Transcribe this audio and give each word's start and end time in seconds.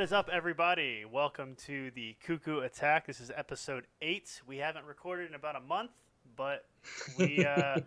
What 0.00 0.04
is 0.04 0.12
up, 0.14 0.30
everybody? 0.32 1.04
Welcome 1.04 1.56
to 1.66 1.90
the 1.90 2.16
Cuckoo 2.24 2.60
Attack. 2.60 3.06
This 3.06 3.20
is 3.20 3.30
episode 3.36 3.84
eight. 4.00 4.40
We 4.46 4.56
haven't 4.56 4.86
recorded 4.86 5.28
in 5.28 5.34
about 5.34 5.56
a 5.56 5.60
month, 5.60 5.90
but 6.36 6.64
we 7.18 7.44
uh, 7.44 7.80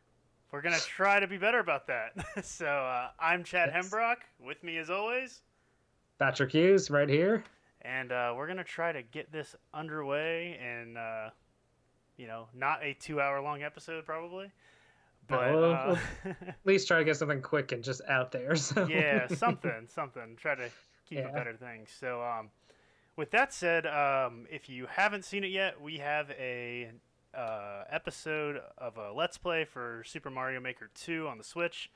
we're 0.52 0.62
gonna 0.62 0.80
try 0.80 1.20
to 1.20 1.28
be 1.28 1.38
better 1.38 1.60
about 1.60 1.86
that. 1.86 2.10
so 2.44 2.66
uh, 2.66 3.10
I'm 3.20 3.44
Chad 3.44 3.70
Yes. 3.72 3.86
Hembrock. 3.88 4.16
With 4.44 4.64
me, 4.64 4.78
as 4.78 4.90
always, 4.90 5.42
Patrick 6.18 6.50
Hughes 6.50 6.90
right 6.90 7.08
here. 7.08 7.44
and 7.82 8.10
uh, 8.10 8.34
we're 8.36 8.48
gonna 8.48 8.64
try 8.64 8.90
to 8.90 9.02
get 9.04 9.30
this 9.30 9.54
underway 9.72 10.58
and 10.60 10.98
uh, 10.98 11.30
you 12.16 12.26
know, 12.26 12.48
not 12.52 12.82
a 12.82 12.94
two-hour-long 12.94 13.62
episode, 13.62 14.04
probably, 14.04 14.50
but 15.28 15.52
we'll- 15.54 15.72
uh, 15.72 15.96
At 16.24 16.56
least 16.64 16.88
try 16.88 16.98
to 16.98 17.04
get 17.04 17.16
something 17.16 17.40
quick 17.42 17.70
and 17.70 17.84
just 17.84 18.00
out 18.08 18.32
there. 18.32 18.56
So 18.56 18.88
yeah, 18.88 19.28
something, 19.28 19.86
something. 19.86 20.34
Try 20.36 20.56
to 20.56 20.68
keep 21.10 21.18
Yeah. 21.18 21.30
better 21.32 21.54
things. 21.56 21.90
So, 21.90 22.22
um, 22.22 22.50
with 23.16 23.30
that 23.32 23.52
said, 23.52 23.86
um, 23.86 24.46
if 24.50 24.68
you 24.68 24.86
haven't 24.86 25.24
seen 25.24 25.44
it 25.44 25.48
yet, 25.50 25.80
we 25.80 25.98
have 25.98 26.30
a 26.30 26.90
uh, 27.34 27.84
episode 27.90 28.60
of 28.78 28.96
a 28.96 29.12
Let's 29.12 29.36
Play 29.38 29.64
for 29.64 30.02
Super 30.06 30.30
Mario 30.30 30.60
Maker 30.60 30.90
2 30.94 31.28
on 31.28 31.36
the 31.38 31.44
Switch. 31.44 31.90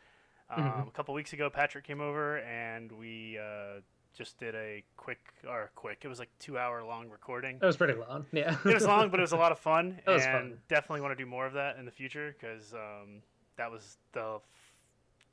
Um, 0.50 0.62
Mhm. 0.64 0.88
A 0.88 0.90
couple 0.90 1.14
weeks 1.14 1.32
ago, 1.32 1.48
Patrick 1.50 1.84
came 1.84 2.00
over 2.00 2.38
and 2.38 2.92
we 2.92 3.38
uh, 3.38 3.80
just 4.16 4.38
did 4.38 4.54
a 4.54 4.84
quick, 4.96 5.18
or 5.48 5.70
quick. 5.74 6.02
It 6.04 6.08
was 6.08 6.18
like 6.18 6.30
two 6.38 6.56
hour 6.58 6.84
long 6.84 7.08
recording. 7.08 7.56
It 7.60 7.64
was 7.64 7.76
pretty 7.76 7.94
long. 7.94 8.26
Yeah, 8.32 8.56
It 8.64 8.74
was 8.74 8.84
long, 8.86 9.08
but 9.10 9.18
it 9.18 9.22
was 9.22 9.32
a 9.32 9.36
lot 9.36 9.50
of 9.52 9.58
fun, 9.58 10.00
It 10.06 10.10
was 10.10 10.24
and 10.24 10.50
fun. 10.52 10.58
definitely 10.68 11.00
want 11.00 11.16
to 11.16 11.24
do 11.24 11.28
more 11.28 11.46
of 11.46 11.54
that 11.54 11.78
in 11.78 11.84
the 11.84 11.90
future 11.92 12.34
because 12.38 12.72
um, 12.74 13.22
that 13.56 13.70
was 13.70 13.98
the 14.12 14.38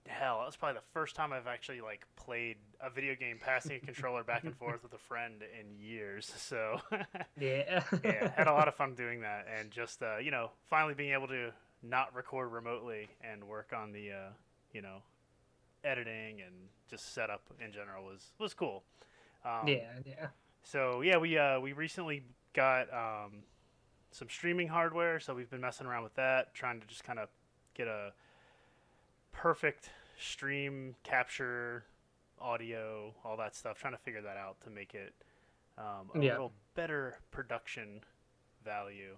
hell. 0.07 0.39
That 0.39 0.45
was 0.45 0.55
probably 0.55 0.79
the 0.79 0.93
first 0.93 1.15
time 1.15 1.33
I've 1.33 1.47
actually 1.47 1.81
like 1.81 2.05
played 2.15 2.57
a 2.81 2.89
video 2.89 3.15
game, 3.15 3.37
passing 3.39 3.73
a 3.73 3.79
controller 3.79 4.23
back 4.23 4.43
and 4.43 4.55
forth 4.55 4.83
with 4.83 4.93
a 4.93 4.97
friend 4.97 5.43
in 5.59 5.79
years. 5.79 6.31
So 6.51 6.81
yeah, 7.39 7.83
yeah, 8.03 8.31
had 8.35 8.47
a 8.47 8.53
lot 8.53 8.67
of 8.67 8.75
fun 8.75 8.93
doing 8.95 9.21
that, 9.21 9.47
and 9.57 9.71
just 9.71 10.01
uh, 10.01 10.17
you 10.17 10.31
know, 10.31 10.51
finally 10.69 10.93
being 10.93 11.13
able 11.13 11.27
to 11.27 11.51
not 11.81 12.13
record 12.13 12.51
remotely 12.51 13.09
and 13.21 13.43
work 13.45 13.73
on 13.75 13.91
the 13.93 14.11
uh, 14.11 14.29
you 14.73 14.81
know 14.81 14.97
editing 15.83 16.41
and 16.41 16.53
just 16.89 17.13
setup 17.13 17.43
in 17.63 17.71
general 17.71 18.03
was 18.03 18.33
was 18.37 18.53
cool. 18.53 18.83
Um, 19.45 19.67
yeah, 19.67 19.91
yeah. 20.05 20.27
so 20.63 21.01
yeah, 21.01 21.17
we 21.17 21.37
uh, 21.37 21.59
we 21.59 21.73
recently 21.73 22.23
got 22.53 22.91
um, 22.93 23.43
some 24.11 24.29
streaming 24.29 24.67
hardware, 24.67 25.19
so 25.19 25.33
we've 25.33 25.49
been 25.49 25.61
messing 25.61 25.87
around 25.87 26.03
with 26.03 26.15
that, 26.15 26.53
trying 26.53 26.81
to 26.81 26.87
just 26.87 27.03
kind 27.03 27.19
of 27.19 27.29
get 27.73 27.87
a 27.87 28.11
perfect 29.31 29.89
stream 30.19 30.95
capture, 31.03 31.85
audio, 32.39 33.13
all 33.23 33.37
that 33.37 33.55
stuff. 33.55 33.79
Trying 33.79 33.93
to 33.93 33.99
figure 33.99 34.21
that 34.21 34.37
out 34.37 34.59
to 34.61 34.69
make 34.69 34.93
it 34.93 35.13
um, 35.77 36.11
a 36.15 36.19
Yeah. 36.19 36.33
little 36.33 36.53
better 36.75 37.17
production 37.31 38.01
value. 38.63 39.17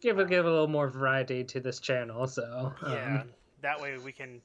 Give 0.00 0.18
it 0.20 0.28
give 0.28 0.46
a 0.46 0.50
little 0.50 0.68
more 0.68 0.88
variety 0.88 1.42
to 1.44 1.60
this 1.60 1.80
channel. 1.80 2.26
So 2.26 2.72
um, 2.82 2.92
yeah, 2.92 3.22
that 3.62 3.80
way 3.80 3.98
we 3.98 4.12
can. 4.12 4.40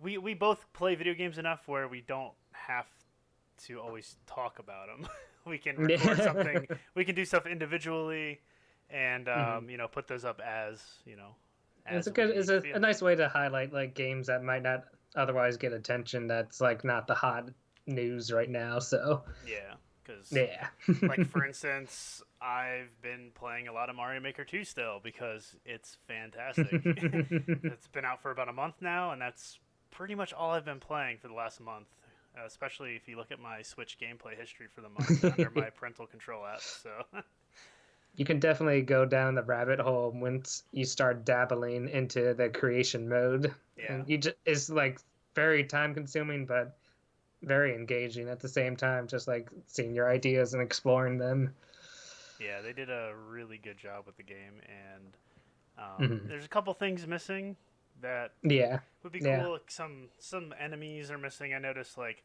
We 0.00 0.18
we 0.18 0.34
both 0.34 0.66
play 0.72 0.94
video 0.96 1.14
games 1.14 1.38
enough 1.38 1.66
where 1.66 1.88
we 1.88 2.00
don't 2.02 2.32
have 2.52 2.86
to 3.66 3.80
always 3.80 4.16
talk 4.26 4.58
about 4.58 4.88
them. 4.88 5.08
we 5.46 5.56
can 5.58 5.76
record 5.76 6.22
something. 6.22 6.66
We 6.94 7.04
can 7.04 7.14
do 7.14 7.24
stuff 7.24 7.46
individually, 7.46 8.40
and 8.90 9.28
um, 9.28 9.34
Mhm. 9.34 9.70
you 9.70 9.76
know 9.78 9.88
put 9.88 10.08
those 10.08 10.24
up 10.24 10.40
as 10.40 10.82
you 11.06 11.16
know. 11.16 11.36
It's 11.86 12.06
a 12.06 12.10
good, 12.10 12.30
it's 12.30 12.48
a, 12.48 12.62
a 12.74 12.78
nice 12.78 13.02
way 13.02 13.14
to 13.14 13.28
highlight 13.28 13.72
like 13.72 13.94
games 13.94 14.26
that 14.28 14.42
might 14.42 14.62
not 14.62 14.84
otherwise 15.14 15.56
get 15.56 15.72
attention. 15.72 16.26
That's 16.26 16.60
like 16.60 16.84
not 16.84 17.06
the 17.06 17.14
hot 17.14 17.48
news 17.86 18.32
right 18.32 18.48
now. 18.48 18.78
So 18.78 19.22
yeah, 19.46 19.74
because 20.04 20.32
yeah, 20.32 20.68
like 21.02 21.26
for 21.26 21.44
instance, 21.46 22.22
I've 22.40 22.90
been 23.02 23.30
playing 23.34 23.68
a 23.68 23.72
lot 23.72 23.90
of 23.90 23.96
Mario 23.96 24.20
Maker 24.20 24.44
2 24.44 24.64
still 24.64 25.00
because 25.02 25.56
it's 25.64 25.96
fantastic. 26.06 26.66
it's 26.72 27.88
been 27.88 28.04
out 28.04 28.22
for 28.22 28.30
about 28.30 28.48
a 28.48 28.52
month 28.52 28.76
now, 28.80 29.12
and 29.12 29.20
that's 29.20 29.58
pretty 29.90 30.14
much 30.14 30.32
all 30.32 30.50
I've 30.50 30.64
been 30.64 30.80
playing 30.80 31.18
for 31.18 31.28
the 31.28 31.34
last 31.34 31.60
month. 31.60 31.88
Uh, 32.34 32.46
especially 32.46 32.96
if 32.96 33.06
you 33.06 33.18
look 33.18 33.30
at 33.30 33.38
my 33.38 33.60
Switch 33.60 33.98
gameplay 34.00 34.34
history 34.38 34.66
for 34.74 34.80
the 34.80 34.88
month 34.88 35.22
under 35.22 35.50
my 35.54 35.68
parental 35.68 36.06
control 36.06 36.46
app. 36.46 36.62
So 36.62 36.88
you 38.16 38.24
can 38.24 38.38
definitely 38.40 38.82
go 38.82 39.04
down 39.06 39.34
the 39.34 39.42
rabbit 39.42 39.80
hole 39.80 40.10
once 40.12 40.64
you 40.72 40.84
start 40.84 41.24
dabbling 41.24 41.88
into 41.88 42.34
the 42.34 42.48
creation 42.50 43.08
mode. 43.08 43.54
yeah, 43.76 43.86
And 43.88 44.08
you 44.08 44.18
just 44.18 44.36
it's 44.46 44.70
like 44.70 45.00
very 45.34 45.64
time 45.64 45.94
consuming 45.94 46.46
but 46.46 46.76
very 47.42 47.74
engaging 47.74 48.28
at 48.28 48.40
the 48.40 48.48
same 48.48 48.76
time 48.76 49.06
just 49.08 49.28
like 49.28 49.50
seeing 49.66 49.94
your 49.94 50.10
ideas 50.10 50.54
and 50.54 50.62
exploring 50.62 51.18
them 51.18 51.54
yeah, 52.38 52.60
they 52.60 52.72
did 52.72 52.90
a 52.90 53.12
really 53.28 53.58
good 53.58 53.78
job 53.78 54.06
with 54.06 54.16
the 54.16 54.22
game, 54.22 54.60
and 54.66 55.16
um, 55.78 56.08
Mhm. 56.08 56.28
there's 56.28 56.44
a 56.44 56.48
couple 56.48 56.72
things 56.74 57.06
missing 57.06 57.56
that 58.00 58.32
yeah 58.42 58.80
would 59.02 59.12
be 59.12 59.20
Yeah. 59.20 59.22
cool. 59.22 59.52
Like 59.52 59.70
some 59.70 60.08
some 60.18 60.54
enemies 60.58 61.10
are 61.10 61.18
missing. 61.18 61.54
I 61.54 61.58
noticed 61.58 61.98
like 61.98 62.24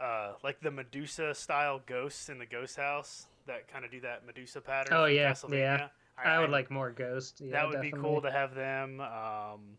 uh, 0.00 0.34
like 0.44 0.60
the 0.60 0.70
Medusa 0.70 1.34
style 1.34 1.80
ghosts 1.86 2.28
in 2.28 2.38
the 2.38 2.46
ghost 2.46 2.76
house 2.76 3.26
that 3.48 3.70
kind 3.70 3.84
of 3.84 3.90
do 3.90 4.00
that 4.00 4.24
Medusa 4.24 4.60
pattern. 4.60 4.96
Oh, 4.96 5.06
yeah, 5.06 5.32
Castlevania. 5.32 5.60
yeah. 5.60 5.88
i, 6.24 6.38
would 6.38 6.50
like 6.50 6.70
more 6.70 6.90
ghost 6.90 7.40
yeah, 7.44 7.52
that 7.52 7.68
would 7.68 7.80
be 7.80 7.90
cool 7.90 8.20
to 8.22 8.30
have 8.30 8.54
them. 8.54 9.00
Um, 9.00 9.76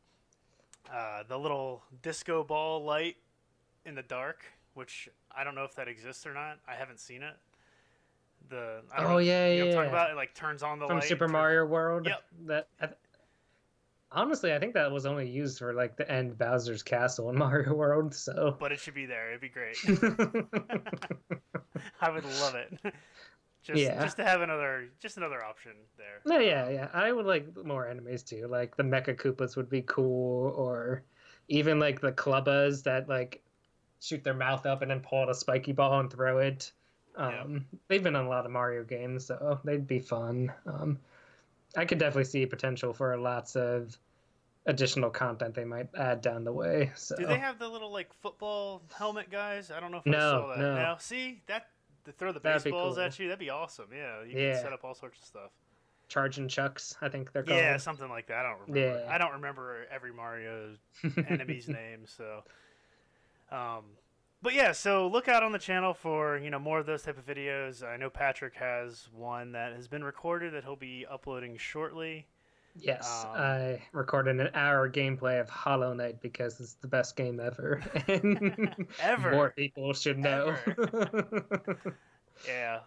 uh, 0.94 1.24
the 1.28 1.38
little 1.38 1.84
disco 2.02 2.44
ball 2.44 2.84
light 2.84 3.18
in 3.86 3.96
the 3.96 4.04
dark, 4.04 4.44
which 4.74 5.10
I 5.36 5.44
don't 5.44 5.56
know 5.56 5.64
if 5.64 5.76
that 5.76 5.88
exists 5.88 6.26
or 6.26 6.34
not. 6.34 6.60
I 6.68 6.76
haven't 6.76 7.00
seen 7.00 7.24
it. 7.24 7.36
The 8.50 8.82
I 8.92 9.02
don't 9.02 9.06
oh 9.06 9.10
know, 9.14 9.18
yeah 9.20 9.48
you 9.50 9.60
know 9.60 9.66
yeah 9.68 9.74
talking 9.76 9.90
about? 9.90 10.12
It 10.12 10.16
like 10.16 10.34
turns 10.34 10.64
on 10.64 10.80
the 10.80 10.88
from 10.88 11.02
super 11.02 11.28
mario 11.28 11.66
world 11.66 12.08
Yep. 12.08 12.24
that 12.48 12.68
I 12.82 12.86
th- 12.88 12.98
honestly 14.12 14.52
i 14.54 14.58
think 14.60 14.74
that 14.74 14.92
was 14.92 15.06
only 15.06 15.30
used 15.30 15.60
for 15.60 15.72
like 15.74 15.96
the 15.98 16.10
end 16.12 16.36
bowser's 16.38 16.82
castle 16.82 17.30
in 17.30 17.36
mario 17.38 17.74
world 17.76 18.16
so 18.16 18.56
But 18.60 18.72
it 18.72 18.80
should 18.80 18.96
be 18.96 19.06
there. 19.06 19.30
It'd 19.30 19.42
be 19.42 19.50
great. 19.50 19.78
I 22.02 22.10
would 22.10 22.26
love 22.42 22.56
it. 22.56 22.94
Just 23.64 23.82
Yeah. 23.82 24.02
just 24.04 24.18
to 24.18 24.24
have 24.24 24.42
another 24.42 24.90
just 25.00 25.18
another 25.18 25.44
option 25.44 25.74
there. 25.98 26.22
no, 26.26 26.40
yeah 26.40 26.70
yeah 26.70 26.88
i 26.94 27.12
would 27.12 27.26
like 27.26 27.46
more 27.66 27.88
enemies 27.88 28.24
too 28.24 28.48
like 28.48 28.76
the 28.78 28.84
mecha 28.84 29.16
koopas 29.16 29.56
would 29.58 29.70
be 29.70 29.82
cool 29.82 30.50
or 30.56 31.04
even 31.50 31.80
like 31.80 32.00
the 32.00 32.12
clubbas 32.12 32.84
that 32.84 33.10
like 33.10 33.44
shoot 34.00 34.24
their 34.24 34.34
mouth 34.34 34.66
up 34.66 34.82
and 34.82 34.90
then 34.92 35.02
pull 35.02 35.20
out 35.22 35.30
a 35.30 35.34
spiky 35.36 35.72
ball 35.74 36.00
and 36.00 36.12
throw 36.12 36.38
it 36.40 36.72
Yeah. 37.18 37.42
um 37.44 37.66
they've 37.90 38.02
been 38.04 38.16
in 38.16 38.26
a 38.26 38.30
lot 38.30 38.46
of 38.46 38.52
mario 38.52 38.84
games 38.84 39.26
so 39.26 39.60
they'd 39.66 39.86
be 39.88 40.00
fun 40.00 40.52
um 40.66 40.98
i 41.76 41.84
could 41.86 41.98
definitely 41.98 42.26
see 42.26 42.46
potential 42.46 42.94
for 42.94 43.18
lots 43.18 43.56
of 43.58 43.98
additional 44.66 45.10
content 45.10 45.54
they 45.56 45.66
might 45.66 45.88
add 45.98 46.22
down 46.22 46.44
the 46.44 46.54
way 46.54 46.92
so 46.96 47.16
Do 47.18 47.26
they 47.26 47.40
have 47.40 47.60
the 47.60 47.68
little 47.68 47.92
like 47.92 48.14
football 48.22 48.84
helmet 48.96 49.30
guys? 49.32 49.72
I 49.72 49.80
don't 49.80 49.92
know 49.92 49.98
if 50.06 50.08
I 50.08 50.12
saw 50.20 50.48
that. 50.50 50.60
no. 50.60 50.76
Now, 50.76 50.98
See 50.98 51.42
that 51.48 51.68
to 52.12 52.18
throw 52.18 52.32
the 52.32 52.40
That'd 52.40 52.64
baseballs 52.64 52.96
cool. 52.96 53.04
at 53.06 53.18
you, 53.20 53.28
that'd 53.28 53.40
be 53.40 53.50
awesome. 53.50 53.88
Yeah, 53.96 54.24
you 54.24 54.38
Yeah. 54.38 54.54
can 54.54 54.64
set 54.64 54.74
up 54.74 54.84
all 54.84 54.94
sorts 54.96 55.20
of 55.20 55.26
stuff. 55.26 55.52
charging 56.08 56.48
chucks 56.48 56.98
i 57.04 57.08
think 57.08 57.32
they're 57.32 57.44
called 57.44 57.60
Yeah, 57.60 57.78
something 57.78 58.10
like 58.10 58.28
that. 58.28 58.44
I 58.46 58.50
don't 58.50 58.60
remember. 58.68 59.00
Yeah. 59.06 59.14
I 59.14 59.18
don't 59.20 59.34
remember 59.34 59.86
every 59.92 60.12
Mario 60.12 60.76
enemy's 61.30 61.68
name. 61.68 62.06
So, 62.06 62.44
um, 63.52 63.84
but 64.42 64.54
yeah, 64.54 64.72
so 64.72 65.08
look 65.08 65.28
out 65.28 65.44
on 65.44 65.52
the 65.52 65.60
channel 65.60 65.94
for 65.94 66.38
you 66.38 66.50
know 66.50 66.60
more 66.60 66.80
of 66.80 66.86
those 66.86 67.04
type 67.04 67.18
of 67.18 67.26
videos. 67.26 67.84
I 67.84 67.98
know 67.98 68.10
Patrick 68.10 68.56
has 68.56 69.10
one 69.14 69.52
that 69.52 69.74
has 69.74 69.88
been 69.88 70.04
recorded 70.04 70.54
that 70.54 70.64
he'll 70.64 70.76
be 70.76 71.06
uploading 71.10 71.58
shortly. 71.58 72.26
Yes, 72.76 73.26
Um, 73.26 73.32
I 73.36 73.82
recorded 73.92 74.40
an 74.40 74.50
hour 74.54 74.90
gameplay 74.90 75.42
of 75.42 75.50
Hollow 75.50 75.94
Knight 75.94 76.22
because 76.22 76.60
it's 76.60 76.74
the 76.76 76.88
best 76.88 77.16
game 77.16 77.40
ever. 77.40 77.82
Ever. 79.02 79.32
More 79.32 79.50
people 79.52 79.94
should 79.94 80.18
know. 80.18 80.56
Yeah. 82.48 82.80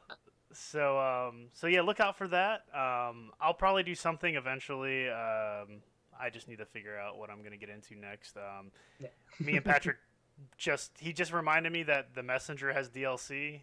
So 0.54 0.98
um, 0.98 1.48
so 1.52 1.66
yeah, 1.66 1.82
look 1.82 2.00
out 2.00 2.16
for 2.16 2.28
that. 2.28 2.62
Um, 2.74 3.32
I'll 3.40 3.54
probably 3.54 3.82
do 3.82 3.94
something 3.94 4.34
eventually. 4.34 5.08
Um, 5.08 5.82
I 6.18 6.30
just 6.30 6.48
need 6.48 6.58
to 6.58 6.66
figure 6.66 6.96
out 6.98 7.18
what 7.18 7.30
I'm 7.30 7.42
gonna 7.42 7.56
get 7.56 7.68
into 7.68 7.94
next. 7.94 8.36
Um, 8.36 8.70
Yeah. 8.98 9.08
me 9.40 9.56
and 9.56 9.64
Patrick 9.64 9.96
just 10.56 10.92
he 10.98 11.12
just 11.12 11.32
reminded 11.32 11.72
me 11.72 11.82
that 11.84 12.14
the 12.14 12.22
Messenger 12.22 12.72
has 12.72 12.88
DLC, 12.88 13.60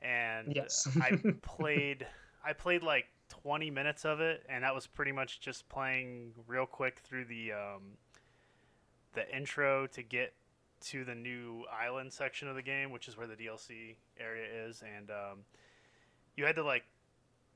and 0.00 0.52
Yes. 0.54 0.88
I 1.00 1.18
played 1.42 2.06
I 2.44 2.52
played 2.52 2.82
like 2.82 3.06
20 3.32 3.70
minutes 3.70 4.04
of 4.04 4.20
it, 4.20 4.44
and 4.48 4.62
that 4.62 4.74
was 4.74 4.86
pretty 4.86 5.12
much 5.12 5.40
just 5.40 5.66
playing 5.70 6.32
real 6.46 6.66
quick 6.66 6.98
through 6.98 7.24
the 7.24 7.52
um, 7.52 7.82
the 9.14 9.34
intro 9.34 9.86
to 9.86 10.02
get 10.02 10.34
to 10.82 11.04
the 11.04 11.14
new 11.14 11.64
island 11.72 12.12
section 12.12 12.46
of 12.48 12.56
the 12.56 12.62
game, 12.62 12.90
which 12.90 13.08
is 13.08 13.16
where 13.16 13.26
the 13.26 13.34
DLC 13.36 13.94
area 14.20 14.44
is, 14.66 14.82
and 14.96 15.10
um, 15.10 15.38
you 16.36 16.44
had 16.44 16.56
to 16.56 16.62
like 16.62 16.84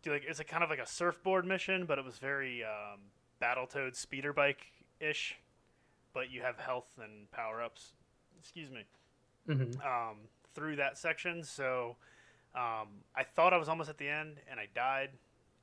do 0.03 0.13
like 0.13 0.25
it's 0.27 0.41
a 0.41 0.45
kind 0.45 0.65
of 0.65 0.71
like 0.71 0.79
a 0.79 0.87
surfboard 0.87 1.45
mission, 1.45 1.85
but 1.85 1.99
it 1.99 2.05
was 2.05 2.17
very 2.17 2.65
um, 2.65 3.01
Battletoad 3.43 3.95
speeder 3.95 4.33
bike 4.33 4.67
ish, 4.99 5.37
but 6.15 6.31
you 6.31 6.41
have 6.41 6.57
health 6.59 6.99
and 7.03 7.31
power 7.33 7.63
ups. 7.63 7.93
Excuse 8.39 8.71
me. 8.71 8.85
Mhm. 9.49 9.77
um, 9.85 10.17
through 10.55 10.77
that 10.77 10.97
section. 10.97 11.43
So 11.45 11.97
um, 12.55 12.89
I 13.15 13.23
thought 13.23 13.53
I 13.53 13.59
was 13.59 13.69
almost 13.69 13.91
at 13.91 13.99
the 13.99 14.09
end, 14.09 14.39
and 14.51 14.59
I 14.59 14.69
died. 14.75 15.11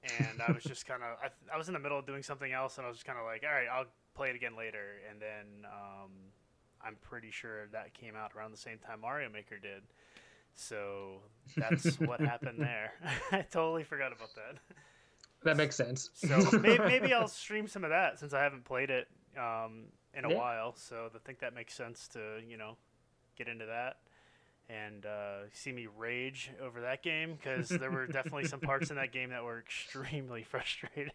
And 0.04 0.42
I 0.42 0.52
was 0.52 0.64
just 0.64 0.86
kind 0.86 1.02
of 1.02 1.18
I, 1.24 1.30
I 1.54 1.58
was 1.58 1.68
in 1.68 1.74
the 1.74 1.80
middle 1.80 1.98
of 1.98 2.06
doing 2.06 2.24
something 2.24 2.52
else, 2.52 2.78
and 2.78 2.86
I 2.86 2.90
was 2.90 2.98
just 2.98 3.06
kind 3.08 3.18
of 3.20 3.26
like, 3.26 3.44
all 3.48 3.54
right, 3.54 3.68
I'll 3.72 3.86
play 4.16 4.30
it 4.30 4.36
again 4.36 4.56
later. 4.58 5.00
And 5.10 5.22
then 5.22 5.66
um, 5.66 6.12
I'm 6.86 6.96
pretty 7.02 7.32
sure 7.32 7.68
that 7.72 7.94
came 7.94 8.16
out 8.16 8.32
around 8.36 8.52
the 8.52 8.58
same 8.58 8.78
time 8.80 9.02
Mario 9.02 9.30
Maker 9.30 9.58
did. 9.60 9.84
So 10.56 11.22
that's 11.58 12.00
what 12.00 12.20
happened 12.20 12.60
there. 12.60 12.92
I 13.32 13.42
totally 13.44 13.84
forgot 13.84 14.12
about 14.12 14.30
that. 14.36 14.60
That 15.44 15.58
makes 15.58 15.76
sense. 15.76 16.10
So 16.16 16.60
maybe, 16.60 16.80
maybe 16.86 17.14
I'll 17.14 17.28
stream 17.28 17.68
some 17.68 17.84
of 17.84 17.90
that 17.90 18.20
since 18.20 18.34
I 18.34 18.42
haven't 18.44 18.66
played 18.66 18.90
it 18.90 19.08
um, 19.38 19.86
in 20.14 20.26
a 20.26 20.30
Yeah. 20.30 20.38
while. 20.38 20.76
So 20.76 21.10
I 21.14 21.18
think 21.26 21.40
that 21.40 21.54
makes 21.54 21.74
sense 21.74 22.08
to 22.10 22.40
you 22.48 22.58
know 22.58 22.78
get 23.38 23.48
into 23.48 23.66
that 23.66 23.98
and 24.69 25.06
uh, 25.06 25.50
see 25.51 25.71
me 25.71 25.88
rage 25.98 26.51
over 26.62 26.81
that 26.81 27.04
game 27.04 27.36
because 27.36 27.69
there 27.69 27.92
were 27.92 28.07
definitely 28.07 28.45
some 28.45 28.60
parts 28.60 28.89
in 28.89 28.95
that 28.95 29.12
game 29.12 29.30
that 29.30 29.44
were 29.44 29.60
extremely 29.60 30.44
frustrating. 30.50 31.12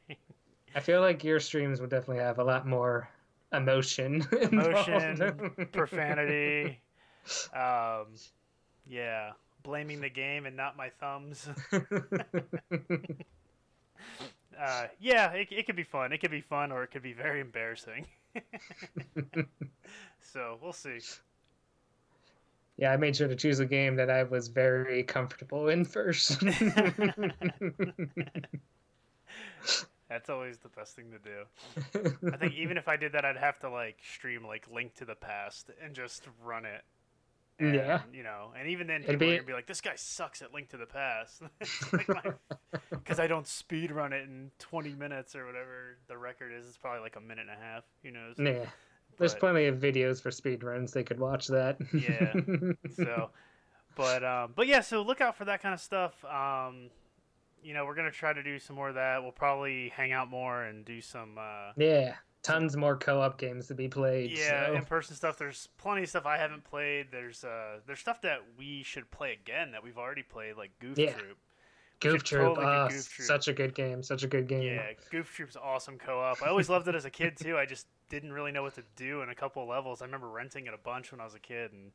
I 0.74 0.80
feel 0.80 1.00
like 1.00 1.24
your 1.24 1.40
streams 1.40 1.80
would 1.80 1.90
definitely 1.90 2.22
have 2.22 2.38
a 2.38 2.44
lot 2.44 2.66
more 2.66 3.08
emotion. 3.52 4.26
Emotion. 4.42 5.68
Profanity, 5.72 6.80
um, 7.54 8.06
yeah, 8.86 9.32
blaming 9.62 10.00
the 10.00 10.10
game 10.10 10.44
and 10.44 10.56
not 10.56 10.76
my 10.76 10.90
thumbs. 11.00 11.48
Uh, 14.58 14.88
yeah, 14.98 15.30
it, 15.32 15.48
it 15.52 15.66
could 15.66 15.76
be 15.76 15.84
fun. 15.84 16.12
It 16.12 16.18
could 16.18 16.32
be 16.32 16.40
fun, 16.40 16.72
or 16.72 16.82
it 16.82 16.90
could 16.90 17.02
be 17.02 17.12
very 17.12 17.40
embarrassing. 17.40 18.06
so 20.20 20.58
we'll 20.60 20.72
see. 20.72 20.98
Yeah, 22.78 22.92
I 22.92 22.96
made 22.96 23.14
sure 23.16 23.28
to 23.28 23.36
choose 23.36 23.58
a 23.60 23.66
game 23.66 23.96
that 23.96 24.08
I 24.08 24.22
was 24.22 24.48
very 24.48 25.02
comfortable 25.02 25.68
in 25.68 25.84
first. 25.84 26.40
That's 30.08 30.30
always 30.30 30.56
the 30.58 30.70
best 30.70 30.96
thing 30.96 31.10
to 31.10 31.18
do. 31.18 32.32
I 32.32 32.36
think 32.38 32.54
even 32.54 32.78
if 32.78 32.88
I 32.88 32.96
did 32.96 33.12
that, 33.12 33.26
I'd 33.26 33.36
have 33.36 33.58
to 33.60 33.68
like 33.68 33.98
stream 34.02 34.46
like 34.46 34.64
Link 34.72 34.94
to 34.96 35.04
the 35.04 35.14
Past 35.14 35.70
and 35.84 35.94
just 35.94 36.26
run 36.42 36.64
it. 36.64 36.82
And, 37.60 37.74
Yeah. 37.74 38.00
You 38.12 38.22
know, 38.22 38.52
and 38.58 38.68
even 38.70 38.86
then, 38.86 39.02
It'd 39.02 39.18
people 39.18 39.26
are 39.26 39.30
be- 39.32 39.36
gonna 39.36 39.46
be 39.48 39.52
like, 39.52 39.66
"This 39.66 39.80
guy 39.82 39.96
sucks 39.96 40.40
at 40.40 40.54
Link 40.54 40.70
to 40.70 40.76
the 40.78 40.86
Past," 40.86 41.42
because 42.90 43.18
I 43.18 43.26
don't 43.26 43.46
speed 43.46 43.90
run 43.90 44.12
it 44.14 44.22
in 44.22 44.50
20 44.60 44.94
minutes 44.94 45.34
or 45.36 45.44
whatever 45.44 45.98
the 46.06 46.16
record 46.16 46.52
is. 46.52 46.66
It's 46.68 46.78
probably 46.78 47.00
like 47.00 47.16
a 47.16 47.20
minute 47.20 47.46
and 47.50 47.58
a 47.58 47.60
half. 47.62 47.82
Who 48.02 48.12
knows? 48.12 48.36
yeah, 48.38 48.64
there's 49.18 49.34
But- 49.34 49.40
plenty 49.40 49.66
of 49.66 49.76
videos 49.76 50.22
for 50.22 50.30
speedruns. 50.30 50.92
They 50.92 51.04
could 51.04 51.18
watch 51.18 51.48
that. 51.48 51.76
Yeah. 51.92 52.32
so 52.94 53.30
but 53.96 54.22
um 54.24 54.52
but 54.54 54.68
yeah 54.68 54.80
so 54.80 55.02
look 55.02 55.20
out 55.20 55.36
for 55.36 55.44
that 55.46 55.60
kind 55.60 55.74
of 55.74 55.80
stuff 55.80 56.24
um 56.24 56.88
you 57.64 57.74
know 57.74 57.84
we're 57.84 57.96
gonna 57.96 58.12
try 58.12 58.32
to 58.32 58.44
do 58.44 58.56
some 58.60 58.76
more 58.76 58.90
of 58.90 58.94
that 58.94 59.20
we'll 59.20 59.32
probably 59.32 59.88
hang 59.88 60.12
out 60.12 60.30
more 60.30 60.62
and 60.62 60.84
do 60.84 61.00
some 61.00 61.36
uh 61.36 61.72
yeah, 61.76 62.14
tons 62.44 62.76
more 62.76 62.96
co-op 62.96 63.38
games 63.38 63.66
to 63.66 63.74
be 63.74 63.88
played. 63.88 64.30
yeah 64.30 64.66
so. 64.68 64.74
in-person 64.74 65.16
stuff 65.16 65.36
there's 65.36 65.68
plenty 65.78 66.04
of 66.04 66.08
stuff 66.08 66.26
i 66.26 66.36
haven't 66.36 66.62
played 66.62 67.08
there's 67.10 67.42
uh 67.42 67.78
there's 67.88 67.98
stuff 67.98 68.20
that 68.22 68.38
we 68.56 68.84
should 68.84 69.10
play 69.10 69.32
again 69.32 69.72
that 69.72 69.82
we've 69.82 69.98
already 69.98 70.22
played 70.22 70.56
like 70.56 70.70
goof 70.78 70.96
Yeah. 70.96 71.14
troop 71.14 71.36
Goof 72.00 72.22
Troop, 72.22 72.54
totally 72.54 72.66
ah, 72.66 72.88
Goof 72.88 73.08
Troop. 73.08 73.26
such 73.26 73.48
a 73.48 73.52
good 73.52 73.74
game, 73.74 74.02
such 74.02 74.22
a 74.22 74.26
good 74.28 74.46
game. 74.46 74.62
yeah 74.62 74.92
goof 75.10 75.32
troop's 75.34 75.56
awesome 75.56 75.98
co-op 75.98 76.40
i 76.42 76.46
always 76.48 76.68
loved 76.68 76.86
it 76.88 76.94
as 76.94 77.04
a 77.04 77.10
kid 77.10 77.36
too 77.36 77.56
i 77.58 77.64
just 77.66 77.86
didn't 78.08 78.32
really 78.32 78.52
know 78.52 78.62
what 78.62 78.74
to 78.74 78.82
do 78.96 79.22
in 79.22 79.28
a 79.30 79.34
couple 79.34 79.62
of 79.62 79.68
levels 79.68 80.00
i 80.00 80.04
remember 80.04 80.28
renting 80.28 80.66
it 80.66 80.74
a 80.74 80.78
bunch 80.78 81.10
when 81.12 81.20
i 81.20 81.24
was 81.24 81.34
a 81.34 81.38
kid 81.40 81.72
and 81.72 81.90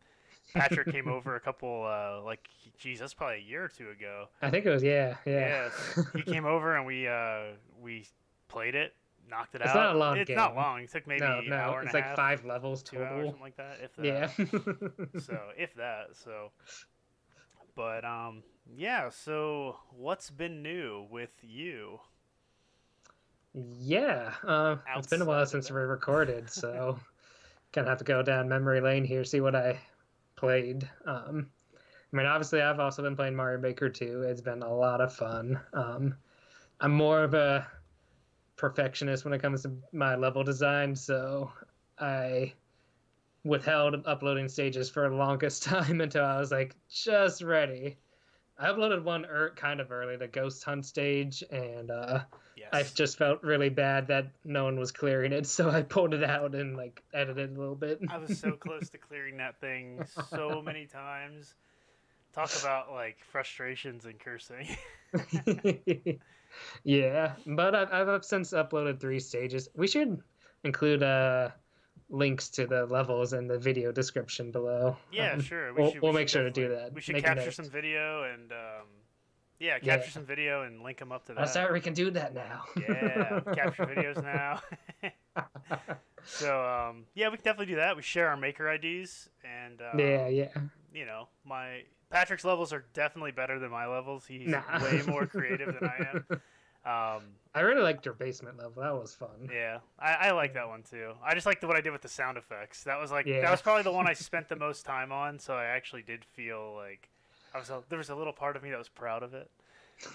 patrick 0.53 0.91
came 0.91 1.07
over 1.07 1.35
a 1.35 1.39
couple 1.39 1.85
uh 1.85 2.21
like 2.23 2.47
geez 2.77 2.99
that's 2.99 3.13
probably 3.13 3.37
a 3.37 3.39
year 3.39 3.63
or 3.63 3.67
two 3.69 3.89
ago 3.91 4.27
I 4.41 4.49
think 4.49 4.65
it 4.65 4.69
was 4.69 4.83
yeah, 4.83 5.15
yeah. 5.25 5.69
Yeah, 5.95 6.03
he 6.15 6.21
came 6.23 6.45
over 6.45 6.75
and 6.75 6.85
we 6.85 7.07
uh 7.07 7.53
we 7.81 8.05
played 8.49 8.75
it, 8.75 8.93
knocked 9.29 9.55
it 9.55 9.61
It's 9.61 9.69
out. 9.71 9.75
not 9.75 9.95
a 9.95 9.97
long 9.97 10.17
It's 10.17 10.29
not 10.29 10.53
long. 10.55 10.81
It 10.81 10.91
took 10.91 11.07
maybe 11.07 11.21
no, 11.21 11.39
an 11.39 11.49
no, 11.49 11.55
hour 11.55 11.79
and 11.79 11.87
it's 11.87 11.93
a 11.93 11.97
like 11.97 12.05
half, 12.05 12.15
five 12.17 12.45
levels 12.45 12.83
two 12.83 13.01
hours, 13.01 13.27
something 13.27 13.41
like 13.41 13.55
that. 13.57 13.77
If 13.81 13.95
that. 13.95 14.05
Yeah. 14.05 14.27
so 15.21 15.39
if 15.57 15.73
that. 15.75 16.07
So, 16.13 16.51
but 17.75 18.03
um, 18.05 18.43
yeah. 18.65 19.09
So 19.09 19.77
what's 19.91 20.29
been 20.29 20.61
new 20.63 21.07
with 21.09 21.37
you? 21.41 21.99
yeah. 23.53 24.33
Uh, 24.43 24.77
it's 24.97 25.07
been 25.07 25.21
a 25.21 25.25
while 25.25 25.45
since 25.45 25.69
we 25.69 25.79
recorded, 25.79 26.49
so 26.49 26.99
gonna 27.71 27.89
have 27.89 27.99
to 27.99 28.03
go 28.03 28.23
down 28.23 28.49
memory 28.49 28.81
lane 28.81 29.05
here, 29.05 29.23
see 29.23 29.41
what 29.41 29.55
I 29.55 29.79
played. 30.35 30.89
Um, 31.05 31.49
I 31.75 32.17
mean, 32.17 32.25
obviously, 32.25 32.61
I've 32.61 32.79
also 32.79 33.01
been 33.01 33.15
playing 33.15 33.35
Mario 33.35 33.59
Maker 33.59 33.89
2. 33.89 34.23
It's 34.23 34.41
been 34.41 34.61
a 34.61 34.73
lot 34.73 35.01
of 35.01 35.13
fun. 35.13 35.59
Um, 35.73 36.15
I'm 36.79 36.91
more 36.91 37.23
of 37.23 37.33
a 37.33 37.67
perfectionist 38.55 39.25
when 39.25 39.33
it 39.33 39.41
comes 39.41 39.63
to 39.63 39.71
my 39.91 40.15
level 40.15 40.43
design, 40.43 40.95
so 40.95 41.51
I 41.99 42.53
withheld 43.43 43.95
uploading 44.05 44.47
stages 44.47 44.89
for 44.89 45.09
the 45.09 45.15
longest 45.15 45.63
time 45.63 46.01
until 46.01 46.25
I 46.25 46.39
was 46.39 46.51
like 46.51 46.75
just 46.89 47.41
ready. 47.41 47.97
I 48.57 48.67
uploaded 48.67 49.03
one 49.03 49.25
er- 49.25 49.53
kind 49.55 49.79
of 49.79 49.91
early, 49.91 50.15
the 50.15 50.27
Ghost 50.27 50.63
Hunt 50.63 50.85
stage, 50.85 51.43
and 51.51 51.89
uh, 51.91 52.21
Yes. 52.55 52.69
I 52.71 52.83
just 52.95 53.17
felt 53.17 53.43
really 53.43 53.69
bad 53.69 54.07
that 54.07 54.27
no 54.45 54.65
one 54.65 54.79
was 54.79 54.91
clearing 54.91 55.33
it, 55.33 55.45
so 55.47 55.69
I 55.69 55.81
pulled 55.81 56.13
it 56.13 56.23
out 56.23 56.55
and 56.55 56.77
like 56.77 57.03
edited 57.13 57.55
a 57.55 57.59
little 57.59 57.75
bit. 57.75 57.99
I 58.09 58.17
was 58.17 58.37
so 58.37 58.51
close 58.59 58.89
to 58.89 58.97
clearing 58.97 59.37
that 59.37 59.59
thing 59.59 60.05
so 60.29 60.61
many 60.65 60.85
times. 60.85 61.53
Talk 62.33 62.51
about 62.59 62.91
like 62.91 63.17
frustrations 63.31 64.05
and 64.05 64.19
cursing. 64.19 64.67
yeah, 66.83 67.33
but 67.45 67.75
I've, 67.75 68.09
I've 68.09 68.25
since 68.25 68.53
uploaded 68.53 68.99
three 68.99 69.19
stages. 69.19 69.69
We 69.75 69.87
should 69.87 70.19
include 70.63 71.03
uh, 71.03 71.49
links 72.13 72.47
to 72.47 72.67
the 72.67 72.85
levels 72.85 73.33
in 73.33 73.47
the 73.47 73.57
video 73.57 73.91
description 73.91 74.51
below. 74.51 74.95
Yeah, 75.11 75.33
Um, 75.33 75.41
sure. 75.41 75.73
We 75.73 75.81
we'll- 75.81 75.91
should, 75.91 76.01
we'll 76.01 76.13
make 76.13 76.29
sure 76.29 76.43
to 76.43 76.51
do 76.51 76.69
that. 76.69 76.93
We 76.93 77.01
should 77.01 77.15
Make 77.15 77.25
capture 77.25 77.51
some 77.51 77.69
video 77.69 78.23
and 78.31 78.51
um, 78.51 78.87
yeah, 79.59 79.77
Yeah. 79.81 79.95
capture 79.97 80.11
some 80.11 80.23
video 80.25 80.61
and 80.61 80.81
link 80.83 80.99
them 80.99 81.11
up 81.11 81.25
to 81.25 81.31
Oh, 81.33 81.35
that. 81.35 81.49
sorry, 81.49 81.73
we 81.73 81.81
can 81.81 81.93
do 81.93 82.11
that 82.11 82.33
now. 82.35 82.63
Yeah, 82.79 83.39
capture 83.55 83.85
videos 83.87 84.21
now. 84.23 84.61
so 86.23 86.63
um, 86.63 87.05
yeah, 87.15 87.29
we 87.29 87.37
can 87.37 87.43
definitely 87.43 87.73
do 87.73 87.77
that. 87.77 87.95
We 87.95 88.01
share 88.03 88.29
our 88.29 88.37
maker 88.37 88.71
IDs, 88.71 89.29
and 89.43 89.81
um, 89.81 89.99
yeah, 89.99 90.27
yeah. 90.27 90.49
you 90.93 91.05
know, 91.05 91.27
my 91.45 91.81
Patrick's 92.11 92.45
levels 92.45 92.71
are 92.71 92.85
definitely 92.93 93.31
better 93.31 93.57
than 93.57 93.71
my 93.71 93.87
levels. 93.87 94.25
He's 94.27 94.49
Nah. 94.49 94.61
way 94.83 95.01
more 95.07 95.25
creative 95.25 95.73
than 95.79 95.89
I 95.89 96.07
am. 96.13 96.25
Um, 96.85 97.23
I 97.55 97.61
really 97.61 97.81
liked 97.81 98.05
your 98.05 98.13
basement 98.15 98.57
level. 98.57 98.81
That 98.83 98.93
was 98.93 99.13
fun. 99.15 99.49
yeah, 99.53 99.79
I, 99.99 100.13
I 100.13 100.31
like 100.31 100.53
that 100.55 100.67
one 100.67 100.83
too. 100.83 101.13
I 101.23 101.33
just 101.33 101.45
liked 101.45 101.63
what 101.63 101.77
I 101.77 101.81
did 101.81 101.91
with 101.93 102.01
the 102.01 102.09
sound 102.09 102.37
effects. 102.37 102.83
That 102.83 102.99
was 102.99 103.11
like 103.11 103.25
Yeah. 103.25 103.41
that 103.41 103.51
was 103.51 103.61
probably 103.61 103.83
the 103.83 103.91
one 103.91 104.07
I 104.07 104.13
spent 104.13 104.49
the 104.49 104.55
most 104.57 104.85
time 104.85 105.11
on. 105.11 105.39
So 105.39 105.53
I 105.53 105.65
actually 105.65 106.01
did 106.01 106.25
feel 106.25 106.73
like 106.75 107.09
I 107.55 107.59
was 107.59 107.69
a, 107.69 107.81
there 107.89 107.97
was 107.99 108.09
a 108.09 108.15
little 108.15 108.33
part 108.33 108.55
of 108.57 108.63
me 108.63 108.69
that 108.71 108.77
was 108.77 108.89
proud 108.89 109.23
of 109.23 109.33
it. 109.33 109.49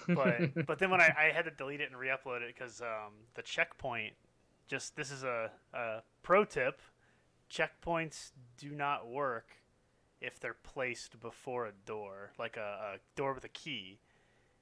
But 0.07 0.65
but 0.67 0.77
then 0.79 0.91
when 0.91 1.01
I, 1.01 1.11
I 1.17 1.31
had 1.33 1.45
to 1.45 1.51
delete 1.51 1.81
it 1.81 1.89
and 1.89 1.99
re-upload 1.99 2.41
it 2.41 2.53
because 2.55 2.81
um, 2.81 3.13
the 3.33 3.41
checkpoint 3.41 4.13
just 4.67 4.95
this 4.95 5.09
is 5.09 5.23
a, 5.23 5.49
a 5.73 6.03
pro 6.21 6.45
tip: 6.45 6.81
checkpoints 7.49 8.31
do 8.57 8.69
not 8.71 9.07
work 9.07 9.55
if 10.21 10.39
they're 10.39 10.53
placed 10.61 11.19
before 11.19 11.65
a 11.65 11.71
door, 11.85 12.31
like 12.37 12.57
a, 12.57 12.95
a 12.95 12.97
door 13.15 13.33
with 13.33 13.45
a 13.45 13.49
key. 13.49 13.99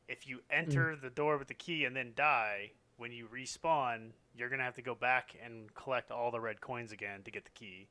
If 0.07 0.27
you 0.27 0.39
enter 0.49 0.95
the 0.95 1.09
door 1.09 1.37
with 1.37 1.47
the 1.47 1.53
key 1.53 1.85
and 1.85 1.95
then 1.95 2.13
die, 2.15 2.71
when 2.97 3.11
you 3.11 3.27
respawn, 3.27 4.11
you're 4.35 4.49
gonna 4.49 4.63
have 4.63 4.75
to 4.75 4.81
go 4.81 4.95
back 4.95 5.35
and 5.43 5.73
collect 5.73 6.11
all 6.11 6.31
the 6.31 6.39
red 6.39 6.61
coins 6.61 6.91
again 6.91 7.21
to 7.23 7.31
get 7.31 7.45
the 7.45 7.51
key. 7.51 7.87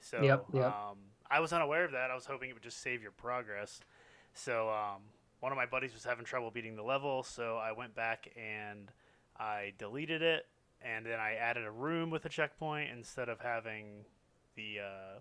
So 0.00 0.22
Yep, 0.22 0.44
yep. 0.54 0.66
Um, 0.66 0.98
I 1.30 1.40
was 1.40 1.52
unaware 1.52 1.84
of 1.84 1.92
that. 1.92 2.10
I 2.10 2.14
was 2.14 2.26
hoping 2.26 2.50
it 2.50 2.54
would 2.54 2.62
just 2.62 2.80
save 2.82 3.02
your 3.02 3.12
progress. 3.12 3.80
So 4.34 4.70
um, 4.70 5.02
one 5.40 5.52
of 5.52 5.56
my 5.56 5.66
buddies 5.66 5.92
was 5.92 6.04
having 6.04 6.24
trouble 6.24 6.50
beating 6.50 6.76
the 6.76 6.82
level, 6.82 7.22
so 7.22 7.56
I 7.56 7.72
went 7.72 7.94
back 7.94 8.30
and 8.36 8.90
I 9.38 9.72
deleted 9.78 10.22
it, 10.22 10.46
and 10.82 11.04
then 11.04 11.20
I 11.20 11.34
added 11.34 11.64
a 11.64 11.70
room 11.70 12.10
with 12.10 12.24
a 12.24 12.28
checkpoint 12.28 12.90
instead 12.90 13.28
of 13.28 13.40
having 13.40 14.04
the 14.56 14.80
uh, 14.80 15.20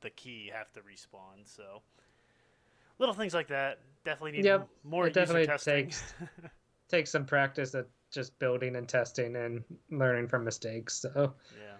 the 0.00 0.10
key 0.10 0.50
have 0.52 0.72
to 0.72 0.80
respawn. 0.80 1.44
So 1.44 1.82
little 2.98 3.14
things 3.14 3.34
like 3.34 3.48
that 3.48 3.78
definitely 4.04 4.32
need 4.32 4.44
Yep, 4.44 4.68
more 4.84 5.06
it 5.06 5.12
definitely 5.14 5.46
testing. 5.46 5.86
takes- 5.86 6.14
Take 6.88 7.06
some 7.06 7.24
practice 7.24 7.74
at 7.74 7.86
just 8.12 8.38
building 8.38 8.76
and 8.76 8.86
testing 8.88 9.34
and 9.36 9.64
learning 9.90 10.28
from 10.28 10.44
mistakes. 10.44 10.94
So 11.00 11.34
yeah, 11.58 11.76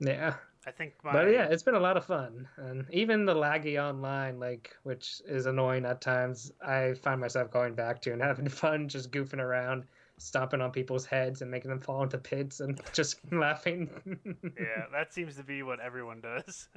yeah. 0.00 0.34
I 0.66 0.70
think 0.70 0.94
my 1.04 1.12
But 1.12 1.30
yeah, 1.32 1.48
it's 1.50 1.62
been 1.62 1.74
a 1.74 1.80
lot 1.80 1.96
of 1.96 2.04
fun, 2.06 2.48
and 2.56 2.86
even 2.90 3.24
the 3.26 3.34
laggy 3.34 3.80
online, 3.82 4.40
like 4.40 4.74
which 4.84 5.20
is 5.26 5.46
annoying 5.46 5.84
at 5.84 6.00
times, 6.00 6.50
I 6.66 6.94
find 6.94 7.20
myself 7.20 7.50
going 7.50 7.74
back 7.74 8.00
to 8.02 8.12
and 8.12 8.22
having 8.22 8.48
fun, 8.62 8.88
just 8.88 9.10
goofing 9.12 9.38
around, 9.40 9.84
stomping 10.18 10.60
on 10.60 10.70
people's 10.72 11.04
heads 11.04 11.42
and 11.42 11.50
making 11.50 11.68
them 11.70 11.80
fall 11.80 12.02
into 12.02 12.16
pits, 12.18 12.60
and 12.60 12.80
just 12.92 13.20
laughing. 13.32 13.90
yeah, 14.58 14.86
that 14.92 15.12
seems 15.12 15.36
to 15.36 15.42
be 15.44 15.62
what 15.62 15.78
everyone 15.80 16.20
does. 16.22 16.68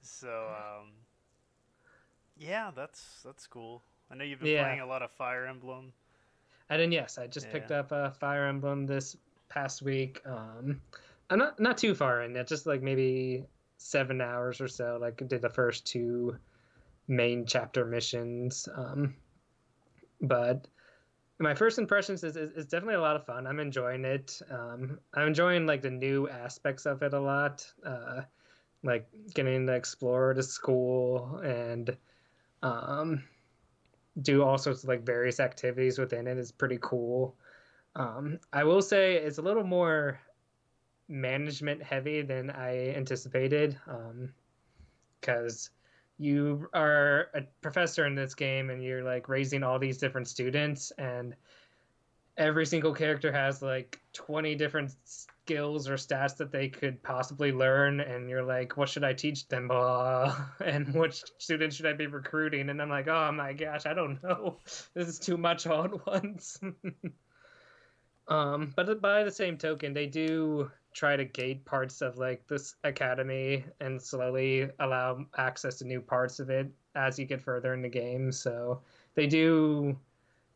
So, 0.00 0.28
um, 0.28 0.92
yeah, 2.38 2.70
that's 2.74 3.20
that's 3.24 3.46
cool. 3.46 3.82
I 4.10 4.14
know 4.14 4.24
you've 4.24 4.40
been 4.40 4.48
Yeah. 4.48 4.64
playing 4.64 4.80
a 4.80 4.86
lot 4.86 5.02
of 5.02 5.10
Fire 5.10 5.46
Emblem. 5.46 5.92
And 6.70 6.80
then 6.80 6.92
yes, 6.92 7.18
I 7.18 7.26
just 7.26 7.50
picked 7.50 7.70
up 7.70 7.92
a 7.92 8.12
Fire 8.12 8.46
Emblem 8.46 8.86
this 8.86 9.16
past 9.48 9.82
week. 9.82 10.20
Um, 10.26 10.80
I'm 11.30 11.38
not 11.38 11.58
not 11.60 11.78
too 11.78 11.94
far 11.94 12.22
in 12.22 12.36
it. 12.36 12.46
just 12.46 12.66
like 12.66 12.82
maybe 12.82 13.44
seven 13.78 14.20
hours 14.20 14.60
or 14.60 14.68
so. 14.68 14.98
Like 15.00 15.16
did 15.28 15.42
the 15.42 15.50
first 15.50 15.86
two 15.86 16.36
main 17.06 17.46
chapter 17.46 17.84
missions. 17.84 18.68
Um, 18.74 19.14
but 20.20 20.68
my 21.38 21.54
first 21.54 21.78
impressions 21.78 22.24
is, 22.24 22.36
is, 22.36 22.50
is 22.52 22.66
definitely 22.66 22.96
a 22.96 23.00
lot 23.00 23.16
of 23.16 23.24
fun. 23.24 23.46
I'm 23.46 23.60
enjoying 23.60 24.04
it. 24.04 24.40
Um, 24.50 24.98
I'm 25.14 25.28
enjoying 25.28 25.66
like 25.66 25.82
the 25.82 25.90
new 25.90 26.28
aspects 26.28 26.84
of 26.84 27.02
it 27.02 27.14
a 27.14 27.20
lot. 27.20 27.66
Uh, 27.84 28.22
like 28.82 29.08
getting 29.34 29.66
to 29.66 29.72
explore 29.72 30.34
the 30.34 30.42
school 30.42 31.40
and 31.44 31.96
um, 32.62 33.22
do 34.22 34.42
all 34.42 34.58
sorts 34.58 34.82
of 34.82 34.88
like 34.88 35.04
various 35.04 35.40
activities 35.40 35.98
within 35.98 36.26
it 36.26 36.38
is 36.38 36.52
pretty 36.52 36.78
cool. 36.80 37.36
Um, 37.96 38.38
I 38.52 38.64
will 38.64 38.82
say 38.82 39.14
it's 39.16 39.38
a 39.38 39.42
little 39.42 39.64
more 39.64 40.20
management 41.08 41.82
heavy 41.82 42.22
than 42.22 42.50
I 42.50 42.90
anticipated 42.90 43.78
because 45.20 45.70
you 46.18 46.68
are 46.74 47.28
a 47.34 47.42
professor 47.62 48.06
in 48.06 48.14
this 48.14 48.34
game 48.34 48.70
and 48.70 48.82
you're 48.82 49.04
like 49.04 49.28
raising 49.28 49.62
all 49.62 49.78
these 49.78 49.98
different 49.98 50.28
students 50.28 50.92
and 50.98 51.34
every 52.36 52.66
single 52.66 52.92
character 52.92 53.32
has 53.32 53.62
like 53.62 54.00
20 54.12 54.54
different 54.56 54.94
skills 55.48 55.88
or 55.88 55.94
stats 55.94 56.36
that 56.36 56.52
they 56.52 56.68
could 56.68 57.02
possibly 57.02 57.52
learn 57.52 58.00
and 58.00 58.28
you're 58.28 58.42
like 58.42 58.76
what 58.76 58.86
should 58.86 59.02
i 59.02 59.14
teach 59.14 59.48
them 59.48 59.66
blah 59.66 60.36
and 60.62 60.92
which 61.00 61.24
students 61.38 61.74
should 61.74 61.86
i 61.86 61.92
be 61.94 62.06
recruiting? 62.06 62.68
And 62.68 62.82
i'm 62.82 62.90
like 62.90 63.08
oh 63.08 63.32
my 63.32 63.54
gosh 63.54 63.86
i 63.86 63.94
don't 63.94 64.22
know. 64.22 64.58
This 64.94 65.08
is 65.08 65.18
too 65.18 65.38
much 65.38 65.66
all 65.66 65.84
at 65.84 66.06
once. 66.06 66.60
Um 68.28 68.74
but 68.76 69.00
by 69.00 69.24
the 69.24 69.30
same 69.30 69.56
token 69.56 69.94
they 69.94 70.06
do 70.06 70.70
try 70.92 71.16
to 71.16 71.24
gate 71.24 71.64
parts 71.64 72.02
of 72.02 72.18
like 72.18 72.46
this 72.46 72.76
academy 72.84 73.64
and 73.80 74.02
slowly 74.02 74.68
allow 74.80 75.24
access 75.38 75.78
to 75.78 75.86
new 75.86 76.02
parts 76.02 76.40
of 76.40 76.50
it 76.50 76.70
as 76.94 77.18
you 77.18 77.24
get 77.24 77.40
further 77.40 77.72
in 77.72 77.80
the 77.80 77.88
game. 77.88 78.32
So 78.32 78.82
they 79.14 79.26
do 79.26 79.96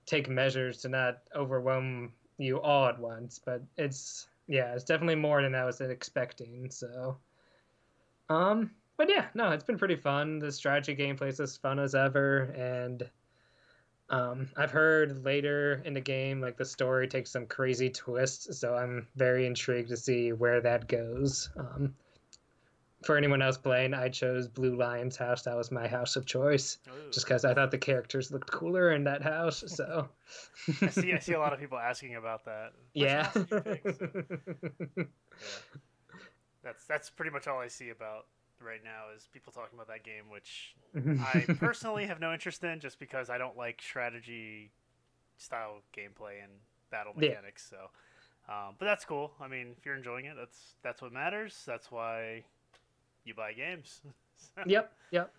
take 0.05 0.29
measures 0.29 0.83
to 0.83 0.91
not 0.91 1.23
overwhelm 1.35 2.13
you 2.37 2.61
all 2.61 2.89
at 2.89 2.99
once 2.99 3.39
but 3.39 3.63
it's 3.77 4.27
yeah 4.49 4.75
it's 4.75 4.85
definitely 4.85 5.15
more 5.15 5.43
than 5.43 5.55
i 5.55 5.65
was 5.65 5.81
expecting 5.81 6.71
so 6.71 7.17
um 8.29 8.71
but 8.97 9.09
yeah 9.09 9.27
no 9.35 9.51
it's 9.51 9.65
been 9.65 9.79
pretty 9.79 9.97
fun 9.97 10.39
the 10.39 10.51
strategy 10.51 10.95
gameplay 10.95 11.29
is 11.29 11.41
as 11.41 11.57
fun 11.57 11.79
as 11.79 11.95
ever 11.95 12.53
and 12.57 13.09
um, 14.13 14.51
I've 14.59 14.71
heard 14.71 15.25
later 15.25 15.81
in 15.87 15.95
the 15.95 16.01
game, 16.01 16.41
like 16.41 16.59
the 16.59 16.67
story 16.67 17.09
takes 17.09 17.31
some 17.31 17.47
crazy 17.47 17.89
twists, 17.89 18.59
so 18.59 18.77
I'm 18.77 19.09
very 19.17 19.47
intrigued 19.47 19.89
to 19.89 19.97
see 19.97 20.33
where 20.33 20.61
that 20.61 20.87
goes. 20.87 21.49
Um, 21.57 21.95
for 23.05 23.17
anyone 23.17 23.43
else 23.43 23.57
playing, 23.59 23.95
I 23.95 24.09
chose 24.09 24.49
Blue 24.49 24.77
Lion's 24.77 25.17
house. 25.17 25.43
That 25.43 25.57
was 25.57 25.71
my 25.71 25.87
house 25.89 26.17
of 26.17 26.27
choice, 26.27 26.79
Ooh. 26.89 27.11
just 27.11 27.27
because 27.27 27.45
I 27.45 27.55
thought 27.55 27.71
the 27.71 27.79
characters 27.79 28.31
looked 28.31 28.51
cooler 28.51 28.93
in 28.93 29.05
that 29.05 29.23
house. 29.23 29.63
So, 29.69 30.09
I 30.81 30.89
see. 30.89 31.13
I 31.13 31.19
see 31.19 31.33
a 31.33 31.39
lot 31.39 31.53
of 31.53 31.59
people 31.61 31.79
asking 31.79 32.15
about 32.17 32.45
that. 32.45 32.73
Yeah. 32.95 33.25
house 33.25 33.35
did 33.35 33.51
you 33.51 33.61
pick? 33.61 33.97
So, 33.99 34.09
yeah. 34.97 35.05
That's 36.63 36.85
that's 36.87 37.11
pretty 37.11 37.31
much 37.31 37.47
all 37.49 37.59
I 37.59 37.69
see 37.69 37.89
about 37.91 38.27
right 38.61 38.83
now 38.85 39.07
is 39.17 39.29
people 39.33 39.53
talking 39.53 39.75
about 39.77 39.89
that 39.89 40.05
game, 40.05 40.31
which 40.31 40.77
I 41.21 41.47
personally 41.59 42.07
have 42.07 42.21
no 42.21 42.33
interest 42.33 42.63
in, 42.63 42.79
just 42.81 42.99
because 43.01 43.29
I 43.31 43.39
don't 43.39 43.57
like 43.57 43.83
strategy 43.83 44.71
style 45.37 45.79
gameplay 45.97 46.43
and 46.43 46.53
battle 46.91 47.13
Yeah. 47.19 47.31
mechanics. 47.31 47.69
So, 47.69 47.91
um, 48.53 48.75
but 48.79 48.85
that's 48.85 49.05
cool. 49.05 49.33
I 49.41 49.49
mean, 49.49 49.75
if 49.77 49.85
you're 49.85 49.97
enjoying 49.97 50.27
it, 50.27 50.35
that's 50.39 50.77
that's 50.83 51.03
what 51.03 51.13
matters. 51.13 51.63
That's 51.67 51.91
why 51.91 52.45
you 53.25 53.35
buy 53.35 53.53
games. 53.53 54.01
yep, 54.67 54.93
yep. 55.11 55.33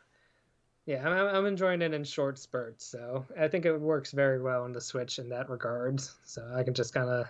Yeah, 0.86 1.08
I'm, 1.08 1.36
I'm 1.36 1.46
enjoying 1.46 1.82
it 1.82 1.94
in 1.94 2.04
short 2.04 2.38
spurts, 2.38 2.86
so 2.86 3.26
I 3.40 3.48
think 3.48 3.66
it 3.66 3.78
works 3.80 4.12
very 4.12 4.42
well 4.42 4.64
on 4.64 4.74
the 4.74 4.82
Switch 4.82 5.18
in 5.18 5.30
that 5.30 5.50
regard. 5.50 6.02
So 6.26 6.46
I 6.54 6.64
can 6.64 6.74
just 6.74 6.94
kind 6.94 7.10
of 7.10 7.28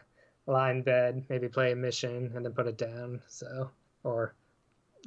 lie 0.48 0.72
in 0.72 0.82
bed, 0.82 1.24
maybe 1.30 1.48
play 1.48 1.72
a 1.72 1.76
mission, 1.76 2.32
and 2.36 2.44
then 2.44 2.54
put 2.54 2.68
it 2.68 2.78
down. 2.78 3.22
So 3.28 3.70
or 4.04 4.34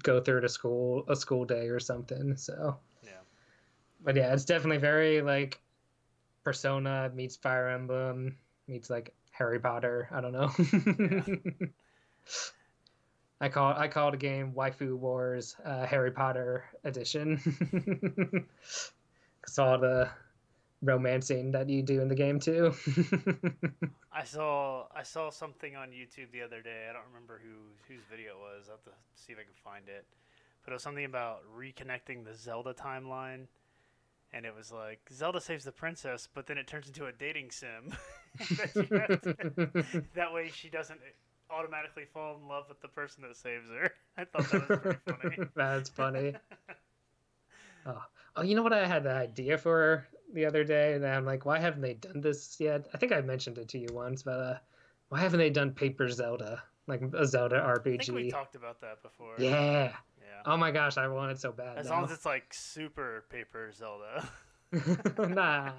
go 0.02 0.20
through 0.20 0.42
to 0.42 0.48
school 0.48 1.04
a 1.08 1.16
school 1.16 1.44
day 1.44 1.68
or 1.68 1.80
something. 1.80 2.36
So 2.36 2.76
yeah. 3.02 3.10
but 4.04 4.16
yeah, 4.16 4.32
it's 4.32 4.44
definitely 4.44 4.78
very 4.78 5.22
like 5.22 5.60
Persona 6.44 7.10
meets 7.14 7.36
Fire 7.36 7.68
Emblem 7.68 8.36
meets 8.68 8.90
like 8.90 9.12
Harry 9.32 9.58
Potter. 9.58 10.08
I 10.12 10.20
don't 10.20 10.32
know. 10.32 11.66
I 13.40 13.48
call 13.48 13.74
I 13.76 13.88
call 13.88 14.10
the 14.10 14.16
game 14.16 14.52
Waifu 14.52 14.96
Wars 14.96 15.56
uh, 15.64 15.86
Harry 15.86 16.10
Potter 16.10 16.64
edition. 16.84 17.38
Cause 19.42 19.58
all 19.58 19.78
the 19.78 20.08
romancing 20.82 21.52
that 21.52 21.68
you 21.68 21.82
do 21.82 22.00
in 22.00 22.08
the 22.08 22.14
game 22.14 22.40
too. 22.40 22.74
I 24.12 24.24
saw 24.24 24.86
I 24.94 25.02
saw 25.02 25.30
something 25.30 25.76
on 25.76 25.88
YouTube 25.90 26.32
the 26.32 26.42
other 26.42 26.62
day. 26.62 26.86
I 26.88 26.92
don't 26.92 27.06
remember 27.12 27.40
who 27.42 27.92
whose 27.92 28.02
video 28.10 28.32
it 28.32 28.38
was. 28.38 28.68
I 28.68 28.72
have 28.72 28.84
to 28.84 28.90
see 29.14 29.32
if 29.32 29.38
I 29.38 29.42
can 29.42 29.52
find 29.62 29.88
it. 29.88 30.06
But 30.64 30.72
it 30.72 30.74
was 30.74 30.82
something 30.82 31.04
about 31.04 31.42
reconnecting 31.56 32.24
the 32.24 32.34
Zelda 32.34 32.74
timeline, 32.74 33.46
and 34.32 34.44
it 34.44 34.54
was 34.54 34.72
like 34.72 34.98
Zelda 35.12 35.40
saves 35.40 35.64
the 35.64 35.70
princess, 35.72 36.26
but 36.32 36.46
then 36.46 36.58
it 36.58 36.66
turns 36.66 36.88
into 36.88 37.06
a 37.06 37.12
dating 37.12 37.50
sim. 37.52 37.94
that, 38.38 39.20
to- 39.22 40.04
that 40.14 40.32
way, 40.32 40.50
she 40.52 40.68
doesn't 40.68 40.98
automatically 41.50 42.04
fall 42.12 42.36
in 42.36 42.48
love 42.48 42.64
with 42.68 42.80
the 42.80 42.88
person 42.88 43.22
that 43.22 43.36
saves 43.36 43.68
her. 43.68 43.90
I 44.16 44.24
thought 44.24 44.50
that 44.50 44.68
was 44.68 44.78
pretty 44.78 44.98
funny. 45.06 45.48
That's 45.56 45.88
funny. 45.88 46.34
Oh. 47.88 48.02
oh, 48.34 48.42
you 48.42 48.56
know 48.56 48.64
what 48.64 48.72
I 48.72 48.84
had 48.84 49.04
the 49.04 49.12
idea 49.12 49.56
for 49.56 50.08
the 50.34 50.44
other 50.44 50.64
day, 50.64 50.94
and 50.94 51.06
I'm 51.06 51.24
like, 51.24 51.46
why 51.46 51.60
haven't 51.60 51.82
they 51.82 51.94
done 51.94 52.20
this 52.20 52.56
yet? 52.58 52.88
I 52.92 52.98
think 52.98 53.12
I 53.12 53.20
mentioned 53.20 53.58
it 53.58 53.68
to 53.68 53.78
you 53.78 53.86
once, 53.92 54.24
but 54.24 54.40
uh, 54.40 54.54
why 55.08 55.20
haven't 55.20 55.38
they 55.38 55.50
done 55.50 55.70
Paper 55.70 56.08
Zelda, 56.08 56.64
like 56.88 57.00
a 57.14 57.24
Zelda 57.24 57.62
I 57.64 57.80
think 57.80 58.08
we 58.08 58.28
talked 58.28 58.56
about 58.56 58.80
that 58.80 59.04
before. 59.04 59.34
Yeah. 59.38 59.92
Yeah. 60.18 60.42
Oh 60.44 60.56
my 60.56 60.72
gosh, 60.72 60.96
I 60.96 61.06
want 61.06 61.30
it 61.30 61.40
so 61.40 61.52
bad. 61.52 61.78
As 61.78 61.86
now. 61.86 61.92
long 61.92 62.04
as 62.06 62.10
it's 62.10 62.26
like 62.26 62.52
super 62.52 63.24
paper 63.30 63.70
Zelda. 63.72 64.28
nah. 65.28 65.70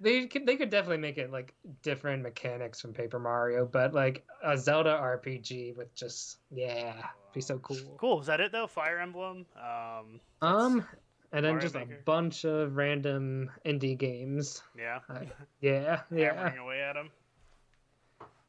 They 0.00 0.26
could 0.26 0.46
they 0.46 0.56
could 0.56 0.70
definitely 0.70 0.98
make 0.98 1.18
it 1.18 1.30
like 1.30 1.54
different 1.82 2.22
mechanics 2.22 2.80
from 2.80 2.92
Paper 2.92 3.18
Mario, 3.18 3.66
but 3.66 3.92
like 3.94 4.24
a 4.42 4.56
Zelda 4.56 4.90
RPG 4.90 5.76
with 5.76 5.94
just 5.94 6.38
yeah, 6.50 6.94
be 7.32 7.40
so 7.40 7.58
cool. 7.58 7.76
Cool. 7.98 8.20
Is 8.20 8.26
that 8.26 8.40
it 8.40 8.52
though? 8.52 8.66
Fire 8.66 8.98
Emblem. 8.98 9.46
Um. 9.56 10.20
Um, 10.42 10.86
and 11.32 11.44
then 11.44 11.52
Mario 11.52 11.60
just 11.60 11.74
a 11.76 11.86
bunch 12.04 12.44
of 12.44 12.76
random 12.76 13.50
indie 13.64 13.96
games. 13.96 14.62
Yeah. 14.76 15.00
I- 15.08 15.28
Yeah, 15.60 16.00
yeah. 16.10 16.34
Hammering 16.34 16.58
away 16.58 16.80
at 16.80 16.94
them. 16.94 17.10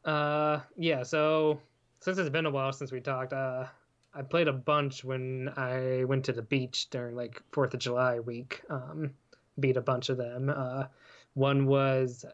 Uh, 0.06 0.60
yeah. 0.78 1.04
So 1.04 1.60
since 2.00 2.18
it's 2.18 2.30
been 2.30 2.46
a 2.46 2.50
while 2.50 2.72
since 2.72 2.92
we 2.92 3.02
talked, 3.02 3.34
uh, 3.34 3.66
I 4.14 4.22
played 4.22 4.48
a 4.48 4.54
bunch 4.54 5.04
when 5.04 5.52
I 5.58 6.06
went 6.06 6.26
to 6.26 6.34
the 6.34 6.42
beach 6.42 6.90
during 6.90 7.16
like 7.16 7.42
Fourth 7.52 7.74
of 7.74 7.82
July 7.82 8.20
week. 8.20 8.62
Um, 8.70 9.12
beat 9.60 9.78
a 9.78 9.82
bunch 9.82 10.10
of 10.10 10.18
them. 10.18 10.50
Uh, 10.50 10.86
one 11.34 11.66
was 11.66 12.26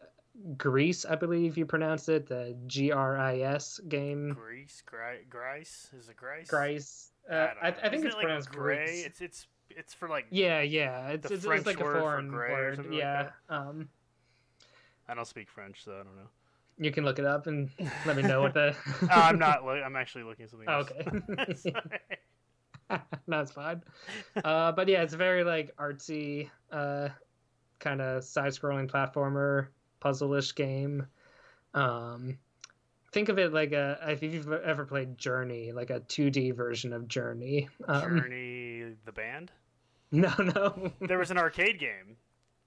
Greece, 0.56 1.04
I 1.04 1.14
believe 1.14 1.56
you 1.56 1.66
pronounce 1.66 2.08
it, 2.08 2.28
the 2.28 2.56
G 2.66 2.92
R 2.92 3.18
I 3.18 3.40
S 3.40 3.80
game. 3.88 4.34
Greece, 4.34 4.82
Gri- 4.86 5.26
Grice. 5.28 5.88
Is 5.98 6.08
it 6.08 6.16
Grice? 6.16 6.48
Grice. 6.48 7.10
Uh, 7.30 7.34
I, 7.34 7.70
know. 7.70 7.76
I 7.82 7.88
think 7.88 7.94
Isn't 7.94 8.06
it's 8.06 8.14
it, 8.14 8.16
like 8.16 8.22
pronounced 8.24 8.50
gray. 8.50 8.84
Greece. 8.86 9.06
It's 9.06 9.20
it's 9.20 9.46
it's 9.70 9.94
for 9.94 10.08
like. 10.08 10.26
Yeah, 10.30 10.60
yeah. 10.60 11.08
It's 11.08 11.30
it's, 11.30 11.44
it's 11.44 11.66
like 11.66 11.80
a 11.80 11.84
word 11.84 11.92
for 11.94 12.00
foreign 12.00 12.28
gray 12.28 12.52
word. 12.52 12.76
something 12.76 12.92
like 12.92 13.00
yeah. 13.00 13.30
um, 13.48 13.88
I 15.08 15.14
don't 15.14 15.26
speak 15.26 15.50
French, 15.50 15.84
so 15.84 15.92
I 15.92 15.96
don't 15.98 16.16
know. 16.16 16.28
you 16.78 16.90
can 16.90 17.04
look 17.04 17.18
it 17.18 17.24
up 17.24 17.46
and 17.46 17.70
let 18.06 18.16
me 18.16 18.22
know 18.22 18.42
what 18.42 18.54
the. 18.54 18.76
oh, 19.02 19.06
I'm 19.10 19.38
not. 19.38 19.64
Lo- 19.66 19.82
I'm 19.84 19.96
actually 19.96 20.24
looking 20.24 20.44
at 20.44 20.50
something 20.50 20.68
else. 20.68 20.88
okay. 20.90 21.54
Sorry. 21.56 23.00
no, 23.26 23.40
it's 23.40 23.52
fine. 23.52 23.82
Uh, 24.44 24.72
but 24.72 24.88
yeah, 24.88 25.02
it's 25.02 25.14
very 25.14 25.44
like 25.44 25.74
artsy, 25.76 26.48
uh, 26.72 27.08
kind 27.78 28.00
of 28.00 28.24
side-scrolling 28.24 28.90
platformer, 28.90 29.68
puzzle-ish 30.00 30.54
game. 30.54 31.06
Um, 31.74 32.38
think 33.12 33.28
of 33.28 33.38
it 33.38 33.52
like 33.52 33.72
a 33.72 33.98
if 34.08 34.22
you've 34.22 34.50
ever 34.52 34.84
played 34.84 35.18
Journey, 35.18 35.72
like 35.72 35.90
a 35.90 36.00
2D 36.00 36.54
version 36.54 36.92
of 36.92 37.08
Journey. 37.08 37.68
Um, 37.86 38.18
Journey 38.18 38.94
the 39.04 39.12
band. 39.12 39.52
No, 40.10 40.32
no. 40.38 40.90
There 41.02 41.18
was 41.18 41.30
an 41.30 41.36
arcade 41.36 41.78
game. 41.78 42.16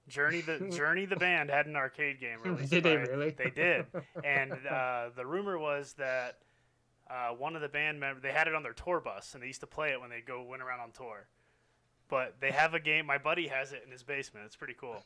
Journey 0.08 0.42
the 0.42 0.58
Journey 0.76 1.06
the 1.06 1.16
band 1.16 1.50
had 1.50 1.66
an 1.66 1.74
arcade 1.74 2.20
game 2.20 2.38
released. 2.44 2.70
Did 2.70 2.84
they 2.84 2.96
really? 2.96 3.30
They 3.30 3.50
did, 3.50 3.86
and 4.24 4.52
uh, 4.52 5.10
the 5.16 5.26
rumor 5.26 5.58
was 5.58 5.94
that 5.94 6.38
uh, 7.10 7.30
one 7.30 7.56
of 7.56 7.62
the 7.62 7.68
band 7.68 7.98
members 7.98 8.22
they 8.22 8.30
had 8.30 8.46
it 8.46 8.54
on 8.54 8.62
their 8.62 8.72
tour 8.72 9.00
bus 9.00 9.34
and 9.34 9.42
they 9.42 9.48
used 9.48 9.60
to 9.60 9.66
play 9.66 9.90
it 9.90 10.00
when 10.00 10.08
they 10.08 10.20
go 10.20 10.42
went 10.44 10.62
around 10.62 10.80
on 10.80 10.92
tour. 10.92 11.26
But 12.08 12.34
they 12.40 12.50
have 12.50 12.74
a 12.74 12.80
game. 12.80 13.06
My 13.06 13.18
buddy 13.18 13.46
has 13.48 13.72
it 13.72 13.82
in 13.84 13.90
his 13.90 14.02
basement. 14.02 14.44
It's 14.46 14.56
pretty 14.56 14.74
cool. 14.78 15.02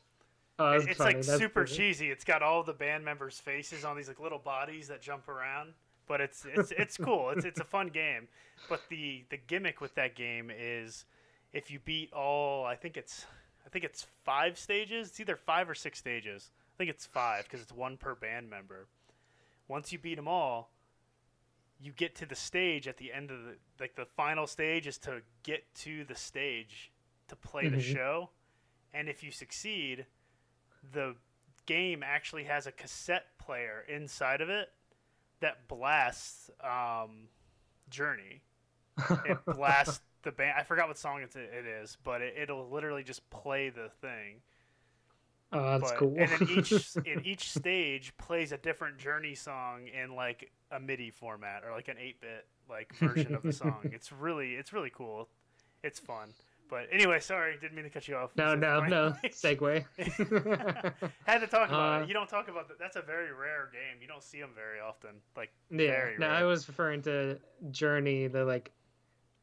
Oh, 0.59 0.73
it's 0.73 0.85
funny. 0.97 1.15
like 1.15 1.17
That's 1.17 1.39
super 1.39 1.65
pretty- 1.65 1.77
cheesy. 1.77 2.11
It's 2.11 2.25
got 2.25 2.43
all 2.43 2.63
the 2.63 2.73
band 2.73 3.05
members' 3.05 3.39
faces 3.39 3.85
on 3.85 3.97
these 3.97 4.09
like 4.09 4.19
little 4.21 4.39
bodies 4.39 4.89
that 4.89 5.01
jump 5.03 5.29
around. 5.29 5.75
But 6.09 6.21
it's 6.21 6.45
it's 6.55 6.73
it's 6.73 6.97
cool. 7.07 7.31
It's 7.31 7.45
it's 7.45 7.61
a 7.61 7.65
fun 7.65 7.89
game. 7.89 8.29
But 8.69 8.81
the 8.89 9.25
the 9.31 9.37
gimmick 9.37 9.81
with 9.81 9.95
that 9.97 10.15
game 10.15 10.51
is 10.57 11.05
if 11.53 11.71
you 11.71 11.79
beat 11.81 12.13
all 12.13 12.65
I 12.65 12.75
think 12.77 12.97
it's 12.97 13.27
I 13.65 13.69
think 13.69 13.85
it's 13.85 14.07
five 14.25 14.59
stages. 14.59 15.09
It's 15.09 15.21
either 15.21 15.37
five 15.37 15.69
or 15.69 15.75
six 15.75 15.99
stages. 15.99 16.51
I 16.75 16.79
think 16.79 16.91
it's 16.91 17.07
five 17.07 17.45
because 17.45 17.61
it's 17.61 17.73
one 17.73 17.97
per 17.97 18.15
band 18.15 18.49
member. 18.51 18.87
Once 19.69 19.93
you 19.93 19.99
beat 19.99 20.15
them 20.15 20.29
all, 20.29 20.71
you 21.79 21.93
get 21.93 22.15
to 22.17 22.27
the 22.27 22.35
stage 22.35 22.89
at 22.89 22.97
the 22.97 23.13
end 23.13 23.31
of 23.31 23.45
the 23.45 23.57
like 23.79 23.95
the 23.97 24.07
final 24.07 24.47
stage 24.47 24.87
is 24.87 24.99
to 24.99 25.21
get 25.43 25.63
to 25.75 26.05
the 26.05 26.15
stage 26.15 26.91
to 27.29 27.37
play 27.37 27.69
the 27.69 27.77
Mhm. 27.77 27.95
show. 27.95 28.31
And 28.95 29.09
if 29.09 29.23
you 29.23 29.31
succeed, 29.31 30.07
the 30.93 31.17
game 31.67 32.03
actually 32.03 32.45
has 32.45 32.67
a 32.67 32.73
cassette 32.73 33.37
player 33.39 33.85
inside 33.89 34.41
of 34.41 34.49
it 34.49 34.73
that 35.41 35.69
blasts 35.69 36.51
um, 36.63 37.29
Journey. 37.91 38.43
It 39.27 39.45
blasts 39.45 40.01
the 40.23 40.33
band. 40.33 40.55
I 40.59 40.63
forgot 40.63 40.89
what 40.89 40.97
song 40.97 41.21
it's, 41.23 41.37
it 41.37 41.67
is, 41.67 41.99
but 42.03 42.23
it, 42.23 42.35
it'll 42.39 42.71
literally 42.71 43.03
just 43.05 43.29
play 43.29 43.69
the 43.69 43.91
thing. 44.01 44.41
oh, 45.53 45.79
that's 45.79 45.91
but, 45.93 45.99
cool. 45.99 46.15
And 46.19 46.31
then 46.31 46.49
each 46.49 46.73
in 47.05 47.21
each 47.27 47.51
stage 47.51 48.17
plays 48.17 48.53
a 48.53 48.57
different 48.57 48.97
Journey 48.99 49.35
song 49.35 49.89
in 49.89 50.15
like 50.15 50.51
a 50.71 50.81
MIDI 50.81 51.11
format 51.11 51.63
or 51.65 51.73
like 51.73 51.89
an 51.89 51.97
eight 52.01 52.21
bit 52.21 52.47
like 52.69 52.93
version 52.97 53.35
of 53.35 53.43
the 53.43 53.53
song. 53.63 53.81
It's 53.93 54.11
really 54.13 54.55
it's 54.55 54.73
really 54.73 54.91
cool. 54.95 55.29
It's 55.83 55.99
fun. 55.99 56.31
But 56.69 56.89
anyway, 56.91 57.21
sorry, 57.21 57.57
didn't 57.61 57.77
mean 57.77 57.85
to 57.85 57.91
cut 57.91 58.09
you 58.09 58.17
off. 58.17 58.33
no, 58.37 58.57
no, 58.57 58.81
no. 58.81 59.15
Segue. 59.27 59.85
Had 61.25 61.39
to 61.39 61.47
talk 61.47 61.69
about 61.69 62.01
Uh, 62.01 62.03
it. 62.03 62.09
You 62.09 62.15
don't 62.15 62.29
talk 62.29 62.49
about 62.49 62.67
that. 62.69 62.79
That's 62.81 62.97
a 62.97 63.03
very 63.03 63.33
rare 63.33 63.71
game. 63.73 64.01
You 64.03 64.09
don't 64.09 64.23
see 64.23 64.41
them 64.41 64.51
very 64.55 64.81
often. 64.81 65.11
Like 65.37 65.53
Yeah, 65.71 66.11
no. 66.19 66.27
I 66.27 66.43
was 66.43 66.67
referring 66.67 67.03
to 67.03 67.39
Journey, 67.71 68.27
the 68.27 68.45
like 68.45 68.73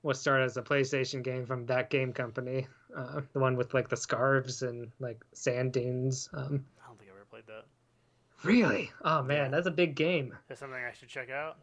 what 0.02 0.18
started 0.18 0.44
as 0.44 0.58
a 0.58 0.62
PlayStation 0.62 1.24
game 1.24 1.46
from 1.46 1.66
that 1.68 1.90
game 1.90 2.12
company, 2.12 2.68
uh, 2.94 3.22
the 3.32 3.40
one 3.40 3.56
with 3.56 3.74
like 3.74 3.88
the 3.88 3.96
scarves 3.96 4.62
and 4.62 4.92
like 5.00 5.24
sand 5.34 5.72
dunes. 5.72 6.28
Um, 6.34 6.66
I 6.84 6.88
don't 6.88 7.00
think 7.00 7.10
I 7.10 7.16
ever 7.16 7.26
played 7.30 7.48
that. 7.48 7.64
Really? 8.44 8.92
Oh 9.04 9.24
man, 9.24 9.52
that's 9.52 9.68
a 9.68 9.72
big 9.72 9.96
game. 9.96 10.36
Is 10.50 10.60
something 10.60 10.78
I 10.80 10.92
should 10.94 11.10
check 11.10 11.30
out? 11.30 11.58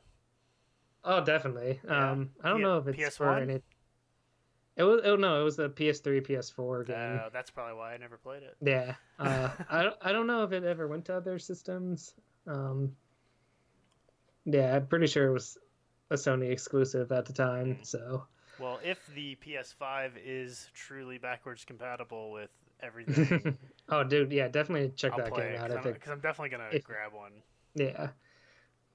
Oh, 1.05 1.25
definitely. 1.25 1.81
Yeah. 1.85 2.11
Um, 2.13 2.31
I 2.43 2.49
don't 2.51 2.59
P- 2.59 2.63
know 2.65 2.79
if 2.79 2.87
it's 2.89 3.17
for 3.17 3.27
PS1? 3.27 3.43
any. 3.43 3.63
It 4.77 4.83
was. 4.85 5.01
Oh 5.05 5.17
no, 5.17 5.41
it 5.41 5.45
was 5.45 5.59
a 5.59 5.69
PS3, 5.69 6.21
PS4 6.27 6.87
game. 6.87 7.21
Uh, 7.25 7.29
that's 7.33 7.51
probably 7.51 7.75
why 7.77 7.95
I 7.95 7.97
never 7.97 8.17
played 8.17 8.43
it. 8.43 8.57
Yeah. 8.61 8.95
Uh, 9.19 9.51
I 9.69 9.83
don't- 9.83 9.97
I 10.01 10.13
don't 10.13 10.27
know 10.27 10.45
if 10.45 10.53
it 10.53 10.65
ever 10.65 10.89
went 10.89 11.05
to 11.07 11.15
other 11.15 11.39
systems. 11.39 12.15
Um, 12.47 12.97
yeah, 14.47 14.77
I'm 14.77 14.87
pretty 14.87 15.07
sure 15.07 15.27
it 15.27 15.33
was 15.33 15.59
a 16.11 16.15
Sony 16.15 16.51
exclusive 16.51 17.13
at 17.13 17.27
the 17.27 17.33
time. 17.35 17.77
Mm. 17.81 17.87
So. 17.87 18.25
Well, 18.59 18.79
if 18.85 18.99
the 19.15 19.37
PS5 19.37 20.13
is 20.25 20.69
truly 20.75 21.19
backwards 21.19 21.65
compatible 21.65 22.31
with 22.33 22.51
everything, 22.83 23.57
oh, 23.89 24.05
dude, 24.05 24.33
yeah, 24.33 24.49
definitely 24.49 24.91
check 24.97 25.13
I'll 25.13 25.19
that 25.19 25.35
game 25.35 25.57
out. 25.57 25.71
I 25.71 25.81
think 25.81 25.95
because 25.97 26.13
I'm 26.13 26.21
definitely 26.21 26.51
gonna 26.51 26.69
if- 26.73 26.85
grab 26.85 27.13
one. 27.13 27.33
yeah, 27.75 28.09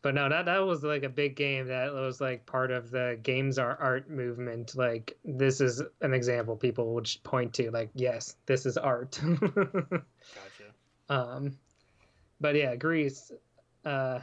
but 0.02 0.14
no, 0.14 0.30
that 0.30 0.46
that 0.46 0.60
was 0.60 0.84
like 0.84 1.04
a 1.04 1.10
big 1.10 1.36
game 1.36 1.68
that 1.68 1.94
was 1.94 2.22
like 2.22 2.46
part 2.46 2.72
of 2.72 2.92
the 2.92 3.18
games 3.24 3.58
are 3.58 3.76
art 3.80 4.10
movement. 4.10 4.76
Like 4.76 5.18
this 5.24 5.62
is 5.62 5.82
an 6.02 6.14
example 6.14 6.56
people 6.56 6.94
would 6.94 7.10
point 7.24 7.54
to. 7.56 7.72
Like, 7.72 7.90
yes, 7.96 8.36
this 8.46 8.66
is 8.66 8.78
art. 8.78 9.20
Gotcha. 9.24 10.04
um, 11.10 11.58
but 12.40 12.56
yeah, 12.56 12.76
Greece. 12.76 13.32
Uh, 13.84 14.20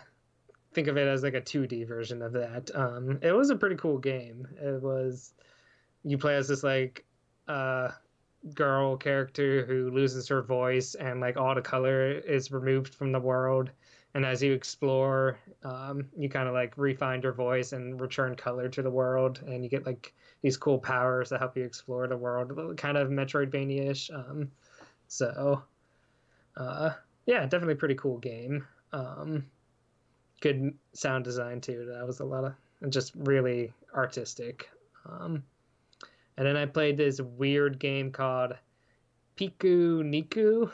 think 0.75 0.89
of 0.89 0.97
it 0.97 1.07
as 1.07 1.23
like 1.23 1.35
a 1.35 1.41
2D 1.41 1.87
version 1.87 2.23
of 2.23 2.33
that. 2.33 2.71
Um, 2.75 3.19
it 3.23 3.33
was 3.33 3.51
a 3.51 3.57
pretty 3.57 3.77
cool 3.77 3.99
game. 3.99 4.47
It 4.61 4.83
was 4.83 5.35
you 6.05 6.19
play 6.19 6.37
as 6.37 6.49
this 6.49 6.63
like 6.63 7.05
uh 7.49 7.91
girl 8.55 8.97
character 8.97 9.65
who 9.65 9.91
loses 9.91 10.29
her 10.29 10.43
voice 10.43 10.95
and 10.95 11.21
like 11.21 11.37
all 11.37 11.55
the 11.55 11.63
color 11.63 12.11
is 12.11 12.51
removed 12.51 12.95
from 12.95 13.13
the 13.13 13.21
world. 13.21 13.71
And 14.15 14.27
as 14.27 14.43
you 14.43 14.53
explore 14.53 15.39
um, 15.65 16.09
you 16.17 16.29
kind 16.29 16.49
of 16.49 16.55
like 16.55 16.77
refine 16.77 17.23
your 17.23 17.33
voice 17.33 17.73
and 17.73 18.01
return 18.01 18.35
color 18.35 18.69
to 18.69 18.83
the 18.83 18.91
world. 18.91 19.41
And 19.47 19.63
you 19.63 19.71
get 19.71 19.87
like 19.87 20.13
these 20.43 20.57
cool 20.57 20.79
powers 20.79 21.31
that 21.31 21.39
help 21.39 21.57
you 21.57 21.65
explore 21.65 22.07
the 22.09 22.17
world 22.17 22.77
kind 22.77 22.97
of 22.97 23.09
metroidvania-ish 23.09 24.11
um, 24.11 24.51
so 25.07 25.63
uh, 26.57 26.91
yeah 27.27 27.43
definitely 27.43 27.77
pretty 27.77 27.95
cool 27.95 28.19
game. 28.19 28.67
Um, 28.93 29.47
good 30.41 30.75
sound 30.93 31.25
design 31.25 31.61
too. 31.61 31.87
That 31.87 32.07
was 32.07 32.21
a 32.21 32.25
lot 32.25 32.45
of 32.45 32.91
just 32.91 33.13
really 33.15 33.73
artistic. 33.95 34.69
Um, 35.09 35.45
and 36.37 36.47
then 36.47 36.57
I 36.57 36.67
played 36.67 36.97
this 36.97 37.21
weird 37.21 37.79
game 37.79 38.11
called 38.11 38.55
Pikuniku. 39.37 40.71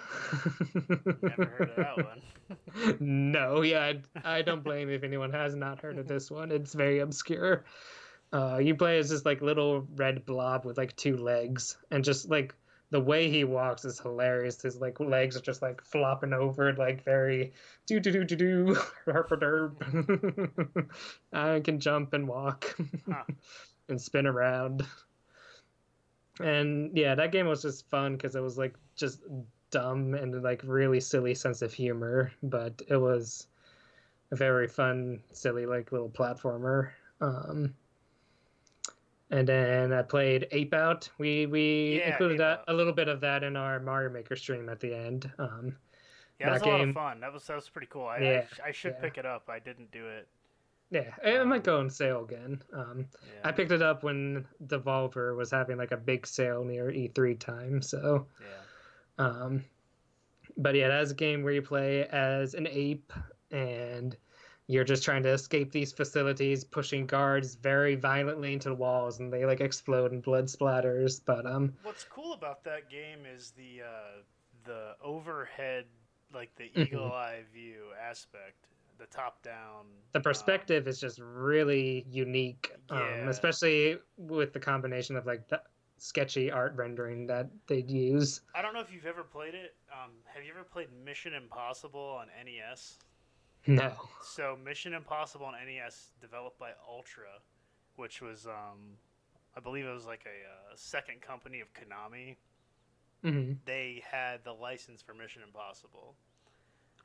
Never 1.23 1.45
heard 1.45 1.71
of 1.71 1.77
that 1.77 1.97
one. 2.05 2.23
no, 3.01 3.63
yeah, 3.63 3.93
I, 4.25 4.39
I 4.39 4.43
don't 4.43 4.63
blame 4.65 4.89
if 4.91 5.03
anyone 5.05 5.33
has 5.33 5.55
not 5.55 5.81
heard 5.81 5.99
of 5.99 6.09
this 6.09 6.31
one. 6.31 6.51
It's 6.51 6.75
very 6.75 7.01
obscure. 7.01 7.65
Uh, 8.33 8.59
you 8.59 8.75
play 8.75 8.99
as 8.99 9.09
this 9.11 9.25
like 9.25 9.41
little 9.41 9.87
red 9.97 10.25
blob 10.27 10.65
with 10.65 10.77
like 10.77 10.95
two 10.97 11.17
legs, 11.17 11.79
and 11.91 12.05
just 12.05 12.29
like 12.29 12.55
the 12.91 13.01
way 13.01 13.31
he 13.31 13.45
walks 13.45 13.85
is 13.85 13.99
hilarious. 14.01 14.61
His 14.63 14.77
like 14.77 14.99
legs 15.01 15.37
are 15.37 15.41
just 15.43 15.63
like 15.63 15.83
flopping 15.83 16.33
over, 16.33 16.73
like 16.75 17.05
very 17.05 17.53
do 17.87 18.01
do 18.01 18.11
do 18.13 18.25
do 18.25 18.37
do 18.37 18.75
derp. 19.07 20.87
I 21.33 21.61
can 21.61 21.81
jump 21.81 22.13
and 22.13 22.29
walk 22.29 22.77
Huh. 23.11 23.25
and 23.89 24.01
spin 24.01 24.27
around. 24.27 24.87
And 26.41 26.97
yeah, 26.97 27.15
that 27.15 27.33
game 27.33 27.47
was 27.47 27.63
just 27.63 27.89
fun 27.89 28.17
because 28.17 28.35
it 28.37 28.41
was 28.41 28.59
like 28.59 28.77
just 28.97 29.23
dumb 29.71 30.15
and 30.15 30.43
like 30.43 30.63
really 30.65 31.01
silly 31.01 31.35
sense 31.35 31.63
of 31.63 31.73
humor, 31.73 32.33
but 32.43 32.83
it 32.89 32.97
was 32.99 33.49
a 34.33 34.37
very 34.37 34.69
fun, 34.69 35.23
silly 35.33 35.67
like 35.67 35.93
little 35.93 36.11
platformer. 36.11 36.93
Um, 37.21 37.77
and 39.31 39.47
then 39.47 39.93
I 39.93 40.03
played 40.03 40.49
Ape 40.53 40.73
Out. 40.75 41.11
We 41.19 41.47
we 41.47 42.03
Yeah, 42.03 42.05
included 42.05 42.39
that 42.39 42.65
a 42.69 42.73
little 42.75 42.93
bit 42.93 43.09
of 43.09 43.21
that 43.21 43.43
in 43.45 43.57
our 43.57 43.79
Mario 43.81 44.11
Maker 44.11 44.37
stream 44.37 44.69
at 44.69 44.81
the 44.81 44.95
end. 44.95 45.31
Um, 45.39 45.77
Yeah, 46.39 46.49
it 46.49 46.51
was 46.51 46.61
That 46.61 46.63
a 46.63 46.67
lot 46.67 46.81
of 46.81 46.91
fun. 46.91 47.21
That 47.21 47.33
was 47.33 47.47
that 47.47 47.55
was 47.55 47.69
pretty 47.69 47.87
cool. 47.89 48.07
I, 48.07 48.19
Yeah, 48.19 48.49
I, 48.63 48.69
I 48.69 48.73
should 48.73 48.99
yeah. 48.99 49.01
pick 49.01 49.19
it 49.19 49.27
up. 49.27 49.49
I 49.49 49.59
didn't 49.59 49.91
do 49.91 50.09
it. 50.09 50.29
Yeah, 50.91 51.15
it 51.23 51.47
might 51.47 51.65
go 51.65 51.79
on 51.79 51.91
sale 51.91 52.25
again. 52.25 52.63
Um, 52.73 53.07
Yeah. 53.23 53.41
I 53.45 53.53
picked 53.53 53.73
it 53.73 53.83
up 53.83 54.03
when 54.03 54.47
Devolver 54.65 55.37
was 55.37 55.51
having 55.51 55.77
like 55.79 55.93
a 55.93 55.97
big 55.97 56.27
sale 56.27 56.65
near 56.65 56.91
E3 56.91 57.35
time, 57.35 57.83
so. 57.83 58.27
yeah. 58.41 59.25
Um, 59.25 59.65
but 60.57 60.75
yeah, 60.75 60.89
that's 60.89 61.11
a 61.13 61.15
game 61.15 61.43
where 61.43 61.53
you 61.53 61.63
play 61.63 62.07
as 62.09 62.55
an 62.55 62.67
ape 62.67 63.13
and 63.51 64.17
you're 64.67 64.85
just 64.85 65.03
trying 65.03 65.23
to 65.23 65.31
escape 65.31 65.73
these 65.73 65.93
facilities, 65.93 66.65
pushing 66.65 67.07
guards 67.07 67.55
very 67.55 67.95
violently 67.95 68.53
into 68.53 68.69
the 68.69 68.75
walls, 68.75 69.19
and 69.19 69.33
they 69.33 69.47
like 69.47 69.61
explode 69.61 70.13
and 70.13 70.23
blood 70.23 70.45
splatters. 70.47 71.21
But 71.25 71.47
um, 71.47 71.75
What's 71.83 72.05
cool 72.05 72.33
about 72.35 72.65
that 72.65 72.91
game 72.91 73.21
is 73.25 73.53
the 73.53 73.83
uh, 73.83 74.23
the 74.65 74.97
overhead, 75.03 75.87
like 76.35 76.55
the 76.57 76.65
Mhm. 76.65 76.87
eagle 76.87 77.13
eye 77.13 77.45
view 77.53 77.93
aspect, 77.99 78.67
the 78.99 79.07
top 79.07 79.43
down. 79.43 79.87
the 80.13 80.21
perspective 80.21 80.89
is 80.89 80.99
just 81.01 81.19
really 81.21 82.05
unique, 82.11 82.73
Yeah. 82.91 83.23
um, 83.23 83.29
especially 83.29 83.99
with 84.17 84.53
the 84.53 84.61
combination 84.61 85.17
of 85.17 85.27
like 85.27 85.49
the 85.49 85.63
sketchy 85.99 86.51
art 86.51 86.75
rendering 86.77 87.27
that 87.27 87.49
they'd 87.67 87.91
use. 87.91 88.41
I 88.55 88.63
don't 88.63 88.73
know 88.75 88.81
if 88.81 88.93
you've 88.93 89.07
ever 89.07 89.23
played 89.25 89.55
it. 89.55 89.75
Um, 89.93 90.13
have 90.25 90.45
you 90.45 90.51
ever 90.51 90.65
played 90.65 90.89
Mission 91.05 91.35
Impossible 91.35 92.01
on 92.21 92.29
NES? 92.45 92.99
No. 93.67 93.93
So 94.23 94.57
Mission 94.65 94.95
Impossible 94.95 95.47
on 95.47 95.55
NES, 95.55 96.13
developed 96.21 96.59
by 96.59 96.71
Ultra, 96.89 97.41
which 97.97 98.21
was, 98.23 98.47
um, 98.47 98.97
I 99.57 99.61
believe 99.61 99.85
it 99.85 99.93
was 99.93 100.07
like 100.07 100.25
a 100.27 100.73
uh, 100.73 100.75
second 100.77 101.21
company 101.21 101.61
of 101.61 101.69
Konami. 101.75 102.37
hmm 103.23 103.53
They 103.65 104.03
had 104.11 104.45
the 104.45 104.53
license 104.53 105.03
for 105.03 105.15
Mission 105.15 105.43
Impossible. 105.43 106.15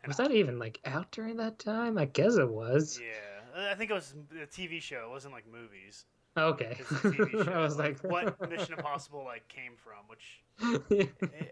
Was 0.07 0.17
that 0.17 0.31
even 0.31 0.59
like 0.59 0.79
out 0.85 1.11
during 1.11 1.37
that 1.37 1.59
time? 1.59 1.97
I 1.97 2.05
guess 2.05 2.35
it 2.35 2.49
was. 2.49 2.99
Yeah, 3.01 3.71
I 3.71 3.75
think 3.75 3.91
it 3.91 3.93
was 3.93 4.13
a 4.41 4.45
TV 4.45 4.81
show. 4.81 5.05
It 5.07 5.09
wasn't 5.09 5.33
like 5.33 5.45
movies. 5.51 6.05
Okay. 6.35 6.77
It's 6.79 6.89
TV 6.89 7.31
show. 7.45 7.51
I 7.51 7.59
was 7.59 7.77
like, 7.77 7.99
what 8.03 8.39
Mission 8.49 8.73
Impossible 8.73 9.23
like 9.23 9.47
came 9.47 9.73
from? 9.75 9.99
Which 10.07 10.41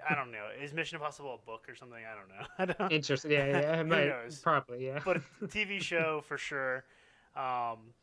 I 0.09 0.15
don't 0.15 0.31
know. 0.31 0.47
Is 0.61 0.73
Mission 0.73 0.95
Impossible 0.97 1.39
a 1.41 1.45
book 1.45 1.65
or 1.69 1.75
something? 1.75 1.99
I 1.99 2.15
don't 2.15 2.29
know. 2.29 2.47
I 2.57 2.65
don't. 2.83 2.91
Interesting. 2.91 3.31
Yeah, 3.31 3.45
yeah, 3.47 3.77
Who 3.77 3.83
might 3.85 4.07
knows? 4.07 4.39
probably, 4.39 4.85
yeah. 4.85 4.99
but 5.05 5.17
a 5.17 5.47
TV 5.47 5.81
show 5.81 6.23
for 6.27 6.37
sure. 6.37 6.83
Um, 7.35 7.93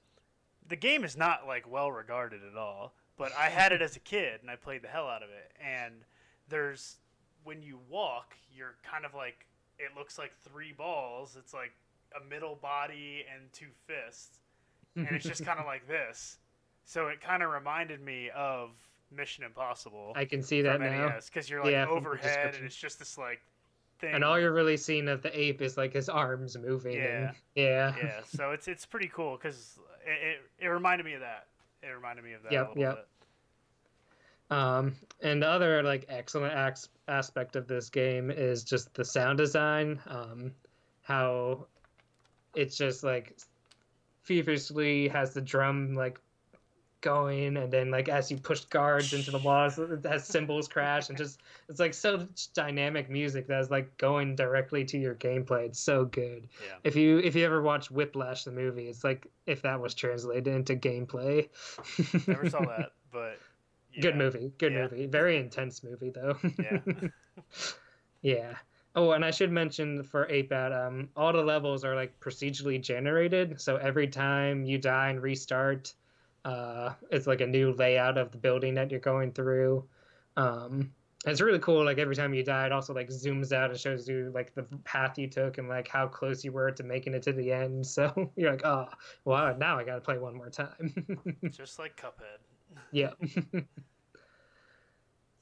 the 0.68 0.76
game 0.76 1.04
is 1.04 1.16
not 1.16 1.46
like 1.46 1.70
well 1.70 1.90
regarded 1.90 2.40
at 2.50 2.56
all. 2.56 2.94
But 3.18 3.32
I 3.36 3.48
had 3.48 3.72
it 3.72 3.82
as 3.82 3.96
a 3.96 4.00
kid 4.00 4.40
and 4.42 4.50
I 4.50 4.54
played 4.54 4.82
the 4.82 4.88
hell 4.88 5.08
out 5.08 5.24
of 5.24 5.28
it. 5.30 5.50
And 5.60 6.04
there's 6.48 6.98
when 7.42 7.62
you 7.62 7.80
walk, 7.90 8.36
you're 8.54 8.76
kind 8.88 9.04
of 9.04 9.12
like 9.12 9.46
it 9.78 9.96
looks 9.96 10.18
like 10.18 10.32
three 10.50 10.72
balls. 10.72 11.36
It's 11.38 11.54
like 11.54 11.72
a 12.20 12.24
middle 12.28 12.56
body 12.56 13.24
and 13.32 13.52
two 13.52 13.70
fists, 13.86 14.40
and 14.96 15.08
it's 15.10 15.24
just 15.24 15.44
kind 15.44 15.58
of 15.58 15.66
like 15.74 15.86
this. 15.86 16.38
So 16.84 17.08
it 17.08 17.20
kind 17.20 17.42
of 17.42 17.50
reminded 17.50 18.00
me 18.00 18.30
of 18.34 18.70
Mission 19.14 19.44
Impossible. 19.44 20.12
I 20.16 20.24
can 20.24 20.42
see 20.42 20.62
that 20.62 20.80
now. 20.80 21.14
because 21.24 21.48
you're 21.48 21.62
like 21.62 21.72
Yeah, 21.72 21.86
overhead 21.86 22.54
and 22.54 22.64
it's 22.64 22.76
just 22.76 22.98
this 22.98 23.18
like 23.18 23.40
thing. 23.98 24.14
And 24.14 24.24
all 24.24 24.38
you're 24.38 24.52
really 24.52 24.76
seeing 24.76 25.08
of 25.08 25.22
the 25.22 25.38
ape 25.38 25.60
is 25.60 25.76
like 25.76 25.92
his 25.92 26.08
arms 26.08 26.56
moving. 26.56 26.94
Yeah. 26.94 27.28
And, 27.28 27.36
yeah. 27.54 27.94
yeah, 28.02 28.20
so 28.24 28.52
it's 28.52 28.68
it's 28.68 28.86
pretty 28.86 29.08
cool 29.08 29.36
because 29.36 29.78
it, 30.06 30.38
it 30.60 30.64
it 30.64 30.68
reminded 30.68 31.04
me 31.04 31.14
of 31.14 31.20
that. 31.20 31.46
It 31.82 31.88
reminded 31.88 32.24
me 32.24 32.32
of 32.32 32.42
that 32.44 32.52
Yep, 32.52 32.66
a 32.66 32.68
little 32.70 32.82
yep. 32.82 32.94
bit. 32.96 33.08
Um, 34.50 34.94
and 35.22 35.42
the 35.42 35.48
other 35.48 35.82
like 35.82 36.06
excellent 36.08 36.54
ax- 36.54 36.88
aspect 37.06 37.56
of 37.56 37.66
this 37.66 37.90
game 37.90 38.30
is 38.30 38.64
just 38.64 38.94
the 38.94 39.04
sound 39.04 39.38
design. 39.38 40.00
Um, 40.06 40.52
how 41.02 41.66
it's 42.54 42.76
just 42.76 43.04
like 43.04 43.38
feverishly 44.22 45.08
has 45.08 45.34
the 45.34 45.40
drum 45.40 45.94
like 45.94 46.20
going, 47.00 47.56
and 47.56 47.72
then 47.72 47.90
like 47.90 48.08
as 48.08 48.30
you 48.30 48.36
push 48.36 48.60
guards 48.64 49.12
into 49.12 49.30
the 49.30 49.38
walls, 49.38 49.78
it 49.78 50.04
has 50.04 50.24
cymbals 50.26 50.68
crash, 50.68 51.08
and 51.08 51.18
just 51.18 51.40
it's 51.68 51.80
like 51.80 51.94
so 51.94 52.26
dynamic 52.54 53.10
music 53.10 53.46
that's 53.46 53.70
like 53.70 53.96
going 53.98 54.34
directly 54.34 54.84
to 54.84 54.98
your 54.98 55.14
gameplay. 55.14 55.66
It's 55.66 55.80
so 55.80 56.04
good. 56.04 56.48
Yeah. 56.66 56.74
If 56.84 56.96
you 56.96 57.18
if 57.18 57.34
you 57.34 57.44
ever 57.44 57.62
watch 57.62 57.90
Whiplash 57.90 58.44
the 58.44 58.52
movie, 58.52 58.88
it's 58.88 59.04
like 59.04 59.26
if 59.46 59.62
that 59.62 59.80
was 59.80 59.94
translated 59.94 60.48
into 60.48 60.74
gameplay. 60.74 61.48
Never 62.26 62.48
saw 62.48 62.60
that, 62.76 62.92
but 63.12 63.38
yeah. 63.92 64.02
Good 64.02 64.16
movie. 64.16 64.52
Good 64.58 64.72
Yeah. 64.72 64.82
movie. 64.82 65.06
Very 65.06 65.38
intense 65.38 65.82
movie 65.82 66.10
though. 66.10 66.38
Yeah. 66.58 66.78
yeah. 68.22 68.54
Oh, 68.94 69.12
and 69.12 69.24
I 69.24 69.30
should 69.30 69.52
mention 69.52 70.02
for 70.02 70.28
Ape 70.28 70.50
Out, 70.52 70.72
um, 70.72 71.08
all 71.14 71.32
the 71.32 71.42
levels 71.42 71.84
are 71.84 71.94
like 71.94 72.18
procedurally 72.20 72.80
generated. 72.80 73.60
So 73.60 73.76
every 73.76 74.08
time 74.08 74.64
you 74.64 74.78
die 74.78 75.10
and 75.10 75.22
restart, 75.22 75.92
uh, 76.44 76.94
it's 77.10 77.26
like 77.26 77.40
a 77.40 77.46
new 77.46 77.72
layout 77.72 78.18
of 78.18 78.32
the 78.32 78.38
building 78.38 78.74
that 78.74 78.90
you're 78.90 78.98
going 79.00 79.32
through. 79.32 79.84
Um, 80.36 80.92
it's 81.26 81.40
really 81.40 81.58
cool. 81.58 81.84
Like 81.84 81.98
every 81.98 82.16
time 82.16 82.32
you 82.34 82.42
die, 82.42 82.66
it 82.66 82.72
also 82.72 82.94
like 82.94 83.08
zooms 83.08 83.52
out 83.52 83.70
and 83.70 83.78
shows 83.78 84.08
you 84.08 84.32
like 84.34 84.54
the 84.54 84.62
path 84.84 85.18
you 85.18 85.28
took 85.28 85.58
and 85.58 85.68
like 85.68 85.86
how 85.86 86.06
close 86.08 86.44
you 86.44 86.52
were 86.52 86.70
to 86.72 86.82
making 86.82 87.14
it 87.14 87.22
to 87.24 87.32
the 87.32 87.52
end. 87.52 87.86
So 87.86 88.32
you're 88.36 88.50
like, 88.50 88.64
oh, 88.64 88.86
well, 89.24 89.56
now 89.58 89.78
I 89.78 89.84
got 89.84 89.96
to 89.96 90.00
play 90.00 90.18
one 90.18 90.34
more 90.36 90.50
time. 90.50 91.36
Just 91.50 91.78
like 91.78 91.96
Cuphead. 91.96 92.38
Yeah. 92.92 93.10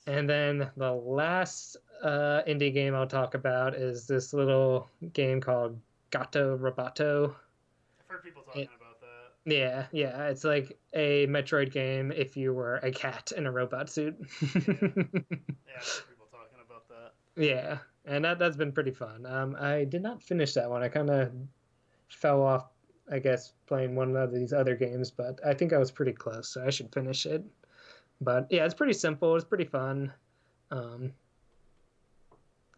and 0.07 0.29
then 0.29 0.71
the 0.77 0.93
last 0.93 1.77
uh, 2.03 2.43
indie 2.47 2.73
game 2.73 2.95
I'll 2.95 3.07
talk 3.07 3.35
about 3.35 3.75
is 3.75 4.07
this 4.07 4.33
little 4.33 4.89
game 5.13 5.41
called 5.41 5.79
Gato 6.11 6.57
Roboto. 6.57 7.35
I've 8.01 8.07
heard 8.09 8.23
people 8.23 8.43
talking 8.43 8.63
It- 8.63 8.69
about 8.77 9.01
that. 9.01 9.07
Yeah, 9.49 9.87
yeah, 9.93 10.25
it's 10.27 10.43
like 10.43 10.77
a 10.93 11.27
Metroid 11.29 11.71
game 11.71 12.11
if 12.11 12.37
you 12.37 12.53
were 12.53 12.77
a 12.79 12.91
cat 12.91 13.31
in 13.37 13.47
a 13.47 13.53
robot 13.53 13.89
suit. 13.89 14.17
Yeah, 14.43 14.53
I've 15.79 15.85
heard 15.85 16.09
people 16.09 16.27
talking 16.33 16.59
about 16.67 16.89
that. 16.89 17.13
yeah, 17.37 17.79
and 18.07 18.25
that 18.25 18.39
that's 18.41 18.57
been 18.57 18.73
pretty 18.73 18.91
fun. 18.91 19.25
Um, 19.25 19.57
I 19.61 19.85
did 19.85 20.03
not 20.03 20.21
finish 20.23 20.55
that 20.55 20.69
one. 20.69 20.83
I 20.83 20.89
kind 20.89 21.11
of 21.11 21.31
fell 22.09 22.43
off, 22.43 22.65
I 23.11 23.19
guess, 23.19 23.53
playing 23.67 23.95
one 23.95 24.17
of 24.17 24.33
these 24.33 24.53
other 24.53 24.75
games, 24.75 25.11
but 25.11 25.39
I 25.47 25.55
think 25.55 25.73
I 25.73 25.79
was 25.79 25.91
pretty 25.91 26.13
close, 26.13 26.49
so 26.49 26.65
I 26.65 26.71
should 26.71 26.93
finish 26.93 27.27
it. 27.27 27.45
But 28.21 28.47
yeah, 28.51 28.65
it's 28.65 28.75
pretty 28.75 28.95
simple. 28.95 29.37
It's 29.37 29.45
pretty 29.45 29.65
fun. 29.65 30.13
Um, 30.71 31.13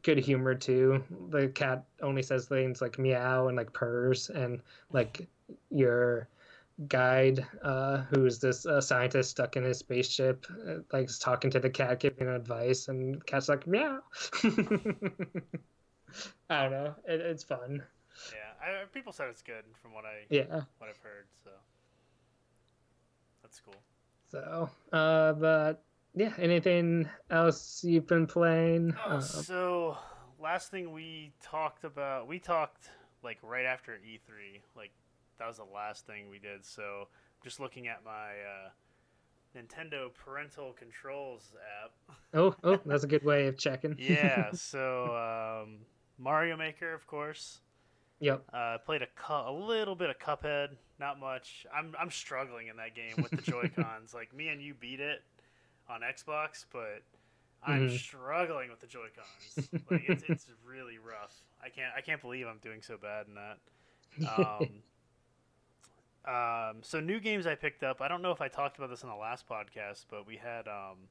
good 0.02 0.18
humor 0.18 0.54
too. 0.54 1.02
The 1.30 1.48
cat 1.48 1.84
only 2.02 2.22
says 2.22 2.46
things 2.46 2.80
like 2.80 2.98
meow 2.98 3.48
and 3.48 3.56
like 3.56 3.72
purrs, 3.72 4.30
and 4.30 4.60
like 4.92 5.26
your 5.70 6.28
guide, 6.86 7.44
uh, 7.62 7.98
who's 8.10 8.38
this 8.38 8.64
uh, 8.66 8.80
scientist 8.80 9.30
stuck 9.30 9.56
in 9.56 9.64
his 9.64 9.78
spaceship, 9.78 10.46
uh, 10.68 10.74
like 10.92 11.10
talking 11.18 11.50
to 11.50 11.60
the 11.60 11.70
cat, 11.70 12.00
giving 12.00 12.28
advice, 12.28 12.88
and 12.88 13.24
cat's 13.26 13.48
like 13.48 13.66
meow. 13.66 14.00
I 16.50 16.62
don't 16.62 16.72
know. 16.72 16.94
It, 17.06 17.20
it's 17.20 17.44
fun. 17.44 17.82
Yeah, 18.32 18.47
I, 18.60 18.84
people 18.92 19.12
said 19.12 19.28
it's 19.28 19.42
good 19.42 19.64
from 19.80 19.92
what 19.92 20.04
I 20.04 20.26
Yeah. 20.30 20.62
what 20.78 20.88
I've 20.90 20.98
heard. 20.98 21.26
So 21.44 21.50
that's 23.42 23.60
cool. 23.60 23.74
So, 24.30 24.68
uh, 24.92 25.32
but 25.34 25.84
yeah, 26.14 26.32
anything 26.38 27.08
else 27.30 27.82
you've 27.84 28.06
been 28.06 28.26
playing? 28.26 28.94
Oh, 29.06 29.16
Uh, 29.16 29.20
so 29.20 29.98
last 30.38 30.70
thing 30.70 30.92
we 30.92 31.32
talked 31.42 31.84
about, 31.84 32.28
we 32.28 32.38
talked 32.38 32.90
like 33.22 33.38
right 33.42 33.64
after 33.64 33.92
E3. 33.92 34.60
Like 34.76 34.90
that 35.38 35.46
was 35.46 35.56
the 35.58 35.64
last 35.64 36.06
thing 36.06 36.28
we 36.28 36.38
did. 36.38 36.64
So 36.64 37.08
just 37.42 37.60
looking 37.60 37.88
at 37.88 38.04
my 38.04 38.10
uh, 38.30 38.70
Nintendo 39.56 40.12
parental 40.12 40.72
controls 40.72 41.52
app. 41.84 42.16
oh, 42.34 42.54
oh, 42.64 42.78
that's 42.86 43.04
a 43.04 43.08
good 43.08 43.24
way 43.24 43.46
of 43.46 43.56
checking. 43.56 43.96
Yeah. 43.98 44.50
so 44.52 45.62
um, 45.64 45.78
Mario 46.18 46.56
Maker, 46.56 46.92
of 46.92 47.06
course. 47.06 47.60
Yep. 48.20 48.44
Uh, 48.52 48.78
played 48.84 49.02
a 49.02 49.06
cu- 49.14 49.32
a 49.48 49.52
little 49.52 49.94
bit 49.94 50.10
of 50.10 50.18
Cuphead, 50.18 50.70
not 50.98 51.20
much. 51.20 51.66
I'm 51.72 51.94
I'm 51.98 52.10
struggling 52.10 52.66
in 52.68 52.76
that 52.76 52.94
game 52.96 53.14
with 53.22 53.30
the 53.30 53.42
Joy 53.42 53.70
Cons. 53.76 54.12
like 54.14 54.34
me 54.34 54.48
and 54.48 54.60
you 54.60 54.74
beat 54.74 54.98
it 55.00 55.22
on 55.88 56.00
Xbox, 56.00 56.64
but 56.72 57.02
I'm 57.62 57.88
Mhm. 57.88 57.96
struggling 57.98 58.70
with 58.70 58.80
the 58.80 58.86
Joy 58.88 59.06
Cons. 59.14 59.68
like 59.90 60.02
it's 60.08 60.24
it's 60.24 60.46
really 60.66 60.98
rough. 60.98 61.34
I 61.62 61.68
can't 61.68 61.92
I 61.96 62.00
can't 62.00 62.20
believe 62.20 62.46
I'm 62.48 62.58
doing 62.58 62.82
so 62.82 62.96
bad 62.96 63.26
in 63.28 63.34
that. 63.34 63.58
Um, 64.28 64.82
um, 66.34 66.76
so 66.82 67.00
new 67.00 67.20
games 67.20 67.46
I 67.46 67.54
picked 67.54 67.82
up. 67.84 68.00
I 68.00 68.08
don't 68.08 68.22
know 68.22 68.32
if 68.32 68.40
I 68.40 68.48
talked 68.48 68.76
about 68.78 68.90
this 68.90 69.02
in 69.02 69.08
the 69.08 69.14
last 69.14 69.48
podcast, 69.48 70.06
but 70.10 70.26
we 70.26 70.36
had 70.36 70.66
um, 70.66 71.08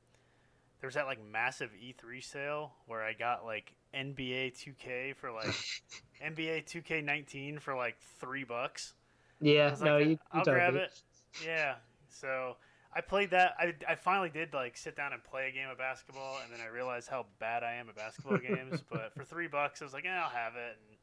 there 0.81 0.87
was 0.87 0.95
that 0.95 1.05
like 1.05 1.19
massive 1.23 1.71
E3 1.71 2.21
sale 2.23 2.73
where 2.85 3.01
I 3.03 3.13
got 3.13 3.45
like 3.45 3.73
NBA 3.95 4.53
2K 4.53 5.15
for 5.15 5.31
like 5.31 5.45
NBA 6.25 6.65
2K19 6.65 7.59
for 7.61 7.75
like 7.75 7.97
three 8.19 8.43
bucks. 8.43 8.93
Yeah. 9.41 9.75
No, 9.81 9.97
like, 9.97 10.05
you. 10.05 10.11
you 10.11 10.19
I'll 10.31 10.43
grab 10.43 10.73
me. 10.73 10.81
it. 10.81 11.01
Yeah. 11.45 11.75
So 12.09 12.55
I 12.95 13.01
played 13.01 13.31
that. 13.31 13.53
I, 13.59 13.73
I 13.87 13.95
finally 13.95 14.29
did 14.29 14.53
like 14.53 14.75
sit 14.77 14.95
down 14.95 15.13
and 15.13 15.23
play 15.23 15.49
a 15.49 15.51
game 15.51 15.69
of 15.69 15.77
basketball, 15.77 16.37
and 16.43 16.51
then 16.51 16.59
I 16.65 16.69
realized 16.69 17.07
how 17.09 17.25
bad 17.39 17.63
I 17.63 17.73
am 17.75 17.89
at 17.89 17.95
basketball 17.95 18.37
games. 18.37 18.81
But 18.91 19.13
for 19.13 19.23
three 19.23 19.47
bucks, 19.47 19.81
I 19.81 19.85
was 19.85 19.93
like, 19.93 20.05
yeah, 20.05 20.23
I'll 20.23 20.29
have 20.29 20.55
it. 20.55 20.77
And 20.89 20.97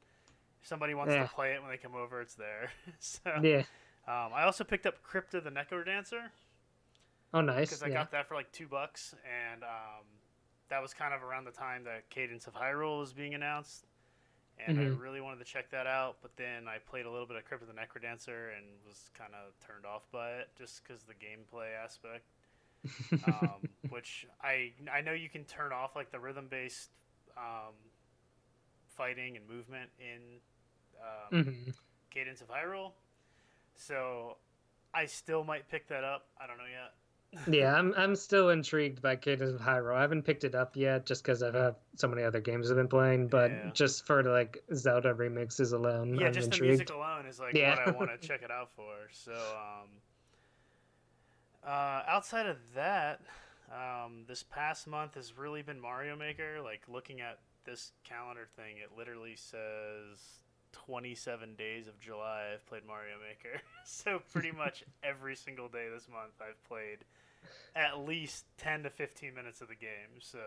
if 0.60 0.66
somebody 0.68 0.94
wants 0.94 1.12
Yeah. 1.14 1.22
to 1.24 1.28
play 1.28 1.52
it 1.52 1.62
when 1.62 1.70
they 1.70 1.76
come 1.76 1.94
over, 1.94 2.20
it's 2.20 2.34
there. 2.34 2.70
so 2.98 3.20
Yeah. 3.42 3.62
um, 4.08 4.32
I 4.34 4.42
also 4.44 4.64
picked 4.64 4.86
up 4.86 5.02
Crypt 5.02 5.34
of 5.34 5.44
the 5.44 5.50
Necrodancer. 5.50 6.30
Oh, 7.32 7.40
nice. 7.40 7.68
because 7.70 7.82
I 7.82 7.88
yeah. 7.88 7.94
got 7.94 8.10
that 8.12 8.28
for 8.28 8.34
like 8.34 8.50
two 8.52 8.68
bucks, 8.68 9.14
and 9.52 9.62
um, 9.64 10.04
that 10.74 10.82
was 10.82 10.92
kind 10.92 11.14
of 11.14 11.22
around 11.22 11.44
the 11.44 11.52
time 11.52 11.84
that 11.84 12.10
Cadence 12.10 12.48
of 12.48 12.54
Hyrule 12.54 12.98
was 12.98 13.12
being 13.12 13.32
announced, 13.32 13.86
and 14.58 14.76
Mhm. 14.76 14.80
I 14.80 14.86
really 15.00 15.20
wanted 15.20 15.38
to 15.38 15.44
check 15.44 15.70
that 15.70 15.86
out. 15.86 16.16
But 16.20 16.32
then 16.36 16.66
I 16.66 16.78
played 16.78 17.06
a 17.06 17.10
little 17.10 17.28
bit 17.28 17.36
of 17.36 17.44
Crypt 17.44 17.62
of 17.62 17.68
the 17.68 17.74
Necrodancer 17.74 18.56
and 18.56 18.66
was 18.84 19.08
kind 19.14 19.32
of 19.34 19.52
turned 19.64 19.86
off 19.86 20.02
by 20.10 20.32
it 20.32 20.48
just 20.58 20.82
because 20.82 21.04
the 21.04 21.14
gameplay 21.14 21.68
aspect, 21.80 22.24
um, 23.24 23.60
which 23.88 24.26
I 24.42 24.72
I 24.92 25.00
know 25.00 25.12
you 25.12 25.28
can 25.28 25.44
turn 25.44 25.72
off 25.72 25.94
like 25.94 26.10
the 26.10 26.18
rhythm 26.18 26.48
based 26.50 26.90
um, 27.36 27.74
fighting 28.88 29.36
and 29.36 29.46
movement 29.48 29.90
in 30.00 30.40
um, 31.00 31.38
Mhm. 31.38 31.74
Cadence 32.10 32.40
of 32.40 32.48
Hyrule, 32.48 32.94
so 33.76 34.38
I 34.92 35.06
still 35.06 35.44
might 35.44 35.68
pick 35.68 35.86
that 35.86 36.02
up. 36.02 36.26
I 36.40 36.48
don't 36.48 36.58
know 36.58 36.64
yet. 36.66 36.94
Yeah, 37.46 37.74
I'm 37.74 37.94
I'm 37.96 38.16
still 38.16 38.50
intrigued 38.50 39.02
by 39.02 39.16
Cadence 39.16 39.52
of 39.52 39.60
Hyrule. 39.60 39.94
I 39.96 40.00
haven't 40.00 40.22
picked 40.22 40.44
it 40.44 40.54
up 40.54 40.76
yet, 40.76 41.06
just 41.06 41.22
because 41.22 41.42
I've 41.42 41.54
had 41.54 41.76
so 41.96 42.08
many 42.08 42.22
other 42.22 42.40
games 42.40 42.70
I've 42.70 42.76
been 42.76 42.88
playing. 42.88 43.28
But 43.28 43.50
Yeah. 43.50 43.70
just 43.72 44.06
for 44.06 44.22
like 44.22 44.62
Zelda 44.74 45.14
remixes 45.14 45.72
alone, 45.72 46.14
yeah, 46.14 46.26
I'm 46.28 46.32
just 46.32 46.50
the 46.50 46.60
music 46.60 46.90
alone 46.90 47.26
is 47.26 47.38
like 47.38 47.54
Yeah. 47.54 47.70
what 47.70 47.78
I 47.78 47.90
want 47.90 48.10
to 48.10 48.26
check 48.26 48.42
it 48.42 48.50
out 48.50 48.70
for. 48.74 48.94
So, 49.10 49.32
um, 49.32 49.88
uh, 51.66 52.02
outside 52.06 52.46
of 52.46 52.58
that, 52.74 53.20
um, 53.72 54.24
this 54.26 54.42
past 54.42 54.86
month 54.86 55.14
has 55.14 55.36
really 55.36 55.62
been 55.62 55.80
Mario 55.80 56.16
Maker. 56.16 56.60
Like 56.62 56.82
looking 56.88 57.20
at 57.20 57.38
this 57.64 57.92
calendar 58.04 58.46
thing, 58.56 58.76
it 58.76 58.96
literally 58.96 59.36
says 59.36 60.40
27 60.72 61.54
days 61.54 61.86
of 61.86 61.98
July 62.00 62.50
I've 62.52 62.66
played 62.66 62.84
Mario 62.86 63.14
Maker. 63.26 63.60
so 63.84 64.20
pretty 64.32 64.50
much 64.52 64.84
every 65.02 65.36
single 65.36 65.68
day 65.68 65.88
this 65.92 66.08
month 66.08 66.32
I've 66.40 66.62
played 66.64 67.04
at 67.74 67.98
least 68.00 68.44
10 68.58 68.84
to 68.84 68.90
15 68.90 69.34
minutes 69.34 69.60
of 69.60 69.68
the 69.68 69.74
game. 69.74 70.20
So, 70.20 70.38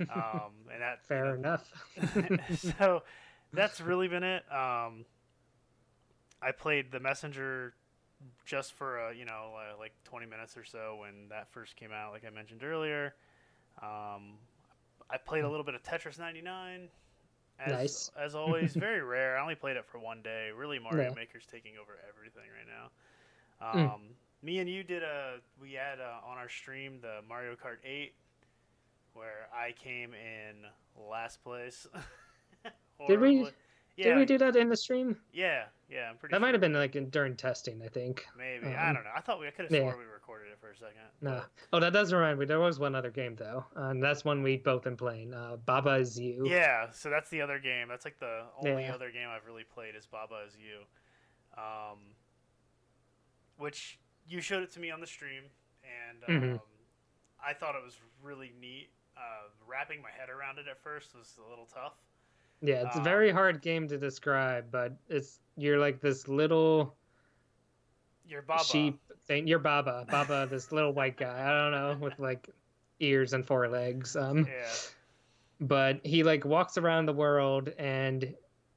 um, 0.14 0.52
and 0.72 0.80
that 0.82 1.00
you 1.02 1.06
Fair 1.08 1.24
know, 1.26 1.34
enough. 1.34 1.70
so 2.78 3.02
that's 3.52 3.80
really 3.80 4.08
been 4.08 4.22
it. 4.24 4.42
Um, 4.50 5.04
I 6.42 6.52
played 6.52 6.90
the 6.92 7.00
Messenger 7.00 7.74
just 8.46 8.72
for 8.72 9.00
uh, 9.08 9.10
you 9.10 9.24
know 9.24 9.52
uh, 9.56 9.78
like 9.78 9.92
20 10.04 10.26
minutes 10.26 10.56
or 10.56 10.64
so 10.64 10.96
when 11.00 11.28
that 11.30 11.50
first 11.52 11.76
came 11.76 11.92
out, 11.92 12.12
like 12.12 12.24
I 12.26 12.30
mentioned 12.30 12.62
earlier. 12.64 13.14
Um, 13.82 14.38
I 15.10 15.16
played 15.18 15.44
a 15.44 15.48
little 15.50 15.64
bit 15.64 15.74
of 15.74 15.82
Tetris 15.82 16.18
99. 16.18 16.88
As, 17.58 17.72
Nice. 17.72 18.10
As 18.18 18.34
always, 18.34 18.72
very 18.76 19.02
rare. 19.02 19.36
I 19.38 19.42
only 19.42 19.54
played 19.54 19.76
it 19.76 19.84
for 19.84 19.98
one 19.98 20.22
day. 20.22 20.50
Really, 20.56 20.78
Mario 20.78 21.10
Yeah. 21.10 21.14
Maker's 21.14 21.46
taking 21.50 21.72
over 21.80 21.92
everything 22.08 22.42
right 22.56 22.66
now. 22.66 22.90
Mm. 23.74 24.00
Me 24.44 24.58
and 24.58 24.68
you 24.68 24.82
did 24.82 25.02
a 25.02 25.36
we 25.58 25.72
had 25.72 26.00
uh, 26.00 26.20
on 26.30 26.36
our 26.36 26.50
stream 26.50 26.98
the 27.00 27.20
Mario 27.26 27.52
Kart 27.54 27.78
8, 27.82 28.12
where 29.14 29.48
I 29.54 29.72
came 29.72 30.12
in 30.12 30.56
last 31.10 31.42
place. 31.42 31.86
Did 33.08 33.20
we- 33.20 33.48
Yeah, 33.96 34.08
Did 34.08 34.16
we 34.18 34.24
do 34.26 34.36
that 34.38 34.54
in 34.56 34.68
the 34.68 34.76
stream? 34.76 35.16
yeah, 35.32 35.64
yeah. 35.88 36.10
I'm 36.10 36.16
pretty. 36.18 36.32
That 36.32 36.36
sure. 36.36 36.40
might 36.40 36.52
have 36.54 36.60
been 36.60 36.74
like 36.74 37.10
during 37.10 37.36
testing, 37.36 37.80
I 37.82 37.88
think. 37.88 38.26
Maybe 38.36 38.66
I 38.66 38.88
um, 38.90 38.94
don't 38.96 39.04
know. 39.04 39.10
I 39.16 39.20
thought 39.22 39.40
we 39.40 39.46
I 39.46 39.50
could 39.50 39.64
have 39.64 39.72
yeah. 39.72 39.80
sworn 39.80 39.98
we 39.98 40.04
recorded 40.04 40.48
it 40.52 40.58
for 40.60 40.70
a 40.70 40.76
second. 40.76 41.08
No. 41.22 41.30
but- 41.36 41.50
Oh, 41.72 41.80
that 41.80 41.92
does 41.94 42.12
remind 42.12 42.38
me. 42.38 42.44
There 42.44 42.60
was 42.60 42.78
one 42.78 42.94
other 42.94 43.10
game 43.10 43.36
though, 43.36 43.64
and 43.76 44.02
that's 44.02 44.26
one 44.26 44.42
we 44.42 44.58
both 44.58 44.82
been 44.82 44.96
playing. 44.96 45.32
Uh, 45.32 45.56
Baba 45.64 45.92
is 45.94 46.20
you. 46.20 46.46
Yeah, 46.46 46.90
so 46.90 47.08
that's 47.08 47.30
the 47.30 47.40
other 47.40 47.58
game. 47.58 47.88
That's 47.88 48.04
like 48.04 48.18
the 48.20 48.42
only 48.58 48.82
Yeah. 48.82 48.94
other 48.94 49.10
game 49.10 49.28
I've 49.30 49.46
really 49.46 49.64
played 49.64 49.94
is 49.96 50.04
Baba 50.06 50.42
is 50.46 50.54
You, 50.58 50.82
um, 51.56 51.98
which 53.56 53.98
you 54.26 54.40
showed 54.40 54.62
it 54.62 54.72
to 54.72 54.80
me 54.80 54.90
on 54.90 55.00
the 55.00 55.06
stream, 55.06 55.44
and 55.82 56.24
um, 56.24 56.42
Mhm. 56.58 56.60
I 57.44 57.52
thought 57.54 57.74
it 57.74 57.82
was 57.84 57.98
really 58.22 58.52
neat. 58.60 58.88
Uh, 59.16 59.48
wrapping 59.66 60.02
my 60.02 60.10
head 60.10 60.28
around 60.30 60.58
it 60.58 60.66
at 60.68 60.82
first 60.82 61.14
was 61.14 61.38
a 61.44 61.48
little 61.48 61.66
tough. 61.66 61.94
Yeah, 62.60 62.86
it's 62.86 62.96
a 62.96 62.98
Um, 62.98 63.04
very 63.04 63.30
hard 63.30 63.60
game 63.62 63.86
to 63.88 63.98
describe, 63.98 64.70
but 64.70 64.92
it's 65.08 65.40
you're 65.56 65.78
like 65.78 66.00
this 66.00 66.26
little 66.28 66.96
Your 68.26 68.42
Baba, 68.42 68.64
sheep 68.64 68.98
thing. 69.26 69.46
You're 69.46 69.58
Baba, 69.58 70.06
Baba, 70.10 70.46
this 70.50 70.72
little 70.72 70.92
white 70.92 71.16
guy. 71.16 71.46
I 71.46 71.52
don't 71.52 71.72
know 71.72 71.96
with 72.06 72.18
like 72.18 72.48
ears 73.00 73.34
and 73.34 73.46
four 73.46 73.68
legs. 73.68 74.16
Um, 74.16 74.46
yeah, 74.46 74.72
but 75.60 76.04
he 76.04 76.22
like 76.22 76.44
walks 76.44 76.78
around 76.78 77.06
the 77.06 77.12
world 77.12 77.68
and 77.78 78.34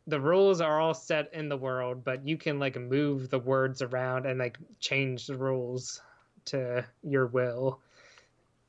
the 0.07 0.19
rules 0.19 0.61
are 0.61 0.79
all 0.79 0.93
set 0.93 1.33
in 1.33 1.49
the 1.49 1.57
world 1.57 2.03
but 2.03 2.25
you 2.27 2.37
can 2.37 2.59
like 2.59 2.75
move 2.79 3.29
the 3.29 3.39
words 3.39 3.81
around 3.81 4.25
and 4.25 4.39
like 4.39 4.57
change 4.79 5.27
the 5.27 5.37
rules 5.37 6.01
to 6.45 6.83
your 7.03 7.27
will 7.27 7.79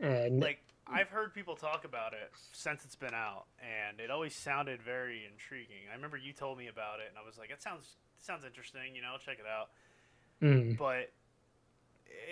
and 0.01 0.41
like 0.41 0.63
I've 0.91 1.11
heard 1.11 1.35
people 1.35 1.55
talk 1.55 1.85
about 1.85 2.15
it 2.15 2.33
since 2.53 2.83
it's 2.87 2.97
been 2.97 3.13
out, 3.13 3.45
and 3.61 4.01
it 4.01 4.11
always 4.11 4.35
sounded 4.35 4.81
very 4.83 5.29
intriguing. 5.31 5.85
I 5.93 5.95
remember 5.95 6.17
you 6.17 6.33
told 6.33 6.57
me 6.57 6.69
about 6.69 7.01
it, 7.01 7.09
and 7.11 7.19
I 7.19 7.27
was 7.27 7.37
like, 7.37 7.51
"It 7.51 7.61
sounds 7.61 7.97
it 8.19 8.25
sounds 8.25 8.43
interesting. 8.43 8.95
You 8.95 9.03
know, 9.03 9.09
I'll 9.13 9.19
check 9.19 9.37
it 9.39 9.45
out." 9.47 9.69
mm, 10.43 10.77
but 10.77 11.13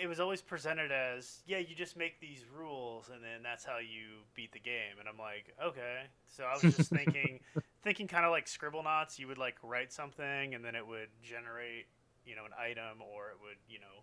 it 0.00 0.06
was 0.08 0.20
always 0.20 0.42
presented 0.42 0.90
as 0.90 1.40
yeah 1.46 1.58
you 1.58 1.74
just 1.74 1.96
make 1.96 2.20
these 2.20 2.44
rules 2.56 3.10
and 3.12 3.22
then 3.22 3.42
that's 3.42 3.64
how 3.64 3.78
you 3.78 4.22
beat 4.34 4.52
the 4.52 4.58
game 4.58 4.96
and 4.98 5.08
i'm 5.08 5.18
like 5.18 5.54
okay 5.62 6.02
so 6.26 6.44
i 6.44 6.52
was 6.52 6.76
just 6.76 6.90
thinking 6.94 7.40
thinking 7.86 8.08
kind 8.08 8.24
of 8.24 8.32
like 8.32 8.46
Scribblenauts 8.46 9.16
you 9.16 9.28
would 9.28 9.38
like 9.38 9.54
write 9.62 9.92
something 9.92 10.54
and 10.56 10.64
then 10.64 10.74
it 10.74 10.84
would 10.84 11.06
generate 11.22 11.86
you 12.24 12.34
know 12.34 12.44
an 12.44 12.50
item 12.58 13.00
or 13.00 13.30
it 13.30 13.36
would 13.40 13.58
you 13.68 13.78
know 13.78 14.02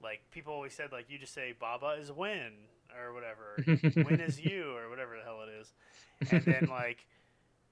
like 0.00 0.20
people 0.30 0.52
always 0.52 0.72
said 0.72 0.92
like 0.92 1.10
you 1.10 1.18
just 1.18 1.34
say 1.34 1.52
baba 1.58 1.96
is 2.00 2.12
win 2.12 2.52
or 2.96 3.12
whatever 3.12 3.56
win 4.08 4.20
is 4.20 4.40
you 4.44 4.76
or 4.76 4.88
whatever 4.88 5.16
the 5.16 5.24
hell 5.24 5.40
it 5.42 5.50
is. 5.60 5.72
And 6.30 6.44
then 6.44 6.68
like 6.70 7.04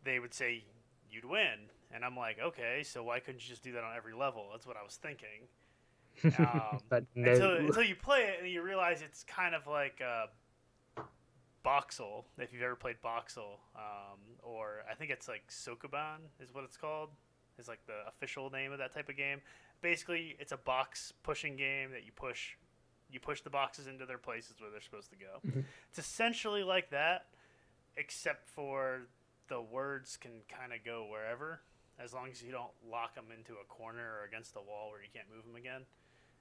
they 0.02 0.18
would 0.18 0.34
say 0.34 0.64
you'd 1.08 1.24
win. 1.24 1.70
And 1.94 2.04
i'm 2.04 2.16
like 2.16 2.38
okay 2.44 2.82
so 2.82 3.04
why 3.04 3.20
couldn't 3.20 3.40
you 3.40 3.48
just 3.48 3.62
do 3.62 3.70
that 3.72 3.84
on 3.84 3.96
every 3.96 4.14
level? 4.14 4.48
That's 4.50 4.66
what 4.66 4.76
i 4.76 4.82
was 4.82 4.96
thinking. 4.96 5.46
Um, 6.36 6.80
but 6.88 7.04
no. 7.14 7.30
until, 7.30 7.56
until 7.58 7.82
you 7.84 7.94
play 7.94 8.22
it 8.22 8.42
and 8.42 8.50
you 8.50 8.60
realize 8.60 9.02
it's 9.02 9.22
kind 9.22 9.54
of 9.54 9.68
like 9.68 10.02
uh, 10.04 10.26
Boxxle, 11.64 12.24
if 12.38 12.52
you've 12.52 12.62
ever 12.62 12.76
played 12.76 12.96
Boxxle, 13.04 13.58
um, 13.76 14.18
or 14.42 14.84
I 14.90 14.94
think 14.94 15.10
it's 15.10 15.28
like 15.28 15.42
Sokoban 15.48 16.18
is 16.40 16.54
what 16.54 16.64
it's 16.64 16.76
called, 16.76 17.10
is 17.58 17.68
like 17.68 17.80
the 17.86 18.06
official 18.08 18.50
name 18.50 18.72
of 18.72 18.78
that 18.78 18.94
type 18.94 19.08
of 19.08 19.16
game. 19.16 19.40
Basically, 19.82 20.36
it's 20.38 20.52
a 20.52 20.56
box 20.56 21.12
pushing 21.22 21.56
game 21.56 21.90
that 21.92 22.04
you 22.04 22.12
push, 22.12 22.56
you 23.10 23.20
push 23.20 23.40
the 23.42 23.50
boxes 23.50 23.86
into 23.86 24.06
their 24.06 24.18
places 24.18 24.60
where 24.60 24.70
they're 24.70 24.80
supposed 24.80 25.10
to 25.10 25.16
go. 25.16 25.40
Mhm. 25.46 25.64
It's 25.90 25.98
essentially 25.98 26.62
like 26.62 26.90
that, 26.90 27.26
except 27.96 28.48
for 28.48 29.06
the 29.48 29.60
words 29.60 30.16
can 30.16 30.42
kind 30.48 30.72
of 30.72 30.84
go 30.84 31.06
wherever, 31.06 31.62
as 31.98 32.12
long 32.14 32.30
as 32.30 32.42
you 32.42 32.52
don't 32.52 32.72
lock 32.84 33.14
them 33.14 33.32
into 33.36 33.54
a 33.54 33.64
corner 33.64 34.18
or 34.20 34.24
against 34.24 34.54
the 34.54 34.60
wall 34.60 34.90
where 34.90 35.02
you 35.02 35.08
can't 35.12 35.28
move 35.28 35.44
them 35.44 35.56
again 35.56 35.86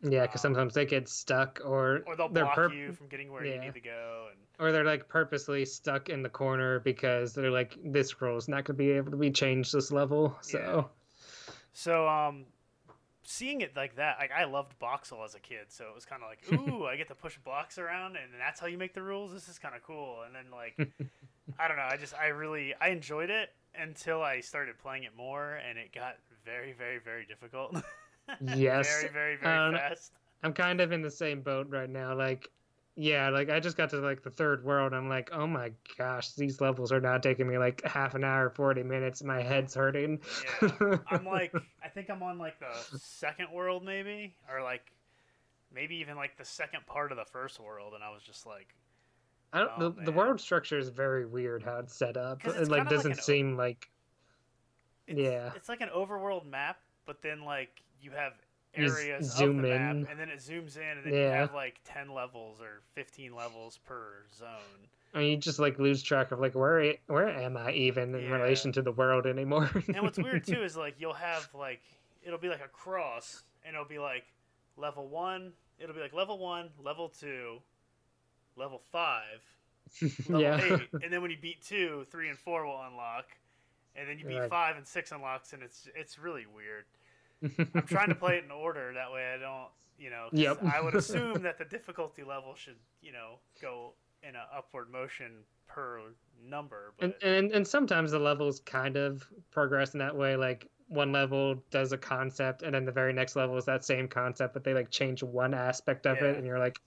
yeah 0.01 0.21
because 0.23 0.43
um, 0.45 0.53
sometimes 0.53 0.73
they 0.73 0.86
get 0.86 1.07
stuck 1.07 1.60
or 1.65 2.03
or 2.05 2.15
they'll 2.15 2.29
they're 2.29 2.45
block 2.45 2.55
purp- 2.55 2.73
you 2.73 2.91
from 2.91 3.07
getting 3.07 3.31
where 3.31 3.45
you 3.45 3.60
need 3.60 3.73
to 3.73 3.79
go 3.79 4.27
and 4.31 4.39
or 4.60 4.71
they're 4.71 4.86
like 4.86 5.07
purposely 5.07 5.65
stuck 5.65 6.10
in 6.10 6.21
the 6.21 6.29
corner 6.29 6.79
because 6.81 7.33
they're 7.33 7.51
like 7.51 7.77
this 7.83 8.21
role's 8.21 8.47
not 8.47 8.63
gonna 8.63 8.77
be 8.77 8.91
able 8.91 9.12
to 9.12 9.17
be 9.17 9.31
changed 9.31 9.73
this 9.73 9.91
level 9.91 10.36
so. 10.41 10.89
So 11.73 12.07
um 12.07 12.45
seeing 13.23 13.62
it 13.62 13.75
like 13.75 13.95
that 13.97 14.17
like 14.19 14.31
i 14.31 14.45
loved 14.45 14.73
Boxxle 14.79 15.23
as 15.25 15.36
a 15.36 15.39
kid 15.39 15.65
so 15.67 15.86
it 15.86 15.93
was 15.93 16.05
kind 16.05 16.23
of 16.23 16.29
like 16.29 16.69
ooh 16.69 16.86
i 16.86 16.95
get 16.95 17.07
to 17.10 17.15
push 17.15 17.38
blocks 17.38 17.77
around 17.77 18.15
and 18.15 18.31
that's 18.39 18.60
how 18.60 18.67
you 18.67 18.77
make 18.77 18.93
the 18.93 19.03
rules? 19.03 19.33
This 19.33 19.49
is 19.49 19.60
kind 19.60 19.75
of 19.75 19.83
cool. 19.83 20.19
And 20.25 20.33
then 20.33 20.45
like 20.51 20.77
i 21.60 21.67
don't 21.67 21.77
know 21.77 21.88
i 21.89 21.97
just 21.97 22.13
i 22.15 22.27
really 22.27 22.73
i 22.81 22.89
enjoyed 22.89 23.29
it 23.29 23.49
until 23.79 24.21
i 24.21 24.39
started 24.39 24.77
playing 24.79 25.03
it 25.03 25.15
more 25.15 25.60
and 25.67 25.77
it 25.77 25.93
got 25.93 26.15
very 26.45 26.73
very 26.73 26.99
very 26.99 27.25
difficult 27.25 27.75
Yes, 28.41 28.87
very 28.87 29.11
very 29.13 29.35
very 29.37 29.57
um, 29.57 29.73
fast 29.73 30.11
I'm 30.43 30.53
kind 30.53 30.81
of 30.81 30.91
in 30.91 31.01
the 31.01 31.11
same 31.11 31.41
boat 31.41 31.67
right 31.69 31.89
now. 31.89 32.15
Like, 32.15 32.47
yeah, 32.95 33.29
like 33.29 33.49
I 33.49 33.59
just 33.59 33.75
got 33.75 33.89
to 33.91 33.97
like 33.97 34.21
the 34.23 34.29
third 34.29 34.63
world. 34.63 34.93
I'm 34.93 35.09
like, 35.09 35.29
oh 35.33 35.47
my 35.47 35.71
gosh, 35.97 36.33
these 36.33 36.61
levels 36.61 36.91
are 36.91 37.01
now 37.01 37.17
taking 37.17 37.47
me 37.47 37.57
like 37.57 37.83
half 37.85 38.13
an 38.15 38.23
hour, 38.23 38.49
40 38.49 38.83
minutes. 38.83 39.23
My 39.23 39.41
head's 39.41 39.73
hurting. 39.73 40.19
yeah 40.61 40.69
i'm 41.11 41.25
like 41.25 41.53
i 41.83 41.87
think 41.87 42.09
i'm 42.09 42.21
on 42.21 42.37
like 42.37 42.59
the 42.59 42.97
second 42.97 43.47
world 43.51 43.83
maybe 43.83 44.35
or 44.51 44.61
like 44.61 44.91
maybe 45.73 45.95
even 45.95 46.15
like 46.17 46.37
the 46.37 46.45
second 46.45 46.85
part 46.85 47.11
of 47.11 47.17
the 47.17 47.25
first 47.25 47.59
world 47.59 47.93
and 47.93 48.03
i 48.03 48.09
was 48.09 48.23
just 48.23 48.45
like 48.45 48.75
I 49.53 49.59
don't, 49.59 49.71
Oh, 49.77 49.89
the, 49.91 50.01
the 50.01 50.11
world 50.11 50.41
structure 50.41 50.77
is 50.77 50.89
very 50.89 51.25
weird 51.25 51.63
how 51.63 51.77
it's 51.79 51.95
set 51.95 52.17
up. 52.17 52.45
It 52.45 52.67
like 52.67 52.69
like 52.69 52.89
doesn't 52.89 53.13
o- 53.13 53.21
seem 53.21 53.55
like 53.55 53.89
it's, 55.07 55.17
Yeah. 55.17 55.51
it's 55.55 55.69
like 55.69 55.79
an 55.79 55.89
overworld 55.95 56.45
map 56.45 56.79
but 57.05 57.21
then 57.21 57.43
like 57.43 57.81
you 58.01 58.12
have 58.12 58.33
areas 58.73 59.33
zoom 59.36 59.57
of 59.60 59.63
the 59.63 59.73
in. 59.73 60.07
and 60.10 60.19
then 60.19 60.29
it 60.29 60.38
zooms 60.39 60.77
in 60.77 60.97
and 60.97 61.05
then 61.05 61.13
you 61.13 61.19
have 61.29 61.53
like 61.53 61.79
10 61.86 62.13
levels 62.13 62.62
or 62.62 62.81
15 62.93 63.33
levels 63.36 63.79
per 63.86 64.23
zone 64.38 64.88
I 65.15 65.19
mean, 65.19 65.31
you 65.31 65.38
just 65.38 65.57
like 65.57 65.79
lose 65.79 66.03
track 66.03 66.31
of 66.31 66.39
like 66.39 66.53
where 66.53 66.93
where 67.07 67.27
am 67.29 67.57
I 67.57 67.71
even 67.71 68.13
in 68.13 68.23
Yeah. 68.25 68.31
relation 68.36 68.71
to 68.73 68.81
the 68.83 68.91
world 68.91 69.25
anymore? 69.25 69.71
and 69.88 70.03
what's 70.03 70.17
weird 70.19 70.45
too 70.45 70.62
is 70.63 70.75
like 70.77 70.95
you'll 70.99 71.13
have 71.13 71.47
like 71.55 71.81
it'll 72.21 72.38
be 72.38 72.49
like 72.49 72.63
a 72.63 72.67
cross 72.67 73.43
and 73.65 73.73
it'll 73.73 73.88
be 73.88 73.99
like 73.99 74.25
level 74.75 75.07
one 75.07 75.53
it'll 75.79 75.95
be 75.95 76.01
like 76.01 76.13
level 76.13 76.38
one 76.38 76.69
level 76.83 77.10
two 77.10 77.60
level 78.55 78.81
five 78.91 79.41
level 80.27 80.41
yeah. 80.41 80.60
eight, 80.62 80.89
and 81.03 81.12
then 81.12 81.21
when 81.21 81.31
you 81.31 81.38
beat 81.41 81.62
two, 81.63 82.05
three 82.12 82.27
and 82.29 82.38
four 82.38 82.65
will 82.65 82.81
unlock, 82.81 83.25
and 83.95 84.07
then 84.10 84.19
you 84.19 84.25
beat 84.25 84.39
Right. 84.39 84.49
five 84.49 84.75
and 84.75 84.86
six 84.86 85.12
unlocks, 85.13 85.53
and 85.53 85.63
it's 85.63 85.88
it's 85.95 86.19
really 86.19 86.45
weird. 86.45 86.83
I'm 87.43 87.84
trying 87.88 88.10
to 88.10 88.15
play 88.23 88.38
it 88.38 88.45
in 88.45 88.52
order 88.52 88.93
that 88.93 89.12
way 89.12 89.34
I 89.34 89.38
don't, 89.39 89.67
you 89.97 90.10
know. 90.10 90.28
Yep. 90.32 90.63
I 90.63 90.82
would 90.82 90.95
assume 91.04 91.41
that 91.43 91.58
the 91.58 91.65
difficulty 91.65 92.23
level 92.23 92.56
should, 92.56 92.78
you 93.02 93.12
know, 93.12 93.39
go 93.62 93.93
in 94.23 94.30
an 94.30 94.41
upward 94.56 94.91
motion 94.91 95.32
per 95.67 96.00
number, 96.43 96.93
and, 97.00 97.13
but 97.19 97.28
and 97.28 97.52
and 97.52 97.67
sometimes 97.67 98.12
the 98.12 98.19
levels 98.19 98.62
kind 98.62 98.95
of 98.95 99.28
progress 99.52 99.93
in 99.93 100.00
that 100.00 100.15
way 100.15 100.36
like 100.36 100.69
one 100.88 101.12
level 101.12 101.62
does 101.69 101.91
a 101.91 101.97
concept 101.97 102.62
and 102.63 102.73
then 102.73 102.86
the 102.86 102.91
very 102.91 103.12
next 103.12 103.36
level 103.36 103.58
is 103.58 103.65
that 103.65 103.84
same 103.84 104.08
concept 104.08 104.54
but 104.54 104.63
they 104.63 104.73
like 104.73 104.89
change 104.89 105.21
one 105.21 105.54
aspect 105.54 106.06
of 106.08 106.17
Yeah. 106.21 106.30
it 106.30 106.38
and 106.38 106.47
you're 106.47 106.58
like 106.60 106.80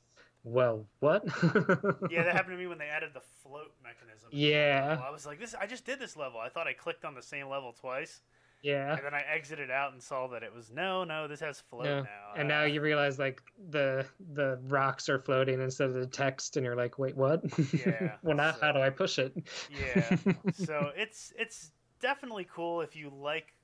well 0.45 0.87
what 1.01 1.23
yeah, 2.11 2.23
that 2.23 2.35
happened 2.35 2.55
to 2.55 2.57
me 2.57 2.67
when 2.67 2.79
they 2.79 2.87
added 2.89 3.11
the 3.13 3.21
float 3.43 3.73
mechanism. 3.85 4.31
Yeah. 4.33 4.99
I 5.07 5.11
was 5.11 5.27
like, 5.27 5.39
this. 5.39 5.55
I 5.55 5.67
just 5.67 5.85
did 5.85 5.99
this 6.01 6.17
level. 6.17 6.41
I 6.41 6.49
thought 6.49 6.67
I 6.67 6.73
clicked 6.73 7.05
on 7.05 7.15
the 7.15 7.23
same 7.23 7.49
level 7.49 7.75
twice, 7.79 8.23
yeah 8.63 8.97
and 8.97 9.05
then 9.05 9.15
I 9.15 9.23
exited 9.35 9.71
out 9.71 9.93
and 9.93 10.03
saw 10.03 10.27
that 10.29 10.43
it 10.43 10.55
was 10.55 10.71
no, 10.71 11.05
no. 11.05 11.29
This 11.29 11.41
has 11.41 11.61
float 11.61 11.87
Yeah. 11.87 12.03
now. 12.03 12.41
and 12.41 12.49
now 12.49 12.63
Uh, 12.63 12.67
you 12.67 12.81
realize 12.81 13.19
like 13.19 13.43
the 13.71 14.07
the 14.35 14.59
rocks 14.69 15.09
are 15.09 15.19
floating 15.19 15.61
instead 15.61 15.89
of 15.89 15.95
the 15.95 16.07
text 16.07 16.57
and 16.57 16.65
you're 16.65 16.77
like 16.77 16.99
wait 16.99 17.17
what 17.17 17.43
Yeah, 17.75 18.17
well 18.23 18.37
now 18.37 18.55
how 18.61 18.73
do 18.73 18.81
i 18.81 18.91
push 18.91 19.19
it 19.19 19.33
yeah 19.79 20.17
so 20.53 20.91
it's 20.97 21.33
it's 21.39 21.73
definitely 22.01 22.47
cool 22.53 22.81
if 22.81 22.97
you 22.97 23.11
like 23.11 23.55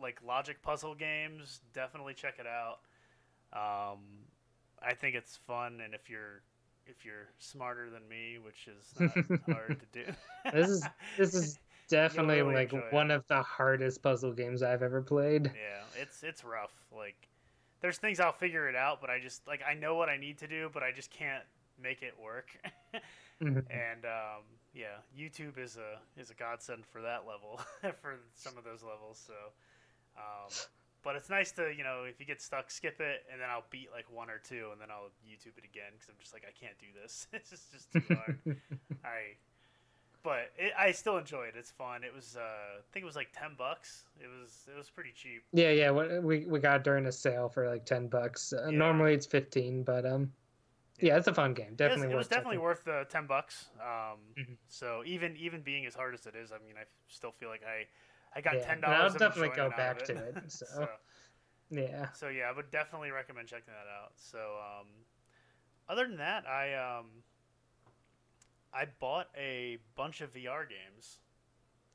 like 0.00 0.20
logic 0.26 0.62
puzzle 0.62 0.94
games 0.94 1.60
definitely 1.72 2.14
check 2.14 2.34
it 2.38 2.46
out 2.46 2.78
um, 3.52 3.98
i 4.82 4.94
think 4.94 5.14
it's 5.14 5.36
fun 5.46 5.80
and 5.84 5.94
if 5.94 6.10
you're 6.10 6.42
if 6.86 7.04
you're 7.04 7.28
smarter 7.38 7.88
than 7.90 8.06
me 8.08 8.38
which 8.44 8.66
is 8.68 8.92
not 8.96 9.18
hard 9.48 9.78
to 9.80 10.04
do 10.04 10.12
this 10.52 10.68
is 10.68 10.88
this 11.16 11.34
is 11.34 11.58
definitely 11.88 12.40
really 12.42 12.54
like 12.54 12.72
enjoy 12.72 12.86
it. 12.86 12.92
one 12.92 13.10
of 13.10 13.26
the 13.28 13.42
hardest 13.42 14.02
puzzle 14.02 14.32
games 14.32 14.62
i've 14.62 14.82
ever 14.82 15.02
played 15.02 15.46
yeah 15.54 16.00
it's 16.00 16.22
it's 16.22 16.44
rough 16.44 16.72
like 16.94 17.28
there's 17.84 17.98
things 17.98 18.18
I'll 18.18 18.32
figure 18.32 18.66
it 18.66 18.74
out, 18.74 19.02
but 19.02 19.10
I 19.10 19.20
just 19.20 19.46
like 19.46 19.60
I 19.60 19.74
know 19.74 19.94
what 19.94 20.08
I 20.08 20.16
need 20.16 20.38
to 20.38 20.48
do, 20.48 20.70
but 20.72 20.82
I 20.82 20.90
just 20.90 21.10
can't 21.10 21.44
make 21.80 22.02
it 22.02 22.14
work. 22.18 22.48
Mhm. 23.42 23.66
and 23.68 24.04
um, 24.06 24.46
yeah, 24.72 25.02
YouTube 25.12 25.58
is 25.58 25.76
a 25.76 25.98
is 26.18 26.30
a 26.30 26.34
godsend 26.34 26.86
for 26.86 27.02
that 27.02 27.26
level 27.26 27.60
for 28.00 28.20
some 28.32 28.56
of 28.56 28.62
those 28.62 28.82
levels. 28.84 29.20
So, 29.26 29.34
um, 30.16 30.48
but 31.02 31.16
it's 31.16 31.28
nice 31.28 31.50
to 31.58 31.74
you 31.76 31.82
know 31.82 32.04
if 32.08 32.20
you 32.20 32.24
get 32.26 32.40
stuck, 32.40 32.70
skip 32.70 33.00
it, 33.00 33.26
and 33.30 33.40
then 33.40 33.50
I'll 33.50 33.66
beat 33.70 33.88
like 33.92 34.06
one 34.08 34.30
or 34.30 34.38
two, 34.38 34.68
and 34.72 34.80
then 34.80 34.88
I'll 34.88 35.10
YouTube 35.26 35.58
it 35.58 35.64
again 35.66 35.92
because 35.92 36.08
I'm 36.08 36.14
just 36.20 36.32
like 36.32 36.44
I 36.48 36.54
can't 36.58 36.78
do 36.78 36.86
this. 36.94 37.26
it's 37.32 37.50
just 37.50 37.72
just 37.72 37.92
too 37.92 38.02
hard. 38.08 38.38
I, 39.04 39.34
but 40.24 40.50
it, 40.58 40.72
I 40.76 40.90
still 40.92 41.18
enjoy 41.18 41.44
it. 41.44 41.54
It's 41.56 41.70
fun. 41.70 42.02
It 42.02 42.12
was 42.12 42.36
uh, 42.36 42.40
I 42.40 42.82
think 42.92 43.04
it 43.04 43.06
was 43.06 43.16
like 43.16 43.28
ten 43.32 43.54
bucks. 43.56 44.06
It 44.20 44.26
was 44.28 44.66
it 44.72 44.76
was 44.76 44.90
pretty 44.90 45.12
cheap. 45.12 45.44
yeah, 45.52 45.70
yeah. 45.70 45.90
We 46.20 46.46
we 46.46 46.58
got 46.60 46.76
it 46.76 46.84
during 46.84 47.06
a 47.06 47.12
sale 47.12 47.48
for 47.48 47.68
like 47.68 47.84
ten 47.84 48.08
bucks. 48.08 48.52
Uh, 48.52 48.70
Yeah. 48.70 48.78
Normally 48.78 49.14
it's 49.14 49.26
fifteen, 49.26 49.84
but 49.84 50.04
um, 50.06 50.32
yeah, 51.00 51.16
it's 51.16 51.28
a 51.28 51.34
fun 51.34 51.54
game. 51.54 51.76
It 51.84 51.90
was, 51.90 52.02
Definitely 52.02 52.12
it 52.12 52.16
was 52.16 52.28
definitely 52.28 52.58
checking. 52.58 52.62
worth 52.64 52.84
the 52.84 53.06
ten 53.10 53.26
bucks. 53.26 53.68
Um, 53.80 54.18
Mhm. 54.38 54.56
so 54.68 55.02
even 55.04 55.36
even 55.36 55.62
being 55.62 55.86
as 55.86 55.94
hard 55.94 56.14
as 56.14 56.26
it 56.26 56.34
is, 56.34 56.50
I 56.52 56.58
mean, 56.58 56.76
I 56.78 56.84
still 57.08 57.30
feel 57.32 57.48
like 57.50 57.62
I 57.62 57.86
I 58.34 58.40
got 58.40 58.54
Yeah, 58.56 58.62
ten 58.62 58.76
and 58.76 58.84
I'll 58.86 59.10
definitely 59.10 59.50
go 59.50 59.68
back 59.70 60.02
to 60.04 60.16
it, 60.16 60.36
so. 60.48 60.66
so 60.66 60.86
Yeah. 61.70 62.06
so 62.12 62.28
yeah, 62.28 62.44
I 62.44 62.52
would 62.52 62.70
definitely 62.70 63.10
recommend 63.10 63.48
checking 63.48 63.72
that 63.74 63.90
out. 63.90 64.12
So 64.16 64.38
um, 64.38 64.86
other 65.88 66.06
than 66.06 66.18
that, 66.18 66.46
I 66.46 66.74
um, 66.74 67.22
I 68.74 68.86
bought 69.00 69.28
a 69.36 69.78
bunch 69.96 70.20
of 70.20 70.32
VR 70.34 70.64
games, 70.68 71.18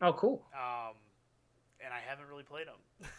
Oh, 0.01 0.13
cool. 0.13 0.45
um, 0.53 0.95
and 1.83 1.93
I 1.93 1.99
haven't 1.99 2.27
really 2.27 2.43
played 2.43 2.67
them. 2.67 3.09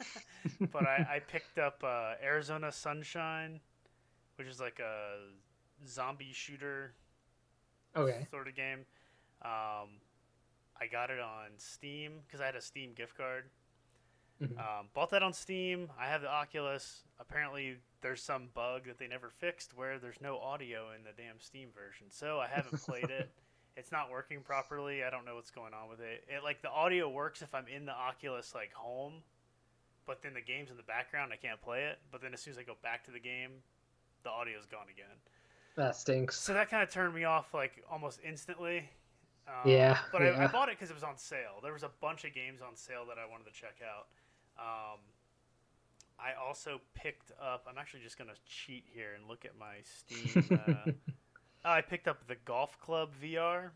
but 0.72 0.84
I, 0.84 0.96
I 1.16 1.20
picked 1.20 1.58
up 1.58 1.82
uh, 1.84 2.14
Arizona 2.22 2.72
Sunshine, 2.72 3.60
which 4.36 4.48
is 4.48 4.60
like 4.60 4.80
a 4.80 5.18
zombie 5.86 6.32
shooter 6.32 6.94
Okay. 7.96 8.26
sort 8.30 8.48
of 8.48 8.56
game. 8.56 8.80
Um, 9.42 10.00
I 10.80 10.86
got 10.90 11.10
it 11.10 11.20
on 11.20 11.50
Steam 11.58 12.14
because 12.26 12.40
I 12.40 12.46
had 12.46 12.56
a 12.56 12.60
Steam 12.60 12.92
gift 12.94 13.16
card. 13.16 13.44
Mhm. 14.42 14.58
Um, 14.58 14.86
bought 14.94 15.10
that 15.10 15.22
on 15.22 15.32
Steam. 15.32 15.88
I 15.98 16.06
have 16.06 16.22
the 16.22 16.28
Oculus. 16.28 17.04
Apparently, 17.20 17.76
there's 18.04 18.22
some 18.22 18.50
bug 18.52 18.82
that 18.86 18.98
they 18.98 19.08
never 19.08 19.30
fixed 19.30 19.74
where 19.74 19.98
there's 19.98 20.20
no 20.20 20.38
audio 20.38 20.92
in 20.94 21.02
the 21.02 21.10
damn 21.16 21.40
Steam 21.40 21.70
version. 21.74 22.06
So 22.10 22.38
I 22.38 22.46
haven't 22.46 22.80
played 22.82 23.10
it. 23.10 23.30
It's 23.76 23.90
not 23.90 24.08
working 24.08 24.40
properly. 24.40 25.02
I 25.02 25.10
don't 25.10 25.24
know 25.24 25.34
what's 25.34 25.50
going 25.50 25.72
on 25.74 25.90
with 25.90 25.98
it. 25.98 26.22
It 26.28 26.44
like 26.44 26.62
the 26.62 26.70
audio 26.70 27.08
works 27.10 27.42
if 27.42 27.52
I'm 27.56 27.66
in 27.66 27.84
the 27.86 27.92
Oculus 27.92 28.54
like 28.54 28.72
home, 28.72 29.14
but 30.06 30.22
then 30.22 30.32
the 30.32 30.40
game's 30.40 30.70
in 30.70 30.76
the 30.76 30.84
background. 30.84 31.32
I 31.32 31.36
can't 31.36 31.60
play 31.60 31.82
it. 31.82 31.98
But 32.12 32.22
then 32.22 32.32
as 32.32 32.40
soon 32.40 32.52
as 32.52 32.58
I 32.58 32.62
go 32.62 32.76
back 32.84 33.04
to 33.06 33.10
the 33.10 33.18
game, 33.18 33.50
the 34.22 34.30
audio's 34.30 34.64
gone 34.66 34.86
again. 34.94 35.16
That 35.74 35.96
stinks. 35.96 36.38
So 36.38 36.54
that 36.54 36.70
kind 36.70 36.84
of 36.84 36.88
turned 36.88 37.16
me 37.16 37.24
off 37.24 37.52
like 37.52 37.82
almost 37.90 38.20
instantly. 38.24 38.88
Um, 39.48 39.68
Yeah, 39.68 39.98
But 40.12 40.22
I, 40.22 40.44
I 40.44 40.46
bought 40.46 40.68
it 40.68 40.76
because 40.78 40.90
it 40.90 40.94
was 40.94 41.02
on 41.02 41.18
sale. 41.18 41.58
There 41.60 41.72
was 41.72 41.82
a 41.82 41.90
bunch 42.00 42.24
of 42.24 42.32
games 42.32 42.60
on 42.62 42.76
sale 42.76 43.04
that 43.08 43.18
I 43.18 43.28
wanted 43.28 43.52
to 43.52 43.52
check 43.52 43.78
out. 43.82 44.06
Um, 44.56 45.00
I 46.18 46.32
also 46.42 46.80
picked 46.94 47.32
up. 47.42 47.66
I'm 47.68 47.78
actually 47.78 48.00
just 48.02 48.16
gonna 48.18 48.32
cheat 48.46 48.84
here 48.92 49.14
and 49.18 49.28
look 49.28 49.44
at 49.44 49.52
my 49.58 49.76
Steam. 49.82 50.60
Uh, 51.64 51.70
oh, 51.70 51.76
I 51.76 51.80
picked 51.80 52.08
up 52.08 52.26
the 52.28 52.36
Golf 52.44 52.78
Club 52.78 53.10
VR. 53.22 53.70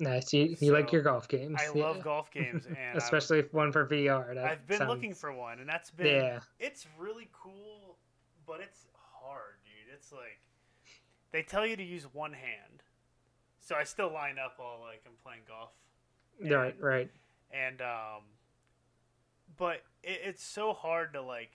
Nice. 0.00 0.32
You, 0.32 0.56
you 0.60 0.72
like 0.72 0.90
your 0.92 1.02
golf 1.02 1.28
games. 1.28 1.56
I 1.60 1.70
yeah. 1.72 1.84
love 1.84 2.02
golf 2.02 2.30
games, 2.32 2.66
and 2.68 2.98
especially 2.98 3.38
if 3.38 3.54
one 3.54 3.70
for 3.70 3.86
VR. 3.86 4.34
That 4.34 4.44
I've 4.44 4.66
been 4.66 4.78
sounds- 4.78 4.88
looking 4.90 5.14
for 5.14 5.32
one, 5.32 5.60
and 5.60 5.68
that's 5.68 5.90
been 5.92 6.06
Yeah. 6.06 6.40
it's 6.58 6.86
really 6.98 7.28
cool, 7.32 7.96
but 8.44 8.60
it's 8.60 8.86
hard, 8.94 9.54
dude. 9.64 9.94
It's 9.94 10.10
like 10.10 10.40
they 11.32 11.42
tell 11.42 11.64
you 11.64 11.76
to 11.76 11.82
use 11.84 12.04
one 12.12 12.32
hand, 12.32 12.82
so 13.60 13.76
I 13.76 13.84
still 13.84 14.12
line 14.12 14.36
up 14.44 14.56
all 14.58 14.80
like 14.82 15.02
I'm 15.06 15.12
playing 15.22 15.42
golf, 15.48 15.70
Right. 16.40 16.74
Right. 16.80 17.10
and 17.52 17.80
um, 17.80 18.22
but 19.56 19.82
it, 20.02 20.20
it's 20.24 20.44
so 20.44 20.72
hard 20.72 21.12
to 21.14 21.22
like 21.22 21.50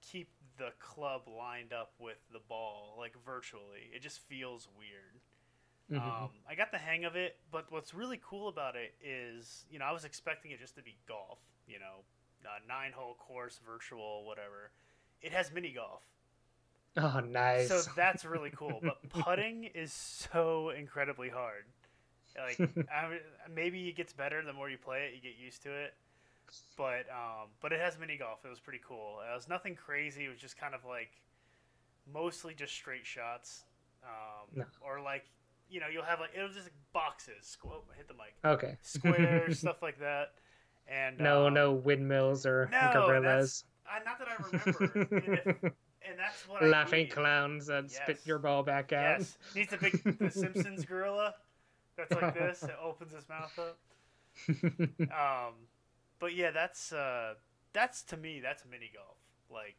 keep 0.00 0.28
the 0.58 0.70
club 0.78 1.22
lined 1.26 1.72
up 1.72 1.92
with 1.98 2.18
the 2.32 2.40
ball 2.48 2.94
like 2.98 3.14
virtually. 3.24 3.90
It 3.94 4.02
just 4.02 4.20
feels 4.20 4.68
weird. 4.78 5.20
Mhm. 5.90 6.24
Um, 6.24 6.30
I 6.48 6.54
got 6.54 6.70
the 6.70 6.78
hang 6.78 7.04
of 7.04 7.14
it, 7.16 7.36
but 7.50 7.70
what's 7.70 7.92
really 7.92 8.18
cool 8.24 8.48
about 8.48 8.74
it 8.74 8.94
is, 9.04 9.66
you 9.70 9.78
know, 9.78 9.84
I 9.84 9.92
was 9.92 10.04
expecting 10.04 10.50
it 10.50 10.58
just 10.58 10.76
to 10.76 10.82
be 10.82 10.96
golf, 11.06 11.38
you 11.66 11.78
know, 11.78 12.04
uh, 12.46 12.58
nine 12.66 12.92
hole 12.92 13.14
course, 13.14 13.60
virtual, 13.66 14.24
whatever. 14.24 14.70
It 15.20 15.32
has 15.32 15.52
mini 15.52 15.72
golf. 15.72 16.02
oh, 16.96 17.20
nice. 17.20 17.68
So 17.68 17.82
that's 17.96 18.24
really 18.24 18.50
cool. 18.56 18.80
But 18.82 19.08
putting 19.10 19.64
is 19.64 19.92
so 19.92 20.70
incredibly 20.70 21.28
hard. 21.28 21.64
Like, 22.36 22.58
I 22.90 23.18
maybe 23.54 23.88
it 23.88 23.96
gets 23.96 24.12
better 24.12 24.42
the 24.42 24.52
more 24.52 24.70
you 24.70 24.78
play 24.78 25.06
it, 25.06 25.14
you 25.14 25.20
get 25.20 25.38
used 25.38 25.62
to 25.64 25.70
it. 25.70 25.94
But 26.76 27.06
um, 27.10 27.48
but 27.60 27.72
it 27.72 27.80
has 27.80 27.98
mini 27.98 28.16
golf. 28.16 28.40
It 28.44 28.48
was 28.48 28.60
pretty 28.60 28.80
cool. 28.86 29.20
It 29.30 29.34
was 29.34 29.48
nothing 29.48 29.74
crazy. 29.74 30.24
It 30.24 30.28
was 30.28 30.38
just 30.38 30.58
kind 30.58 30.74
of 30.74 30.84
like 30.84 31.10
mostly 32.12 32.54
just 32.54 32.72
straight 32.72 33.06
shots, 33.06 33.64
um, 34.02 34.48
No. 34.54 34.64
or 34.80 35.00
like 35.00 35.24
you 35.68 35.80
know 35.80 35.86
you'll 35.92 36.04
have 36.04 36.20
like 36.20 36.30
it'll 36.36 36.48
just 36.48 36.70
boxes. 36.92 37.56
Squ- 37.60 37.70
oh, 37.72 37.84
hit 37.96 38.08
the 38.08 38.14
mic. 38.14 38.34
okay. 38.44 38.76
Squares, 38.82 39.58
stuff 39.60 39.82
like 39.82 39.98
that. 40.00 40.32
And 40.86 41.18
No, 41.18 41.46
um, 41.46 41.54
no 41.54 41.72
windmills 41.72 42.44
or 42.46 42.68
no, 42.70 42.90
gorillas. 42.92 43.64
I, 43.88 44.04
not 44.04 44.18
that 44.18 44.28
I 44.28 44.36
remember. 44.36 45.72
and, 46.06 46.18
that's 46.18 46.46
what 46.48 46.62
Laughing 46.62 47.08
clowns 47.08 47.66
that 47.66 47.90
spit 47.90 48.20
your 48.26 48.38
ball 48.38 48.62
back 48.62 48.92
out. 48.92 49.18
Yes, 49.20 49.38
needs 49.54 49.72
a 49.72 49.78
big 49.78 50.18
the 50.18 50.30
Simpsons 50.30 50.84
gorilla 50.84 51.34
that's 51.96 52.12
like 52.12 52.34
this. 52.34 52.62
It 52.62 52.76
opens 52.82 53.12
his 53.12 53.26
mouth 53.28 53.58
up. 53.58 53.78
Um, 54.48 55.54
but 56.24 56.34
yeah, 56.34 56.52
that's 56.52 56.90
uh, 56.90 57.34
that's 57.74 58.02
to 58.04 58.16
me 58.16 58.40
that's 58.40 58.64
mini 58.64 58.90
golf. 58.94 59.18
Like, 59.50 59.76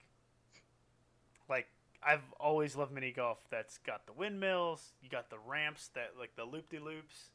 like 1.49 1.65
I've 2.03 2.21
always 2.39 2.75
loved 2.75 2.91
mini 2.91 3.11
golf. 3.11 3.39
That's 3.49 3.79
got 3.79 4.05
the 4.05 4.13
windmills. 4.13 4.93
You 5.01 5.09
got 5.09 5.31
the 5.31 5.39
ramps 5.39 5.87
that 5.95 6.11
like 6.19 6.35
the 6.35 6.43
loop 6.43 6.69
de 6.69 6.77
loops. 6.77 7.31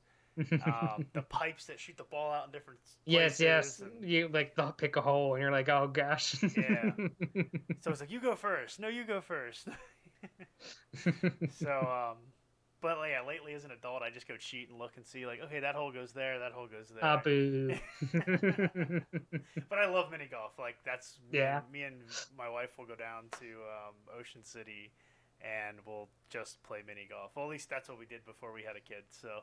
Um, 0.64 1.06
the 1.12 1.22
pipes 1.22 1.66
that 1.66 1.80
shoot 1.80 1.96
the 1.96 2.04
ball 2.04 2.32
out 2.32 2.46
in 2.46 2.52
different 2.52 2.78
yes, 3.04 3.38
places. 3.38 3.40
yes. 3.40 3.80
and- 3.80 4.08
You 4.08 4.28
like 4.32 4.54
they'll 4.54 4.70
pick 4.70 4.94
a 4.94 5.00
hole 5.00 5.34
and 5.34 5.42
you're 5.42 5.50
like, 5.50 5.68
oh 5.68 5.90
gosh. 5.92 6.40
Yeah. 6.40 6.92
so 7.80 7.90
it's 7.90 8.00
like 8.00 8.12
you 8.12 8.20
go 8.20 8.36
first. 8.36 8.78
No, 8.78 8.86
you 8.86 9.02
go 9.02 9.20
first. 9.20 9.66
so 11.58 12.12
um, 12.12 12.18
but 12.80 12.98
yeah, 13.08 13.26
lately 13.26 13.52
as 13.54 13.64
an 13.64 13.70
adult, 13.70 14.02
I 14.02 14.10
just 14.10 14.26
go 14.28 14.36
cheat 14.36 14.68
and 14.70 14.78
look 14.78 14.96
and 14.96 15.06
see 15.06 15.26
like, 15.26 15.40
okay, 15.44 15.60
that 15.60 15.74
hole 15.74 15.92
goes 15.92 16.12
there, 16.12 16.38
that 16.40 16.52
hole 16.52 16.66
goes 16.66 16.88
there. 16.88 17.04
Ah, 17.04 17.20
boo. 17.22 17.74
but 19.68 19.78
I 19.78 19.86
love 19.88 20.10
mini 20.10 20.26
golf. 20.30 20.52
Like 20.58 20.76
that's 20.84 21.18
me, 21.30 21.38
Yeah. 21.38 21.58
and, 21.62 21.72
me 21.72 21.82
and 21.82 21.96
my 22.36 22.48
wife 22.48 22.70
will 22.78 22.86
go 22.86 22.96
down 22.96 23.24
to 23.40 23.46
um, 23.46 23.94
Ocean 24.18 24.44
City, 24.44 24.92
and 25.42 25.78
we'll 25.86 26.08
just 26.28 26.62
play 26.62 26.78
mini 26.86 27.06
golf. 27.08 27.32
Well, 27.34 27.46
at 27.46 27.50
least 27.50 27.68
that's 27.70 27.88
what 27.88 27.98
we 27.98 28.06
did 28.06 28.24
before 28.24 28.52
we 28.52 28.62
had 28.62 28.76
a 28.76 28.80
kid. 28.80 29.04
So 29.10 29.42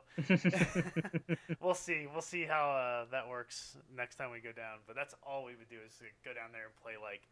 we'll 1.60 1.74
see. 1.74 2.06
We'll 2.12 2.22
see 2.22 2.44
how 2.44 2.70
uh, 2.70 3.04
that 3.10 3.28
works 3.28 3.76
next 3.96 4.16
time 4.16 4.30
we 4.30 4.40
go 4.40 4.52
down. 4.52 4.78
But 4.86 4.96
that's 4.96 5.14
all 5.22 5.44
we 5.44 5.54
would 5.56 5.68
do 5.68 5.76
is 5.86 5.94
go 6.24 6.32
down 6.32 6.50
there 6.52 6.64
and 6.66 6.76
play 6.82 6.94
like, 7.00 7.22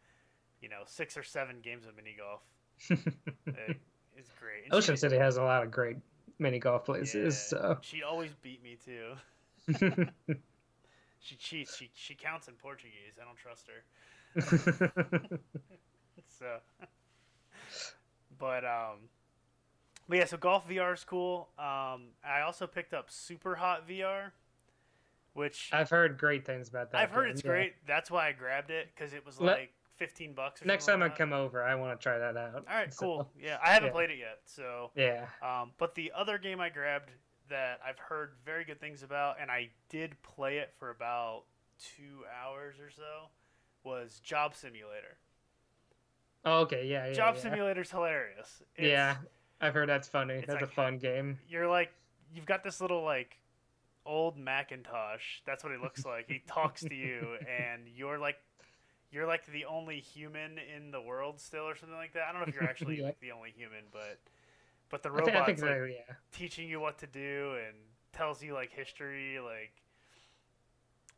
you 0.61 0.69
know, 0.69 0.81
six 0.85 1.17
or 1.17 1.23
seven 1.23 1.57
games 1.61 1.85
of 1.85 1.95
mini 1.95 2.15
golf. 2.17 2.41
It's 4.17 4.31
great. 4.39 4.63
And 4.65 4.73
Ocean 4.73 4.95
did- 4.95 4.99
City 4.99 5.17
has 5.17 5.37
a 5.37 5.43
lot 5.43 5.63
of 5.63 5.71
great 5.71 5.97
mini 6.39 6.59
golf 6.59 6.83
places. 6.85 7.49
yeah, 7.53 7.59
So 7.59 7.77
she 7.81 8.03
always 8.03 8.31
beat 8.41 8.61
me 8.63 8.77
too. 8.83 9.13
She 11.19 11.35
cheats. 11.35 11.75
She 11.75 11.89
she 11.95 12.13
counts 12.15 12.47
in 12.47 12.53
Portuguese. 12.53 13.17
I 13.19 13.25
don't 13.25 13.37
trust 13.37 13.67
her. 13.67 15.39
So, 16.39 16.57
but 18.37 18.63
um, 18.63 19.09
but 20.07 20.17
yeah. 20.19 20.25
So 20.25 20.37
golf 20.37 20.67
VR 20.69 20.93
is 20.93 21.03
cool. 21.03 21.49
Um, 21.57 22.09
I 22.23 22.41
also 22.45 22.67
picked 22.67 22.93
up 22.93 23.09
Superhot 23.09 23.87
VR, 23.89 24.31
which 25.33 25.69
I've 25.73 25.89
heard 25.89 26.17
great 26.19 26.45
things 26.45 26.69
about 26.69 26.91
that. 26.91 27.01
I've 27.01 27.11
heard 27.11 27.25
game, 27.25 27.31
it's 27.33 27.43
yeah. 27.43 27.49
great. 27.51 27.73
That's 27.87 28.11
why 28.11 28.27
I 28.27 28.31
grabbed 28.33 28.69
it 28.69 28.89
because 28.95 29.13
it 29.13 29.25
was 29.25 29.39
Let- 29.39 29.57
like 29.57 29.71
fifteen 29.97 30.33
bucks. 30.33 30.61
Or 30.61 30.65
Next 30.65 30.85
time 30.85 31.01
I 31.01 31.05
like 31.05 31.13
that. 31.13 31.17
come 31.17 31.33
over, 31.33 31.63
I 31.63 31.75
want 31.75 31.99
to 31.99 32.01
try 32.03 32.17
that 32.17 32.37
out. 32.37 32.55
All 32.69 32.75
right, 32.75 32.93
So, 32.93 32.99
cool. 33.05 33.29
Yeah, 33.39 33.57
I 33.63 33.73
haven't 33.73 33.87
yeah. 33.87 33.93
played 33.93 34.09
it 34.11 34.17
yet. 34.19 34.39
So, 34.45 34.91
Yeah. 34.95 35.25
um, 35.41 35.71
but 35.77 35.95
the 35.95 36.11
other 36.15 36.37
game 36.37 36.59
I 36.59 36.69
grabbed 36.69 37.09
that 37.49 37.79
I've 37.87 37.99
heard 37.99 38.31
very 38.45 38.65
good 38.65 38.79
things 38.79 39.03
about, 39.03 39.37
and 39.41 39.49
I 39.49 39.69
did 39.89 40.21
play 40.21 40.57
it 40.57 40.73
for 40.77 40.89
about 40.89 41.43
two 41.79 42.23
hours 42.43 42.75
or 42.79 42.89
so, 42.89 43.29
was 43.83 44.19
Job 44.23 44.55
Simulator. 44.55 45.17
Oh, 46.45 46.59
okay. 46.61 46.87
Yeah. 46.87 47.07
Yeah. 47.07 47.13
Job 47.13 47.35
yeah. 47.35 47.41
Simulator's 47.41 47.91
hilarious. 47.91 48.61
It's, 48.75 48.87
Yeah, 48.87 49.17
I've 49.61 49.73
heard 49.73 49.89
that's 49.89 50.07
funny. 50.07 50.43
That's 50.47 50.63
a 50.63 50.67
fun 50.67 50.97
game. 50.97 51.39
You're 51.47 51.67
like, 51.67 51.91
you've 52.33 52.45
got 52.45 52.63
this 52.63 52.79
little 52.81 53.03
like 53.03 53.37
old 54.05 54.37
Macintosh. 54.37 55.41
That's 55.45 55.63
what 55.63 55.73
he 55.73 55.79
looks 55.79 56.05
like. 56.05 56.27
He 56.29 56.41
talks 56.47 56.81
to 56.83 56.95
you, 56.95 57.35
and 57.61 57.83
you're 57.93 58.17
like, 58.17 58.37
you're 59.11 59.27
like 59.27 59.45
the 59.47 59.65
only 59.65 59.99
human 59.99 60.57
in 60.75 60.91
the 60.91 61.01
world 61.01 61.39
still, 61.39 61.67
or 61.67 61.75
something 61.75 61.97
like 61.97 62.13
that. 62.13 62.23
I 62.29 62.31
don't 62.31 62.41
know 62.41 62.47
if 62.47 62.55
you're 62.55 62.63
actually 62.69 63.01
like 63.01 63.19
the 63.19 63.31
only 63.31 63.51
human, 63.55 63.83
but 63.91 64.19
but 64.89 65.03
the 65.03 65.09
I 65.09 65.15
think, 65.23 65.29
I 65.29 65.39
robot's 65.39 65.61
think 65.61 65.61
like 65.61 65.77
so, 65.77 65.83
yeah. 65.85 66.15
teaching 66.31 66.69
you 66.69 66.79
what 66.79 66.97
to 66.99 67.07
do 67.07 67.55
and 67.65 67.75
tells 68.13 68.41
you 68.41 68.53
like 68.53 68.71
history 68.71 69.39
like 69.39 69.71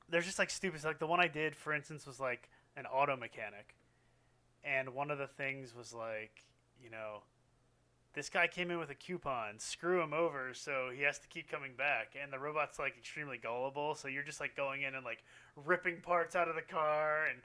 there's 0.10 0.26
just 0.26 0.40
like 0.40 0.50
stupid 0.50 0.84
like 0.84 1.00
the 1.00 1.08
one 1.08 1.20
i 1.20 1.28
did 1.28 1.56
for 1.56 1.74
instance 1.74 2.06
was 2.06 2.20
like 2.20 2.50
an 2.76 2.86
auto 2.86 3.16
mechanic 3.16 3.76
and 4.64 4.90
one 4.90 5.10
of 5.12 5.18
the 5.18 5.28
things 5.28 5.74
was 5.74 5.94
like 5.94 6.44
you 6.84 6.90
know 6.90 7.24
this 8.14 8.30
guy 8.30 8.48
came 8.48 8.70
in 8.72 8.80
with 8.80 8.90
a 8.90 8.96
coupon 8.96 9.60
screw 9.60 10.02
him 10.02 10.14
over 10.14 10.54
so 10.54 10.90
he 10.94 11.04
has 11.04 11.20
to 11.20 11.28
keep 11.28 11.50
coming 11.50 11.72
back 11.78 12.16
and 12.22 12.34
the 12.34 12.40
robot's 12.40 12.80
like 12.80 12.98
extremely 12.98 13.38
gullible 13.38 13.96
so 13.96 14.08
you're 14.08 14.24
just 14.24 14.42
like 14.42 14.56
going 14.58 14.82
in 14.82 14.96
and 14.96 15.06
like 15.06 15.24
ripping 15.56 16.02
parts 16.02 16.36
out 16.36 16.50
of 16.50 16.56
the 16.56 16.62
car 16.62 17.28
and 17.32 17.40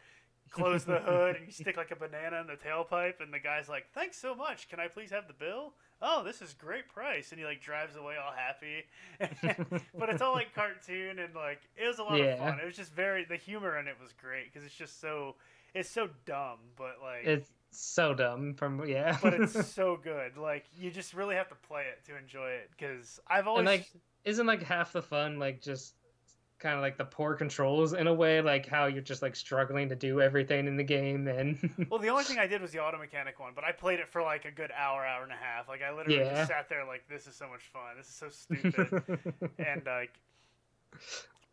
close 0.55 0.85
the 0.85 0.99
hood 1.01 1.37
and 1.37 1.47
you 1.47 1.53
stick 1.53 1.77
like 1.77 1.91
a 1.91 1.97
banana 1.97 2.41
in 2.41 2.47
the 2.47 2.55
tailpipe 2.57 3.21
and 3.21 3.33
the 3.33 3.39
guy's 3.39 3.69
like 3.69 3.87
thanks 3.95 4.17
so 4.17 4.35
much. 4.35 4.69
Can 4.69 4.81
i 4.81 4.89
please 4.89 5.11
have 5.11 5.27
the 5.27 5.35
bill? 5.35 5.75
Oh 6.03 6.23
this 6.25 6.41
is 6.43 6.55
great 6.55 6.89
price. 6.89 7.31
And 7.31 7.39
he 7.39 7.45
like 7.45 7.61
drives 7.61 7.97
away 7.97 8.15
all 8.17 8.33
happy. 8.33 8.85
But 9.99 10.11
it's 10.11 10.23
all 10.23 10.33
like 10.33 10.55
cartoon 10.55 11.19
and 11.19 11.35
like 11.35 11.61
it 11.77 11.87
was 11.87 11.99
a 11.99 12.03
lot 12.03 12.19
Yeah. 12.19 12.25
of 12.35 12.39
fun. 12.39 12.59
It 12.63 12.67
was 12.67 12.77
just 12.77 12.93
very 12.93 13.25
the 13.25 13.37
humor 13.37 13.79
in 13.79 13.87
it 13.89 13.97
was 14.01 14.13
great 14.13 14.53
because 14.53 14.65
it's 14.67 14.75
just 14.75 15.01
so 15.01 15.37
it's 15.75 15.91
so 15.91 16.09
dumb 16.27 16.59
but 16.77 16.97
like 17.03 17.25
It's 17.27 17.51
so 17.71 18.15
dumb 18.15 18.55
from 18.55 18.87
yeah. 18.87 19.19
but 19.23 19.35
it's 19.35 19.67
so 19.75 19.99
good. 20.03 20.37
Like 20.37 20.65
you 20.79 20.91
just 20.91 21.15
really 21.15 21.35
have 21.35 21.49
to 21.49 21.57
play 21.69 21.83
it 21.93 22.05
to 22.11 22.17
enjoy 22.17 22.51
it 22.51 22.71
because 22.77 23.19
i've 23.29 23.47
always 23.49 23.61
and 23.61 23.67
like 23.67 23.91
isn't 24.25 24.47
like 24.47 24.63
half 24.63 24.93
the 24.93 25.03
fun 25.03 25.39
like 25.39 25.61
just 25.61 25.95
kind 26.59 26.77
of 26.77 26.81
like 26.83 26.97
the 26.97 27.05
poor 27.05 27.35
controls 27.35 27.93
in 27.93 28.07
a 28.07 28.15
way 28.15 28.41
like 28.41 28.67
how 28.67 28.87
you're 28.87 29.03
just 29.03 29.23
like 29.23 29.37
struggling 29.37 29.89
to 29.89 29.97
do 29.97 30.21
everything 30.21 30.67
in 30.67 30.77
the 30.77 30.85
game 30.85 31.27
and 31.29 31.59
Well, 31.91 31.99
the 32.01 32.09
only 32.09 32.25
thing 32.25 32.39
I 32.39 32.47
did 32.47 32.63
was 32.63 32.73
the 32.73 32.81
auto 32.81 32.99
mechanic 32.99 33.39
one, 33.39 33.53
but 33.55 33.65
I 33.65 33.73
played 33.73 33.99
it 34.01 34.09
for 34.09 34.23
like 34.23 34.45
a 34.45 34.51
good 34.51 34.71
hour, 34.71 35.05
hour 35.05 35.23
and 35.23 35.33
a 35.33 35.37
half. 35.37 35.69
Like 35.69 35.83
I 35.83 35.93
literally 35.93 36.19
Yeah. 36.21 36.35
just 36.35 36.49
sat 36.49 36.69
there 36.69 36.85
like, 36.87 37.07
this 37.09 37.27
is 37.27 37.35
so 37.37 37.49
much 37.49 37.63
fun. 37.73 37.97
This 37.97 38.09
is 38.09 38.15
so 38.15 38.29
stupid. 38.31 39.03
and 39.59 39.85
like, 39.85 40.13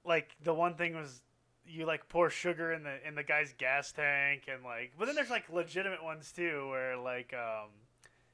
like 0.05 0.29
the 0.43 0.53
one 0.53 0.75
thing 0.75 0.95
was 0.95 1.21
you 1.65 1.85
like 1.85 2.07
pour 2.09 2.29
sugar 2.29 2.71
in 2.73 2.83
the 2.83 3.07
in 3.07 3.15
the 3.15 3.23
guy's 3.23 3.53
gas 3.57 3.91
tank, 3.91 4.43
and 4.51 4.63
like, 4.63 4.93
but 4.97 5.05
then 5.05 5.15
there's 5.15 5.29
like 5.29 5.49
legitimate 5.51 6.03
ones 6.03 6.31
too, 6.31 6.67
where 6.69 6.97
like, 6.97 7.33
um, 7.33 7.69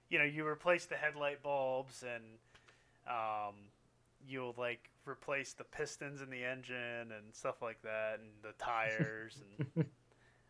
you 0.10 0.18
know, 0.20 0.26
you 0.26 0.46
replace 0.48 0.86
the 0.86 0.96
headlight 0.96 1.44
bulbs 1.44 2.04
and 2.04 2.24
um, 3.08 3.56
you'll 4.28 4.56
like 4.58 4.90
replace 5.08 5.54
the 5.54 5.64
pistons 5.64 6.22
in 6.22 6.30
the 6.30 6.44
engine 6.44 7.12
and 7.12 7.34
stuff 7.34 7.62
like 7.62 7.82
that, 7.84 8.20
and 8.20 8.30
the 8.42 8.54
tires 8.64 9.42
and. 9.60 9.86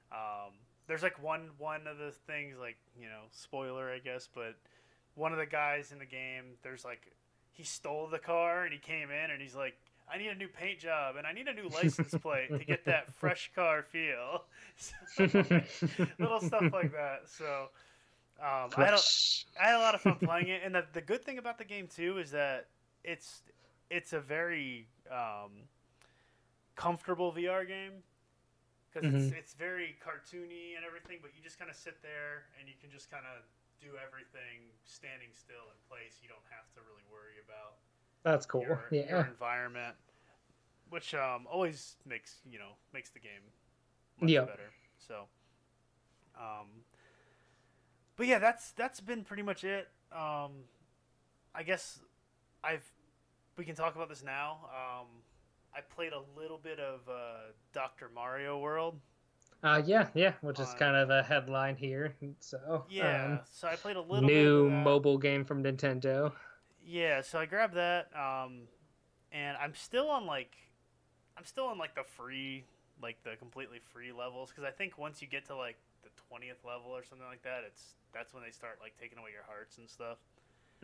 Um, 0.10 0.54
there's 0.88 1.04
like 1.04 1.22
one 1.22 1.50
one 1.58 1.86
of 1.86 1.98
the 1.98 2.12
things 2.12 2.58
like 2.60 2.78
you 3.00 3.08
know 3.08 3.24
spoiler 3.32 3.92
I 3.92 4.00
guess, 4.00 4.30
but 4.34 4.56
one 5.16 5.32
of 5.32 5.38
the 5.38 5.46
guys 5.46 5.92
in 5.92 6.00
the 6.00 6.06
game 6.06 6.56
there's 6.64 6.86
like 6.86 7.12
he 7.52 7.64
stole 7.64 8.08
the 8.08 8.20
car 8.20 8.64
and 8.64 8.74
he 8.74 8.80
came 8.80 9.10
in 9.12 9.32
and 9.32 9.42
he's 9.42 9.56
like 9.56 9.76
I 10.12 10.18
need 10.18 10.28
a 10.28 10.36
new 10.36 10.48
paint 10.48 10.80
job 10.80 11.16
and 11.18 11.28
I 11.28 11.34
need 11.34 11.48
a 11.48 11.54
new 11.54 11.68
license 11.70 12.16
plate 12.22 12.50
to 12.50 12.64
get 12.64 12.86
that 12.86 13.12
fresh 13.20 13.52
car 13.54 13.84
feel. 13.84 14.46
So, 14.78 15.24
little 16.20 16.40
stuff 16.40 16.72
like 16.72 16.94
that. 16.94 17.24
So 17.26 17.70
um, 18.40 18.70
I, 18.78 18.86
had 18.86 18.94
a. 18.94 19.00
I 19.62 19.68
had 19.68 19.76
a 19.76 19.80
lot 19.80 19.96
of 19.96 20.02
fun 20.02 20.16
playing 20.24 20.48
it, 20.48 20.62
and 20.64 20.76
the, 20.76 20.86
the 20.94 21.02
good 21.02 21.26
thing 21.26 21.40
about 21.40 21.58
the 21.58 21.66
game 21.66 21.88
too 21.94 22.20
is 22.20 22.32
that 22.32 22.68
it's 23.04 23.42
it's 23.90 24.14
a 24.14 24.20
very 24.20 24.88
um, 25.12 25.68
comfortable 26.76 27.32
VR 27.32 27.68
game 27.68 28.04
because 28.92 29.08
it's, 29.14 29.32
it's 29.34 29.54
very 29.54 29.96
cartoony 30.04 30.76
and 30.76 30.86
everything, 30.86 31.20
but 31.22 31.32
you 31.36 31.44
just 31.44 31.60
kind 31.60 31.70
of 31.70 31.76
sit 31.78 32.02
there 32.02 32.50
and 32.60 32.68
you 32.68 32.74
can 32.82 32.90
just 32.90 33.12
kind 33.12 33.26
of 33.26 33.44
do 33.80 33.94
everything 34.02 34.74
standing 34.86 35.30
still 35.34 35.70
in 35.70 35.78
place. 35.90 36.18
You 36.22 36.30
don't 36.30 36.46
have 36.50 36.66
to 36.74 36.80
really 36.90 37.06
worry 37.12 37.38
about 37.46 37.78
That's 38.24 38.46
cool. 38.46 38.62
your, 38.62 38.84
yeah. 38.92 39.10
your 39.10 39.26
environment, 39.26 39.96
which 40.90 41.14
um, 41.14 41.46
always 41.52 41.96
makes 42.06 42.38
you 42.50 42.60
know 42.60 42.74
makes 42.94 43.10
the 43.12 43.20
game 43.20 43.46
much 44.20 44.32
Yep. 44.32 44.48
better. 44.48 44.70
So, 44.98 45.26
um, 46.40 46.68
but 48.16 48.26
yeah, 48.28 48.40
that's 48.40 48.72
that's 48.72 49.00
been 49.00 49.24
pretty 49.24 49.44
much 49.44 49.64
it. 49.64 49.90
Um, 50.12 50.66
I 51.54 51.64
guess 51.64 52.00
I've 52.64 52.90
we 53.58 53.66
can 53.66 53.76
talk 53.76 53.96
about 53.96 54.10
this 54.10 54.24
now. 54.24 54.60
Um, 54.66 55.08
I 55.76 55.82
played 55.82 56.14
a 56.14 56.22
little 56.40 56.58
bit 56.58 56.80
of 56.80 57.02
uh, 57.10 57.52
Doctor 57.74 58.10
Mario 58.14 58.60
World. 58.60 59.00
Uh, 59.64 59.82
yeah, 59.86 60.08
yeah, 60.14 60.34
which 60.42 60.60
is 60.60 60.70
on- 60.70 60.78
kind 60.78 60.96
of 60.96 61.08
the 61.08 61.24
headline 61.24 61.76
here. 61.76 62.14
So 62.40 62.86
Yeah, 62.90 63.26
um, 63.26 63.40
so 63.52 63.68
I 63.68 63.76
played 63.76 63.96
a 63.96 64.02
little 64.02 64.28
new 64.30 64.66
bit 64.70 64.78
of 64.78 64.84
mobile 64.84 65.18
game 65.18 65.44
from 65.44 65.64
Nintendo. 65.64 66.32
Yeah, 66.86 67.22
so 67.22 67.40
I 67.40 67.46
grabbed 67.46 67.74
that, 67.74 68.08
um, 68.16 68.62
and 69.32 69.58
I'm 69.58 69.74
still 69.76 70.10
on 70.10 70.26
like, 70.26 70.56
I'm 71.38 71.44
still 71.44 71.66
on 71.66 71.78
like 71.78 71.96
the 71.96 72.04
free, 72.04 72.64
like 73.02 73.18
the 73.24 73.36
completely 73.36 73.80
free 73.92 74.12
levels 74.12 74.52
because 74.52 74.64
I 74.64 74.72
think 74.72 74.98
once 74.98 75.22
you 75.22 75.28
get 75.28 75.46
to 75.48 75.56
like 75.56 75.78
the 76.04 76.10
twentieth 76.30 76.64
level 76.64 76.92
or 76.92 77.04
something 77.04 77.28
like 77.28 77.44
that, 77.44 77.64
it's 77.66 77.96
that's 78.14 78.34
when 78.34 78.44
they 78.44 78.52
start 78.52 78.80
like 78.82 78.94
taking 79.00 79.18
away 79.18 79.32
your 79.34 79.44
hearts 79.44 79.80
and 79.80 79.90
stuff. 79.90 80.18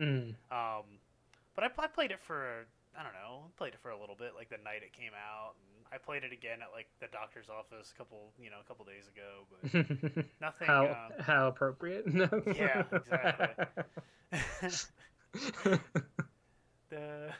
Mm. 0.00 0.34
Um, 0.50 0.98
but 1.54 1.64
I, 1.64 1.70
I 1.78 1.86
played 1.86 2.10
it 2.10 2.20
for 2.20 2.66
I 2.98 3.02
don't 3.02 3.12
know, 3.12 3.50
played 3.56 3.74
it 3.74 3.80
for 3.82 3.90
a 3.90 3.98
little 3.98 4.14
bit, 4.14 4.32
like 4.36 4.48
the 4.50 4.58
night 4.62 4.82
it 4.84 4.92
came 4.92 5.10
out, 5.14 5.54
and 5.58 5.84
I 5.92 5.98
played 5.98 6.22
it 6.22 6.32
again 6.32 6.58
at 6.62 6.68
like 6.72 6.86
the 7.00 7.08
doctor's 7.12 7.48
office 7.48 7.92
a 7.92 7.98
couple, 7.98 8.32
you 8.40 8.50
know, 8.50 8.58
a 8.60 8.64
couple 8.68 8.84
days 8.84 9.08
ago, 9.08 9.46
but 9.50 10.24
nothing. 10.40 10.66
how 10.68 10.86
um, 10.86 11.12
how 11.20 11.48
appropriate. 11.48 12.06
No. 12.14 12.28
Yeah, 12.54 12.84
exactly. 12.92 13.48
the 16.90 17.30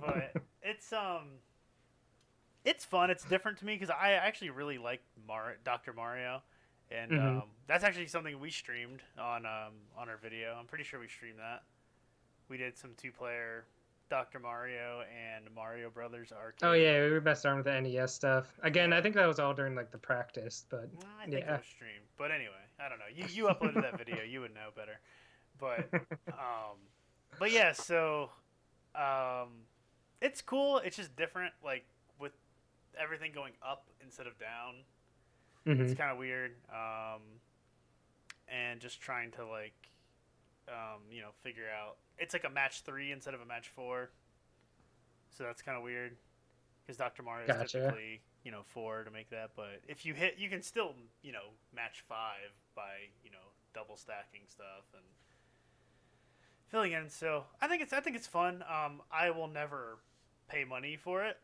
but 0.00 0.32
it's 0.62 0.92
um 0.92 1.40
it's 2.64 2.84
fun 2.84 3.10
it's 3.10 3.24
different 3.24 3.58
to 3.58 3.66
me 3.66 3.74
because 3.74 3.90
i 3.90 4.12
actually 4.12 4.50
really 4.50 4.78
like 4.78 5.00
Mar- 5.26 5.56
dr 5.64 5.92
mario 5.92 6.42
and 6.90 7.10
Mhm. 7.12 7.42
um, 7.42 7.48
that's 7.66 7.82
actually 7.84 8.06
something 8.06 8.38
we 8.38 8.50
streamed 8.50 9.02
on 9.18 9.44
um, 9.46 9.72
on 9.98 10.08
our 10.08 10.16
video 10.16 10.54
i'm 10.58 10.66
pretty 10.66 10.84
sure 10.84 11.00
we 11.00 11.08
streamed 11.08 11.38
that 11.38 11.62
we 12.48 12.56
did 12.56 12.76
some 12.78 12.90
two 12.96 13.10
player 13.12 13.64
dr 14.10 14.38
mario 14.38 15.00
and 15.34 15.44
mario 15.54 15.88
brothers 15.90 16.30
arcade 16.32 16.58
oh 16.62 16.72
yeah, 16.72 17.02
we 17.04 17.10
were 17.10 17.20
best 17.20 17.46
armed 17.46 17.64
with 17.64 17.72
the 17.74 17.80
NES 17.80 18.12
stuff. 18.14 18.52
Again, 18.62 18.92
I 18.92 19.00
think 19.00 19.14
that 19.14 19.26
was 19.26 19.38
all 19.38 19.54
during 19.54 19.74
like 19.74 19.90
the 19.90 19.98
practice, 19.98 20.64
but 20.68 20.90
i 21.20 21.24
think 21.26 21.44
Yeah. 21.44 21.54
it 21.54 21.58
was 21.58 21.66
streamed 21.66 22.04
but 22.18 22.30
anyway 22.30 22.52
i 22.78 22.88
don't 22.88 22.98
know 22.98 23.04
you, 23.14 23.24
you 23.30 23.44
uploaded 23.46 23.80
that 23.82 23.96
video 23.98 24.22
you 24.22 24.40
would 24.40 24.54
know 24.54 24.68
better 24.76 25.00
but 25.58 25.88
um, 26.28 26.76
but 27.38 27.50
yeah, 27.50 27.72
so 27.72 28.30
um, 28.94 29.48
it's 30.20 30.40
cool. 30.40 30.78
It's 30.78 30.96
just 30.96 31.14
different, 31.16 31.52
like 31.64 31.84
with 32.20 32.32
everything 33.00 33.32
going 33.34 33.52
up 33.66 33.86
instead 34.02 34.26
of 34.26 34.34
down. 34.38 34.74
Mhm. 35.66 35.80
It's 35.80 35.94
kind 35.98 36.10
of 36.12 36.18
weird, 36.18 36.52
um, 36.72 37.22
and 38.48 38.80
just 38.80 39.00
trying 39.00 39.30
to 39.32 39.46
like, 39.46 39.74
um, 40.68 41.02
you 41.10 41.20
know, 41.20 41.30
figure 41.42 41.68
out. 41.68 41.96
It's 42.18 42.32
like 42.34 42.44
a 42.44 42.50
match 42.50 42.82
three 42.82 43.12
instead 43.12 43.34
of 43.34 43.40
a 43.40 43.46
match 43.46 43.68
four, 43.68 44.10
so 45.30 45.44
that's 45.44 45.62
kind 45.62 45.76
of 45.76 45.82
weird. 45.82 46.16
Because 46.84 46.98
Dr. 46.98 47.22
Mario 47.22 47.46
is 47.46 47.56
Gotcha. 47.56 47.80
typically, 47.80 48.20
you 48.44 48.50
know, 48.50 48.60
four 48.66 49.04
to 49.04 49.10
make 49.10 49.30
that, 49.30 49.50
but 49.56 49.80
if 49.88 50.04
you 50.04 50.12
hit, 50.12 50.34
you 50.38 50.50
can 50.50 50.60
still, 50.60 50.94
you 51.22 51.32
know, 51.32 51.54
match 51.74 52.04
five 52.06 52.52
by, 52.76 53.08
you 53.24 53.30
know, 53.30 53.38
double 53.72 53.96
stacking 53.96 54.42
stuff 54.48 54.84
and 54.92 55.02
filling 56.68 56.92
in. 56.92 57.08
So 57.08 57.44
I 57.60 57.68
think 57.68 57.82
it's 57.82 57.92
I 57.92 58.00
think 58.00 58.16
it's 58.16 58.26
fun. 58.26 58.62
Um, 58.68 59.00
I 59.10 59.30
will 59.30 59.48
never 59.48 59.98
pay 60.48 60.64
money 60.64 60.96
for 60.96 61.24
it. 61.24 61.38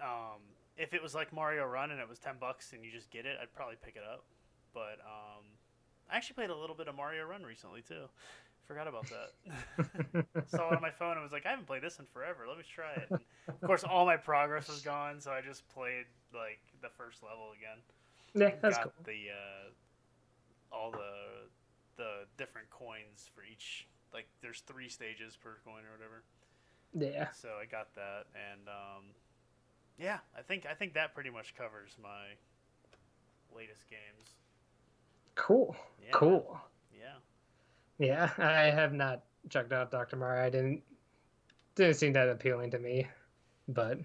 Um, 0.00 0.40
if 0.76 0.94
it 0.94 1.02
was 1.02 1.14
like 1.14 1.32
Mario 1.32 1.64
Run 1.64 1.90
and 1.90 2.00
it 2.00 2.08
was 2.08 2.18
ten 2.18 2.34
bucks 2.40 2.72
and 2.72 2.84
you 2.84 2.90
just 2.90 3.10
get 3.10 3.26
it, 3.26 3.36
I'd 3.40 3.52
probably 3.54 3.76
pick 3.82 3.96
it 3.96 4.02
up. 4.02 4.24
But 4.74 5.00
um, 5.04 5.44
I 6.10 6.16
actually 6.16 6.34
played 6.34 6.50
a 6.50 6.56
little 6.56 6.76
bit 6.76 6.88
of 6.88 6.96
Mario 6.96 7.24
Run 7.24 7.42
recently 7.42 7.82
too. 7.82 8.04
Forgot 8.66 8.86
about 8.86 9.06
that. 9.08 10.26
Saw 10.48 10.70
it 10.70 10.76
on 10.76 10.82
my 10.82 10.90
phone 10.90 11.12
and 11.12 11.22
was 11.22 11.32
like, 11.32 11.46
I 11.46 11.50
haven't 11.50 11.66
played 11.66 11.82
this 11.82 11.98
in 11.98 12.04
forever. 12.12 12.44
Let 12.46 12.58
me 12.58 12.64
try 12.68 12.92
it. 12.92 13.06
And 13.10 13.20
of 13.48 13.60
course, 13.66 13.82
all 13.82 14.04
my 14.04 14.18
progress 14.18 14.68
was 14.68 14.82
gone, 14.82 15.20
so 15.20 15.30
I 15.30 15.40
just 15.40 15.66
played 15.70 16.04
like 16.34 16.60
the 16.82 16.90
first 16.90 17.22
level 17.22 17.52
again. 17.56 17.78
yeah, 18.34 18.60
that's 18.60 18.76
got 18.76 18.84
cool. 18.84 19.04
the 19.06 19.30
uh, 19.32 20.74
all 20.76 20.90
the 20.90 21.48
the 21.96 22.10
different 22.36 22.68
coins 22.70 23.30
for 23.34 23.42
each. 23.42 23.86
Like, 24.12 24.28
there's 24.40 24.60
three 24.60 24.88
stages 24.88 25.36
per 25.36 25.58
coin 25.64 25.84
or 25.84 25.92
whatever. 25.96 26.22
Yeah, 26.94 27.28
So 27.32 27.50
I 27.60 27.66
got 27.66 27.94
that, 27.96 28.24
and 28.32 28.68
um, 28.68 29.04
yeah, 29.98 30.18
I 30.36 30.42
think 30.42 30.64
I 30.64 30.74
think 30.74 30.94
that 30.94 31.14
pretty 31.14 31.30
much 31.30 31.54
covers 31.56 31.96
my 32.02 32.36
latest 33.54 33.88
games. 33.90 34.36
Cool, 35.38 35.74
Yeah, 36.02 36.10
cool. 36.12 36.60
Yeah. 36.92 37.14
Yeah, 37.98 38.30
I 38.38 38.70
have 38.70 38.92
not 38.92 39.24
checked 39.48 39.72
out 39.72 39.90
Dr. 39.90 40.16
Mario. 40.16 40.44
I 40.44 40.50
didn't 40.50 40.82
didn't 41.74 41.94
seem 41.94 42.12
that 42.14 42.28
appealing 42.28 42.70
to 42.72 42.78
me, 42.78 43.06
but 43.68 43.98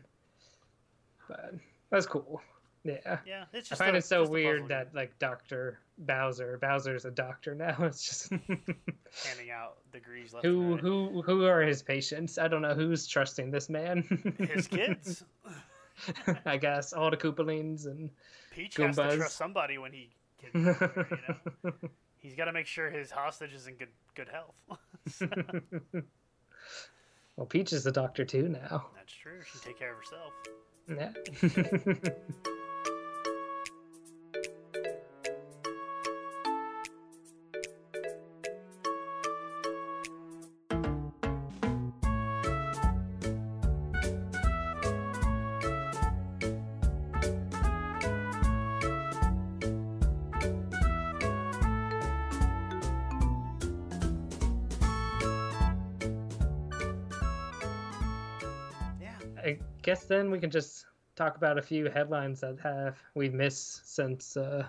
but 1.27 1.55
that's 1.89 2.05
cool. 2.05 2.41
Yeah. 2.83 3.19
Yeah, 3.25 3.45
it's 3.53 3.69
just 3.69 3.81
I 3.81 3.85
find 3.85 3.95
a- 3.95 3.99
it 3.99 4.05
so 4.05 4.27
weird 4.27 4.67
that 4.67 4.93
like 4.93 5.17
Doctor 5.19 5.79
Bowser, 5.97 6.57
Bowser's 6.61 7.05
a 7.05 7.11
doctor 7.11 7.55
now. 7.55 7.77
It's 7.81 8.03
just 8.03 8.29
handing 8.29 9.51
out 9.51 9.77
degrees 9.91 10.33
left 10.33 10.45
who 10.45 10.75
who 10.77 11.21
who 11.21 11.45
are 11.45 11.61
his 11.61 11.81
patients? 11.81 12.37
I 12.37 12.47
don't 12.47 12.61
know 12.61 12.73
who's 12.73 13.07
trusting 13.07 13.51
this 13.51 13.69
man. 13.69 14.03
His 14.53 14.67
kids. 14.67 15.23
I 16.45 16.57
guess 16.57 16.91
all 16.91 17.09
the 17.11 17.17
Koopalings 17.17 17.85
and 17.85 18.09
Peach 18.51 18.75
has 18.77 18.95
to 18.97 19.15
trust 19.17 19.37
somebody 19.37 19.77
when 19.77 19.93
he. 19.93 20.09
You 20.53 20.59
know? 20.61 21.71
He's 22.19 22.35
got 22.35 22.45
to 22.45 22.53
make 22.53 22.67
sure 22.67 22.89
his 22.89 23.11
hostage 23.11 23.53
is 23.53 23.67
in 23.67 23.75
good 23.75 23.89
good 24.15 24.29
health. 24.29 24.55
So, 25.09 25.27
well, 27.35 27.45
Peach 27.45 27.73
is 27.73 27.85
a 27.85 27.91
doctor 27.91 28.23
too 28.23 28.47
now. 28.47 28.85
that's 28.95 29.11
true. 29.11 29.41
She 29.45 29.59
can 29.59 29.67
take 29.67 29.79
care 29.79 29.91
of 29.91 29.97
herself. 29.97 30.33
Yeah. 30.87 32.53
then 60.13 60.31
we 60.31 60.39
can 60.39 60.49
just 60.51 60.85
talk 61.15 61.35
about 61.37 61.57
a 61.57 61.61
few 61.61 61.89
headlines 61.89 62.39
that 62.41 62.59
have 62.61 62.97
we've 63.15 63.33
missed 63.33 63.93
since 63.93 64.37
uh, 64.37 64.65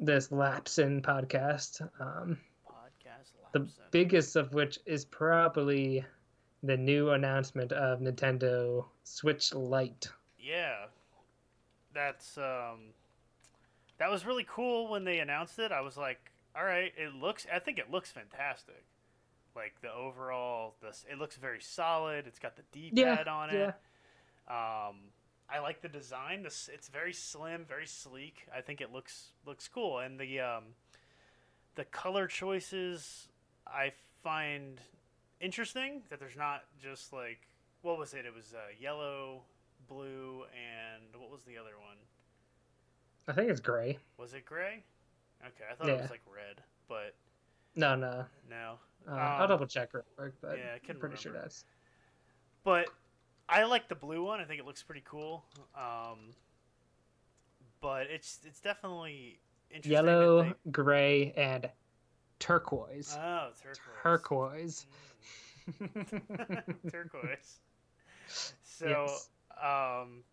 this 0.00 0.32
lapse 0.32 0.78
in 0.78 1.02
podcast. 1.02 1.80
Um, 2.00 2.38
Podcast. 2.66 3.32
the 3.52 3.60
in- 3.60 3.70
biggest 3.90 4.36
of 4.36 4.52
which 4.54 4.78
is 4.86 5.04
probably 5.04 6.04
the 6.62 6.76
new 6.76 7.10
announcement 7.10 7.72
of 7.72 8.00
Nintendo 8.00 8.84
Switch 9.04 9.52
Lite. 9.54 10.08
Yeah. 10.38 10.86
That's 11.94 12.36
um 12.38 12.92
that 13.98 14.10
was 14.10 14.26
really 14.26 14.46
cool 14.48 14.88
when 14.90 15.04
they 15.04 15.20
announced 15.20 15.58
it. 15.58 15.70
I 15.70 15.80
was 15.82 15.96
like, 15.96 16.32
all 16.56 16.64
right, 16.64 16.92
it 16.96 17.14
looks 17.14 17.46
I 17.52 17.58
think 17.60 17.78
it 17.78 17.90
looks 17.90 18.10
fantastic. 18.10 18.84
Like 19.54 19.74
the 19.82 19.92
overall 19.92 20.74
this 20.82 21.04
it 21.10 21.18
looks 21.18 21.36
very 21.36 21.60
solid. 21.60 22.26
It's 22.26 22.38
got 22.40 22.56
the 22.56 22.62
D-pad 22.72 23.28
on 23.28 23.50
it. 23.50 23.54
yeah. 23.54 23.72
Um 24.48 25.10
I 25.48 25.58
like 25.60 25.82
the 25.82 25.88
design. 25.88 26.42
This 26.42 26.68
it's 26.72 26.88
very 26.88 27.12
slim, 27.12 27.64
very 27.68 27.86
sleek. 27.86 28.46
I 28.56 28.60
think 28.60 28.80
it 28.80 28.92
looks 28.92 29.32
looks 29.46 29.68
cool 29.68 29.98
and 29.98 30.18
the 30.18 30.40
um 30.40 30.64
the 31.74 31.84
color 31.84 32.26
choices 32.26 33.28
I 33.66 33.92
find 34.22 34.80
interesting 35.40 36.02
that 36.10 36.18
there's 36.20 36.36
not 36.36 36.64
just 36.80 37.12
like 37.12 37.40
what 37.82 37.98
was 37.98 38.14
it? 38.14 38.24
It 38.24 38.34
was 38.34 38.54
uh, 38.54 38.72
yellow, 38.80 39.42
blue, 39.88 40.44
and 40.54 41.20
what 41.20 41.30
was 41.30 41.42
the 41.42 41.58
other 41.58 41.72
one? 41.78 41.98
I 43.28 43.32
think 43.32 43.50
it's 43.50 43.60
gray. 43.60 43.98
Was 44.16 44.32
it 44.32 44.46
gray? 44.46 44.82
Okay, 45.44 45.64
I 45.70 45.74
thought 45.74 45.88
it 45.90 46.00
was 46.00 46.10
like 46.10 46.22
red, 46.34 46.62
but 46.88 47.14
No, 47.76 47.94
no. 47.94 48.24
no. 48.48 48.78
Uh, 49.06 49.12
I'll 49.14 49.42
Um, 49.42 49.48
double 49.50 49.66
check 49.66 49.92
real 49.92 50.04
quick, 50.16 50.32
but 50.40 50.56
yeah, 50.56 50.70
I 50.70 50.74
I'm 50.74 50.80
couldn't 50.80 51.00
pretty 51.00 51.16
sure 51.16 51.32
remember. 51.32 51.48
that's. 51.48 51.64
But 52.64 52.88
I 53.54 53.64
like 53.64 53.88
the 53.88 53.94
blue 53.94 54.24
one. 54.24 54.40
I 54.40 54.44
think 54.44 54.58
it 54.60 54.66
looks 54.66 54.82
pretty 54.82 55.02
cool. 55.04 55.44
Um, 55.76 56.30
but 57.80 58.06
it's 58.10 58.40
it's 58.44 58.60
definitely 58.60 59.38
interesting. 59.70 59.92
Yellow, 59.92 60.42
they- 60.42 60.70
gray, 60.70 61.32
and 61.36 61.70
turquoise. 62.40 63.16
Oh, 63.20 63.50
turquoise. 64.02 64.02
turquoise. 64.02 64.86
Mm. 65.80 66.90
turquoise. 66.90 67.58
So, 68.64 68.88
Yes. 69.06 69.28
um, 69.62 70.24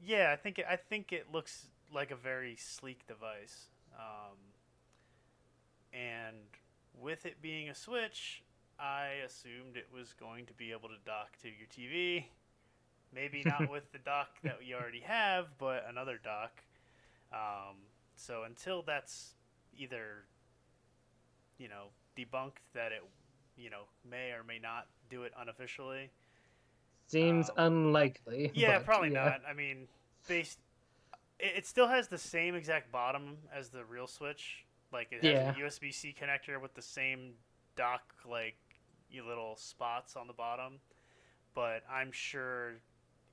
yeah, 0.00 0.30
I 0.32 0.36
think 0.36 0.58
it, 0.58 0.66
I 0.70 0.76
think 0.76 1.10
it 1.12 1.32
looks 1.32 1.66
like 1.92 2.10
a 2.10 2.16
very 2.16 2.54
sleek 2.56 3.06
device. 3.08 3.66
Um, 3.98 4.36
and 5.92 6.36
with 7.00 7.24
it 7.26 7.40
being 7.42 7.70
a 7.70 7.74
Switch, 7.74 8.44
I 8.78 9.06
assumed 9.26 9.76
it 9.76 9.88
was 9.92 10.12
going 10.18 10.46
to 10.46 10.52
be 10.54 10.70
able 10.72 10.88
to 10.88 10.96
dock 11.04 11.36
to 11.42 11.48
your 11.48 11.66
TV. 11.68 12.24
Maybe 13.12 13.42
not 13.44 13.70
with 13.70 13.90
the 13.92 13.98
dock 13.98 14.28
that 14.44 14.58
we 14.60 14.74
already 14.74 15.00
have, 15.00 15.46
but 15.58 15.84
another 15.88 16.18
dock. 16.22 16.62
Um, 17.32 17.76
so 18.16 18.44
until 18.44 18.82
that's 18.82 19.34
either, 19.76 20.24
you 21.58 21.68
know, 21.68 21.88
debunked 22.16 22.62
that 22.74 22.92
it, 22.92 23.02
you 23.56 23.70
know, 23.70 23.82
may 24.08 24.30
or 24.30 24.44
may 24.46 24.58
not 24.58 24.86
do 25.10 25.22
it 25.24 25.32
unofficially, 25.40 26.10
Seems 27.06 27.48
um, 27.56 27.86
unlikely. 27.86 28.50
yeah, 28.54 28.78
probably 28.80 29.10
yeah. 29.12 29.24
not. 29.24 29.40
I 29.48 29.54
mean, 29.54 29.88
based, 30.28 30.58
it, 31.40 31.58
it 31.58 31.66
still 31.66 31.88
has 31.88 32.08
the 32.08 32.18
same 32.18 32.54
exact 32.54 32.92
bottom 32.92 33.38
as 33.54 33.70
the 33.70 33.82
real 33.84 34.06
Switch. 34.06 34.66
Like 34.92 35.08
it 35.12 35.24
has 35.24 35.56
Yeah. 35.56 35.64
a 35.64 35.68
USB 35.68 35.92
C 35.92 36.14
connector 36.18 36.60
with 36.60 36.74
the 36.74 36.82
same 36.82 37.32
dock, 37.76 38.02
like 38.28 38.56
you 39.10 39.24
little 39.26 39.56
spots 39.56 40.16
on 40.16 40.26
the 40.26 40.32
bottom. 40.32 40.80
But 41.54 41.82
I'm 41.90 42.12
sure 42.12 42.74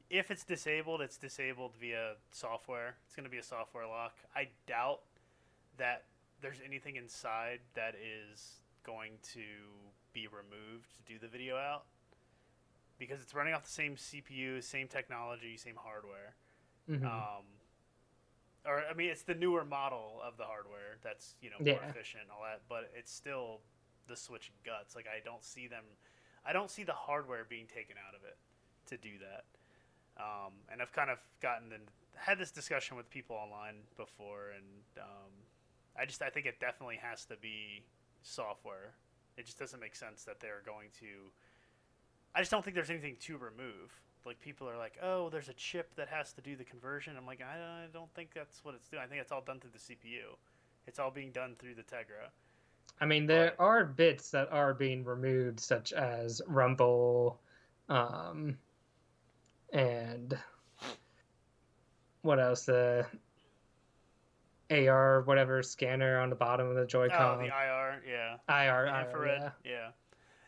if 0.10 0.32
it's 0.32 0.44
disabled, 0.44 1.02
it's 1.02 1.18
disabled 1.18 1.74
via 1.80 2.14
software. 2.32 2.96
It's 3.06 3.16
going 3.16 3.24
to 3.26 3.30
be 3.30 3.38
a 3.38 3.44
software 3.44 3.88
lock. 3.88 4.16
I 4.36 4.50
doubt 4.68 5.02
that 5.78 6.06
there's 6.42 6.60
anything 6.66 6.96
inside 6.96 7.60
that 7.76 7.96
is 7.96 8.62
going 8.84 9.14
to 9.34 9.42
be 10.14 10.28
removed 10.28 10.96
to 10.98 11.14
do 11.14 11.20
the 11.20 11.28
video 11.28 11.58
out 11.58 11.84
because 12.98 13.20
it's 13.22 13.34
running 13.34 13.54
off 13.54 13.64
the 13.64 13.70
same 13.72 13.96
CPU, 13.96 14.64
same 14.64 14.88
technology, 14.88 15.58
same 15.58 15.76
hardware. 15.76 16.36
Mhm. 16.90 17.04
Um, 17.04 17.46
or 18.66 18.84
I 18.90 18.94
mean, 18.94 19.10
it's 19.10 19.24
the 19.24 19.36
newer 19.36 19.66
model 19.66 20.22
of 20.24 20.38
the 20.38 20.46
hardware 20.46 20.98
that's 21.02 21.36
you 21.42 21.50
know 21.50 21.58
more 21.60 21.68
Yeah. 21.82 21.90
efficient 21.90 22.24
and 22.24 22.32
all 22.32 22.44
that, 22.44 22.62
but 22.70 22.92
it's 22.96 23.12
still 23.12 23.62
the 24.08 24.16
Switch 24.16 24.52
guts. 24.66 24.96
Like 24.96 25.08
I 25.08 25.24
don't 25.24 25.44
see 25.44 25.68
them, 25.68 25.84
I 26.46 26.54
don't 26.54 26.70
see 26.70 26.84
the 26.84 26.94
hardware 26.94 27.46
being 27.48 27.68
taken 27.68 27.96
out 28.08 28.16
of 28.16 28.24
it 28.24 28.38
to 28.88 28.98
do 28.98 29.18
that. 29.20 29.46
Um, 30.18 30.54
and 30.72 30.82
I've 30.82 30.94
kind 30.94 31.10
of 31.10 31.18
gotten 31.42 31.74
and 31.74 31.84
had 32.16 32.38
this 32.38 32.52
discussion 32.52 32.96
with 32.96 33.10
people 33.10 33.36
online 33.36 33.76
before, 33.98 34.52
and 34.56 35.04
um, 35.04 35.32
I 35.98 36.06
just 36.06 36.22
I 36.22 36.30
think 36.30 36.46
it 36.46 36.60
definitely 36.60 37.00
has 37.02 37.26
to 37.26 37.36
be 37.36 37.84
software. 38.24 38.94
It 39.38 39.46
just 39.46 39.60
doesn't 39.60 39.80
make 39.80 39.96
sense 39.96 40.24
that 40.24 40.40
they're 40.40 40.62
going 40.66 40.90
to. 41.00 41.32
I 42.34 42.40
just 42.40 42.52
don't 42.52 42.64
think 42.64 42.76
there's 42.76 42.90
anything 42.90 43.18
to 43.22 43.38
remove. 43.38 43.92
Like 44.26 44.40
people 44.40 44.68
are 44.68 44.78
like, 44.78 44.98
oh, 45.04 45.30
there's 45.30 45.50
a 45.50 45.54
chip 45.54 45.96
that 45.96 46.08
has 46.08 46.34
to 46.34 46.42
do 46.42 46.56
the 46.56 46.64
conversion. 46.64 47.16
I'm 47.18 47.28
like, 47.28 47.42
I, 47.42 47.84
I 47.84 47.88
don't 47.94 48.12
think 48.16 48.32
that's 48.34 48.64
what 48.64 48.74
it's 48.74 48.88
doing. 48.88 49.04
I 49.04 49.08
think 49.08 49.22
it's 49.22 49.32
all 49.32 49.44
done 49.46 49.60
through 49.60 49.72
the 49.74 49.94
CPU. 49.94 50.36
It's 50.88 51.00
all 51.00 51.12
being 51.12 51.32
done 51.32 51.56
through 51.60 51.76
the 51.76 51.84
Tegra. 51.84 52.32
I 53.00 53.06
mean, 53.06 53.26
there 53.26 53.60
are 53.60 53.84
bits 53.84 54.32
that 54.32 54.52
are 54.52 54.74
being 54.74 55.04
removed, 55.04 55.60
such 55.60 55.92
as 55.94 56.42
Rumble, 56.48 57.42
um, 57.90 58.58
and 59.74 60.38
what 62.22 62.40
else? 62.40 62.66
The 62.66 63.06
AR, 64.72 65.22
whatever 65.22 65.62
scanner 65.62 66.20
on 66.20 66.30
the 66.30 66.36
bottom 66.36 66.68
of 66.68 66.76
the 66.76 66.82
Oh, 66.82 66.86
Joy-Con. 66.86 67.38
Oh, 67.38 67.38
the 67.40 67.48
IR, 67.48 68.04
yeah. 68.08 68.38
IR, 68.50 68.86
The 68.86 68.92
IR, 68.92 69.02
infrared, 69.02 69.42
yeah. 69.42 69.52
yeah. 69.64 69.92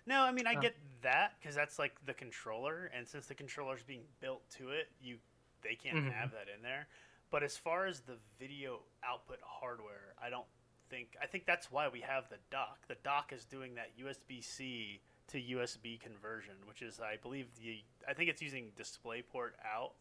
No, 0.06 0.22
I 0.24 0.32
mean 0.32 0.48
I 0.48 0.56
Oh. 0.56 0.62
get 0.62 0.76
that 1.02 1.34
because 1.40 1.54
that's 1.56 1.78
like 1.78 1.94
the 2.06 2.14
controller, 2.14 2.86
and 2.96 3.08
since 3.08 3.28
the 3.28 3.36
controller's 3.36 3.84
being 3.84 4.06
built 4.22 4.50
to 4.52 4.70
it, 4.70 4.88
you 5.02 5.20
they 5.62 5.76
can't 5.76 5.98
Mhm. 5.98 6.12
have 6.14 6.32
that 6.32 6.48
in 6.48 6.62
there. 6.62 6.88
But 7.30 7.44
as 7.44 7.58
far 7.58 7.86
as 7.88 8.02
the 8.02 8.18
video 8.40 8.86
output 9.04 9.40
hardware, 9.42 10.14
I 10.18 10.30
don't 10.30 10.48
think 10.90 11.16
I 11.22 11.28
think 11.28 11.46
that's 11.46 11.72
why 11.72 11.88
we 11.88 12.02
have 12.02 12.30
the 12.30 12.38
dock. 12.52 12.88
The 12.88 12.98
dock 13.04 13.32
is 13.34 13.46
doing 13.46 13.76
that 13.76 13.92
USB 14.00 14.44
C 14.44 15.02
to 15.30 15.38
USB 15.38 16.00
conversion, 16.00 16.54
which 16.66 16.82
is 16.82 17.00
I 17.00 17.18
believe 17.22 17.48
the 17.56 17.84
I 18.08 18.14
think 18.14 18.30
it's 18.30 18.42
using 18.42 18.72
DisplayPort 18.80 19.52
out 19.66 19.94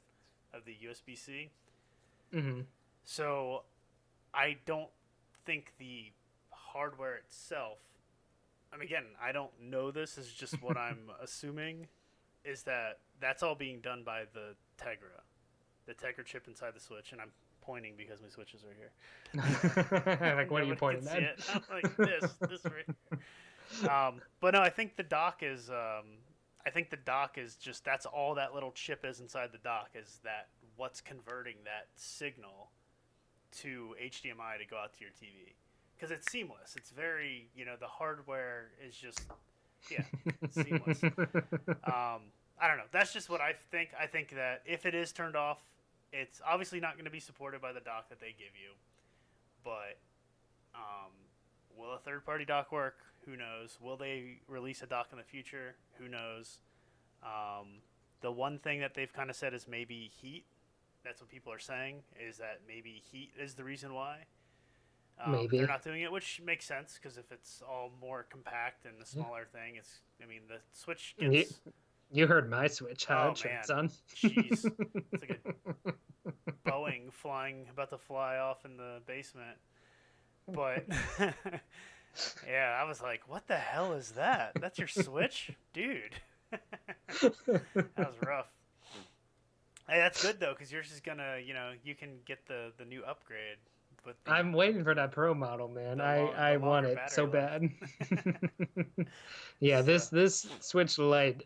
of 0.55 0.65
the 0.65 0.77
USB 0.87 1.17
C. 1.17 1.51
hmm 2.33 2.61
So 3.05 3.65
I 4.35 4.57
don't 4.67 4.91
think 5.45 5.73
the 5.79 6.13
hardware 6.51 7.17
itself. 7.17 7.79
I 8.73 8.77
mean, 8.77 8.87
again, 8.87 9.05
I 9.23 9.33
don't 9.33 9.53
know 9.61 9.91
this. 9.91 10.19
Is 10.19 10.33
just 10.33 10.55
what 10.63 10.77
I'm 10.77 11.11
assuming. 11.23 11.89
Is 12.45 12.63
that 12.63 13.01
that's 13.21 13.43
all 13.43 13.55
being 13.55 13.81
done 13.81 14.03
by 14.05 14.25
the 14.33 14.55
Tegra, 14.81 15.23
the 15.87 15.95
Tegra 15.95 16.25
chip 16.25 16.47
inside 16.47 16.75
the 16.75 16.81
Switch, 16.81 17.13
and 17.13 17.21
I'm 17.21 17.33
pointing 17.67 17.95
because 17.99 18.23
my 18.23 18.29
switches 18.29 18.63
are 18.65 18.75
here. 18.75 18.93
like, 20.37 20.51
what 20.51 20.63
are 20.63 20.67
you 20.67 20.77
pointing 20.77 21.07
at? 21.09 21.39
like 21.71 21.97
this, 21.97 22.33
this 22.49 22.65
right. 22.65 22.85
here. 23.11 23.19
Um, 23.91 24.21
but 24.41 24.55
no, 24.55 24.61
I 24.61 24.71
think 24.71 24.97
the 24.97 25.03
dock 25.03 25.43
is. 25.43 25.71
Um, 25.71 26.05
I 26.65 26.71
think 26.71 26.89
the 26.89 26.97
dock 26.97 27.37
is 27.37 27.57
just 27.57 27.85
that's 27.85 28.07
all 28.07 28.37
that 28.37 28.55
little 28.55 28.71
chip 28.71 29.05
is 29.05 29.19
inside 29.19 29.51
the 29.51 29.59
dock 29.59 29.91
is 29.95 30.21
that 30.23 30.47
what's 30.77 31.01
converting 31.01 31.57
that 31.65 31.89
signal 31.97 32.71
to 33.59 33.97
HDMI 34.01 34.59
to 34.59 34.67
go 34.71 34.77
out 34.77 34.93
to 34.95 35.01
your 35.01 35.11
TV 35.11 35.55
because 35.97 36.11
it's 36.11 36.31
seamless. 36.31 36.77
It's 36.77 36.91
very 36.91 37.49
you 37.57 37.65
know 37.65 37.75
the 37.79 37.87
hardware 37.87 38.69
is 38.87 38.95
just 38.95 39.21
yeah 39.91 40.05
seamless. 40.51 41.03
Um, 41.85 42.23
I 42.59 42.69
don't 42.69 42.79
know. 42.79 42.85
That's 42.91 43.13
just 43.13 43.29
what 43.29 43.41
I 43.41 43.55
think. 43.71 43.91
I 44.01 44.07
think 44.07 44.31
that 44.31 44.63
if 44.65 44.87
it 44.87 44.95
is 44.95 45.13
turned 45.13 45.37
off, 45.37 45.59
it's 46.17 46.41
obviously 46.47 46.81
not 46.81 46.95
going 46.95 47.05
to 47.05 47.11
be 47.11 47.21
supported 47.21 47.61
by 47.61 47.73
the 47.73 47.81
dock 47.81 48.09
that 48.09 48.21
they 48.21 48.35
give 48.39 48.55
you. 48.55 48.73
But 49.65 49.99
um, 50.75 51.13
will 51.77 51.95
a 51.95 51.99
third 51.99 52.25
party 52.25 52.45
dock 52.45 52.73
work? 52.73 52.97
Who 53.25 53.37
knows? 53.37 53.79
Will 53.81 53.97
they 53.97 54.39
release 54.49 54.83
a 54.83 54.87
dock 54.87 55.09
in 55.13 55.19
the 55.19 55.25
future? 55.25 55.75
Who 55.99 56.09
knows? 56.09 56.59
Um, 57.23 57.81
the 58.21 58.31
one 58.31 58.59
thing 58.59 58.81
that 58.81 58.95
they've 58.95 59.13
kind 59.13 59.31
of 59.31 59.37
said 59.37 59.53
is 59.53 59.67
maybe 59.69 60.11
heat. 60.21 60.45
That's 61.05 61.21
what 61.21 61.31
people 61.31 61.53
are 61.53 61.59
saying 61.59 62.03
is 62.21 62.39
that 62.39 62.61
maybe 62.67 63.03
heat 63.13 63.31
is 63.39 63.55
the 63.55 63.65
reason 63.65 63.95
why. 63.95 64.19
Um, 65.25 65.33
Maybe. 65.33 65.57
they're 65.57 65.67
not 65.67 65.83
doing 65.83 66.03
it, 66.03 66.13
which 66.13 66.43
makes 66.45 66.67
sense 66.67 66.99
because 67.01 67.17
if 67.17 67.33
it's 67.33 67.63
all 67.67 67.91
more 68.03 68.27
compact 68.29 68.85
and 68.85 69.01
the 69.01 69.07
smaller 69.07 69.47
thing, 69.51 69.77
it's. 69.77 70.01
I 70.23 70.27
mean, 70.27 70.43
the 70.49 70.59
Switch 70.73 71.15
gets 71.19 71.55
You 72.13 72.27
heard 72.27 72.49
my 72.51 72.67
switch, 72.69 73.05
how 73.05 73.29
Oh, 73.29 73.31
it 73.33 73.37
turns 73.37 73.69
man. 73.69 73.79
on. 73.79 73.89
Jeez. 74.15 74.65
It's 74.95 75.13
like 75.21 75.41
a 75.45 76.31
Boeing 76.71 77.13
flying, 77.13 77.67
about 77.71 77.91
to 77.91 77.99
fly 77.99 78.37
off 78.39 78.65
in 78.65 78.77
the 78.77 79.01
basement. 79.07 79.57
But 80.49 80.85
yeah, 82.49 82.79
I 82.81 82.85
was 82.85 83.03
like, 83.03 83.29
"What 83.29 83.49
the 83.49 83.57
hell 83.57 83.93
is 83.95 84.13
that? 84.13 84.53
That's 84.61 84.79
your 84.79 84.87
Switch, 84.89 85.51
dude." 85.73 86.15
that 86.51 87.33
was 87.97 88.15
rough. 88.25 88.47
Hey, 89.89 89.99
that's 89.99 90.23
good 90.23 90.39
though, 90.41 90.53
because 90.53 90.71
yours 90.73 90.91
is 90.93 91.01
gonna, 91.01 91.39
you 91.45 91.55
know, 91.55 91.73
you 91.85 91.95
can 91.97 92.19
get 92.25 92.47
the 92.47 92.73
the 92.79 92.85
new 92.85 93.03
upgrade. 93.05 93.59
With 94.05 94.15
the, 94.25 94.31
I'm 94.33 94.53
waiting 94.53 94.85
for 94.85 94.95
that 94.95 95.11
pro 95.11 95.35
model, 95.35 95.67
man. 95.69 95.99
The 95.99 96.05
I 96.05 96.53
I 96.53 96.57
want 96.59 96.87
it 96.87 96.99
so 97.09 97.27
battery 97.27 97.77
bad. 97.99 99.07
yeah, 99.61 99.83
this 99.83 100.09
this 100.09 100.47
Switch 100.61 100.99
Lite 100.99 101.45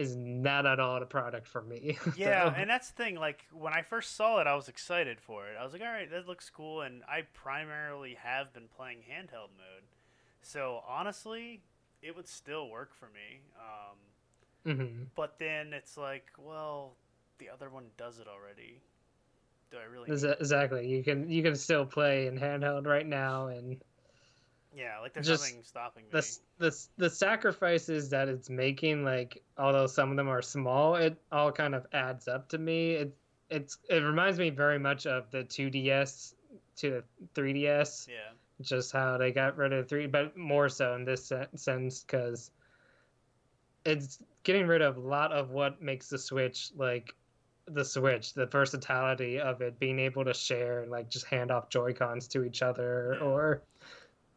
is 0.00 0.16
not 0.16 0.66
at 0.66 0.80
all 0.80 1.02
a 1.02 1.06
product 1.06 1.46
for 1.46 1.62
me. 1.62 1.98
Yeah, 2.16 2.52
and 2.56 2.68
that's 2.68 2.90
the 2.90 3.02
thing. 3.02 3.16
Like 3.16 3.44
when 3.52 3.72
I 3.72 3.82
first 3.82 4.16
saw 4.16 4.40
it, 4.40 4.46
I 4.46 4.54
was 4.54 4.68
excited 4.68 5.20
for 5.20 5.46
it. 5.48 5.56
I 5.60 5.64
was 5.64 5.72
like, 5.72 5.82
"All 5.82 5.88
right, 5.88 6.10
that 6.10 6.26
looks 6.26 6.50
cool." 6.50 6.82
And 6.82 7.02
I 7.08 7.22
primarily 7.34 8.14
have 8.22 8.52
been 8.52 8.68
playing 8.76 8.98
handheld 8.98 9.50
mode, 9.56 9.84
so 10.42 10.82
honestly, 10.88 11.62
it 12.02 12.16
would 12.16 12.26
still 12.28 12.68
work 12.68 12.94
for 12.94 13.06
me. 13.06 13.40
Um, 13.58 13.98
Mhm. 14.78 15.06
but 15.14 15.38
then 15.38 15.72
it's 15.72 15.96
like, 15.96 16.26
well, 16.38 16.96
the 17.38 17.48
other 17.48 17.70
one 17.70 17.90
does 17.96 18.18
it 18.18 18.26
already. 18.28 18.80
Do 19.70 19.78
I 19.78 19.84
really? 19.84 20.10
Exactly. 20.10 20.88
You 20.88 21.02
can 21.04 21.30
you 21.30 21.42
can 21.42 21.54
still 21.56 21.86
play 21.86 22.26
in 22.26 22.38
handheld 22.38 22.86
right 22.86 23.06
now, 23.06 23.46
and 23.48 23.80
Yeah, 24.74 25.00
like 25.00 25.14
there's 25.14 25.26
just 25.26 25.42
nothing 25.42 25.62
stopping 25.64 26.04
me. 26.04 26.10
the 26.12 26.38
the 26.58 26.86
the 26.96 27.10
sacrifices 27.10 28.08
that 28.10 28.28
it's 28.28 28.48
making, 28.48 29.04
like 29.04 29.42
although 29.58 29.86
some 29.86 30.10
of 30.10 30.16
them 30.16 30.28
are 30.28 30.42
small, 30.42 30.94
it 30.94 31.20
all 31.32 31.50
kind 31.50 31.74
of 31.74 31.86
adds 31.92 32.28
up 32.28 32.48
to 32.50 32.58
me. 32.58 32.92
It 32.92 33.16
it's 33.48 33.78
it 33.88 33.96
reminds 33.96 34.38
me 34.38 34.50
very 34.50 34.78
much 34.78 35.06
of 35.06 35.30
the 35.30 35.44
2DS 35.44 36.34
to 36.76 36.90
the 36.90 37.04
3DS. 37.34 38.08
Yeah, 38.08 38.14
just 38.60 38.92
how 38.92 39.18
they 39.18 39.32
got 39.32 39.56
rid 39.56 39.72
of 39.72 39.88
three, 39.88 40.06
but 40.06 40.36
more 40.36 40.68
so 40.68 40.94
in 40.94 41.04
this 41.04 41.32
sense 41.56 42.04
because 42.04 42.50
it's 43.84 44.22
getting 44.44 44.66
rid 44.66 44.82
of 44.82 44.96
a 44.96 45.00
lot 45.00 45.32
of 45.32 45.50
what 45.50 45.82
makes 45.82 46.08
the 46.08 46.18
Switch 46.18 46.70
like 46.76 47.14
the 47.66 47.84
Switch, 47.84 48.34
the 48.34 48.46
versatility 48.46 49.40
of 49.40 49.60
it, 49.62 49.78
being 49.78 49.98
able 49.98 50.24
to 50.24 50.34
share 50.34 50.82
and 50.82 50.90
like 50.90 51.08
just 51.08 51.26
hand 51.26 51.50
off 51.50 51.68
Joy 51.68 51.92
Cons 51.92 52.28
to 52.28 52.44
each 52.44 52.62
other, 52.62 53.18
or 53.20 53.62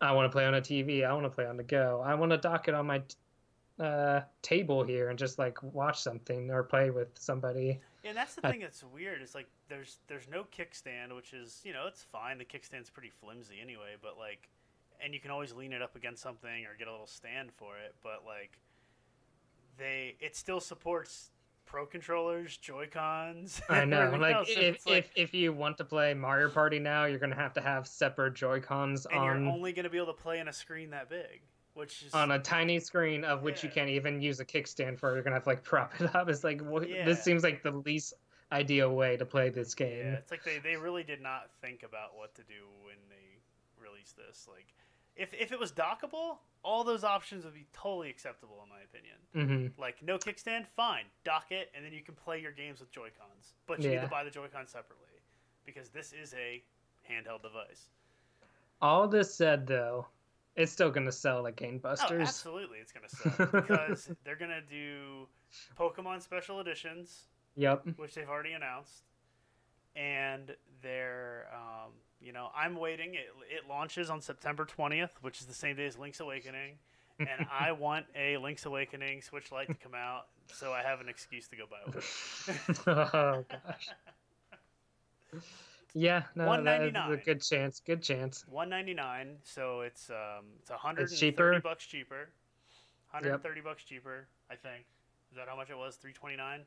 I 0.04 0.12
want 0.12 0.26
to 0.30 0.36
play 0.36 0.45
on 0.45 0.54
a 0.56 0.62
TV, 0.62 1.06
I 1.06 1.14
want 1.14 1.26
to 1.26 1.30
play 1.30 1.45
on 1.45 1.58
the 1.58 1.64
go, 1.64 2.01
I 2.06 2.14
want 2.16 2.32
to 2.32 2.38
dock 2.38 2.68
it 2.68 2.74
on 2.74 2.86
my 2.88 3.01
uh, 3.80 4.22
table 4.41 4.84
here 4.84 5.10
and 5.10 5.18
just 5.18 5.39
like 5.39 5.62
watch 5.64 6.01
something 6.01 6.51
or 6.51 6.64
play 6.64 6.89
with 6.91 7.08
somebody. 7.18 7.80
and 8.04 8.16
that's 8.16 8.36
the 8.36 8.45
I- 8.45 8.51
thing 8.51 8.60
that's 8.60 8.84
weird. 8.84 9.22
Is 9.22 9.34
like 9.34 9.47
there's 9.70 9.97
there's 10.08 10.28
no 10.30 10.45
kickstand, 10.56 11.16
which 11.16 11.34
is 11.34 11.62
you 11.64 11.74
know 11.74 11.88
it's 11.88 12.04
fine. 12.04 12.38
The 12.38 12.45
kickstand's 12.45 12.89
pretty 12.89 13.10
flimsy 13.10 13.56
anyway, 13.62 13.95
but 14.01 14.18
like, 14.18 14.49
and 15.04 15.14
you 15.14 15.20
can 15.20 15.32
always 15.32 15.54
lean 15.54 15.74
it 15.74 15.82
up 15.82 15.95
against 15.95 16.22
something 16.22 16.66
or 16.66 16.76
get 16.78 16.88
a 16.88 16.91
little 16.91 17.08
stand 17.08 17.51
for 17.51 17.78
it. 17.78 17.95
But 18.04 18.24
like, 18.26 18.60
they 19.78 20.16
it 20.20 20.36
still 20.36 20.60
supports 20.60 21.32
pro 21.74 21.88
controllers, 21.88 22.55
Joy 22.57 22.88
Cons. 22.93 23.59
I 23.67 23.84
know, 23.84 24.15
like 24.19 24.47
if, 24.47 24.86
if 24.86 25.09
if 25.15 25.34
you 25.34 25.51
want 25.51 25.80
to 25.80 25.84
play 25.84 26.13
Mario 26.13 26.47
Party 26.47 26.78
now, 26.78 27.05
you're 27.05 27.17
gonna 27.17 27.36
have 27.36 27.53
to 27.53 27.61
have 27.61 27.88
separate 27.88 28.36
Joy 28.36 28.59
Cons 28.59 29.07
and 29.07 29.17
on. 29.19 29.26
you're 29.43 29.51
only 29.51 29.74
going 29.74 29.86
to 29.86 29.89
be 29.89 29.97
able 29.97 30.13
to 30.13 30.21
play 30.21 30.38
in 30.39 30.47
a 30.47 30.53
screen 30.53 30.91
that 30.91 31.09
big, 31.09 31.41
which 31.74 32.03
is 32.03 32.13
on 32.13 32.30
a 32.32 32.38
tiny 32.38 32.80
screen 32.80 33.26
of 33.26 33.41
which 33.41 33.63
you 33.63 33.69
can't 33.69 33.89
even 33.89 34.21
use 34.21 34.39
a 34.39 34.45
kickstand 34.45 34.99
for. 34.99 35.15
You're 35.15 35.24
gonna 35.24 35.36
have 35.36 35.43
to 35.45 35.49
like 35.49 35.63
prop 35.71 35.99
it 35.99 36.13
up. 36.15 36.30
It's 36.30 36.43
like 36.43 36.61
what, 36.61 36.88
Yeah. 36.88 37.05
this 37.05 37.24
seems 37.24 37.41
like 37.41 37.63
the 37.63 37.71
least 37.71 38.13
ideal 38.51 38.93
way 38.95 39.17
to 39.17 39.26
play 39.26 39.49
this 39.49 39.74
game. 39.74 39.97
yeah, 40.05 40.13
it's 40.13 40.30
like 40.30 40.43
they, 40.43 40.59
they 40.59 40.76
really 40.76 41.03
did 41.03 41.21
not 41.21 41.49
think 41.59 41.82
about 41.82 42.15
what 42.15 42.36
to 42.36 42.43
do 42.43 42.67
when 42.84 42.97
they 43.09 43.39
released 43.84 44.15
this. 44.15 44.47
Like, 44.47 44.67
if 45.15 45.34
if 45.34 45.51
it 45.51 45.59
was 45.59 45.71
dockable, 45.71 46.38
all 46.64 46.84
those 46.84 47.03
options 47.03 47.43
would 47.45 47.53
be 47.53 47.66
totally 47.74 48.09
acceptable 48.09 48.64
in 48.64 48.70
my 48.70 48.82
opinion. 48.82 49.72
hmm 49.76 49.82
Like 49.82 50.01
no 50.01 50.18
kickstand, 50.18 50.66
fine, 50.76 51.05
dock 51.24 51.51
it, 51.51 51.72
and 51.76 51.86
then 51.86 51.93
you 51.93 52.01
can 52.01 52.16
play 52.16 52.39
your 52.39 52.51
games 52.51 52.80
with 52.80 52.91
Joy 52.91 53.09
Cons. 53.20 53.53
But 53.68 53.82
you 53.84 53.89
need 53.89 54.01
to 54.01 54.07
buy 54.07 54.24
the 54.24 54.32
Joy 54.32 54.47
Cons 54.47 54.70
separately 54.72 55.07
because 55.66 55.89
this 55.89 56.14
is 56.14 56.34
a 56.34 56.64
handheld 57.09 57.41
device. 57.43 57.89
All 58.82 59.07
this 59.07 59.34
said, 59.34 59.66
though, 59.68 60.07
it's 60.55 60.72
still 60.72 60.91
gonna 60.91 61.11
sell 61.11 61.43
like 61.43 61.61
Oh, 61.61 61.66
gangbusters. 61.66 62.22
absolutely, 62.22 62.80
it's 62.80 62.91
gonna 62.91 63.09
sell 63.09 63.61
because 63.61 64.09
they're 64.24 64.36
gonna 64.36 64.61
do 64.61 65.28
Pokemon 65.80 66.22
special 66.22 66.59
editions, 66.59 67.26
yep. 67.55 67.84
which 67.97 68.14
they've 68.16 68.30
already 68.30 68.53
announced, 68.53 69.03
and 69.95 70.55
they're, 70.82 71.47
um, 71.53 71.91
you 72.24 72.32
know, 72.32 72.49
I'm 72.55 72.76
waiting. 72.76 73.15
It, 73.15 73.30
it 73.49 73.69
launches 73.69 74.09
on 74.09 74.21
September 74.21 74.65
20th, 74.65 75.11
which 75.21 75.41
is 75.41 75.45
the 75.45 75.53
same 75.53 75.76
day 75.76 75.86
as 75.86 75.97
Link's 75.97 76.19
Awakening, 76.19 76.76
and 77.19 77.45
I 77.51 77.74
want 77.74 78.05
a 78.15 78.38
Link's 78.38 78.65
Awakening 78.65 79.21
Switch 79.21 79.51
Lite 79.51 79.67
to 79.67 79.74
come 79.76 79.93
out, 79.93 80.28
so 80.53 80.71
I 80.71 80.82
have 80.82 81.01
an 81.01 81.09
excuse 81.09 81.47
to 81.49 81.55
go 81.57 81.63
buy 81.69 81.78
one. 81.86 81.93
oh 82.88 83.45
gosh. 83.49 83.89
Yeah, 85.95 86.24
no, 86.36 86.43
is 86.43 86.47
a 86.47 86.49
199. 86.49 87.21
good 87.24 87.41
chance. 87.41 87.80
Good 87.80 88.01
chance. 88.01 88.45
199 88.49 89.38
so 89.43 89.82
it's 89.82 90.09
um 90.09 90.45
it's 90.59 90.71
130 90.71 91.15
cheaper? 91.15 91.59
bucks 91.59 91.86
cheaper 91.86 92.30
130 93.11 93.61
bucks 93.61 93.84
cheaper 93.84 94.28
i 94.49 94.55
think 94.55 94.86
is 95.30 95.38
that 95.38 95.47
how 95.47 95.55
much 95.55 95.69
it 95.69 95.78
was 95.78 95.95
329 95.97 96.61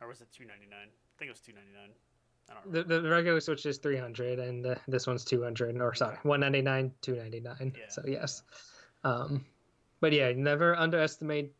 or 0.00 0.06
was 0.06 0.20
it 0.20 0.28
299 0.30 0.70
i 0.78 1.14
think 1.18 1.28
it 1.28 1.32
was 1.32 1.40
299 1.40 1.74
i 1.74 1.82
don't 1.82 1.90
remember 1.90 2.09
The, 2.66 2.82
the 2.82 3.02
regular 3.08 3.40
Switch 3.40 3.64
is 3.66 3.78
300 3.78 4.38
and 4.38 4.66
uh, 4.66 4.74
this 4.86 5.06
one's 5.06 5.24
200 5.24 5.80
or 5.80 5.94
sorry, 5.94 6.18
199, 6.22 6.92
299. 7.00 7.72
Yeah. 7.76 7.88
So 7.88 8.02
yes. 8.06 8.42
Um 9.04 9.44
but 10.00 10.12
yeah, 10.12 10.32
never 10.34 10.76
underestimate 10.76 11.52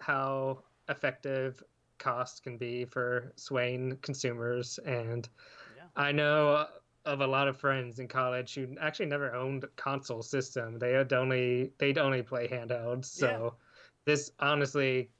how 0.00 0.62
effective 0.88 1.62
cost 1.98 2.42
can 2.42 2.56
be 2.56 2.84
for 2.84 3.32
swaying 3.36 3.98
consumers 4.02 4.78
and 4.86 5.28
Yeah. 5.76 5.84
I 5.96 6.12
know 6.12 6.66
of 7.04 7.20
a 7.20 7.26
lot 7.26 7.48
of 7.48 7.56
friends 7.56 7.98
in 7.98 8.08
college 8.08 8.54
who 8.54 8.76
actually 8.80 9.06
never 9.06 9.34
owned 9.34 9.64
a 9.64 9.68
console 9.68 10.22
system. 10.22 10.78
They 10.78 10.92
had 10.92 11.12
only 11.12 11.72
they'd 11.78 11.98
only 11.98 12.22
play 12.22 12.46
handhelds. 12.48 13.06
So 13.06 13.56
this 14.04 14.30
honestly 14.38 15.10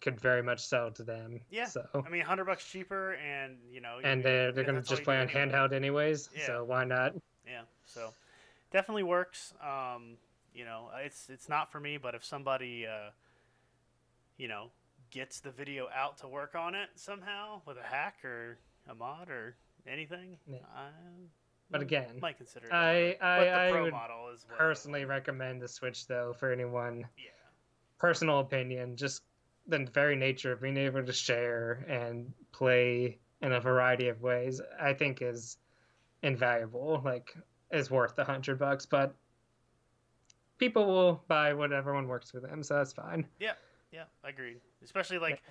could 0.00 0.20
very 0.20 0.42
much 0.42 0.60
sell 0.64 0.90
to 0.92 1.02
them. 1.02 1.40
Yeah. 1.50 1.64
So 1.66 1.84
i 1.94 2.08
mean 2.08 2.20
100 2.20 2.44
bucks 2.44 2.64
cheaper 2.64 3.14
and 3.14 3.56
you 3.70 3.80
know 3.80 3.98
and 4.04 4.22
they're 4.22 4.52
they're 4.52 4.64
gonna 4.64 4.82
just 4.82 5.02
play 5.04 5.18
on 5.18 5.28
handheld 5.28 5.72
anyways. 5.72 6.28
Yeah. 6.36 6.46
So 6.46 6.64
why 6.64 6.84
not? 6.84 7.14
yeah 7.46 7.62
so 7.86 8.12
definitely 8.70 9.02
works 9.04 9.54
um 9.62 10.18
you 10.54 10.64
know 10.66 10.90
it's 11.02 11.30
it's 11.30 11.48
not 11.48 11.72
for 11.72 11.80
me 11.80 11.96
but 11.96 12.14
if 12.14 12.22
somebody 12.22 12.86
uh 12.86 13.08
you 14.36 14.48
know 14.48 14.70
gets 15.10 15.40
the 15.40 15.50
video 15.50 15.88
out 15.94 16.18
to 16.18 16.28
work 16.28 16.54
on 16.54 16.74
it 16.74 16.90
somehow 16.94 17.62
with 17.66 17.78
a 17.78 17.82
hack 17.82 18.16
or 18.24 18.58
a 18.90 18.94
mod 18.94 19.30
or 19.30 19.56
anything 19.86 20.36
Yeah. 20.46 20.58
I 20.76 20.88
But 21.70 21.80
again, 21.80 22.18
might 22.20 22.36
consider 22.36 22.66
it 22.66 22.72
I 22.72 23.16
but 23.18 23.26
I, 23.26 23.44
the 23.44 23.52
I 23.54 23.70
pro 23.70 23.82
would 23.84 23.92
model 23.92 24.28
is 24.34 24.44
what- 24.46 24.58
personally 24.58 25.04
recommend 25.06 25.62
the 25.62 25.68
Switch 25.68 26.06
though 26.06 26.34
for 26.38 26.52
anyone. 26.52 26.98
yeah 27.16 27.30
Personal 27.98 28.38
opinion, 28.40 28.94
just 28.96 29.22
the 29.68 29.86
very 29.92 30.16
nature 30.16 30.52
of 30.52 30.62
being 30.62 30.76
able 30.76 31.04
to 31.04 31.12
share 31.12 31.84
and 31.88 32.32
play 32.52 33.18
in 33.42 33.52
a 33.52 33.60
variety 33.60 34.08
of 34.08 34.20
ways, 34.22 34.60
I 34.80 34.94
think 34.94 35.22
is 35.22 35.58
invaluable. 36.22 37.00
Like 37.04 37.34
is 37.70 37.90
worth 37.90 38.16
the 38.16 38.24
hundred 38.24 38.58
bucks, 38.58 38.86
but 38.86 39.14
people 40.58 40.86
will 40.86 41.22
buy 41.28 41.52
whatever 41.52 41.94
one 41.94 42.08
works 42.08 42.30
for 42.30 42.40
them, 42.40 42.62
so 42.62 42.76
that's 42.76 42.92
fine. 42.92 43.26
Yeah, 43.38 43.52
yeah, 43.92 44.04
agreed. 44.24 44.60
Especially 44.82 45.18
like 45.18 45.42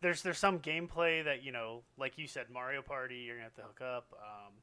there's 0.00 0.22
there's 0.22 0.38
some 0.38 0.60
gameplay 0.60 1.24
that 1.24 1.42
you 1.42 1.52
know, 1.52 1.82
like 1.98 2.16
you 2.16 2.26
said, 2.26 2.46
Mario 2.52 2.82
Party, 2.82 3.16
you're 3.16 3.36
gonna 3.36 3.44
have 3.44 3.54
to 3.54 3.62
hook 3.62 3.80
up. 3.82 4.06
Um, 4.12 4.54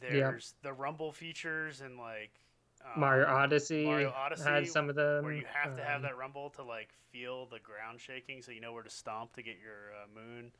there's 0.00 0.54
the 0.62 0.72
Rumble 0.72 1.12
features 1.12 1.80
and 1.80 1.96
like 1.98 2.32
um, 2.84 3.00
Mario 3.00 3.26
Odyssey, 3.26 3.84
Mario 3.84 4.12
Odyssey 4.16 4.44
had 4.44 4.68
some 4.68 4.88
of 4.88 4.96
them. 4.96 5.24
where 5.24 5.32
you 5.32 5.44
have 5.52 5.76
to 5.76 5.82
have 5.84 5.96
um, 5.96 6.02
that 6.02 6.16
rumble 6.16 6.50
to 6.50 6.62
like 6.62 6.90
feel 7.10 7.46
the 7.46 7.58
ground 7.58 8.00
shaking, 8.00 8.42
so 8.42 8.52
you 8.52 8.60
know 8.60 8.72
where 8.72 8.82
to 8.82 8.90
stomp 8.90 9.34
to 9.34 9.42
get 9.42 9.56
your 9.62 9.92
uh, 10.02 10.06
moon. 10.14 10.52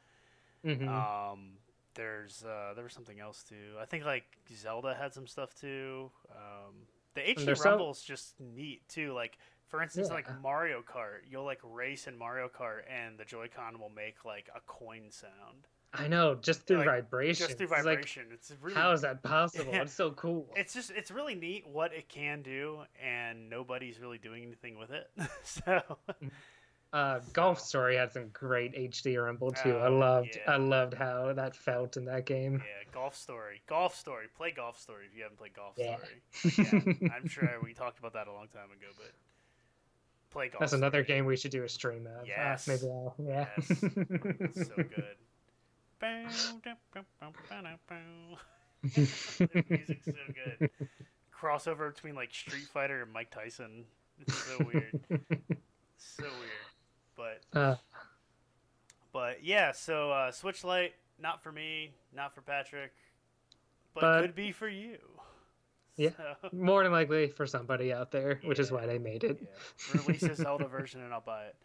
mhm. 0.64 0.88
Um, 0.88 1.52
there's 1.94 2.44
uh, 2.44 2.74
there 2.74 2.84
was 2.84 2.92
something 2.92 3.20
else 3.20 3.42
too. 3.42 3.74
I 3.80 3.86
think 3.86 4.04
like 4.04 4.24
Zelda 4.54 4.94
had 4.94 5.14
some 5.14 5.26
stuff 5.26 5.54
too. 5.54 6.10
Um, 6.30 6.74
the 7.14 7.22
HD 7.22 7.44
there's 7.46 7.62
some- 7.62 7.80
just 8.04 8.38
neat 8.40 8.86
too. 8.88 9.12
Like 9.12 9.38
for 9.68 9.82
instance, 9.82 10.10
like 10.10 10.26
Mario 10.42 10.82
Kart, 10.82 11.20
you'll 11.28 11.44
like 11.44 11.60
race 11.64 12.06
in 12.06 12.16
Mario 12.16 12.48
Kart, 12.48 12.82
and 12.88 13.18
the 13.18 13.24
Joy-Con 13.24 13.80
will 13.80 13.88
make 13.90 14.24
like 14.24 14.48
a 14.54 14.60
coin 14.60 15.10
sound 15.10 15.66
I 15.98 16.08
know, 16.08 16.34
just 16.34 16.66
through 16.66 16.78
like, 16.78 16.86
vibration. 16.86 17.46
just 17.46 17.58
through 17.58 17.66
It's 17.66 17.72
like, 17.72 17.84
vibration. 17.84 18.24
it's 18.32 18.52
really 18.60 18.74
how 18.76 18.92
is 18.92 19.02
that 19.02 19.22
possible? 19.22 19.72
Yeah. 19.72 19.82
It's 19.82 19.92
so 19.92 20.10
cool. 20.12 20.46
it's 20.56 20.74
just 20.74 20.90
it's 20.90 21.10
really 21.10 21.34
neat 21.34 21.66
what 21.66 21.92
it 21.92 22.08
can 22.08 22.42
do, 22.42 22.80
and 23.04 23.48
nobody's 23.50 23.98
really 24.00 24.18
doing 24.18 24.42
anything 24.44 24.78
with 24.78 24.90
it. 24.90 25.08
so 25.44 25.82
Uh, 26.92 27.20
Golf 27.32 27.60
Story 27.60 27.96
had 27.96 28.12
some 28.12 28.28
great 28.32 28.74
HD 28.74 29.22
Rumble 29.22 29.50
too. 29.50 29.76
I 29.76 29.88
Oh, 29.88 29.98
loved, 29.98 30.36
yeah. 30.36 30.52
I 30.52 30.56
loved 30.56 30.94
how 30.94 31.32
that 31.34 31.54
felt 31.56 31.96
in 31.96 32.04
that 32.06 32.24
game. 32.26 32.54
yeah, 32.64 32.90
Golf 32.92 33.14
Story, 33.16 33.60
Golf 33.66 33.94
Story, 33.94 34.26
play 34.34 34.52
Golf 34.52 34.78
Story 34.80 35.04
if 35.10 35.14
you 35.14 35.22
haven't 35.24 35.36
played 35.38 35.52
Golf 35.52 35.74
Yeah. 35.76 35.96
Story. 36.32 36.96
Yeah, 37.02 37.08
I'm 37.14 37.26
sure 37.28 37.50
we 37.62 37.74
talked 37.74 37.98
about 37.98 38.12
that 38.14 38.28
a 38.28 38.32
long 38.32 38.46
time 38.48 38.70
ago, 38.70 38.86
but 38.96 39.12
play 40.30 40.48
Golf. 40.48 40.60
That's 40.60 40.72
another 40.74 41.02
Story. 41.04 41.18
game 41.18 41.26
we 41.26 41.36
should 41.36 41.50
do 41.50 41.64
a 41.64 41.68
stream 41.68 42.06
of. 42.06 42.20
Uh, 42.20 42.24
Yes. 42.24 42.68
maybe 42.68 42.84
I'll, 42.90 43.14
yeah. 43.18 43.46
Yes. 43.58 43.70
It's 43.82 44.68
so 44.68 44.76
good. 44.76 45.16
Music's 48.82 50.04
so 50.04 50.12
good. 50.58 50.70
Crossover 51.38 51.94
between 51.94 52.14
like 52.14 52.32
Street 52.32 52.64
Fighter 52.72 53.02
and 53.02 53.12
Mike 53.12 53.30
Tyson. 53.30 53.84
It's 54.20 54.34
so 54.34 54.58
weird. 54.64 55.00
so 55.96 56.24
weird. 56.24 57.16
But 57.16 57.58
uh, 57.58 57.76
but 59.12 59.44
yeah, 59.44 59.72
so 59.72 60.10
uh, 60.10 60.30
Switch 60.32 60.64
Lite, 60.64 60.94
not 61.20 61.42
for 61.42 61.52
me, 61.52 61.92
not 62.14 62.34
for 62.34 62.40
Patrick, 62.42 62.92
but, 63.94 64.00
But- 64.00 64.20
could 64.22 64.34
be 64.34 64.52
for 64.52 64.68
you. 64.68 64.98
Yeah. 65.98 66.10
So, 66.42 66.50
more 66.52 66.82
than 66.82 66.92
likely 66.92 67.28
for 67.28 67.46
somebody 67.46 67.90
out 67.90 68.10
there, 68.10 68.38
which 68.44 68.58
is 68.58 68.70
why 68.70 68.84
they 68.84 68.98
made 68.98 69.24
it. 69.24 69.38
yeah. 69.40 70.00
Release 70.02 70.22
a 70.24 70.34
Zelda 70.34 70.66
version 70.68 71.00
and 71.02 71.10
I'll 71.14 71.22
buy 71.22 71.44
it. 71.46 71.56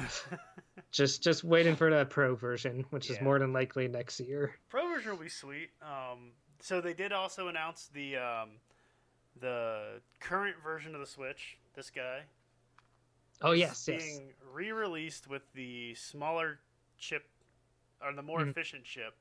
Just, 0.92 1.22
just 1.22 1.44
waiting 1.44 1.76
for 1.76 1.90
the 1.90 2.04
pro 2.06 2.34
version, 2.36 2.84
which 2.90 3.10
is 3.10 3.20
more 3.20 3.38
than 3.38 3.52
likely 3.52 3.86
next 3.88 4.18
year. 4.20 4.54
Pro 4.70 4.88
version 4.88 5.10
will 5.10 5.22
be 5.24 5.28
sweet. 5.28 5.70
Um, 5.82 6.30
so 6.60 6.80
they 6.80 6.94
did 6.94 7.12
also 7.12 7.48
announce 7.48 7.90
the 7.92 8.16
um, 8.16 8.50
the 9.40 10.00
current 10.20 10.56
version 10.62 10.94
of 10.94 11.00
the 11.00 11.06
Switch. 11.06 11.58
This 11.74 11.90
guy. 11.90 12.20
Oh 13.42 13.52
yes, 13.52 13.86
yes. 13.90 14.02
Being 14.02 14.28
re-released 14.54 15.28
with 15.28 15.42
the 15.54 15.94
smaller 15.96 16.60
chip, 16.98 17.26
or 18.02 18.14
the 18.14 18.22
more 18.22 18.40
Mhm. 18.40 18.50
efficient 18.50 18.84
chip. 18.84 19.14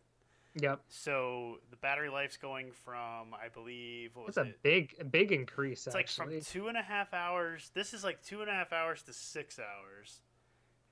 Yep. 0.56 0.80
So 0.88 1.60
the 1.72 1.76
battery 1.78 2.10
life's 2.10 2.38
going 2.38 2.72
from, 2.72 3.34
I 3.34 3.50
believe, 3.54 4.16
what 4.16 4.28
was 4.28 4.38
It's 4.38 4.46
a 4.48 4.50
it? 4.52 4.62
big, 4.64 4.96
a 5.02 5.04
big 5.04 5.34
increase 5.34 5.86
It's 5.86 5.94
like 5.96 6.08
from 6.08 6.40
two 6.40 6.70
and 6.70 6.78
a 6.78 6.82
half 6.82 7.14
hours. 7.14 7.72
This 7.74 7.94
is 7.94 8.06
like 8.06 8.24
two 8.24 8.40
and 8.42 8.50
a 8.50 8.54
half 8.54 8.72
hours 8.72 9.02
to 9.04 9.14
six 9.14 9.60
hours, 9.60 10.22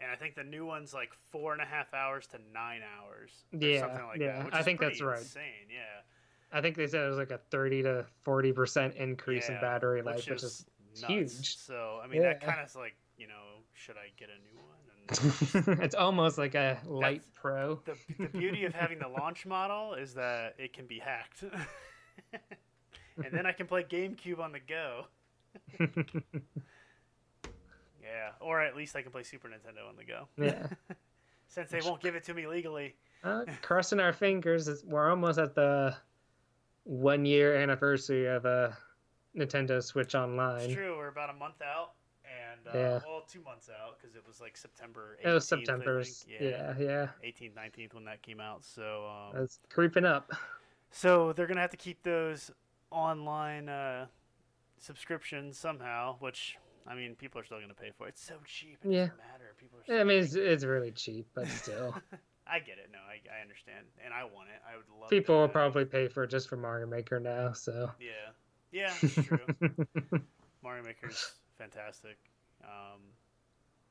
and 0.03 0.11
I 0.11 0.15
think 0.15 0.35
the 0.35 0.43
new 0.43 0.65
one's 0.65 0.93
like 0.93 1.13
four 1.31 1.53
and 1.53 1.61
a 1.61 1.65
half 1.65 1.93
hours 1.93 2.27
to 2.27 2.37
nine 2.53 2.81
hours. 2.83 3.31
Or 3.55 3.67
Yeah, 3.67 3.79
something 3.81 4.05
like 4.05 4.19
yeah, 4.19 4.43
that. 4.43 4.53
I 4.53 4.61
think 4.63 4.79
that's 4.79 5.01
right. 5.01 5.19
Insane, 5.19 5.69
yeah. 5.69 6.01
I 6.51 6.61
think 6.61 6.75
they 6.75 6.87
said 6.87 7.05
it 7.05 7.09
was 7.09 7.17
like 7.17 7.31
a 7.31 7.39
thirty 7.49 7.81
to 7.83 8.05
forty 8.21 8.51
percent 8.51 8.95
increase 8.95 9.47
in 9.47 9.55
Yeah, 9.55 9.61
battery 9.61 10.01
life, 10.01 10.29
which 10.29 10.43
is 10.43 10.65
nuts. 11.01 11.07
huge. 11.07 11.57
So 11.57 11.99
I 12.03 12.07
mean, 12.07 12.21
that 12.21 12.41
kind 12.41 12.59
of 12.59 12.75
like 12.75 12.95
you 13.17 13.27
know, 13.27 13.61
should 13.73 13.95
I 13.97 14.11
get 14.17 14.29
a 14.29 14.37
new 14.43 14.57
one? 14.57 15.79
It's 15.83 15.95
almost 15.95 16.37
like 16.37 16.55
a 16.55 16.77
light 16.87 17.21
pro. 17.33 17.79
the 17.85 17.93
the 18.19 18.27
beauty 18.37 18.65
of 18.65 18.73
having 18.73 18.99
the 18.99 19.07
launch 19.07 19.45
model 19.47 19.93
is 19.95 20.13
that 20.13 20.55
it 20.57 20.73
can 20.73 20.85
be 20.85 20.99
hacked, 20.99 21.43
and 22.33 23.33
then 23.33 23.45
I 23.45 23.51
can 23.51 23.67
play 23.67 23.83
GameCube 23.83 24.39
on 24.39 24.51
the 24.51 24.59
go. 24.59 25.05
Yeah, 28.03 28.31
or 28.39 28.61
at 28.61 28.75
least 28.75 28.95
I 28.95 29.01
can 29.01 29.11
play 29.11 29.23
Super 29.23 29.47
Nintendo 29.47 29.87
on 29.87 29.95
the 29.95 30.03
go. 30.03 30.27
yeah. 30.37 30.67
Since 31.47 31.69
they 31.69 31.81
won't 31.81 32.01
give 32.01 32.15
it 32.15 32.23
to 32.25 32.33
me 32.33 32.47
legally. 32.47 32.95
Uh, 33.23 33.43
crossing 33.61 33.99
our 33.99 34.11
fingers, 34.13 34.83
we're 34.85 35.09
almost 35.09 35.37
at 35.39 35.53
the 35.55 35.95
one 36.83 37.25
year 37.25 37.55
anniversary 37.55 38.25
of 38.25 38.45
uh, 38.45 38.69
Nintendo 39.37 39.81
Switch 39.81 40.15
Online. 40.15 40.61
It's 40.63 40.73
true. 40.73 40.97
We're 40.97 41.09
about 41.09 41.29
a 41.29 41.33
month 41.33 41.61
out, 41.61 41.91
and 42.25 42.75
uh, 42.75 42.77
Yeah. 42.77 42.99
well, 43.07 43.23
two 43.27 43.41
months 43.41 43.69
out 43.69 43.97
because 44.01 44.15
it 44.15 44.23
was 44.27 44.41
like 44.41 44.57
September. 44.57 45.17
18th, 45.23 45.29
It 45.29 45.33
was 45.33 45.47
September. 45.47 46.03
Yeah, 46.27 46.73
yeah. 46.79 47.07
18th, 47.23 47.53
19th 47.53 47.93
when 47.93 48.05
that 48.05 48.21
came 48.23 48.39
out. 48.39 48.63
So, 48.63 49.07
um, 49.07 49.41
It's 49.43 49.59
creeping 49.69 50.05
up. 50.05 50.31
so 50.91 51.33
they're 51.33 51.47
gonna 51.47 51.61
have 51.61 51.69
to 51.71 51.77
keep 51.77 52.01
those 52.03 52.51
online 52.91 53.69
uh, 53.69 54.07
subscriptions 54.79 55.57
somehow. 55.57 56.17
Which 56.19 56.57
I 56.87 56.95
mean, 56.95 57.15
people 57.15 57.39
are 57.41 57.43
still 57.45 57.59
gonna 57.61 57.73
pay 57.73 57.91
for. 57.97 58.05
it. 58.07 58.09
It's 58.09 58.23
so 58.25 58.35
cheap. 58.45 58.77
It 58.83 58.91
Yeah. 58.91 58.99
doesn't 59.05 59.17
matter. 59.17 59.53
People 59.59 59.79
are. 59.79 59.83
Still 59.83 59.99
I 59.99 60.03
mean, 60.03 60.23
it's, 60.23 60.35
it's 60.35 60.63
really 60.63 60.91
cheap, 60.91 61.27
but 61.33 61.47
still, 61.47 61.95
I 62.47 62.59
get 62.59 62.77
it. 62.77 62.89
No, 62.91 62.99
I, 62.99 63.21
I 63.37 63.41
understand, 63.41 63.85
and 64.03 64.13
I 64.13 64.23
want 64.23 64.49
it. 64.49 64.61
I 64.69 64.75
would 64.77 64.85
love. 64.99 65.09
people 65.09 65.37
will 65.39 65.47
probably 65.47 65.85
pay 65.85 66.07
for 66.07 66.23
it 66.23 66.29
just 66.29 66.49
for 66.49 66.57
Mario 66.57 66.85
Maker 66.87 67.19
now. 67.19 67.53
So. 67.53 67.89
Yeah, 67.99 68.31
yeah, 68.71 69.09
true. 69.23 69.39
Mario 70.63 70.83
Maker's 70.83 71.35
fantastic. 71.57 72.17
Um, 72.63 72.99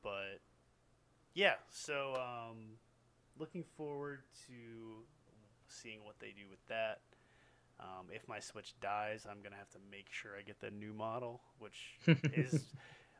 but 0.03 0.39
yeah, 1.33 1.53
so 1.69 2.13
um, 2.15 2.57
looking 3.39 3.63
forward 3.77 4.21
to 4.47 4.53
seeing 5.67 6.03
what 6.03 6.19
they 6.19 6.27
do 6.27 6.47
with 6.49 6.63
that. 6.67 6.99
Um, 7.83 8.07
if 8.09 8.25
my 8.29 8.39
Switch 8.39 8.73
dies, 8.81 9.27
I'm 9.29 9.41
gonna 9.43 9.57
have 9.57 9.69
to 9.71 9.79
make 9.91 10.07
sure 10.09 10.31
I 10.39 10.41
get 10.41 10.59
the 10.61 10.71
new 10.71 10.93
model, 10.93 11.41
which 11.59 11.99
is. 12.33 12.63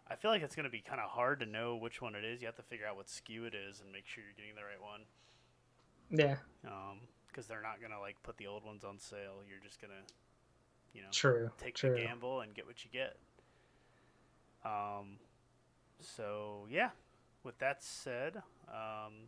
I 0.09 0.15
feel 0.15 0.31
like 0.31 0.41
it's 0.41 0.55
gonna 0.55 0.69
be 0.69 0.79
kind 0.81 1.01
of 1.01 1.09
hard 1.09 1.39
to 1.41 1.45
know 1.45 1.75
which 1.75 2.01
one 2.01 2.15
it 2.15 2.23
is. 2.23 2.39
You 2.41 2.47
have 2.47 2.55
to 2.55 2.61
figure 2.63 2.85
out 2.87 2.95
what 2.95 3.07
SKU 3.07 3.45
it 3.45 3.53
is 3.55 3.81
and 3.81 3.91
make 3.91 4.05
sure 4.07 4.23
you're 4.23 4.33
getting 4.37 4.55
the 4.55 4.61
right 4.63 4.81
one. 4.81 5.01
yeah, 6.09 6.37
Um, 6.65 6.99
Because 7.27 7.47
they're 7.47 7.61
not 7.61 7.81
gonna 7.81 7.99
like 7.99 8.15
put 8.23 8.37
the 8.37 8.47
old 8.47 8.63
ones 8.63 8.83
on 8.85 8.99
sale. 8.99 9.41
You're 9.47 9.59
just 9.63 9.81
gonna, 9.81 10.03
you 10.93 11.01
know, 11.01 11.07
true, 11.11 11.51
take 11.57 11.75
true. 11.75 11.95
the 11.95 12.01
gamble 12.05 12.41
and 12.41 12.53
get 12.53 12.65
what 12.65 12.83
you 12.85 12.91
get. 12.91 13.17
Um, 14.63 15.17
so 15.99 16.67
yeah. 16.69 16.89
With 17.43 17.57
that 17.59 17.83
said, 17.83 18.41
um, 18.69 19.27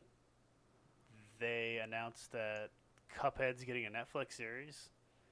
they 1.40 1.82
announced 1.84 2.32
that 2.32 2.70
Cuphead's 3.18 3.66
getting 3.66 3.86
a 3.86 3.90
Netflix 3.90 4.34
series, 4.34 4.90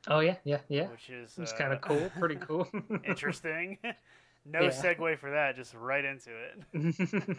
Oh 0.08 0.20
yeah, 0.20 0.36
yeah, 0.44 0.60
yeah. 0.68 0.88
which 0.90 1.10
is 1.10 1.40
It's 1.40 1.52
uh, 1.52 1.58
kind 1.58 1.74
of 1.74 1.82
cool, 1.82 2.10
pretty 2.20 2.36
cool. 2.42 2.68
interesting. 3.06 3.78
no 4.46 4.64
Yeah. 4.64 4.70
segue 4.70 5.18
for 5.18 5.32
that, 5.32 5.56
just 5.56 5.74
right 5.74 6.04
into 6.04 6.32
it. 6.32 6.60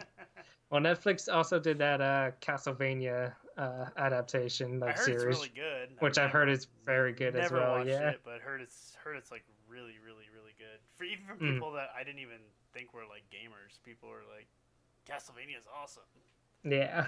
well, 0.71 0.81
Netflix 0.81 1.31
also 1.31 1.59
did 1.59 1.77
that 1.77 2.01
uh, 2.01 2.31
Castlevania 2.41 3.33
uh, 3.57 3.85
adaptation 3.97 4.79
like 4.79 4.97
series, 4.97 5.23
it's 5.23 5.25
really 5.25 5.49
good, 5.55 5.89
which 5.99 6.17
I've 6.17 6.31
heard 6.31 6.49
is 6.49 6.67
very 6.85 7.13
good 7.13 7.35
as 7.35 7.51
well. 7.51 7.85
Yeah, 7.87 8.09
it, 8.09 8.21
but 8.25 8.41
heard 8.41 8.61
it's 8.61 8.95
heard 9.03 9.15
it's 9.15 9.31
like 9.31 9.43
really, 9.69 9.93
really, 10.03 10.25
really 10.33 10.53
good. 10.57 10.79
For 10.97 11.03
even 11.03 11.25
from 11.25 11.37
Mm. 11.37 11.53
people 11.53 11.71
that 11.73 11.89
I 11.95 12.03
didn't 12.03 12.19
even 12.19 12.39
think 12.73 12.93
were 12.93 13.05
like 13.07 13.23
gamers, 13.31 13.77
people 13.83 14.09
were 14.09 14.23
like, 14.35 14.47
"Castlevania 15.07 15.57
is 15.57 15.67
awesome." 15.71 16.03
yeah. 16.63 17.05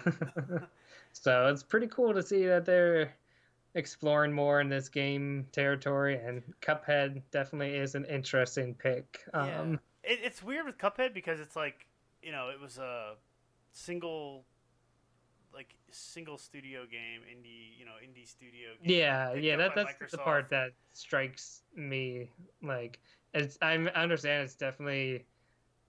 so 1.14 1.48
it's 1.48 1.64
pretty 1.64 1.88
cool 1.88 2.14
to 2.14 2.22
see 2.22 2.46
that 2.46 2.66
they're 2.66 3.14
exploring 3.78 4.34
more 4.34 4.60
in 4.60 4.68
this 4.68 4.90
game 4.90 5.48
territory, 5.52 6.20
and 6.20 6.42
Cuphead 6.62 7.22
definitely 7.32 7.76
is 7.76 7.96
an 7.96 8.06
interesting 8.06 8.74
pick. 8.74 9.20
Yeah. 9.34 9.62
Um, 9.62 9.80
It, 10.04 10.20
it's 10.24 10.44
weird 10.44 10.66
with 10.66 10.78
Cuphead 10.78 11.14
because 11.14 11.40
it's 11.40 11.56
like 11.56 11.86
you 12.22 12.32
know 12.32 12.50
it 12.50 12.60
was 12.60 12.80
a 12.80 13.14
single, 13.72 14.46
like 15.54 15.76
single 15.92 16.38
studio 16.38 16.86
game, 16.90 17.22
indie 17.22 17.78
you 17.78 17.86
know 17.86 17.94
indie 18.04 18.28
studio. 18.28 18.70
Game 18.84 18.98
Yeah, 18.98 19.34
yeah, 19.34 19.56
that 19.58 19.76
that's 19.76 20.12
the 20.12 20.18
part 20.18 20.50
that 20.50 20.72
strikes 20.94 21.62
me. 21.76 22.32
Like, 22.64 23.00
it's 23.34 23.58
I'm, 23.62 23.90
I 23.96 24.02
understand 24.02 24.44
it's 24.44 24.56
definitely 24.56 25.26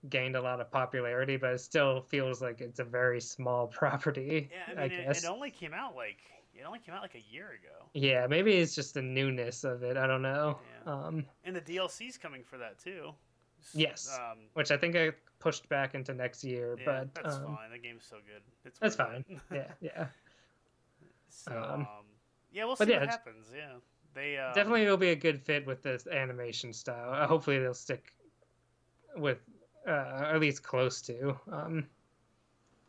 gained 0.09 0.35
a 0.35 0.41
lot 0.41 0.61
of 0.61 0.71
popularity, 0.71 1.35
but 1.37 1.53
it 1.53 1.59
still 1.59 2.01
feels 2.01 2.41
like 2.41 2.61
it's 2.61 2.79
a 2.79 2.85
very 2.85 3.19
small 3.19 3.67
property. 3.81 4.49
Yeah, 4.51 4.79
I, 4.79 4.85
I 4.85 4.87
mean, 4.89 4.99
it, 4.99 5.17
it 5.17 5.25
only 5.25 5.49
came 5.49 5.73
out 5.73 5.95
like 5.95 6.19
it 6.59 6.65
only 6.65 6.79
came 6.79 6.93
out 6.93 7.01
like 7.01 7.15
a 7.15 7.23
year 7.31 7.47
ago, 7.51 7.85
Yeah, 7.93 8.27
maybe 8.27 8.53
it's 8.53 8.75
just 8.75 8.93
the 8.93 9.01
newness 9.01 9.63
of 9.63 9.83
it. 9.83 9.97
I 9.97 10.07
don't 10.07 10.21
know. 10.21 10.57
Yeah. 10.85 10.93
Um, 10.93 11.25
and 11.45 11.55
the 11.55 11.61
DLC's 11.61 12.17
coming 12.17 12.43
for 12.43 12.57
that 12.57 12.77
too. 12.79 13.11
Yes. 13.73 14.17
Um, 14.19 14.39
which 14.53 14.71
I 14.71 14.77
think 14.77 14.95
I 14.95 15.11
pushed 15.39 15.67
back 15.69 15.95
into 15.95 16.13
next 16.13 16.43
year, 16.43 16.75
yeah, 16.79 16.85
but 16.85 17.15
that's 17.15 17.35
um, 17.37 17.45
fine. 17.45 17.71
That 17.71 17.83
game's 17.83 18.05
so 18.05 18.17
good. 18.17 18.41
It's 18.65 18.79
that's 18.79 18.95
fine. 18.95 19.23
it. 19.29 19.39
yeah, 19.53 19.71
yeah. 19.81 20.05
so, 21.29 21.51
Um, 21.51 21.81
um, 21.81 21.87
yeah, 22.51 22.65
we'll 22.65 22.75
see 22.75 22.89
yeah, 22.89 22.99
what 22.99 23.09
happens. 23.09 23.47
Yeah, 23.55 23.73
they 24.13 24.37
um, 24.37 24.53
definitely 24.53 24.85
will 24.85 24.97
be 24.97 25.09
a 25.09 25.15
good 25.15 25.41
fit 25.41 25.65
with 25.65 25.81
this 25.81 26.07
animation 26.07 26.73
style. 26.73 27.13
Uh, 27.13 27.27
hopefully 27.27 27.59
they'll 27.59 27.73
stick 27.73 28.13
with 29.15 29.39
uh, 29.87 30.31
at 30.33 30.39
least 30.39 30.63
close 30.63 31.01
to, 31.03 31.37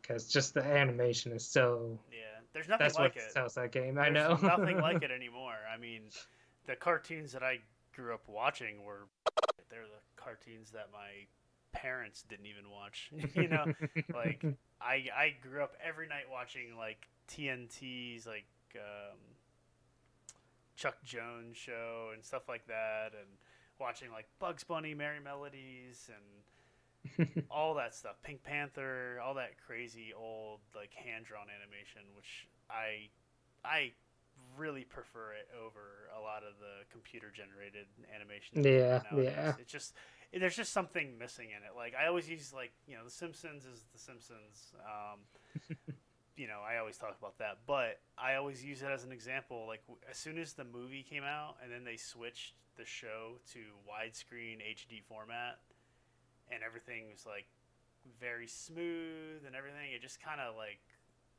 because 0.03 0.29
just 0.29 0.55
the 0.55 0.65
animation 0.65 1.33
is 1.33 1.47
so. 1.47 1.99
Yeah, 2.13 2.30
there's 2.53 2.69
nothing 2.69 2.85
That's 2.85 2.99
like 2.99 3.15
what 3.17 3.25
it. 3.25 3.33
sells 3.33 3.55
that 3.55 3.73
game. 3.73 3.99
I 3.99 4.09
know. 4.09 4.39
Nothing 4.43 4.79
like 4.81 5.03
it 5.03 5.11
anymore. 5.11 5.57
I 5.73 5.79
mean, 5.79 6.03
the 6.67 6.77
cartoons 6.77 7.33
that 7.33 7.43
I 7.43 7.59
grew 7.95 8.15
up 8.15 8.29
watching 8.29 8.83
were 8.85 9.07
they're 9.71 9.83
the 9.83 10.23
cartoons 10.23 10.71
that 10.73 10.89
my 10.93 11.27
parents 11.73 12.23
didn't 12.29 12.47
even 12.47 12.71
watch. 12.71 13.11
you 13.35 13.49
know, 13.49 13.67
like 14.15 14.45
I 14.81 15.07
I 15.17 15.35
grew 15.41 15.63
up 15.63 15.75
every 15.85 16.09
night 16.09 16.25
watching 16.31 16.77
like 16.77 17.09
TNT's 17.29 18.27
like 18.27 18.47
um, 18.75 19.19
Chuck 20.77 20.97
Jones 21.05 21.57
show 21.57 22.11
and 22.15 22.25
stuff 22.25 22.49
like 22.49 22.67
that, 22.67 23.13
and 23.13 23.29
watching 23.79 24.11
like 24.11 24.27
Bugs 24.39 24.65
Bunny, 24.65 24.95
Merrie 24.95 25.23
Melodies, 25.23 26.09
and 26.09 26.25
all 27.51 27.75
that 27.75 27.95
stuff. 27.95 28.17
Pink 28.23 28.43
Panther, 28.43 29.21
all 29.25 29.35
that 29.35 29.59
crazy 29.65 30.13
old 30.17 30.61
like 30.75 30.93
hand 30.93 31.25
drawn 31.25 31.47
animation, 31.49 32.03
which 32.17 32.49
I 32.71 33.09
I 33.65 33.93
really 34.57 34.85
prefer 34.85 35.33
it 35.33 35.49
over 35.55 36.09
a 36.17 36.21
lot 36.21 36.43
of 36.43 36.59
the 36.59 36.85
computer 36.91 37.33
generated 37.35 37.87
animation. 38.15 38.63
Yeah, 38.65 39.03
nowadays. 39.11 39.33
yeah. 39.37 39.53
It's 39.59 39.73
just 39.73 39.95
there's 40.33 40.57
just 40.57 40.73
something 40.73 41.19
missing 41.19 41.49
in 41.51 41.63
it. 41.65 41.77
Like 41.77 41.95
I 42.01 42.07
always 42.07 42.29
use 42.29 42.53
like 42.53 42.73
you 42.87 42.97
know 42.97 43.05
The 43.05 43.11
Simpsons 43.11 43.65
is 43.65 43.85
The 43.93 43.99
Simpsons. 43.99 44.73
Um, 44.85 45.21
you 46.37 46.47
know 46.47 46.61
I 46.67 46.79
always 46.79 46.97
talk 46.97 47.17
about 47.19 47.39
that, 47.39 47.59
but 47.67 48.01
I 48.19 48.35
always 48.35 48.65
use 48.65 48.83
it 48.83 48.89
as 48.91 49.05
an 49.05 49.13
example. 49.13 49.65
Like 49.67 49.83
w- 49.87 50.01
as 50.09 50.17
soon 50.17 50.39
as 50.39 50.53
the 50.53 50.65
movie 50.65 51.03
came 51.09 51.25
out, 51.25 51.57
and 51.63 51.73
then 51.73 51.85
they 51.85 51.97
switched 51.97 52.55
the 52.77 52.85
show 52.85 53.39
to 53.53 53.59
widescreen 53.87 54.59
HD 54.59 55.03
format, 55.09 55.59
and 56.53 56.63
everything 56.63 57.11
was 57.11 57.27
like 57.27 57.47
very 58.21 58.47
smooth 58.47 59.47
and 59.47 59.55
everything. 59.55 59.93
It 59.95 60.03
just 60.03 60.23
kind 60.23 60.41
of 60.41 60.57
like 60.57 60.81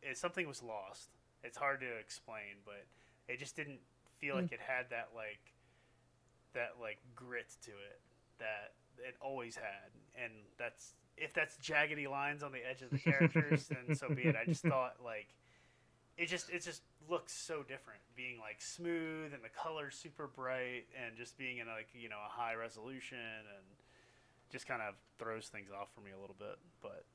it, 0.01 0.18
something 0.18 0.47
was 0.47 0.64
lost. 0.64 1.09
It's 1.43 1.57
hard 1.57 1.80
to 1.82 1.89
explain, 1.99 2.62
but 2.66 2.86
it 3.28 3.39
just 3.39 3.55
didn't 3.55 3.80
feel 4.20 4.36
like 4.36 4.49
hmm. 4.49 4.55
it 4.55 4.62
had 4.62 4.89
that 4.89 5.09
like 5.16 5.41
that 6.53 6.76
like 6.80 6.99
grit 7.16 7.49
to 7.64 7.72
it 7.72 8.01
that 8.39 8.74
it 8.97 9.16
always 9.22 9.55
had, 9.55 9.91
and 10.22 10.34
that's 10.57 10.93
if 11.18 11.34
that's 11.34 11.57
jaggedy 11.57 12.09
lines 12.09 12.43
on 12.43 12.51
the 12.51 12.59
edge 12.68 12.82
of 12.82 12.89
the 12.89 12.97
characters, 12.97 13.68
then 13.68 13.95
so 13.95 14.09
be 14.09 14.24
it. 14.24 14.36
I 14.36 14.45
just 14.45 14.64
thought 14.72 14.97
like 15.03 15.28
it 16.18 16.28
just 16.28 16.49
it 16.49 16.64
just 16.64 16.82
looks 17.09 17.34
so 17.34 17.64
different, 17.64 18.01
being 18.16 18.39
like 18.39 18.62
smooth 18.62 19.34
and 19.34 19.43
the 19.43 19.49
colors 19.49 19.95
super 19.95 20.28
bright, 20.28 20.86
and 20.95 21.16
just 21.18 21.38
being 21.38 21.57
in 21.57 21.68
like 21.68 21.89
you 21.93 22.09
know 22.09 22.20
a 22.26 22.30
high 22.30 22.53
resolution, 22.53 23.18
and 23.18 23.66
just 24.51 24.67
kind 24.67 24.81
of 24.81 24.95
throws 25.17 25.47
things 25.47 25.69
off 25.71 25.89
for 25.93 26.01
me 26.01 26.11
a 26.11 26.19
little 26.19 26.35
bit. 26.37 26.57
But 26.81 27.05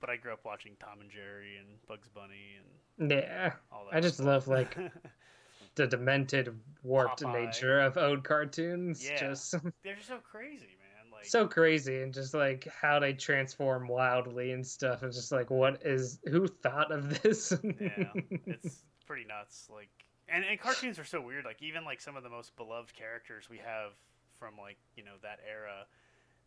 but 0.00 0.10
I 0.10 0.16
grew 0.16 0.32
up 0.32 0.44
watching 0.44 0.72
Tom 0.80 1.00
and 1.00 1.10
Jerry 1.10 1.56
and 1.58 1.66
Bugs 1.86 2.08
Bunny 2.08 2.56
and 2.98 3.10
yeah. 3.10 3.52
I 3.92 4.00
just 4.00 4.16
stuff. 4.16 4.26
love 4.26 4.48
like 4.48 4.76
the 5.74 5.86
demented, 5.86 6.54
warped 6.82 7.22
Popeye. 7.22 7.46
nature 7.46 7.80
of 7.80 7.96
old 7.96 8.24
cartoons. 8.24 9.04
Yeah. 9.04 9.18
Just 9.18 9.52
they're 9.84 9.96
just 9.96 10.08
so 10.08 10.18
crazy, 10.18 10.66
man. 10.66 11.12
Like 11.12 11.24
so 11.24 11.46
crazy, 11.46 12.02
and 12.02 12.12
just 12.12 12.34
like 12.34 12.68
how 12.68 12.98
they 12.98 13.12
transform 13.12 13.88
wildly 13.88 14.52
and 14.52 14.66
stuff. 14.66 15.02
And 15.02 15.12
just 15.12 15.32
like, 15.32 15.50
what 15.50 15.80
is 15.84 16.20
who 16.28 16.46
thought 16.46 16.92
of 16.92 17.22
this? 17.22 17.52
yeah, 17.62 18.12
it's 18.46 18.84
pretty 19.06 19.24
nuts. 19.24 19.68
Like, 19.72 19.88
and, 20.28 20.44
and 20.44 20.60
cartoons 20.60 20.98
are 20.98 21.04
so 21.04 21.20
weird. 21.20 21.44
Like, 21.44 21.62
even 21.62 21.84
like 21.84 22.00
some 22.00 22.16
of 22.16 22.22
the 22.22 22.30
most 22.30 22.54
beloved 22.56 22.94
characters 22.94 23.48
we 23.48 23.58
have 23.58 23.92
from 24.38 24.54
like 24.56 24.76
you 24.96 25.04
know 25.04 25.16
that 25.22 25.38
era, 25.48 25.86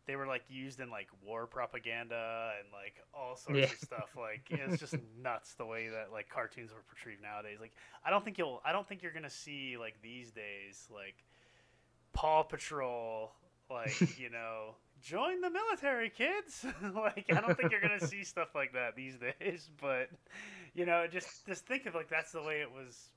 they 0.06 0.16
were 0.16 0.26
like 0.26 0.42
used 0.48 0.80
in 0.80 0.90
like 0.90 1.08
war 1.24 1.46
propaganda 1.46 2.52
and 2.58 2.68
like 2.72 2.94
all 3.14 3.36
sorts 3.36 3.58
Yeah. 3.58 3.64
of 3.66 3.78
stuff. 3.78 4.10
Like, 4.16 4.42
it's 4.50 4.78
just 4.80 4.96
nuts 5.22 5.54
the 5.54 5.64
way 5.66 5.88
that 5.88 6.12
like 6.12 6.28
cartoons 6.28 6.72
were 6.72 6.82
portrayed 6.88 7.22
nowadays. 7.22 7.58
Like, 7.60 7.72
I 8.04 8.10
don't 8.10 8.24
think 8.24 8.38
you'll, 8.38 8.60
I 8.64 8.72
don't 8.72 8.86
think 8.88 9.02
you're 9.02 9.12
gonna 9.12 9.30
see 9.30 9.76
like 9.78 10.00
these 10.02 10.30
days 10.32 10.88
like 10.92 11.24
Paw 12.12 12.42
Patrol. 12.42 13.32
Like, 13.70 13.96
you 14.18 14.30
know. 14.30 14.74
Join 15.02 15.40
the 15.40 15.50
military, 15.50 16.10
kids! 16.10 16.64
like, 16.94 17.26
I 17.34 17.40
don't 17.40 17.56
think 17.56 17.72
you're 17.72 17.80
gonna 17.80 17.98
see 18.06 18.22
stuff 18.22 18.54
like 18.54 18.72
that 18.74 18.94
these 18.94 19.16
days. 19.16 19.68
But 19.80 20.10
you 20.74 20.86
know, 20.86 21.06
just 21.10 21.44
just 21.46 21.66
think 21.66 21.86
of 21.86 21.94
like 21.96 22.08
that's 22.08 22.30
the 22.30 22.42
way 22.42 22.60
it 22.60 22.70
was 22.70 23.10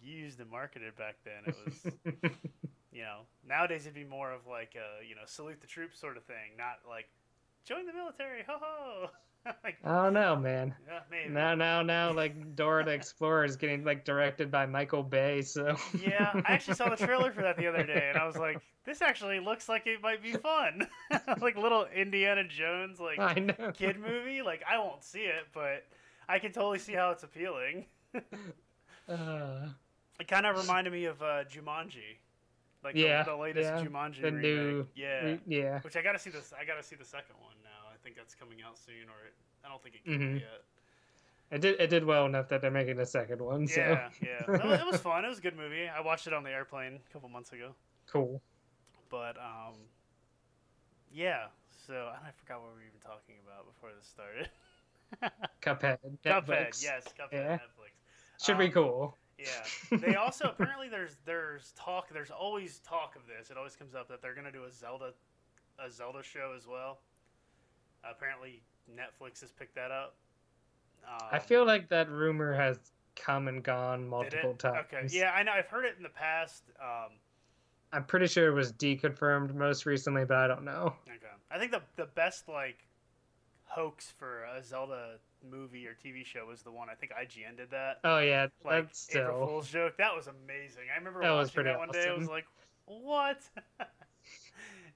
used 0.00 0.38
and 0.40 0.48
marketed 0.50 0.94
back 0.96 1.16
then. 1.24 1.42
It 1.46 1.56
was, 1.66 2.22
you 2.92 3.02
know, 3.02 3.20
nowadays 3.48 3.82
it'd 3.82 3.94
be 3.94 4.04
more 4.04 4.32
of 4.32 4.46
like 4.46 4.74
a 4.76 5.04
you 5.06 5.14
know 5.14 5.22
salute 5.26 5.60
the 5.60 5.66
troops 5.66 5.98
sort 5.98 6.16
of 6.16 6.24
thing, 6.24 6.56
not 6.58 6.80
like 6.88 7.08
join 7.64 7.86
the 7.86 7.92
military, 7.92 8.42
ho 8.46 8.56
ho. 8.60 9.10
like, 9.64 9.82
don't 9.84 10.12
know, 10.12 10.36
man. 10.36 10.72
yeah, 10.86 11.00
maybe. 11.10 11.28
Now, 11.30 11.56
now, 11.56 11.82
now, 11.82 12.12
like 12.12 12.54
Dora 12.54 12.84
the 12.84 12.92
Explorer 12.92 13.44
is 13.44 13.56
getting 13.56 13.82
like 13.84 14.04
directed 14.04 14.52
by 14.52 14.66
Michael 14.66 15.02
Bay, 15.02 15.42
so 15.42 15.74
Yeah, 16.00 16.30
I 16.46 16.52
actually 16.52 16.74
saw 16.74 16.88
the 16.88 16.96
trailer 17.06 17.32
for 17.32 17.42
that 17.42 17.56
the 17.56 17.66
other 17.66 17.84
day, 17.84 18.10
and 18.10 18.18
I 18.18 18.24
was 18.24 18.36
like, 18.36 18.60
this 18.84 19.02
actually 19.02 19.40
looks 19.40 19.68
like 19.68 19.84
it 19.88 20.00
might 20.00 20.22
be 20.22 20.34
fun, 20.34 20.86
like 21.40 21.56
little 21.56 21.86
Indiana 21.92 22.44
Jones 22.44 23.00
like 23.00 23.18
kid 23.74 23.98
movie. 23.98 24.42
Like 24.42 24.62
I 24.70 24.78
won't 24.78 25.02
see 25.02 25.22
it, 25.22 25.46
but 25.52 25.84
I 26.28 26.38
can 26.38 26.52
totally 26.52 26.78
see 26.78 26.92
how 26.92 27.10
it's 27.10 27.24
appealing. 27.24 27.86
Uh, 29.08 29.68
It 30.20 30.28
kind 30.28 30.46
of 30.46 30.56
reminded 30.56 30.92
me 30.92 31.06
of 31.06 31.20
uh, 31.20 31.44
Jumanji, 31.44 32.18
like 32.84 32.96
Yeah, 32.96 33.22
the, 33.22 33.30
the 33.32 33.36
latest 33.36 33.70
yeah, 33.70 33.84
Jumanji 33.84 34.20
the 34.22 34.32
remake. 34.32 34.42
new- 34.42 34.86
yeah, 34.94 35.20
re- 35.24 35.40
yeah. 35.46 35.80
which 35.80 35.96
I 35.96 36.02
gotta 36.02 36.18
see 36.18 36.30
this. 36.30 36.52
I 36.58 36.64
gotta 36.64 36.82
see 36.82 36.96
the 36.96 37.04
second 37.04 37.36
one 37.40 37.54
now. 37.62 37.88
I 37.92 37.96
think 38.02 38.16
that's 38.16 38.34
coming 38.34 38.58
out 38.62 38.76
soon, 38.78 39.08
or 39.08 39.26
it, 39.26 39.34
I 39.64 39.68
don't 39.68 39.82
think 39.82 39.94
it 39.96 40.04
came 40.04 40.18
Mhm. 40.20 40.40
yet. 40.40 40.62
It 41.50 41.60
did. 41.60 41.80
It 41.80 41.88
did 41.88 42.04
well 42.04 42.26
enough 42.26 42.48
that 42.48 42.62
they're 42.62 42.70
making 42.70 42.98
a 42.98 43.06
second 43.06 43.40
one. 43.42 43.66
So 43.68 43.80
Yeah, 43.80 44.08
yeah, 44.22 44.28
it 44.54 44.64
was, 44.64 44.80
it 44.80 44.86
was 44.86 45.00
fun. 45.00 45.24
It 45.24 45.28
was 45.28 45.38
a 45.38 45.42
good 45.42 45.56
movie. 45.56 45.86
I 45.88 46.00
watched 46.00 46.26
it 46.26 46.32
on 46.32 46.42
the 46.44 46.50
airplane 46.50 46.98
a 47.08 47.12
couple 47.12 47.28
months 47.28 47.52
ago, 47.52 47.74
cool. 48.06 48.40
but 49.10 49.36
um, 49.36 49.74
yeah. 51.12 51.46
So 51.86 51.94
I 51.94 52.30
forgot 52.36 52.60
what 52.62 52.70
we 52.70 52.76
were 52.80 52.86
even 52.86 53.00
talking 53.00 53.36
about 53.44 53.66
before 53.66 53.90
this 53.96 54.06
started. 54.06 54.48
Cuphead. 55.60 55.98
Cuphead, 56.24 56.82
yes, 56.82 57.04
Cuphead, 57.18 57.32
Yeah. 57.32 57.58
Netflix. 57.58 58.44
Should 58.44 58.58
be 58.58 58.66
Um, 58.66 58.72
cool. 58.72 59.18
Yeah. 59.42 59.98
They 59.98 60.14
also 60.16 60.46
apparently 60.48 60.88
there's 60.88 61.16
there's 61.24 61.72
talk 61.76 62.08
there's 62.12 62.30
always 62.30 62.80
talk 62.80 63.16
of 63.16 63.22
this. 63.26 63.50
It 63.50 63.56
always 63.56 63.76
comes 63.76 63.94
up 63.94 64.08
that 64.08 64.22
they're 64.22 64.34
gonna 64.34 64.52
do 64.52 64.64
a 64.64 64.70
Zelda 64.72 65.12
a 65.84 65.90
Zelda 65.90 66.22
show 66.22 66.52
as 66.56 66.66
well. 66.66 67.00
apparently 68.04 68.62
Netflix 68.90 69.40
has 69.40 69.50
picked 69.52 69.74
that 69.76 69.90
up. 69.90 70.16
Um, 71.08 71.28
I 71.32 71.38
feel 71.38 71.66
like 71.66 71.88
that 71.88 72.08
rumor 72.10 72.52
has 72.52 72.78
come 73.16 73.48
and 73.48 73.62
gone 73.62 74.08
multiple 74.08 74.54
times. 74.54 74.86
Okay. 74.92 75.06
Yeah, 75.10 75.32
I 75.32 75.42
know. 75.42 75.52
I've 75.52 75.66
heard 75.66 75.84
it 75.84 75.94
in 75.96 76.02
the 76.02 76.08
past. 76.08 76.64
Um, 76.80 77.12
I'm 77.92 78.04
pretty 78.04 78.26
sure 78.26 78.48
it 78.48 78.54
was 78.54 78.72
deconfirmed 78.72 79.54
most 79.54 79.84
recently, 79.86 80.24
but 80.24 80.38
I 80.38 80.46
don't 80.46 80.64
know. 80.64 80.94
okay. 81.06 81.26
I 81.50 81.58
think 81.58 81.72
the 81.72 81.82
the 81.96 82.06
best 82.06 82.48
like 82.48 82.86
hoax 83.64 84.10
for 84.18 84.44
a 84.44 84.62
Zelda 84.62 85.18
movie 85.48 85.86
or 85.86 85.94
TV 85.94 86.24
show 86.24 86.46
was 86.46 86.62
the 86.62 86.70
one 86.72 86.88
I 86.90 86.94
think 86.94 87.12
IGN 87.12 87.56
did 87.56 87.70
that. 87.70 87.98
Oh 88.04 88.18
yeah, 88.18 88.46
like 88.64 88.86
that's 88.86 89.14
April. 89.14 89.46
Fool's 89.46 89.68
joke. 89.70 89.96
That 89.98 90.14
was 90.14 90.26
amazing. 90.28 90.84
I 90.94 90.98
remember 90.98 91.20
That 91.22 91.30
was 91.30 91.48
watching 91.48 91.54
pretty 91.54 91.70
that 91.70 91.78
one 91.78 91.88
day. 91.90 92.08
I 92.08 92.14
was 92.16 92.28
like, 92.28 92.46
"What?" 92.86 93.38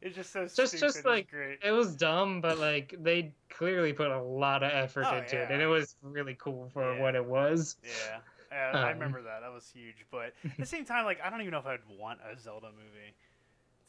it's 0.01 0.15
just 0.15 0.33
so 0.33 0.43
Just- 0.45 0.57
stupid. 0.69 0.81
just 0.81 1.05
like- 1.05 1.31
great. 1.31 1.59
It 1.65 1.73
was 1.73 1.95
dumb, 1.97 2.41
but 2.41 2.59
like 2.59 2.95
they 2.99 3.33
clearly 3.51 3.93
put 3.93 4.11
a 4.11 4.21
lot 4.21 4.63
of 4.63 4.71
effort 4.73 5.07
Oh, 5.09 5.17
into 5.17 5.41
it, 5.41 5.51
and 5.51 5.61
it 5.63 5.67
was 5.67 5.97
really 6.03 6.35
cool 6.39 6.69
for 6.73 6.95
Yeah. 6.95 7.01
what 7.01 7.15
it 7.15 7.25
was. 7.25 7.77
Yeah, 7.83 8.19
yeah 8.51 8.71
I 8.75 8.83
Um, 8.93 8.99
remember 8.99 9.23
that. 9.23 9.41
That 9.41 9.53
was 9.53 9.69
huge. 9.69 10.05
But 10.11 10.35
at 10.45 10.57
the 10.59 10.67
same 10.67 10.85
time, 10.85 11.05
like, 11.05 11.21
I 11.25 11.31
don't 11.31 11.41
even 11.41 11.53
know 11.53 11.59
if 11.59 11.67
I'd 11.67 11.81
want 11.99 12.21
a 12.31 12.39
Zelda 12.39 12.69
movie. 12.73 13.15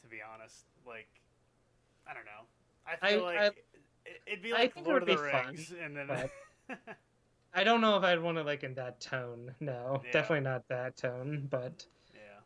To 0.02 0.06
be 0.08 0.18
honest, 0.22 0.64
like, 0.86 1.08
I 2.06 2.14
don't 2.14 2.24
know. 2.24 2.46
I 2.86 2.96
I- 3.06 3.10
feel 3.12 3.22
like 3.24 3.38
I- 3.38 3.46
it- 4.06 4.22
it'd 4.26 4.42
be 4.42 4.52
I 4.54 4.58
like 4.60 4.74
think 4.74 4.86
it 4.86 4.88
Lord 4.88 5.02
of 5.02 5.08
the 5.08 5.16
be 5.22 5.30
fun, 5.30 5.46
Rings, 5.48 5.72
and 5.72 5.94
then 5.96 6.06
but- 6.06 6.30
I 7.54 7.64
don't 7.64 7.80
know 7.80 7.96
if 7.96 8.04
I'd 8.04 8.20
want 8.20 8.38
it 8.38 8.46
like 8.46 8.62
in 8.62 8.74
that 8.74 9.00
tone. 9.00 9.54
No, 9.60 10.02
Yeah. 10.04 10.12
definitely 10.12 10.44
not 10.44 10.66
that 10.68 10.96
tone. 10.96 11.46
But 11.50 11.84
yeah, 12.14 12.40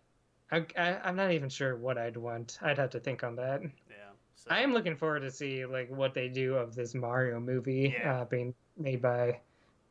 I, 0.51 0.66
I, 0.81 1.01
I'm 1.09 1.16
not 1.16 1.33
even 1.33 1.49
sure 1.49 1.77
what 1.77 1.99
I'd 1.99 2.16
want. 2.16 2.59
I'd 2.62 2.79
have 2.79 2.91
to 2.91 3.01
think 3.01 3.25
on 3.25 3.37
that. 3.37 3.62
yeah. 3.62 3.97
So, 4.37 4.51
I 4.51 4.61
am 4.61 4.73
looking 4.73 4.97
forward 4.97 5.20
to 5.20 5.31
see 5.31 5.66
like 5.66 5.89
what 5.91 6.14
they 6.14 6.29
do 6.29 6.55
of 6.57 6.75
this 6.75 6.95
Mario 6.95 7.39
movie 7.41 7.95
Yeah. 7.99 8.20
uh, 8.20 8.25
being 8.25 8.55
made 8.77 9.03
by 9.03 9.41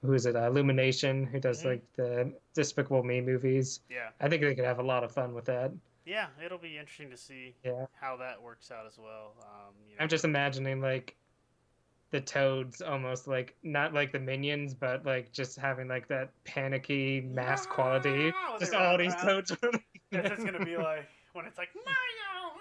who 0.01 0.13
is 0.13 0.25
it? 0.25 0.35
Uh, 0.35 0.47
Illumination, 0.47 1.25
who 1.25 1.39
does 1.39 1.61
Mhm. 1.61 1.65
like 1.65 1.93
the 1.93 2.33
Despicable 2.55 3.03
Me 3.03 3.21
movies. 3.21 3.81
Yeah, 3.89 4.09
I 4.19 4.27
think 4.29 4.41
they 4.41 4.55
could 4.55 4.65
have 4.65 4.79
a 4.79 4.83
lot 4.83 5.03
of 5.03 5.11
fun 5.11 5.33
with 5.35 5.45
that. 5.45 5.71
yeah, 6.05 6.27
it'll 6.43 6.57
be 6.57 6.77
interesting 6.79 7.11
to 7.11 7.17
see 7.17 7.55
Yeah. 7.63 7.85
how 7.93 8.17
that 8.17 8.41
works 8.41 8.71
out 8.71 8.87
as 8.87 8.97
well. 8.97 9.35
Um, 9.41 9.75
you 9.87 9.95
know, 9.95 10.01
I'm 10.01 10.09
just 10.09 10.25
imagining 10.25 10.81
like 10.81 11.15
the 12.11 12.21
toads 12.21 12.81
almost 12.81 13.27
like 13.27 13.55
not 13.63 13.93
like 13.93 14.11
the 14.11 14.19
minions, 14.19 14.73
but 14.73 15.05
like 15.05 15.31
just 15.31 15.57
having 15.57 15.87
like 15.87 16.07
that 16.09 16.31
panicky 16.43 17.21
mass 17.21 17.65
quality. 17.65 18.31
Yeah, 18.33 18.57
Just 18.59 18.73
all 18.73 18.97
these 18.97 19.13
around. 19.13 19.25
toads. 19.25 19.57
running. 19.63 19.81
That's 20.11 20.29
just 20.29 20.45
gonna 20.45 20.65
be 20.65 20.77
like 20.89 21.07
when 21.33 21.45
it's 21.45 21.57
like 21.57 21.69
Mario, 21.75 22.53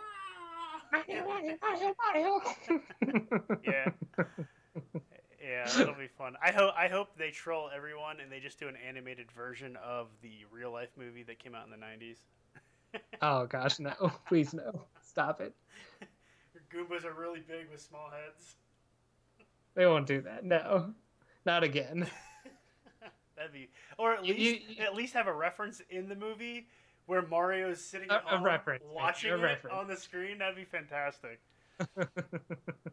Mario. 0.92 1.24
Mario, 1.26 1.58
Mario, 1.60 1.94
Mario. 2.12 2.40
yeah, 3.64 3.90
yeah, 5.42 5.64
that'll 5.76 5.94
be 5.94 6.06
fun. 6.06 6.34
I 6.44 6.52
hope 6.52 6.72
I 6.76 6.88
hope 6.88 7.08
they 7.18 7.30
troll 7.30 7.70
everyone 7.74 8.20
and 8.20 8.30
they 8.30 8.38
just 8.40 8.58
do 8.60 8.68
an 8.68 8.76
animated 8.76 9.30
version 9.32 9.76
of 9.84 10.08
the 10.22 10.44
real 10.52 10.70
life 10.72 10.90
movie 10.96 11.22
that 11.24 11.38
came 11.38 11.54
out 11.54 11.64
in 11.64 11.70
the 11.70 11.76
'90s. 11.76 12.16
Oh 13.22 13.46
gosh, 13.46 13.78
no! 13.78 13.92
Please 14.26 14.52
no! 14.52 14.82
Stop 15.00 15.40
it! 15.40 15.54
your 16.52 16.62
Goombas 16.84 17.04
are 17.04 17.12
really 17.12 17.38
big 17.38 17.70
with 17.70 17.80
small 17.80 18.10
heads. 18.10 18.56
They 19.74 19.86
won't 19.86 20.06
do 20.06 20.20
that. 20.22 20.44
No, 20.44 20.92
not 21.46 21.62
again. 21.64 22.06
That'd 23.36 23.52
be, 23.52 23.70
or 23.98 24.12
at 24.14 24.22
least 24.24 24.62
you- 24.68 24.84
at 24.84 24.94
least 24.94 25.14
have 25.14 25.26
a 25.26 25.32
reference 25.32 25.80
in 25.90 26.08
the 26.08 26.14
movie 26.16 26.66
where 27.06 27.22
Mario 27.22 27.70
is 27.70 27.82
sitting 27.84 28.10
A- 28.10 28.14
at 28.14 28.24
a 28.30 28.42
reference, 28.42 28.84
watching 28.86 29.30
a 29.32 29.36
it 29.36 29.40
reference. 29.40 29.76
on 29.76 29.86
the 29.88 29.96
screen. 29.96 30.38
That'd 30.38 30.56
be 30.56 30.64
fantastic. 30.64 31.40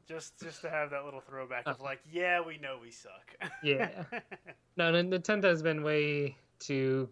Just 0.07 0.39
just 0.39 0.61
to 0.61 0.69
have 0.69 0.91
that 0.91 1.03
little 1.03 1.19
throwback 1.19 1.63
of 1.67 1.75
Uh-huh. 1.75 1.84
like, 1.84 1.99
yeah, 2.09 2.39
we 2.39 2.57
know 2.57 2.78
we 2.82 2.91
suck. 2.91 3.36
Yeah. 3.63 4.03
No, 4.78 4.91
Nintendo 4.93 5.45
has 5.45 5.61
been 5.63 5.82
way 5.84 6.38
too 6.59 7.09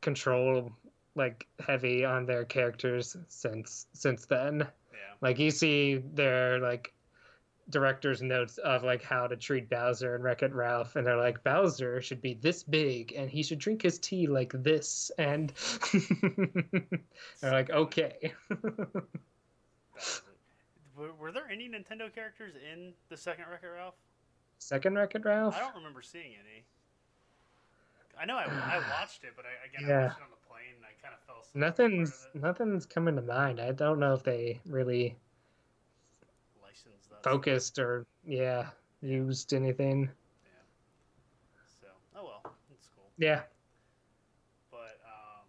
control 0.00 0.72
like 1.14 1.46
heavy 1.64 2.04
on 2.06 2.24
their 2.24 2.44
characters 2.46 3.16
since 3.28 3.86
since 3.92 4.24
then. 4.26 4.60
yeah. 4.92 4.98
Like 5.20 5.38
you 5.38 5.50
see 5.50 5.98
their 6.14 6.58
like 6.58 6.92
director's 7.70 8.22
notes 8.22 8.58
of 8.58 8.82
like 8.82 9.02
how 9.02 9.26
to 9.26 9.36
treat 9.36 9.70
Bowser 9.70 10.14
and 10.14 10.24
Wreck 10.24 10.42
It 10.42 10.52
Ralph, 10.52 10.96
and 10.96 11.06
they're 11.06 11.16
like 11.16 11.42
Bowser 11.44 12.00
should 12.00 12.20
be 12.20 12.34
this 12.34 12.62
big 12.62 13.12
and 13.16 13.30
he 13.30 13.42
should 13.42 13.58
drink 13.58 13.82
his 13.82 13.98
tea 13.98 14.26
like 14.26 14.52
this, 14.52 15.10
and 15.18 15.52
they're 17.40 17.52
like 17.52 17.70
okay. 17.70 18.32
It. 18.50 20.22
Were, 21.18 21.32
there 21.32 21.48
any 21.50 21.68
Nintendo 21.68 22.12
characters 22.14 22.54
in 22.56 22.92
the 23.08 23.16
second 23.16 23.46
Wreck-It 23.50 23.68
Ralph? 23.68 23.94
Second 24.58 24.96
Wreck 24.96 25.14
It 25.14 25.24
Ralph. 25.24 25.56
I 25.56 25.60
don't 25.60 25.74
remember 25.76 26.02
seeing 26.02 26.32
any. 26.34 26.64
I 28.20 28.26
know 28.26 28.36
I, 28.36 28.44
I 28.74 28.78
watched 29.00 29.24
it, 29.24 29.32
but 29.34 29.46
I, 29.46 29.66
again, 29.66 29.88
I 29.88 29.88
Yeah. 29.88 30.06
watched 30.08 30.18
it 30.18 30.24
on 30.24 30.30
the 30.30 30.48
plane 30.48 30.74
and 30.76 30.84
I 30.84 30.92
kind 31.02 31.14
of 31.14 31.20
fell 31.26 31.40
asleep. 31.40 31.60
Nothing's 31.60 32.28
nothing's 32.34 32.84
coming 32.86 33.16
to 33.16 33.22
mind. 33.22 33.60
I 33.60 33.72
don't 33.72 33.98
know 33.98 34.12
if 34.12 34.22
they 34.22 34.60
really. 34.66 35.16
Focused 37.22 37.78
or 37.78 38.06
yeah 38.24 38.70
used 39.00 39.52
anything. 39.54 40.10
So, 41.80 41.86
oh 42.16 42.24
well, 42.24 42.52
it's 42.72 42.88
cool. 42.94 43.10
Yeah, 43.18 43.42
But 44.70 45.00
um, 45.04 45.46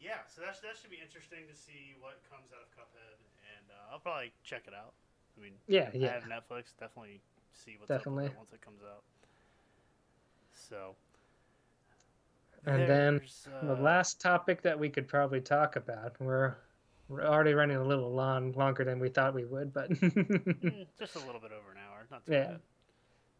yeah, 0.00 0.24
so 0.28 0.42
that's 0.44 0.60
that 0.60 0.76
should 0.80 0.90
be 0.90 1.00
interesting 1.02 1.40
to 1.50 1.56
see 1.56 1.94
what 2.00 2.20
comes 2.30 2.52
out 2.52 2.62
of 2.64 2.70
Cuphead, 2.76 3.18
and 3.56 3.64
uh, 3.70 3.92
I'll 3.92 4.00
probably 4.00 4.32
check 4.44 4.64
it 4.66 4.74
out. 4.74 4.92
I 5.38 5.42
mean, 5.42 5.52
yeah, 5.66 5.88
I 5.92 5.96
yeah. 5.96 6.12
have 6.12 6.24
Netflix. 6.24 6.72
Definitely 6.78 7.20
see 7.54 7.76
what's 7.78 7.88
Definitely. 7.88 8.26
up 8.26 8.36
once 8.36 8.52
it 8.52 8.60
comes 8.60 8.80
out. 8.82 9.02
So. 10.52 10.94
And 12.64 12.88
then 12.88 13.16
there's, 13.18 13.48
The 13.60 13.72
uh, 13.72 13.76
last 13.76 14.20
topic 14.20 14.62
that 14.62 14.78
we 14.78 14.88
could 14.88 15.08
probably 15.08 15.40
talk 15.40 15.74
about. 15.76 16.14
We're 16.20 16.54
we're 17.12 17.26
already 17.26 17.52
running 17.54 17.76
a 17.76 17.84
little 17.84 18.10
long, 18.12 18.52
longer 18.52 18.84
than 18.84 18.98
we 18.98 19.08
thought 19.10 19.34
we 19.34 19.44
would, 19.44 19.72
but 19.72 19.90
mm, 19.90 20.86
just 20.98 21.14
a 21.16 21.18
little 21.20 21.40
bit 21.40 21.52
over 21.52 21.70
an 21.70 21.78
hour, 21.78 22.06
not 22.10 22.24
too 22.24 22.32
Yeah. 22.32 22.46
bad. 22.46 22.60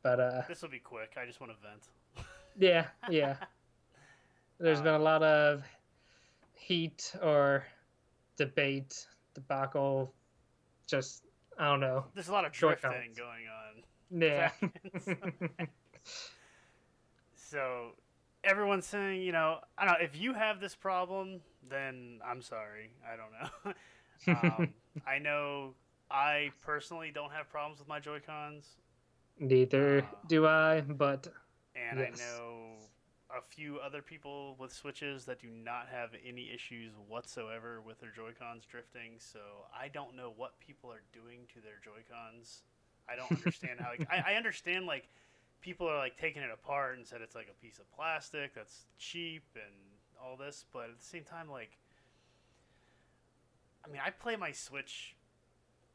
but 0.03 0.21
uh, 0.21 0.43
This 0.49 0.63
will 0.63 0.69
be 0.69 0.79
quick. 0.79 1.13
I 1.21 1.25
just 1.27 1.41
want 1.41 1.53
to 1.53 1.59
vent. 1.67 2.27
yeah, 2.59 2.87
yeah. 3.11 3.37
There's 4.59 4.81
Uh, 4.81 4.85
been 4.85 4.95
a 4.95 4.99
lot 4.99 5.23
of 5.23 5.65
heat 6.55 7.13
or 7.23 7.65
debate, 8.37 9.07
debacle. 9.35 10.13
Just 10.87 11.25
I 11.59 11.67
don't 11.67 11.81
know. 11.81 12.05
There's 12.15 12.29
a 12.29 12.33
lot 12.33 12.45
of 12.45 12.53
drifting 12.53 13.15
going 13.17 13.47
on. 13.49 13.83
Yeah. 14.21 14.51
So 17.35 17.93
everyone's 18.45 18.87
saying, 18.87 19.23
you 19.23 19.33
know, 19.33 19.59
I 19.79 19.85
don't 19.85 19.95
know 19.95 20.05
if 20.05 20.17
you 20.17 20.35
have 20.35 20.61
this 20.61 20.75
problem, 20.75 21.41
then 21.69 22.21
I'm 22.27 22.43
sorry. 22.43 22.91
I 23.07 23.17
don't 23.17 23.75
know. 24.35 24.59
um, 24.63 24.75
I 25.07 25.19
know 25.19 25.75
I 26.11 26.51
personally 26.61 27.11
don't 27.13 27.33
have 27.33 27.49
problems 27.49 27.79
with 27.79 27.89
my 27.89 28.01
Joy 28.01 28.21
Cons, 28.25 28.77
Neither 29.39 30.01
uh, 30.03 30.07
do 30.29 30.47
I, 30.47 30.83
but 30.83 31.27
and 31.75 31.99
Yes. 31.99 32.21
I 32.21 32.25
know 32.25 32.75
a 33.31 33.41
few 33.41 33.79
other 33.79 34.03
people 34.03 34.57
with 34.59 34.73
Switches 34.73 35.25
that 35.25 35.41
do 35.41 35.49
not 35.49 35.89
have 35.91 36.11
any 36.25 36.51
issues 36.55 36.93
whatsoever 37.09 37.81
with 37.81 37.99
their 37.99 38.11
Joy 38.11 38.33
Cons 38.39 38.65
drifting. 38.67 39.13
So 39.19 39.41
I 39.75 39.89
don't 39.89 40.15
know 40.15 40.33
what 40.37 40.59
people 40.61 40.93
are 40.93 41.03
doing 41.13 41.47
to 41.55 41.61
their 41.61 41.81
Joy 41.83 42.03
Cons. 42.11 42.63
I 43.09 43.17
don't 43.17 43.33
understand 43.33 43.81
how. 43.81 43.93
I, 44.11 44.33
I 44.33 44.35
understand 44.35 44.87
like 44.87 45.09
people 45.63 45.89
are 45.89 45.97
like 45.97 46.19
taking 46.19 46.43
it 46.43 46.51
apart 46.53 46.99
and 46.99 47.07
said 47.07 47.21
it's 47.23 47.35
like 47.35 47.49
a 47.51 47.65
piece 47.65 47.79
of 47.79 47.91
plastic 47.97 48.55
that's 48.55 48.83
cheap 48.99 49.45
and 49.55 49.73
all 50.23 50.37
this, 50.37 50.67
but 50.73 50.91
at 50.91 50.99
the 50.99 51.05
same 51.05 51.25
time, 51.25 51.51
like, 51.51 51.79
I 53.85 53.91
mean, 53.91 54.01
I 54.05 54.11
play 54.11 54.37
my 54.37 54.53
Switch 54.53 55.17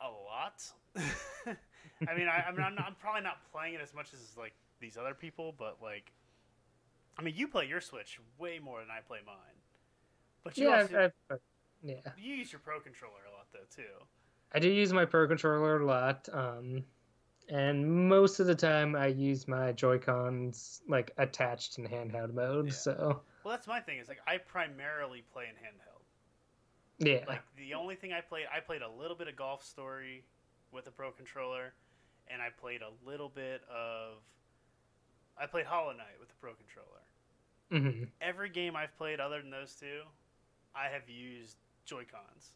a 0.02 0.10
lot. 0.10 0.64
I 0.96 2.14
mean, 2.16 2.28
I, 2.28 2.46
I 2.48 2.52
mean, 2.52 2.62
I'm, 2.64 2.76
not, 2.76 2.86
I'm 2.86 2.96
probably 3.00 3.22
not 3.22 3.38
playing 3.52 3.76
it 3.76 3.82
as 3.82 3.94
much 3.94 4.14
as 4.14 4.36
like 4.38 4.54
these 4.80 4.98
other 4.98 5.14
people, 5.14 5.54
but 5.58 5.78
like, 5.82 6.12
I 7.18 7.22
mean, 7.22 7.34
you 7.38 7.48
play 7.48 7.66
your 7.66 7.82
Switch 7.82 8.20
way 8.38 8.60
more 8.60 8.80
than 8.80 8.90
I 8.90 9.02
play 9.02 9.20
mine. 9.26 9.36
But 10.44 10.58
you 10.58 10.70
yeah, 10.70 10.82
also, 10.82 10.98
I've, 10.98 11.14
I've- 11.32 11.42
yeah. 11.84 11.96
you 12.18 12.34
use 12.34 12.52
your 12.52 12.60
Pro 12.60 12.80
controller 12.80 13.22
a 13.30 13.36
lot 13.36 13.48
though 13.54 13.60
too. 13.74 13.84
I 14.54 14.60
do 14.60 14.70
use 14.70 14.92
my 14.94 15.06
Pro 15.06 15.28
controller 15.28 15.80
a 15.80 15.86
lot, 15.86 16.28
um, 16.34 16.84
and 17.50 18.10
most 18.10 18.40
of 18.40 18.48
the 18.48 18.56
time 18.56 18.96
I 18.96 19.08
use 19.08 19.48
my 19.48 19.72
Joy 19.72 20.00
Cons 20.00 20.82
like 20.88 21.12
attached 21.18 21.78
in 21.78 21.86
handheld 21.88 22.34
mode. 22.34 22.68
Yeah. 22.68 22.74
So 22.74 23.22
Well, 23.44 23.54
that's 23.54 23.68
my 23.68 23.80
thing. 23.80 24.00
Is 24.00 24.08
like 24.08 24.22
I 24.28 24.38
primarily 24.38 25.24
play 25.34 25.46
in 25.50 25.56
handheld. 25.56 26.02
yeah, 27.00 27.24
Like 27.28 27.42
the 27.56 27.74
only 27.74 27.96
thing 27.96 28.14
I 28.14 28.22
played, 28.22 28.46
I 28.56 28.60
played 28.60 28.82
a 28.82 28.90
little 28.90 29.16
bit 29.16 29.28
of 29.28 29.36
Golf 29.36 29.64
Story 29.64 30.26
with 30.72 30.88
a 30.88 30.92
Pro 30.92 31.12
controller, 31.12 31.74
and 32.28 32.42
I 32.42 32.50
played 32.50 32.82
a 32.82 32.92
little 33.10 33.30
bit 33.30 33.62
of. 33.70 34.18
I 35.40 35.46
played 35.46 35.66
Hollow 35.66 35.92
Knight 35.94 36.18
with 36.20 36.30
the 36.30 36.36
Pro 36.42 36.54
controller. 36.54 37.04
Mm-hmm. 37.72 38.04
Every 38.22 38.50
game 38.50 38.76
I've 38.76 38.98
played 38.98 39.20
other 39.20 39.42
than 39.42 39.52
those 39.52 39.74
two, 39.74 40.02
I 40.76 40.88
have 40.92 41.10
used 41.10 41.58
Joy 41.86 42.04
Cons, 42.12 42.54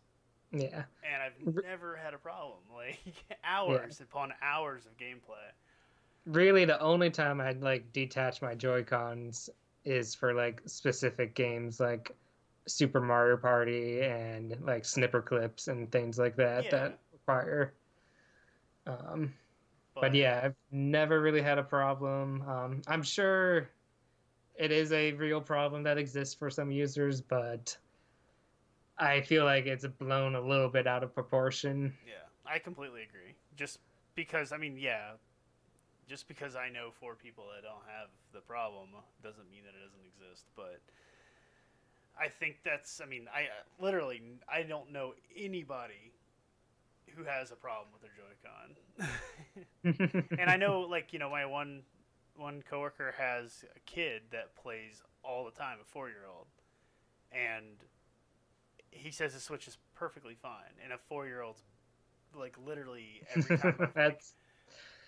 yeah, 0.52 0.86
and 1.04 1.22
I've 1.22 1.40
never 1.40 1.96
had 1.96 2.14
a 2.14 2.18
problem. 2.18 2.60
Like 2.74 3.00
hours 3.44 4.02
upon 4.02 4.34
hours 4.42 4.86
of 4.86 4.98
gameplay. 4.98 5.52
really 6.26 6.66
the 6.66 6.80
only 6.80 7.10
time 7.10 7.42
I'd 7.42 7.62
like 7.62 7.92
detach 7.94 8.42
my 8.42 8.56
Joy 8.56 8.84
Cons 8.84 9.50
is 9.84 10.14
for 10.16 10.34
like 10.34 10.62
specific 10.68 11.34
games 11.36 11.80
like 11.80 12.16
Super 12.68 13.02
Mario 13.02 13.38
Party 13.38 14.02
and 14.02 14.60
like 14.62 14.84
Snipperclips 14.84 15.68
and 15.68 15.92
things 15.92 16.20
like 16.20 16.36
that 16.36 16.66
Yeah. 16.66 16.72
that 16.72 17.00
require. 17.12 17.74
Um, 18.86 19.34
but 20.00 20.16
yeah, 20.16 20.42
I've 20.44 20.56
never 20.72 21.22
really 21.22 21.42
had 21.42 21.58
a 21.60 21.64
problem. 21.64 22.42
Um, 22.44 22.82
I'm 22.88 23.04
sure 23.04 23.70
it 24.56 24.72
is 24.72 24.92
a 24.94 25.14
real 25.14 25.42
problem 25.42 25.84
that 25.84 25.98
exists 26.00 26.36
for 26.36 26.50
some 26.52 26.72
users, 26.72 27.22
but 27.22 27.78
I 29.02 29.22
feel 29.22 29.46
like 29.46 29.66
it's 29.66 29.86
blown 29.86 30.36
a 30.36 30.42
little 30.42 30.70
bit 30.70 30.86
out 30.86 31.04
of 31.04 31.12
proportion. 31.14 31.98
Yeah, 32.06 32.14
I 32.46 32.60
completely 32.60 33.02
agree. 33.02 33.34
Just 33.58 33.80
because, 34.14 34.52
I 34.52 34.58
mean, 34.58 34.78
yeah, 34.78 35.14
just 36.08 36.28
because 36.28 36.56
I 36.56 36.70
know 36.70 36.92
four 36.92 37.16
people 37.16 37.46
that 37.56 37.64
don't 37.64 37.82
have 37.88 38.10
the 38.32 38.42
problem 38.42 38.90
doesn't 39.24 39.50
mean 39.50 39.64
that 39.64 39.70
it 39.70 39.82
doesn't 39.84 40.06
exist. 40.06 40.46
But 40.56 40.82
I 42.20 42.28
think 42.28 42.58
that's, 42.64 43.02
I 43.02 43.08
mean, 43.08 43.28
I 43.34 43.48
literally, 43.84 44.22
I 44.48 44.62
don't 44.62 44.92
know 44.92 45.16
anybody 45.36 46.14
who 47.16 47.24
has 47.24 47.52
a 47.52 47.56
problem 47.56 47.88
with 47.92 48.04
their 48.04 48.12
Joy-Con. 48.16 48.76
and 50.40 50.50
I 50.50 50.58
know, 50.58 50.82
like, 50.82 51.12
you 51.12 51.18
know, 51.18 51.30
my 51.30 51.46
one 51.46 51.82
one 52.36 52.62
coworker 52.70 53.14
has 53.18 53.66
a 53.76 53.80
kid 53.82 54.22
that 54.32 54.56
plays 54.56 55.02
all 55.24 55.44
the 55.44 55.52
time, 55.52 55.80
a 55.82 55.86
four 55.86 56.10
year 56.10 56.26
old, 56.30 56.46
and 57.32 57.84
he 58.92 59.10
says 59.12 59.34
the 59.34 59.40
Switch 59.40 59.68
is 59.68 59.78
perfectly 59.96 60.36
fine, 60.36 60.76
and 60.84 60.94
a 60.94 60.98
four 60.98 61.26
year 61.26 61.42
old's 61.42 61.62
like 62.38 62.56
literally 62.66 63.24
every 63.36 63.58
time. 63.58 63.74
I've, 63.74 63.80
like, 63.80 63.94
That's 63.94 64.34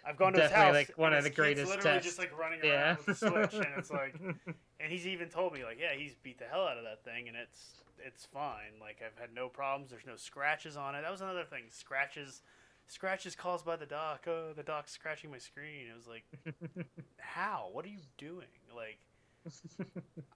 I've 0.05 0.17
gone 0.17 0.33
to 0.33 0.41
his 0.41 0.51
house. 0.51 0.73
like, 0.73 0.93
one 0.97 1.13
of 1.13 1.23
the 1.23 1.29
greatest 1.29 1.69
literally 1.69 1.91
tests. 1.99 2.05
just 2.07 2.19
like 2.19 2.37
running 2.37 2.59
Yeah. 2.63 2.71
around 2.87 2.97
with 2.97 3.05
the 3.05 3.15
switch, 3.15 3.53
and 3.53 3.67
it's 3.77 3.91
like, 3.91 4.15
and 4.79 4.91
he's 4.91 5.07
even 5.07 5.29
told 5.29 5.53
me 5.53 5.63
like, 5.63 5.77
yeah, 5.79 5.93
he's 5.97 6.15
beat 6.15 6.39
the 6.39 6.45
hell 6.45 6.67
out 6.67 6.77
of 6.77 6.83
that 6.83 7.03
thing, 7.05 7.27
and 7.27 7.37
it's 7.37 7.83
it's 8.05 8.25
fine. 8.25 8.79
Like 8.81 9.01
I've 9.05 9.17
had 9.19 9.33
no 9.33 9.47
problems. 9.47 9.91
There's 9.91 10.05
no 10.05 10.15
scratches 10.17 10.75
on 10.75 10.95
it. 10.95 11.03
That 11.03 11.11
was 11.11 11.21
another 11.21 11.45
thing. 11.45 11.63
Scratches, 11.69 12.41
scratches 12.87 13.33
caused 13.35 13.65
by 13.65 13.77
the 13.77 13.85
dock. 13.85 14.25
Oh, 14.27 14.51
the 14.53 14.63
dock's 14.63 14.91
scratching 14.91 15.31
my 15.31 15.37
screen. 15.37 15.85
It 15.89 15.95
was 15.95 16.07
like, 16.07 16.25
how? 17.17 17.69
What 17.71 17.85
are 17.85 17.89
you 17.89 17.99
doing? 18.17 18.47
Like 18.75 18.97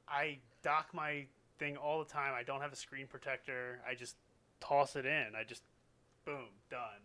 I 0.08 0.38
dock 0.64 0.88
my 0.94 1.26
thing 1.58 1.78
all 1.78 2.00
the 2.00 2.10
time. 2.12 2.34
I 2.38 2.44
don't 2.44 2.62
have 2.62 2.74
a 2.74 2.76
screen 2.78 3.08
protector. 3.08 3.80
I 3.90 3.96
just 3.96 4.16
toss 4.60 4.96
it 4.96 5.06
in. 5.06 5.28
I 5.40 5.44
just 5.44 5.64
boom, 6.26 6.50
done. 6.70 7.02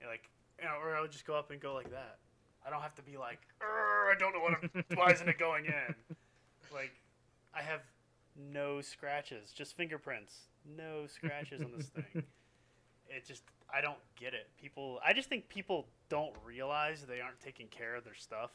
And 0.00 0.10
like, 0.10 0.28
you 0.58 0.64
know, 0.64 0.74
or 0.82 0.96
I'll 0.96 1.06
just 1.08 1.26
go 1.26 1.34
up 1.34 1.50
and 1.50 1.60
go 1.60 1.74
like 1.74 1.90
that. 1.90 2.18
I 2.66 2.70
don't 2.70 2.82
have 2.82 2.94
to 2.96 3.02
be 3.02 3.16
like, 3.16 3.40
I 3.60 4.14
don't 4.18 4.32
know 4.32 4.40
what 4.40 4.54
I'm, 4.54 4.84
why 4.96 5.10
isn't 5.12 5.28
it 5.28 5.38
going 5.38 5.66
in? 5.66 5.94
Like, 6.72 6.92
I 7.54 7.62
have 7.62 7.80
no 8.36 8.80
scratches, 8.80 9.52
just 9.52 9.76
fingerprints. 9.76 10.34
No 10.76 11.06
scratches 11.06 11.60
on 11.62 11.72
this 11.76 11.86
thing. 11.88 12.22
It 13.14 13.26
just, 13.26 13.42
I 13.70 13.82
don't 13.82 13.98
get 14.18 14.32
it. 14.32 14.48
People, 14.58 14.98
I 15.04 15.12
just 15.12 15.28
think 15.28 15.46
people 15.50 15.86
don't 16.08 16.32
realize 16.46 17.04
they 17.04 17.20
aren't 17.20 17.38
taking 17.40 17.66
care 17.66 17.94
of 17.94 18.04
their 18.04 18.14
stuff. 18.14 18.52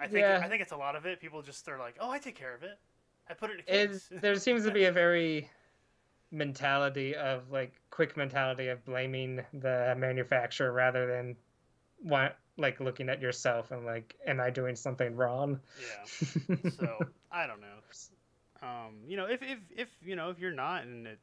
I 0.00 0.08
think, 0.08 0.22
Yeah. 0.22 0.40
I 0.42 0.48
think 0.48 0.62
it's 0.62 0.72
a 0.72 0.76
lot 0.76 0.96
of 0.96 1.06
it. 1.06 1.20
People 1.20 1.42
just 1.42 1.68
are 1.68 1.78
like, 1.78 1.94
oh, 2.00 2.10
I 2.10 2.18
take 2.18 2.34
care 2.34 2.56
of 2.56 2.64
it. 2.64 2.80
I 3.28 3.34
put 3.34 3.50
it 3.50 3.54
in 3.54 3.60
a 3.60 3.88
case. 3.88 4.08
there 4.20 4.34
seems 4.46 4.64
to 4.64 4.70
be 4.70 4.84
a 4.84 4.92
very 4.92 5.48
mentality 6.30 7.14
of 7.14 7.50
like 7.50 7.74
quick 7.90 8.16
mentality 8.16 8.68
of 8.68 8.84
blaming 8.84 9.44
the 9.52 9.94
manufacturer 9.98 10.72
rather 10.72 11.06
than 11.06 11.36
what 11.98 12.38
like 12.56 12.80
looking 12.80 13.08
at 13.10 13.20
yourself 13.20 13.70
and 13.70 13.84
like 13.84 14.16
am 14.26 14.40
i 14.40 14.48
doing 14.50 14.74
something 14.74 15.14
wrong 15.14 15.60
yeah. 15.78 16.56
so 16.78 16.98
I 17.30 17.46
don't 17.46 17.60
know. 17.60 17.68
Um, 18.62 18.96
you 19.06 19.16
know, 19.16 19.24
if 19.26 19.42
if 19.42 19.58
if 19.74 19.88
you 20.02 20.14
know 20.16 20.30
if 20.30 20.38
you're 20.38 20.52
not 20.52 20.84
and 20.84 21.06
it, 21.06 21.18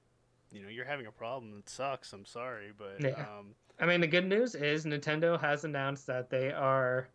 you 0.52 0.62
know 0.62 0.70
you're 0.70 0.86
having 0.86 1.06
a 1.06 1.12
problem, 1.12 1.56
it 1.60 1.70
sucks. 1.70 2.12
I'm 2.14 2.26
sorry, 2.26 2.72
but 2.76 3.00
Yeah. 3.00 3.12
um, 3.12 3.54
I 3.80 3.86
mean, 3.86 4.02
the 4.02 4.08
good 4.08 4.26
news 4.26 4.56
is 4.56 4.86
Nintendo 4.86 5.40
has 5.40 5.64
announced 5.64 6.08
that 6.08 6.30
they 6.30 6.52
are. 6.52 7.08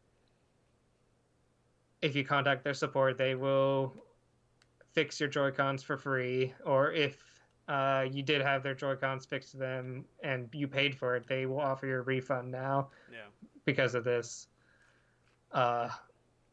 If 2.01 2.15
you 2.17 2.25
contact 2.25 2.65
their 2.65 2.73
support, 2.75 3.19
they 3.19 3.35
will 3.35 3.93
fix 4.95 5.21
your 5.21 5.29
Joy 5.29 5.51
Cons 5.51 5.83
for 5.83 5.97
free. 5.97 6.55
Or 6.65 6.93
if 6.93 7.23
uh, 7.69 8.07
you 8.11 8.23
did 8.23 8.41
have 8.41 8.63
their 8.63 8.75
Joy 8.75 8.95
Cons 8.97 9.27
fixed 9.27 9.51
to 9.53 9.57
them 9.59 10.05
and 10.23 10.49
you 10.53 10.67
paid 10.69 10.95
for 10.97 11.17
it, 11.17 11.27
they 11.27 11.47
will 11.47 11.61
offer 11.61 11.87
you 11.87 11.97
a 11.97 12.01
refund 12.03 12.51
now 12.51 12.89
yeah, 13.13 13.19
because 13.65 13.95
of 13.95 14.05
this 14.05 14.47
uh, 15.53 15.89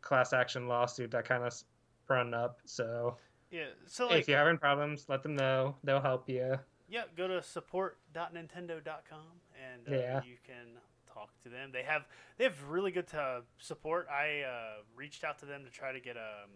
class 0.02 0.34
action 0.34 0.68
lawsuit 0.68 1.12
that 1.12 1.26
kind 1.26 1.44
of 1.44 1.54
sprung 1.54 2.34
up. 2.34 2.60
So 2.66 3.16
yeah. 3.52 3.66
So 3.86 4.08
like, 4.08 4.20
if 4.22 4.28
you're 4.28 4.38
having 4.38 4.58
problems, 4.58 5.06
let 5.10 5.24
them 5.24 5.36
know. 5.36 5.76
They'll 5.84 6.02
help 6.02 6.28
you. 6.30 6.58
yeah, 6.90 7.04
go 7.16 7.28
to 7.28 7.42
support.nintendo.com 7.44 9.20
and 9.56 9.88
uh, 9.88 10.00
Yeah. 10.00 10.22
you 10.24 10.38
can 10.46 10.78
talk 11.14 11.30
to 11.44 11.50
them. 11.50 11.72
They 11.74 11.84
have 11.84 12.08
they 12.38 12.46
have 12.46 12.62
really 12.70 12.92
good 12.92 13.08
uh, 13.14 13.42
support. 13.58 14.08
I 14.10 14.42
uh, 14.42 14.84
reached 14.96 15.24
out 15.24 15.38
to 15.40 15.46
them 15.46 15.64
to 15.66 15.70
try 15.70 15.92
to 15.92 16.00
get 16.00 16.16
a. 16.16 16.20
I 16.20 16.48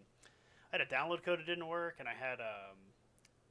had 0.77 0.81
a 0.81 0.91
download 0.91 1.23
code 1.23 1.39
that 1.39 1.45
didn't 1.45 1.67
work, 1.67 1.95
and 1.99 2.07
I 2.07 2.13
had 2.13 2.39
um, 2.41 2.75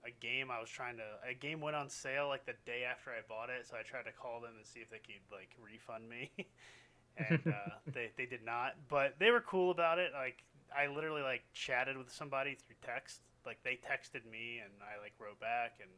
a 0.05 0.11
game 0.21 0.51
I 0.51 0.61
was 0.61 0.69
trying 0.69 0.97
to. 0.99 1.09
A 1.29 1.33
game 1.35 1.61
went 1.61 1.77
on 1.77 1.89
sale 1.89 2.29
like 2.29 2.45
the 2.45 2.55
day 2.67 2.85
after 2.85 3.11
I 3.11 3.25
bought 3.29 3.49
it, 3.49 3.67
so 3.67 3.77
I 3.77 3.83
tried 3.83 4.05
to 4.05 4.13
call 4.13 4.41
them 4.41 4.53
and 4.57 4.67
see 4.67 4.81
if 4.81 4.91
they 4.91 5.01
could 5.01 5.25
like 5.33 5.51
refund 5.63 6.09
me, 6.09 6.31
and 7.17 7.41
uh, 7.49 7.81
they 7.93 8.11
they 8.17 8.27
did 8.27 8.45
not. 8.45 8.75
But 8.89 9.17
they 9.19 9.31
were 9.31 9.41
cool 9.41 9.71
about 9.71 9.99
it. 9.99 10.13
Like 10.13 10.45
I 10.77 10.87
literally 10.89 11.23
like 11.23 11.43
chatted 11.53 11.97
with 11.97 12.13
somebody 12.13 12.55
through 12.57 12.77
text. 12.85 13.21
Like 13.47 13.59
they 13.65 13.81
texted 13.81 14.29
me, 14.31 14.61
and 14.63 14.73
I 14.85 15.01
like 15.01 15.13
wrote 15.19 15.41
back, 15.41 15.81
and 15.81 15.91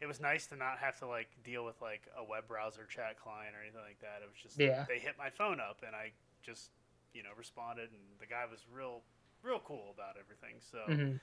it 0.00 0.06
was 0.06 0.20
nice 0.20 0.46
to 0.48 0.56
not 0.56 0.78
have 0.78 0.98
to 1.00 1.06
like 1.06 1.28
deal 1.44 1.64
with 1.64 1.80
like 1.80 2.02
a 2.16 2.24
web 2.24 2.46
browser 2.46 2.84
chat 2.88 3.18
client 3.20 3.56
or 3.56 3.62
anything 3.62 3.80
like 3.84 4.00
that. 4.00 4.20
It 4.22 4.28
was 4.28 4.40
just 4.40 4.58
Yeah. 4.58 4.84
they 4.88 4.98
hit 4.98 5.16
my 5.18 5.30
phone 5.30 5.60
up, 5.60 5.80
and 5.86 5.96
I 5.96 6.12
just 6.42 6.70
you 7.14 7.22
know 7.22 7.30
responded, 7.36 7.90
and 7.90 8.20
the 8.20 8.26
guy 8.26 8.44
was 8.50 8.60
real 8.70 9.02
real 9.42 9.60
cool 9.60 9.90
about 9.94 10.16
everything. 10.18 10.60
So. 10.60 10.78
Mhm. 10.88 11.20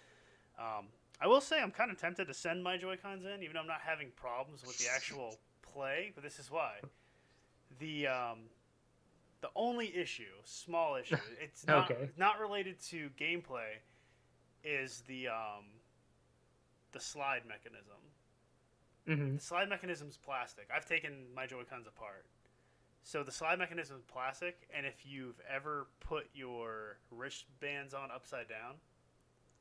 Um, 0.58 0.88
I 1.20 1.28
will 1.28 1.42
say 1.42 1.62
I'm 1.62 1.72
kind 1.72 1.92
of 1.92 1.98
tempted 1.98 2.28
to 2.28 2.34
send 2.34 2.64
my 2.64 2.78
Joy 2.78 2.98
Cons 2.98 3.24
in, 3.26 3.42
even 3.44 3.54
though 3.54 3.62
I'm 3.62 3.68
not 3.68 3.82
having 3.82 4.12
problems 4.12 4.64
with 4.66 4.78
the 4.78 4.88
actual 4.94 5.38
play. 5.62 6.12
But 6.14 6.24
this 6.24 6.40
is 6.40 6.50
why. 6.52 6.80
The 7.80 8.08
um, 8.08 8.50
the 9.42 9.50
only 9.56 9.96
issue, 9.96 10.32
small 10.44 10.96
issue, 11.02 11.18
it's 11.42 11.66
not 11.66 11.92
Okay. 11.92 12.10
not 12.18 12.40
related 12.40 12.80
to 12.90 13.10
gameplay, 13.12 13.80
is 14.64 15.02
the 15.08 15.28
um, 15.30 15.66
the 16.92 17.00
slide 17.00 17.46
mechanism. 17.46 17.98
Mhm. 19.08 19.36
The 19.36 19.42
slide 19.44 19.70
mechanism's 19.70 20.18
plastic. 20.18 20.70
I've 20.74 20.86
taken 20.88 21.34
my 21.34 21.46
Joy 21.48 21.64
Cons 21.64 21.88
apart. 21.88 22.26
So 23.08 23.22
the 23.22 23.32
slide 23.32 23.60
mechanism 23.60 23.98
is 23.98 24.04
plastic, 24.04 24.68
and 24.76 24.84
if 24.84 25.06
you've 25.06 25.40
ever 25.48 25.86
put 26.00 26.26
your 26.34 26.98
wristbands 27.12 27.94
on 27.94 28.10
upside 28.10 28.50
down, 28.50 28.78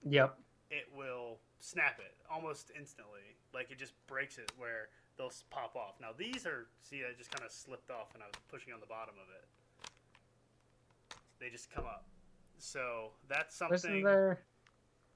Yep. 0.03 0.38
it 0.70 0.90
will 0.97 1.40
snap 1.61 2.01
it 2.01 2.16
almost 2.30 2.70
instantly. 2.76 3.36
Like 3.53 3.70
it 3.70 3.78
just 3.78 3.92
breaks 4.07 4.38
it 4.38 4.51
where 4.57 4.88
they'll 5.18 5.30
pop 5.51 5.76
off. 5.76 6.01
Now 6.01 6.12
these 6.16 6.47
are 6.47 6.68
see 6.80 7.03
I 7.05 7.12
just 7.18 7.30
kind 7.30 7.45
of 7.45 7.53
slipped 7.53 7.90
off 7.90 8.14
and 8.14 8.22
I 8.22 8.26
was 8.26 8.36
pushing 8.49 8.72
on 8.72 8.80
the 8.80 8.86
bottom 8.86 9.14
of 9.16 9.28
it. 9.28 9.90
They 11.38 11.51
just 11.51 11.70
come 11.70 11.84
up. 11.84 12.07
So 12.57 13.11
that's 13.28 13.55
Isn't 13.61 13.78
something 13.80 14.03
there? 14.05 14.40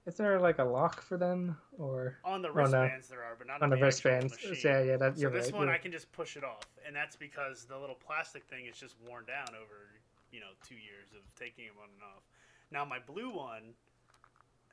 Is 0.07 0.15
there 0.17 0.41
like 0.41 0.59
a 0.59 0.65
lock 0.65 1.03
for 1.03 1.19
them 1.19 1.57
or 1.77 2.17
on 2.25 2.41
the 2.41 2.49
Oh, 2.49 2.53
no. 2.53 2.63
wristbands 2.63 3.09
there 3.09 3.23
are, 3.23 3.35
but 3.37 3.47
not 3.47 3.63
on 3.63 3.69
the 3.71 3.77
actual 3.77 3.87
wristbands? 3.87 4.33
machine. 4.33 4.57
Yeah, 4.65 4.83
yeah, 4.83 4.97
that, 4.97 5.19
you're 5.19 5.31
this 5.31 5.47
right. 5.47 5.55
one 5.55 5.67
you're 5.67 5.75
I 5.75 5.79
can 5.79 5.93
just 5.93 6.11
push 6.13 6.37
it 6.37 6.45
off, 6.45 6.67
and 6.87 6.97
that's 6.97 7.17
because 7.17 7.65
the 7.67 7.77
little 7.79 7.95
plastic 7.97 8.45
thing 8.47 8.67
is 8.67 8.77
just 8.79 8.97
worn 9.07 9.25
down 9.27 9.49
over 9.51 9.91
you 10.33 10.41
know 10.41 10.53
two 10.67 10.77
years 10.77 11.13
of 11.13 11.23
taking 11.39 11.67
it 11.67 11.73
on 11.81 11.89
and 11.93 12.03
off. 12.03 12.23
Now 12.71 12.85
my 12.85 12.99
blue 12.99 13.31
one 13.31 13.75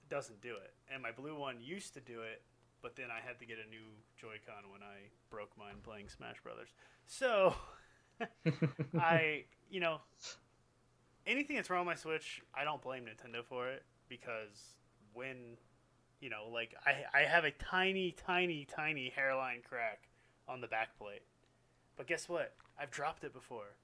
doesn't 0.09 0.41
do 0.41 0.55
it, 0.55 0.73
and 0.93 1.01
my 1.01 1.11
blue 1.11 1.37
one 1.37 1.57
used 1.61 1.93
to 1.95 1.99
do 1.99 2.21
it, 2.21 2.41
but 2.81 2.95
then 2.95 3.07
I 3.11 3.25
had 3.25 3.39
to 3.39 3.45
get 3.45 3.57
a 3.57 3.69
new 3.69 3.83
Joy-Con 4.17 4.71
when 4.71 4.81
I 4.83 5.09
broke 5.29 5.51
mine 5.57 5.77
playing 5.83 6.09
Smash 6.09 6.39
Brothers. 6.41 6.69
So 7.05 7.55
I, 8.99 9.45
you 9.69 9.79
know, 9.79 9.99
anything 11.25 11.55
that's 11.55 11.69
wrong 11.69 11.85
with 11.85 11.95
my 11.95 11.99
Switch, 11.99 12.41
I 12.53 12.63
don't 12.63 12.81
blame 12.81 13.05
Nintendo 13.05 13.43
for 13.43 13.67
it 13.69 13.83
because 14.07 14.75
when, 15.15 15.57
you 16.21 16.29
know, 16.29 16.47
like 16.51 16.75
I, 16.85 17.03
I 17.17 17.21
have 17.23 17.43
a 17.45 17.51
tiny, 17.51 18.11
tiny, 18.11 18.65
tiny 18.65 19.11
hairline 19.15 19.61
crack 19.67 20.07
on 20.47 20.61
the 20.61 20.67
back 20.67 20.97
plate, 20.99 21.23
but 21.97 22.05
guess 22.07 22.29
what? 22.29 22.53
I've 22.79 22.91
dropped 22.91 23.23
it 23.23 23.33
before. 23.33 23.75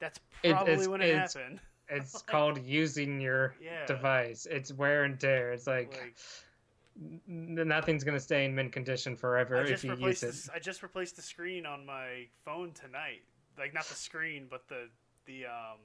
That's 0.00 0.18
It- 0.42 0.52
probably 0.52 0.72
it's- 0.72 0.88
when 0.88 1.00
it 1.02 1.10
it's- 1.10 1.34
happened. 1.34 1.60
it's 1.88 2.14
Like- 2.14 2.26
called 2.26 2.58
using 2.64 3.20
your 3.20 3.54
Yeah. 3.60 3.86
device. 3.86 4.46
It's 4.46 4.72
wear 4.72 5.04
and 5.04 5.20
tear. 5.20 5.52
It's 5.52 5.66
like, 5.66 5.92
Like, 5.92 6.16
nothing's 7.26 8.04
gonna 8.04 8.20
stay 8.20 8.44
in 8.44 8.54
mint 8.54 8.72
condition 8.72 9.16
forever 9.16 9.62
if 9.64 9.84
you 9.84 9.94
use 9.96 10.22
it. 10.22 10.26
this, 10.26 10.48
I 10.48 10.58
just 10.58 10.82
replaced 10.82 11.16
the 11.16 11.22
screen 11.22 11.66
on 11.66 11.84
my 11.84 12.26
phone 12.44 12.72
tonight. 12.72 13.22
Like 13.58 13.72
not 13.74 13.84
the 13.86 13.94
screen, 13.94 14.46
but 14.50 14.66
the 14.68 14.88
the 15.26 15.46
um, 15.46 15.78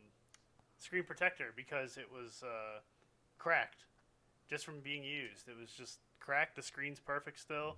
screen 0.80 1.04
protector 1.04 1.54
because 1.56 1.98
it 1.98 2.10
was 2.12 2.44
uh, 2.44 2.80
cracked 3.38 3.86
just 4.50 4.66
from 4.66 4.82
being 4.82 5.04
used. 5.04 5.48
It 5.48 5.58
was 5.60 5.72
just 5.72 6.00
cracked. 6.20 6.56
The 6.56 6.64
screen's 6.64 7.00
perfect 7.00 7.40
still. 7.40 7.78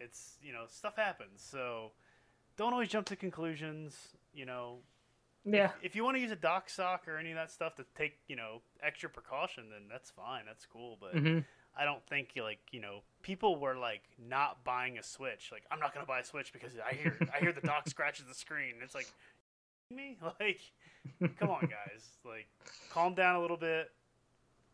It's 0.00 0.36
you 0.42 0.52
know 0.52 0.64
stuff 0.68 0.96
happens. 0.96 1.42
So 1.42 1.92
don't 2.56 2.72
always 2.72 2.88
jump 2.88 3.06
to 3.08 3.16
conclusions. 3.16 4.16
You 4.34 4.46
know 4.46 4.78
Yeah, 5.44 5.72
if 5.80 5.94
you 5.94 6.04
want 6.04 6.16
to 6.16 6.20
use 6.20 6.30
a 6.30 6.36
dock 6.36 6.68
sock 6.68 7.08
or 7.08 7.16
any 7.18 7.30
of 7.30 7.36
that 7.36 7.50
stuff 7.50 7.74
to 7.76 7.84
take 7.96 8.18
you 8.28 8.36
know 8.36 8.62
extra 8.82 9.08
precaution, 9.08 9.64
then 9.70 9.82
that's 9.90 10.10
fine. 10.10 10.44
That's 10.46 10.66
cool. 10.66 10.98
But 11.00 11.18
hmm 11.18 11.40
I 11.76 11.84
don't 11.84 12.04
think 12.06 12.30
like 12.40 12.60
you 12.72 12.80
know 12.80 13.00
people 13.22 13.58
were 13.58 13.76
like 13.76 14.02
not 14.18 14.64
buying 14.64 14.98
a 14.98 15.02
Switch. 15.02 15.50
Like 15.52 15.64
I'm 15.70 15.80
not 15.80 15.94
gonna 15.94 16.06
buy 16.06 16.20
a 16.20 16.24
Switch 16.24 16.52
because 16.52 16.72
I 16.78 16.94
hear 16.94 17.22
I 17.34 17.40
hear 17.40 17.52
the 17.52 17.60
dock 17.60 17.88
scratches 17.88 18.26
the 18.26 18.34
screen. 18.34 18.76
It's 18.82 18.94
like 18.94 19.12
me 19.90 20.16
like 20.40 20.60
come 21.38 21.50
on 21.50 21.62
guys 21.68 22.04
like 22.24 22.48
calm 22.88 23.14
down 23.14 23.36
a 23.36 23.40
little 23.40 23.56
bit. 23.56 23.90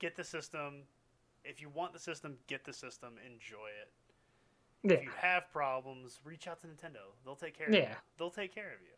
Get 0.02 0.16
the 0.16 0.24
system. 0.24 0.82
If 1.44 1.62
you 1.62 1.68
want 1.70 1.92
the 1.94 1.98
system, 1.98 2.36
get 2.48 2.64
the 2.64 2.72
system. 2.72 3.14
Enjoy 3.24 3.68
it. 3.80 3.90
yeah, 4.82 4.96
If 4.98 5.04
you 5.04 5.10
have 5.16 5.44
problems, 5.52 6.20
reach 6.24 6.46
out 6.48 6.60
to 6.62 6.66
Nintendo. 6.66 7.14
They'll 7.24 7.36
take 7.36 7.56
care 7.56 7.68
of 7.68 7.72
you. 7.72 7.80
yeah. 7.80 7.94
They'll 8.18 8.30
take 8.30 8.52
care 8.54 8.66
of 8.74 8.80
you. 8.82 8.88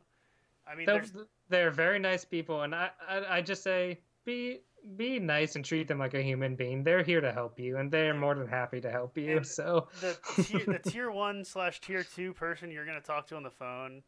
I 0.66 0.74
mean, 0.74 0.86
They're, 0.86 1.05
they're 1.51 1.70
very 1.70 1.98
nice 1.98 2.24
people, 2.24 2.62
and 2.62 2.74
I, 2.74 2.89
I 3.06 3.36
I 3.36 3.40
just 3.43 3.62
say 3.62 4.01
be 4.24 4.60
be 4.97 5.18
nice 5.18 5.56
and 5.56 5.64
treat 5.64 5.89
them 5.89 5.98
like 5.98 6.14
a 6.14 6.22
human 6.22 6.56
being. 6.56 6.82
They're 6.82 7.02
here 7.02 7.20
to 7.20 7.32
help 7.32 7.60
you, 7.60 7.76
and 7.76 7.90
they're 7.93 8.14
more 8.14 8.35
than 8.35 8.48
happy 8.48 8.81
to 8.81 8.90
help 8.90 9.18
you. 9.18 9.36
And 9.36 9.47
So 9.59 9.89
the 10.01 10.16
tier, 10.43 10.64
the 10.64 10.78
tier 10.90 11.10
one 11.10 11.44
slash 11.44 11.81
tier 11.82 12.02
two 12.02 12.32
person 12.32 12.70
you're 12.70 12.86
gonna 12.86 13.01
talk 13.02 13.26
to 13.26 13.36
on 13.36 13.43
the 13.43 13.51
phone 13.51 14.02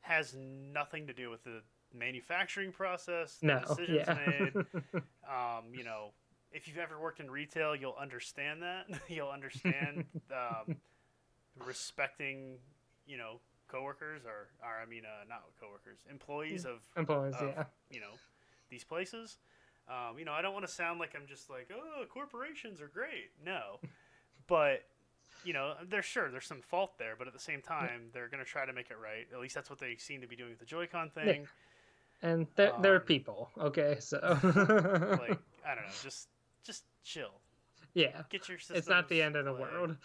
has 0.00 0.34
nothing 0.34 1.06
to 1.08 1.12
do 1.12 1.28
with 1.28 1.44
the 1.44 1.60
manufacturing 1.94 2.72
process, 2.72 3.36
the 3.42 3.46
No, 3.48 3.60
decisions 3.60 4.04
yeah. 4.08 4.18
made. 4.26 4.54
Um, 5.28 5.74
you 5.74 5.84
know, 5.84 6.12
if 6.52 6.66
you've 6.66 6.78
ever 6.78 6.98
worked 6.98 7.20
in 7.20 7.30
retail, 7.30 7.76
you'll 7.76 7.96
understand 8.00 8.62
that. 8.62 8.86
you'll 9.08 9.30
understand 9.30 10.04
um, 10.32 10.76
respecting, 11.66 12.56
you 13.06 13.16
know, 13.16 13.40
coworkers 13.68 14.22
or, 14.24 14.48
or 14.62 14.82
I 14.82 14.88
mean, 14.88 15.02
uh, 15.04 15.24
not 15.28 15.42
coworkers, 15.60 15.98
employees 16.10 16.64
of 16.64 16.80
Employees, 16.96 17.34
of, 17.40 17.48
yeah. 17.48 17.64
you 17.90 18.00
know, 18.00 18.12
these 18.70 18.84
places. 18.84 19.38
Um, 19.88 20.18
you 20.18 20.24
know, 20.24 20.32
I 20.32 20.42
don't 20.42 20.52
want 20.52 20.66
to 20.66 20.72
sound 20.72 21.00
like 21.00 21.14
I'm 21.14 21.26
just 21.26 21.48
like, 21.48 21.70
oh, 21.72 22.04
corporations 22.08 22.80
are 22.80 22.88
great. 22.88 23.30
No, 23.44 23.78
but 24.46 24.84
you 25.44 25.52
know, 25.52 25.74
there's 25.88 26.04
sure 26.04 26.30
there's 26.30 26.46
some 26.46 26.62
fault 26.62 26.98
there, 26.98 27.14
but 27.16 27.26
at 27.26 27.32
the 27.32 27.40
same 27.40 27.62
time, 27.62 28.08
they're 28.12 28.28
gonna 28.28 28.44
try 28.44 28.66
to 28.66 28.72
make 28.72 28.90
it 28.90 28.96
right. 29.02 29.26
At 29.32 29.40
least 29.40 29.54
that's 29.54 29.70
what 29.70 29.78
they 29.78 29.96
seem 29.96 30.20
to 30.20 30.26
be 30.26 30.36
doing 30.36 30.50
with 30.50 30.58
the 30.58 30.66
Joy-Con 30.66 31.10
thing. 31.10 31.46
And 32.20 32.48
they're, 32.56 32.72
they're 32.82 32.96
Um, 32.96 33.02
people, 33.02 33.48
okay? 33.58 33.96
So, 34.00 34.18
Like, 34.18 35.38
I 35.64 35.74
don't 35.76 35.84
know, 35.84 35.92
just 36.02 36.26
just 36.64 36.84
chill. 37.04 37.40
yeah, 37.94 38.22
Get 38.30 38.48
your 38.48 38.58
it's 38.74 38.88
not 38.88 39.08
the 39.08 39.22
end 39.22 39.36
of 39.36 39.44
the 39.44 39.52
world. 39.52 39.96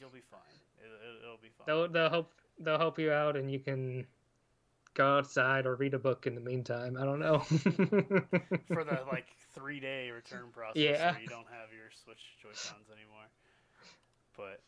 You'll 0.00 0.10
be 0.10 0.20
fine. 0.30 0.40
It, 0.78 1.22
it'll 1.24 1.36
be 1.38 1.48
fine. 1.56 1.66
They'll, 1.66 1.88
they'll 1.88 2.10
help 2.10 2.32
they'll 2.58 2.78
help 2.78 2.98
you 2.98 3.10
out, 3.12 3.36
and 3.36 3.50
you 3.50 3.58
can 3.58 4.06
go 4.94 5.18
outside 5.18 5.66
or 5.66 5.74
read 5.76 5.94
a 5.94 5.98
book 5.98 6.26
in 6.26 6.34
the 6.34 6.40
meantime. 6.40 6.96
I 6.98 7.04
don't 7.04 7.18
know. 7.20 7.38
For 7.48 8.84
the 8.84 9.02
like 9.12 9.26
three 9.54 9.80
day 9.80 10.10
return 10.10 10.44
process, 10.52 10.76
Yeah. 10.82 11.12
where 11.12 11.20
you 11.20 11.28
don't 11.28 11.46
have 11.50 11.68
your 11.74 11.90
Switch 12.04 12.36
Joy-Cons 12.42 12.88
anymore. 12.90 13.28
But 14.36 14.60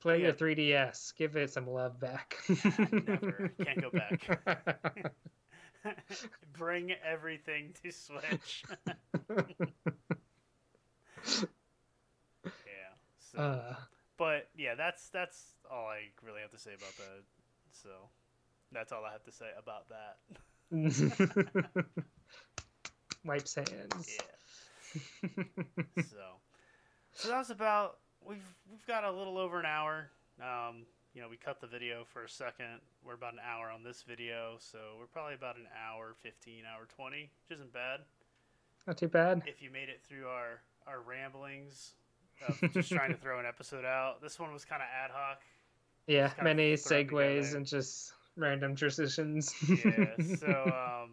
Play 0.00 0.18
Yeah. 0.20 0.24
your 0.26 0.32
3DS. 0.34 1.14
Give 1.16 1.36
it 1.36 1.50
some 1.52 1.66
love 1.68 2.00
back. 2.00 2.36
Never. 2.48 3.52
Can't 3.64 3.80
go 3.80 3.90
back. 3.90 5.12
Bring 6.58 6.92
everything 7.04 7.72
to 7.84 7.92
Switch. 7.92 8.64
Yeah. 12.44 12.50
So, 13.18 13.38
uh, 13.38 13.74
but 14.18 14.48
yeah, 14.56 14.74
that's 14.74 15.08
that's 15.08 15.54
all 15.70 15.86
I 15.86 16.10
really 16.24 16.40
have 16.40 16.50
to 16.52 16.58
say 16.58 16.72
about 16.74 16.96
that. 16.96 17.22
So 17.72 17.88
that's 18.72 18.92
all 18.92 19.04
I 19.04 19.12
have 19.12 19.24
to 19.24 19.32
say 19.32 19.46
about 19.58 19.86
that. 19.88 20.18
wipes 23.24 23.54
hands. 23.54 24.08
Yeah. 24.08 25.04
So 26.02 26.18
so 27.12 27.28
that 27.28 27.38
was 27.38 27.50
about 27.50 27.98
we've 28.26 28.54
we've 28.70 28.86
got 28.86 29.04
a 29.04 29.10
little 29.10 29.38
over 29.38 29.60
an 29.60 29.66
hour. 29.66 30.10
Um, 30.40 30.86
you 31.14 31.20
know, 31.20 31.28
we 31.28 31.36
cut 31.36 31.60
the 31.60 31.66
video 31.66 32.04
for 32.04 32.24
a 32.24 32.28
second. 32.28 32.80
We're 33.04 33.14
about 33.14 33.34
an 33.34 33.40
hour 33.44 33.70
on 33.70 33.82
this 33.84 34.02
video, 34.02 34.56
so 34.58 34.78
we're 34.98 35.06
probably 35.06 35.34
about 35.34 35.56
an 35.56 35.66
hour 35.76 36.14
15, 36.22 36.64
hour 36.64 36.88
20, 36.96 37.20
which 37.20 37.58
isn't 37.58 37.72
bad. 37.72 38.00
Not 38.86 38.96
too 38.96 39.08
bad. 39.08 39.42
if 39.46 39.60
you 39.60 39.70
made 39.70 39.88
it 39.88 40.00
through 40.02 40.26
our 40.26 40.62
our 40.86 41.00
ramblings 41.00 41.92
of 42.48 42.72
just 42.72 42.90
trying 42.90 43.10
to 43.10 43.16
throw 43.22 43.38
an 43.38 43.46
episode 43.46 43.84
out. 43.84 44.20
This 44.22 44.38
one 44.38 44.52
was 44.52 44.64
kind 44.64 44.82
of 44.82 44.88
ad 44.88 45.10
hoc. 45.12 45.40
Yeah, 46.06 46.32
many 46.42 46.74
segues 46.74 47.54
and 47.54 47.64
just 47.64 48.12
random 48.36 48.74
transitions. 48.74 49.54
Yeah, 49.68 50.36
so 50.36 51.02
um, 51.04 51.10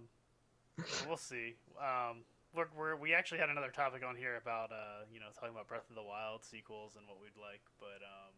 we'll 1.08 1.18
see. 1.18 1.56
Um, 1.80 2.24
we're, 2.56 2.66
we're, 2.76 2.96
we 2.96 3.14
actually 3.14 3.40
had 3.40 3.50
another 3.50 3.70
topic 3.70 4.04
on 4.08 4.16
here 4.16 4.38
about 4.38 4.72
uh, 4.72 5.06
you 5.14 5.20
know 5.20 5.28
talking 5.36 5.52
about 5.52 5.68
Breath 5.68 5.88
of 5.90 5.96
the 5.96 6.04
Wild 6.04 6.44
sequels 6.44 6.96
and 6.98 7.08
what 7.08 7.18
we'd 7.22 7.40
like, 7.40 7.62
but 7.80 8.02
um, 8.04 8.34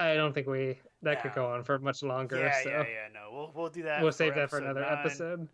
I 0.00 0.14
don't 0.14 0.32
think 0.32 0.46
we 0.46 0.78
that 1.02 1.22
could 1.22 1.34
go 1.34 1.46
on 1.46 1.62
for 1.62 1.78
much 1.78 2.02
longer. 2.02 2.38
yeah, 2.38 2.62
so 2.62 2.68
yeah, 2.70 2.78
yeah, 2.80 3.08
no, 3.14 3.30
we'll 3.32 3.52
we'll 3.54 3.70
do 3.70 3.84
that. 3.84 4.02
we'll 4.02 4.12
save 4.12 4.34
that 4.34 4.50
for 4.50 4.58
another 4.58 4.80
nine. 4.80 4.98
episode. 4.98 5.48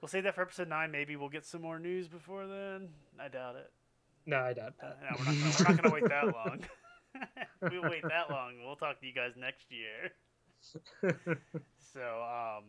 We'll 0.00 0.08
save 0.08 0.24
that 0.24 0.34
for 0.34 0.42
episode 0.42 0.68
nine. 0.68 0.90
Maybe 0.90 1.16
we'll 1.16 1.28
get 1.28 1.44
some 1.44 1.62
more 1.62 1.78
news 1.78 2.08
before 2.08 2.46
then. 2.46 2.88
I 3.20 3.28
doubt 3.28 3.56
it. 3.56 3.70
No, 4.28 4.40
I 4.40 4.52
doubt 4.52 4.74
Uh, 4.82 4.90
no, 5.00 5.16
we're 5.18 5.24
not 5.24 5.58
we're 5.58 5.74
not 5.74 5.82
gonna 5.82 5.94
wait 5.94 6.08
that 6.08 6.24
long. 6.26 6.60
we'll 7.62 7.90
wait 7.90 8.02
that 8.02 8.30
long. 8.30 8.56
We'll 8.62 8.76
talk 8.76 9.00
to 9.00 9.06
you 9.06 9.14
guys 9.14 9.32
next 9.36 9.64
year. 9.70 10.12
So, 11.94 12.00
um, 12.00 12.64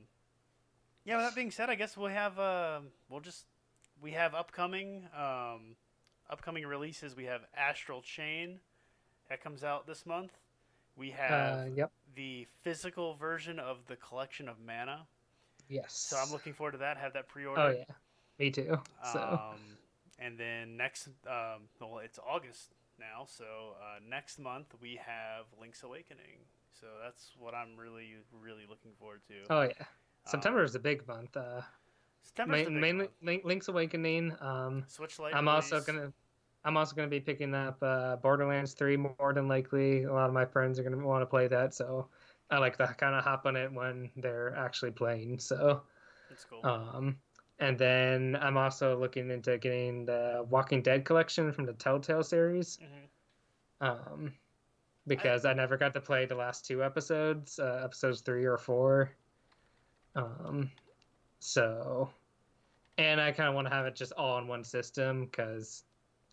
yeah. 1.03 1.18
With 1.18 1.26
that 1.26 1.36
being 1.36 1.52
said, 1.52 1.69
I 1.69 1.76
guess 1.76 1.98
we'll 1.98 2.07
have 2.07 2.40
um, 2.40 2.88
we'll 3.10 3.19
just 3.19 3.44
we 4.02 4.11
have 4.11 4.34
upcoming 4.34 5.03
um, 5.14 5.76
upcoming 6.30 6.65
releases. 6.65 7.18
We 7.18 7.26
have 7.26 7.41
Astral 7.57 8.02
Chain 8.02 8.61
that 9.27 9.44
comes 9.44 9.65
out 9.65 9.86
this 9.86 10.06
month. 10.06 10.31
We 10.95 11.11
have 11.11 11.68
uh, 11.68 11.69
yep. 11.76 11.91
the 12.15 12.48
physical 12.61 13.15
version 13.15 13.60
of 13.60 13.80
the 13.88 13.98
Collection 13.98 14.48
of 14.48 14.56
Mana. 14.65 15.06
Yes. 15.68 15.94
So 15.94 16.15
I'm 16.15 16.31
looking 16.31 16.53
forward 16.53 16.72
to 16.72 16.77
that. 16.77 16.95
Have 16.98 17.11
that 17.14 17.27
pre-ordered. 17.27 17.61
Oh 17.61 17.69
yeah, 17.77 17.95
me 18.40 18.49
too. 18.49 18.80
So 19.11 19.19
Um, 19.19 19.77
and 20.20 20.38
then 20.38 20.78
next, 20.78 21.08
um, 21.28 21.64
well, 21.80 22.00
it's 22.00 22.20
August 22.20 22.74
now, 23.00 23.26
so 23.26 23.46
uh, 23.82 24.00
next 24.08 24.40
month 24.40 24.68
we 24.82 25.00
have 25.06 25.46
Link's 25.60 25.84
Awakening. 25.84 26.46
So 26.80 26.88
that's 27.04 27.32
what 27.38 27.54
I'm 27.54 27.76
really, 27.78 28.16
really 28.41 28.64
looking 28.70 28.91
forward 29.00 29.22
to. 29.28 29.34
oh 29.50 29.62
yeah, 29.62 29.70
Um, 29.80 29.86
September 30.26 30.64
is 30.64 30.76
a 30.76 30.80
big 30.80 31.08
month. 31.08 31.36
Uh, 31.36 31.62
September's 32.24 32.66
the 32.66 32.72
main, 32.72 32.74
big 32.74 32.82
mainly 32.82 33.06
month. 33.06 33.12
Link, 33.22 33.46
Link's 33.46 33.68
Awakening. 33.68 34.36
Um, 34.40 34.84
Switch. 34.88 35.20
I'm 35.34 35.48
also 35.48 35.82
gonna. 35.82 36.14
I'm 36.66 36.76
also 36.76 36.96
gonna 36.96 37.08
be 37.08 37.22
picking 37.22 37.54
up 37.56 37.78
uh, 37.82 38.18
Borderlands 38.18 38.74
3 38.74 38.98
more 38.98 39.34
than 39.34 39.48
likely. 39.48 40.04
A 40.04 40.14
lot 40.14 40.28
of 40.28 40.34
my 40.34 40.46
friends 40.46 40.78
are 40.78 40.84
gonna 40.84 40.98
want 41.06 41.22
to 41.22 41.26
play 41.26 41.48
that, 41.48 41.74
so 41.74 42.08
I 42.50 42.58
like 42.58 42.78
to 42.78 42.88
kind 42.98 43.16
of 43.16 43.24
hop 43.24 43.46
on 43.46 43.56
it 43.56 43.72
when 43.72 44.10
they're 44.18 44.56
actually 44.56 44.91
playing. 44.91 45.40
So, 45.40 45.84
That's 46.30 46.46
cool. 46.46 46.66
um, 46.66 47.18
and 47.60 47.77
then 47.77 48.38
I'm 48.41 48.57
also 48.57 48.98
looking 48.98 49.30
into 49.30 49.57
getting 49.57 50.06
the 50.06 50.45
Walking 50.49 50.81
Dead 50.81 51.06
collection 51.06 51.52
from 51.52 51.65
the 51.65 51.73
Telltale 51.73 52.23
series. 52.23 52.77
hmm 52.77 53.86
Um, 53.86 54.34
because 55.07 55.44
I, 55.45 55.53
never 55.53 55.76
got 55.76 55.94
to 55.95 56.02
play 56.02 56.26
the 56.26 56.36
last 56.36 56.65
two 56.65 56.84
episodes, 56.84 57.57
uh, 57.57 57.81
episodes 57.84 58.22
three 58.22 58.45
or 58.45 58.57
four. 58.57 59.11
Um, 60.15 60.69
so, 61.40 62.10
and 62.98 63.19
I 63.19 63.31
kind 63.31 63.49
of 63.49 63.56
want 63.56 63.68
to 63.68 63.73
have 63.73 63.86
it 63.86 63.95
just 63.95 64.11
all 64.14 64.38
in 64.38 64.48
one 64.48 64.64
system 64.64 65.26
because 65.26 65.84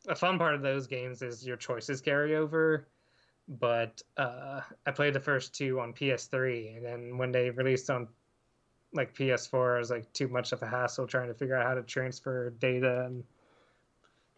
a 0.08 0.14
fun 0.14 0.38
part 0.38 0.54
of 0.54 0.62
those 0.62 0.86
games 0.86 1.22
is 1.22 1.46
your 1.46 1.56
choices 1.56 2.00
carry 2.00 2.36
over. 2.36 2.86
But 3.48 4.02
uh, 4.16 4.60
I 4.86 4.90
played 4.90 5.14
the 5.14 5.20
first 5.20 5.54
two 5.54 5.78
on 5.80 5.92
PS3, 5.92 6.76
and 6.76 6.84
then 6.84 7.16
when 7.18 7.30
they 7.30 7.50
released 7.50 7.88
on 7.90 8.08
like 8.92 9.14
PS4, 9.14 9.80
is 9.80 9.90
like 9.90 10.12
too 10.12 10.28
much 10.28 10.52
of 10.52 10.62
a 10.62 10.66
hassle 10.66 11.06
trying 11.06 11.28
to 11.28 11.34
figure 11.34 11.56
out 11.56 11.66
how 11.66 11.74
to 11.74 11.82
transfer 11.82 12.50
data, 12.50 13.04
and 13.06 13.24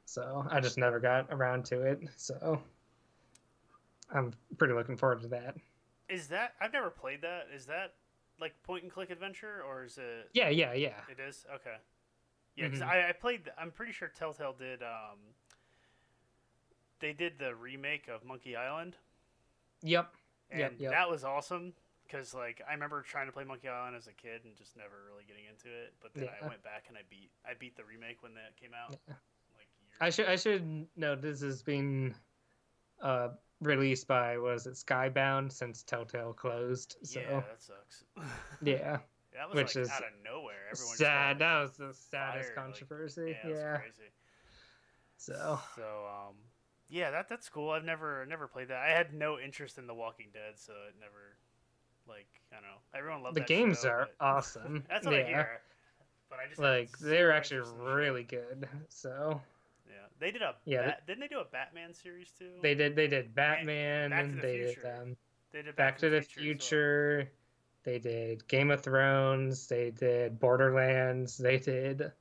so 0.05 0.47
I 0.51 0.61
just 0.61 0.79
never 0.79 0.99
got 1.01 1.27
around 1.31 1.65
to 1.66 1.83
it. 1.83 2.01
So 2.16 2.61
I'm 4.12 4.33
pretty 4.57 4.75
looking 4.75 4.97
forward 4.97 5.20
to 5.23 5.29
that. 5.29 5.57
Is 6.09 6.29
that 6.29 6.55
I've 6.61 6.73
never 6.73 6.91
played 6.91 7.23
that? 7.23 7.49
Is 7.55 7.66
that 7.66 7.95
like 8.41 8.55
point 8.62 8.83
and 8.85 8.93
click 8.93 9.11
adventure 9.11 9.62
or 9.69 9.85
is 9.85 9.99
it? 9.99 10.31
Yeah, 10.33 10.49
yeah, 10.49 10.73
yeah. 10.73 11.01
It 11.11 11.20
is 11.20 11.45
okay. 11.55 11.77
Yeah, 12.57 12.66
because 12.69 12.81
Mhm. 12.81 12.89
I, 12.89 13.11
I 13.11 13.12
played. 13.12 13.51
I'm 13.59 13.70
pretty 13.70 13.93
sure 13.93 14.09
Telltale 14.09 14.55
did. 14.59 14.83
Um, 14.83 15.19
they 17.01 17.12
did 17.12 17.39
the 17.39 17.55
remake 17.55 18.09
of 18.09 18.25
Monkey 18.25 18.57
Island. 18.57 18.97
Yep. 19.83 20.12
and 20.51 20.61
Yep, 20.61 20.73
yep. 20.79 20.91
that 20.91 21.09
was 21.09 21.23
awesome 21.23 21.73
because 22.09 22.35
like 22.35 22.62
I 22.68 22.72
remember 22.72 23.02
trying 23.02 23.26
to 23.26 23.32
play 23.32 23.44
Monkey 23.44 23.68
Island 23.68 23.97
as 23.97 24.06
a 24.06 24.12
kid 24.12 24.43
and 24.44 24.56
just 24.56 24.76
never 24.76 24.94
really 25.10 25.24
getting 25.26 25.44
into 25.44 25.68
it. 25.68 25.94
But 26.01 26.14
then 26.14 26.28
I 26.28 26.47
went 26.47 26.62
back 26.62 26.85
and 26.89 26.97
I 26.97 27.02
beat 27.10 27.30
I 27.44 27.52
beat 27.59 27.76
the 27.76 27.85
remake 27.85 28.22
when 28.22 28.35
that 28.35 28.56
came 28.60 28.70
out. 28.74 28.97
Yeah. 29.06 29.14
Like 29.56 29.68
years 29.80 29.98
I 30.01 30.10
should 30.10 30.26
I 30.28 30.36
should 30.36 30.86
note 30.97 31.22
this 31.22 31.43
has 31.43 31.62
been 31.62 32.14
uh 33.02 33.28
released 33.60 34.06
by 34.06 34.39
was 34.39 34.66
it 34.66 34.74
Skybound 34.74 35.52
since 35.52 35.82
Telltale 35.82 36.32
closed. 36.32 36.97
So 37.02 37.20
Yeah, 37.20 37.40
that 37.40 37.62
sucks. 37.62 38.05
yeah. 38.62 38.98
that 39.35 39.48
was 39.48 39.56
Which 39.56 39.76
like 39.76 39.85
is 39.85 39.90
out 39.90 40.02
of 40.02 40.10
nowhere. 40.24 40.55
Everyone 40.72 40.97
Sad. 40.97 41.39
That 41.40 41.60
was 41.60 41.72
the 41.72 41.94
saddest 41.94 42.55
fired, 42.55 42.56
like, 42.56 42.66
controversy. 42.66 43.36
yeah, 43.44 43.51
yeah. 43.51 43.76
crazy. 43.76 44.10
So 45.18 45.60
so 45.76 45.82
um, 45.82 46.35
yeah, 46.89 47.10
that 47.10 47.28
that's 47.28 47.48
cool. 47.48 47.70
I've 47.70 47.85
never 47.85 48.24
never 48.26 48.47
played 48.47 48.68
that. 48.68 48.78
I 48.78 48.90
had 48.90 49.12
no 49.12 49.39
interest 49.39 49.76
in 49.76 49.86
The 49.86 49.94
Walking 49.94 50.28
Dead, 50.32 50.55
so 50.56 50.72
it 50.89 50.94
never 50.98 51.36
like 52.09 52.26
I 52.52 52.56
don't 52.56 52.64
know. 52.64 52.78
Everyone 52.98 53.22
loved 53.22 53.36
the 53.36 53.40
games 53.43 53.80
show, 53.82 53.89
are 53.90 54.09
but- 54.18 54.24
awesome. 54.26 54.85
That's 54.89 55.06
what 55.06 55.14
yeah. 55.16 55.20
I 55.22 55.24
hear. 55.26 55.60
But 56.30 56.39
I 56.44 56.48
just 56.48 56.60
Like 56.60 56.98
they're 56.98 57.32
actually 57.32 57.68
really 57.80 58.22
good. 58.24 58.68
So 58.89 59.40
Yeah, 59.89 59.94
they 60.18 60.30
did 60.30 60.43
a 60.43 60.55
Yeah, 60.64 60.86
Bat- 60.86 61.06
didn't 61.06 61.20
they 61.20 61.28
do 61.28 61.40
a 61.40 61.44
Batman 61.44 61.94
series 61.94 62.30
too? 62.39 62.51
they 62.62 62.74
did 62.74 62.97
they 62.97 63.06
did 63.06 63.35
Batman 63.35 64.10
Back 64.10 64.18
to 64.20 64.24
and 64.30 64.39
the 64.39 64.43
they 64.43 64.56
did 64.59 64.78
um 64.85 65.16
They 65.52 65.62
did 65.62 65.76
Back 65.76 65.98
to 65.98 66.10
the 66.10 66.18
as. 66.18 66.26
Future. 66.26 67.30
They 67.85 67.98
did 67.98 68.47
Game 68.48 68.70
of 68.70 68.82
Thrones. 68.82 69.66
They 69.68 69.90
did 69.90 70.39
Borderlands. 70.39 71.39
They 71.39 71.56
did 71.59 72.12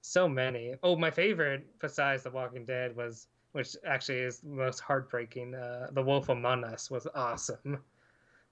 so 0.00 0.28
many. 0.28 0.74
Oh, 0.82 0.96
my 0.96 1.12
favorite 1.12 1.64
besides 1.78 2.24
The 2.24 2.30
Walking 2.30 2.64
Dead 2.64 2.96
was, 2.96 3.28
which 3.52 3.76
actually 3.86 4.18
is 4.18 4.40
the 4.40 4.48
most 4.48 4.80
heartbreaking. 4.80 5.54
Uh, 5.54 5.88
the 5.92 6.02
Wolf 6.02 6.28
Among 6.28 6.64
Us 6.64 6.90
was 6.90 7.06
awesome. 7.14 7.78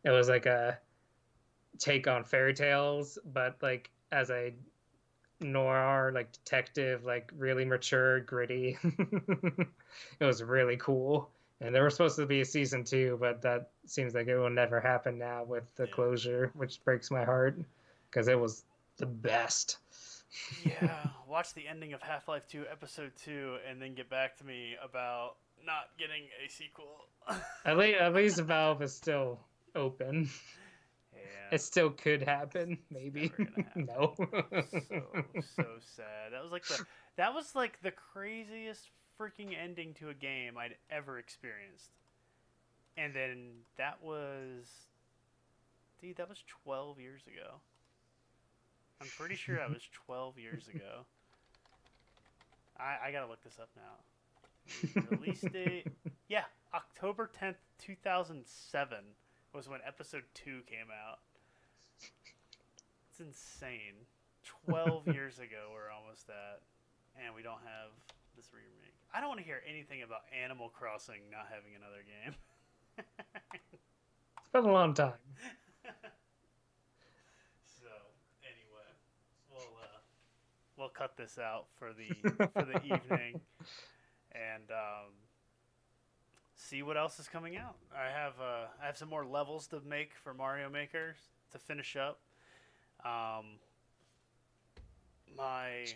It 0.04 0.10
was 0.10 0.28
like 0.28 0.46
a 0.46 0.78
take 1.78 2.06
on 2.06 2.24
fairy 2.24 2.54
tales, 2.54 3.18
but 3.24 3.56
like 3.62 3.90
as 4.12 4.30
a 4.30 4.54
noir, 5.40 6.12
like 6.14 6.32
detective, 6.32 7.04
like 7.04 7.30
really 7.36 7.64
mature, 7.64 8.20
gritty. 8.20 8.78
it 8.82 10.24
was 10.24 10.42
really 10.42 10.76
cool. 10.76 11.30
And 11.62 11.74
there 11.74 11.84
was 11.84 11.94
supposed 11.94 12.16
to 12.16 12.26
be 12.26 12.40
a 12.40 12.44
season 12.44 12.84
two, 12.84 13.18
but 13.20 13.42
that 13.42 13.70
seems 13.86 14.14
like 14.14 14.28
it 14.28 14.36
will 14.38 14.48
never 14.50 14.80
happen 14.80 15.18
now 15.18 15.44
with 15.44 15.64
the 15.76 15.84
Yeah. 15.84 15.90
closure, 15.92 16.50
which 16.54 16.82
breaks 16.84 17.10
my 17.10 17.24
heart 17.24 17.58
because 18.10 18.28
it 18.28 18.38
was 18.38 18.64
the 18.96 19.06
best. 19.06 19.76
yeah, 20.64 21.08
watch 21.28 21.52
the 21.54 21.66
ending 21.68 21.92
of 21.92 22.00
Half 22.02 22.28
Life 22.28 22.46
2 22.48 22.64
Episode 22.70 23.12
2 23.24 23.56
and 23.68 23.80
then 23.80 23.94
get 23.94 24.08
back 24.08 24.36
to 24.38 24.44
me 24.44 24.74
about 24.82 25.36
not 25.64 25.88
getting 25.98 26.22
a 26.44 26.48
sequel. 26.48 27.04
At 27.64 27.76
least, 27.76 27.98
at 28.00 28.14
least 28.14 28.40
Valve 28.40 28.80
is 28.82 28.94
still 28.94 29.38
open. 29.74 30.28
yeah. 31.14 31.20
It 31.52 31.60
still 31.60 31.90
could 31.90 32.22
happen, 32.22 32.78
maybe. 32.90 33.32
happen. 33.38 33.88
no. 33.88 34.14
so 34.16 35.02
so 35.56 35.66
sad. 35.80 36.32
That 36.32 36.42
was 36.42 36.52
like 36.52 36.64
the 36.66 36.84
that 37.16 37.34
was 37.34 37.54
like 37.54 37.80
the 37.82 37.90
craziest 37.90 38.90
freaking 39.18 39.54
ending 39.60 39.94
to 39.94 40.08
a 40.08 40.14
game 40.14 40.56
I'd 40.56 40.76
ever 40.90 41.18
experienced. 41.18 41.90
And 42.96 43.14
then 43.14 43.50
that 43.76 44.02
was 44.02 44.66
dude, 46.00 46.16
that 46.16 46.28
was 46.28 46.42
12 46.64 46.98
years 46.98 47.22
ago. 47.26 47.56
I'm 49.00 49.08
pretty 49.18 49.34
sure 49.34 49.56
that 49.56 49.70
was 49.70 49.82
12 50.06 50.38
years 50.38 50.68
ago. 50.68 51.04
I 52.78 53.08
I 53.08 53.12
got 53.12 53.20
to 53.20 53.26
look 53.26 53.42
this 53.42 53.58
up 53.60 53.70
now. 53.76 55.02
Release 55.10 55.40
date. 55.40 55.86
Yeah, 56.28 56.44
October 56.72 57.28
10th, 57.42 57.56
2007 57.80 58.98
was 59.52 59.68
when 59.68 59.80
episode 59.86 60.24
2 60.34 60.62
came 60.66 60.90
out. 60.90 61.18
It's 63.10 63.20
insane. 63.20 64.06
12 64.66 65.08
years 65.14 65.38
ago 65.38 65.70
we're 65.72 65.90
almost 65.90 66.28
at 66.28 66.62
and 67.18 67.34
we 67.34 67.42
don't 67.42 67.60
have 67.64 67.90
this 68.36 68.48
remake. 68.52 68.94
I 69.12 69.20
don't 69.20 69.28
want 69.28 69.40
to 69.40 69.46
hear 69.46 69.62
anything 69.68 70.02
about 70.02 70.20
Animal 70.30 70.68
Crossing 70.68 71.20
not 71.30 71.46
having 71.50 71.74
another 71.74 72.02
game. 72.06 72.34
it's 74.38 74.48
been 74.52 74.64
a 74.64 74.72
long 74.72 74.94
time. 74.94 75.18
so, 77.66 77.90
anyway, 78.46 78.90
we'll 79.50 79.74
uh, 79.82 79.98
we'll 80.76 80.88
cut 80.88 81.16
this 81.16 81.38
out 81.38 81.66
for 81.78 81.92
the 81.92 82.08
for 82.54 82.64
the 82.64 82.78
evening 82.84 83.40
and 84.32 84.70
um, 84.70 85.10
see 86.68 86.82
what 86.82 86.96
else 86.96 87.18
is 87.18 87.28
coming 87.28 87.56
out. 87.56 87.76
I 87.96 88.10
have 88.10 88.34
uh, 88.40 88.66
I 88.82 88.86
have 88.86 88.96
some 88.96 89.08
more 89.08 89.24
levels 89.24 89.66
to 89.68 89.80
make 89.80 90.12
for 90.22 90.34
Mario 90.34 90.68
Maker 90.68 91.14
to 91.52 91.58
finish 91.58 91.96
up. 91.96 92.20
Um, 93.04 93.58
my 95.36 95.86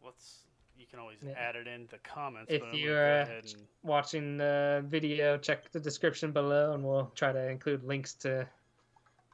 what's 0.00 0.44
you 0.78 0.86
can 0.86 0.98
always 1.00 1.18
Yeah. 1.22 1.32
add 1.36 1.56
it 1.56 1.66
in 1.66 1.86
the 1.90 1.98
comments. 1.98 2.52
If 2.52 2.60
but 2.60 2.66
I'm 2.66 2.72
gonna 2.72 2.84
you're, 2.84 3.22
uh, 3.22 3.26
and 3.38 3.66
Watching 3.82 4.36
the 4.36 4.84
video, 4.86 5.36
check 5.38 5.70
the 5.72 5.80
description 5.80 6.32
below, 6.32 6.72
and 6.72 6.84
we'll 6.84 7.10
try 7.14 7.32
to 7.32 7.48
include 7.48 7.82
links 7.84 8.14
to 8.14 8.48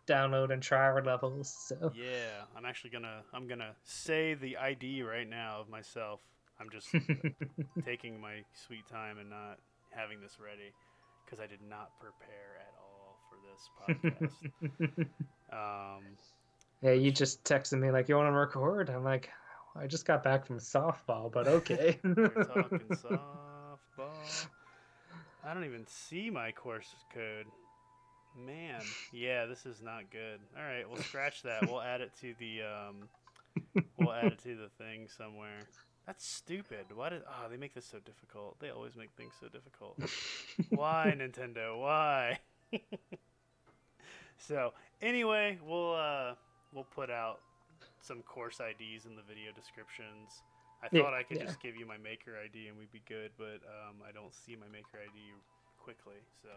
download 0.07 0.53
and 0.53 0.63
try 0.63 0.81
our 0.81 1.03
levels. 1.05 1.55
So 1.69 1.93
yeah, 1.95 2.45
I'm 2.57 2.65
actually 2.65 2.91
gonna 2.91 3.23
I'm 3.33 3.47
gonna 3.47 3.75
say 3.85 4.35
the 4.35 4.57
ID 4.57 5.03
right 5.03 5.29
now 5.29 5.61
of 5.61 5.69
myself. 5.69 6.21
I'm 6.61 6.71
just 6.71 6.89
taking 7.85 8.21
my 8.21 8.43
sweet 8.67 8.87
time 8.87 9.19
and 9.19 9.29
not 9.31 9.59
having 9.95 10.21
this 10.21 10.39
ready 10.39 10.73
because 11.25 11.41
I 11.41 11.47
did 11.47 11.61
not 11.69 11.91
prepare 12.01 12.59
at 12.61 12.75
all 12.79 13.19
for 13.29 13.39
this 13.43 13.71
podcast. 14.71 15.97
um, 15.97 16.05
yeah, 16.83 16.93
you 16.93 17.11
just 17.11 17.43
texted 17.45 17.79
me 17.79 17.91
like 17.91 18.09
you 18.09 18.17
want 18.17 18.29
to 18.29 18.33
record. 18.33 18.91
I'm 18.91 19.05
like, 19.05 19.31
I 19.77 19.87
just 19.87 20.07
got 20.07 20.23
back 20.23 20.47
from 20.47 20.59
softball, 20.59 21.33
but 21.33 21.47
okay. 21.49 21.99
we're 22.05 22.29
talking 22.29 22.79
softball. 22.91 24.47
I 25.45 25.53
don't 25.53 25.65
even 25.65 25.87
see 25.87 26.31
my 26.31 26.53
course 26.53 26.95
code. 27.13 27.47
Man, 28.37 28.81
yeah, 29.13 29.47
this 29.47 29.65
is 29.65 29.81
not 29.83 30.11
good. 30.11 30.41
All 30.57 30.65
right, 30.65 30.89
we'll 30.89 31.03
scratch 31.03 31.43
that. 31.43 31.63
We'll 31.71 31.81
add 31.81 32.01
it 32.01 32.11
to 32.21 32.35
the 32.41 32.63
um, 32.63 33.85
we'll 33.99 34.13
add 34.13 34.33
it 34.33 34.43
to 34.43 34.57
the 34.57 34.69
thing 34.77 35.07
somewhere. 35.17 35.69
That's 36.07 36.27
stupid. 36.27 36.87
Why 36.95 37.09
did 37.09 37.23
oh 37.27 37.49
they 37.49 37.57
make 37.57 37.75
this 37.75 37.87
so 37.87 37.99
difficult? 37.99 38.61
They 38.61 38.71
always 38.71 38.97
make 38.97 39.13
things 39.17 39.35
so 39.41 39.49
difficult. 39.49 39.99
Why 40.69 41.15
Nintendo? 41.17 41.79
Why? 41.81 42.41
so 44.37 44.73
anyway, 45.03 45.59
we'll 45.67 45.95
uh 45.95 46.35
we'll 46.73 46.85
put 46.85 47.11
out 47.11 47.41
some 48.01 48.23
course 48.23 48.61
IDs 48.61 49.07
in 49.07 49.17
the 49.17 49.23
video 49.23 49.53
descriptions. 49.55 50.43
I 50.83 50.89
Yeah, 50.91 51.03
thought 51.03 51.15
I 51.15 51.23
could 51.23 51.39
yeah. 51.39 51.45
just 51.45 51.61
give 51.61 51.77
you 51.77 51.87
my 51.87 51.97
maker 51.97 52.33
ID 52.37 52.69
and 52.69 52.77
we'd 52.79 52.93
be 52.93 53.03
good, 53.09 53.33
but 53.39 53.65
um, 53.65 54.03
I 54.07 54.13
don't 54.13 54.35
see 54.35 54.57
my 54.57 54.69
maker 54.69 54.99
ID 55.03 55.33
quickly, 55.79 56.21
so 56.43 56.51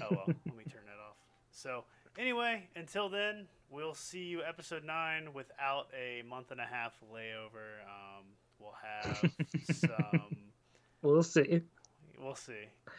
oh 0.00 0.12
well, 0.14 0.32
let 0.48 0.56
me 0.56 0.64
turn 0.64 0.82
that 0.86 1.00
off. 1.00 1.16
So 1.50 1.84
anyway, 2.18 2.68
until 2.76 3.08
then, 3.08 3.46
we'll 3.72 3.94
see 3.94 4.24
you 4.24 4.42
episode 4.42 4.84
nine 4.84 5.32
without 5.34 5.86
a 5.98 6.22
month 6.28 6.50
and 6.50 6.60
a 6.60 6.66
half 6.66 6.92
layover. 7.12 7.80
Um, 7.86 8.24
we'll 8.58 8.74
have 8.82 9.30
some. 9.74 10.36
we'll 11.02 11.22
see. 11.22 11.62
We'll 12.20 12.34
see. 12.36 12.52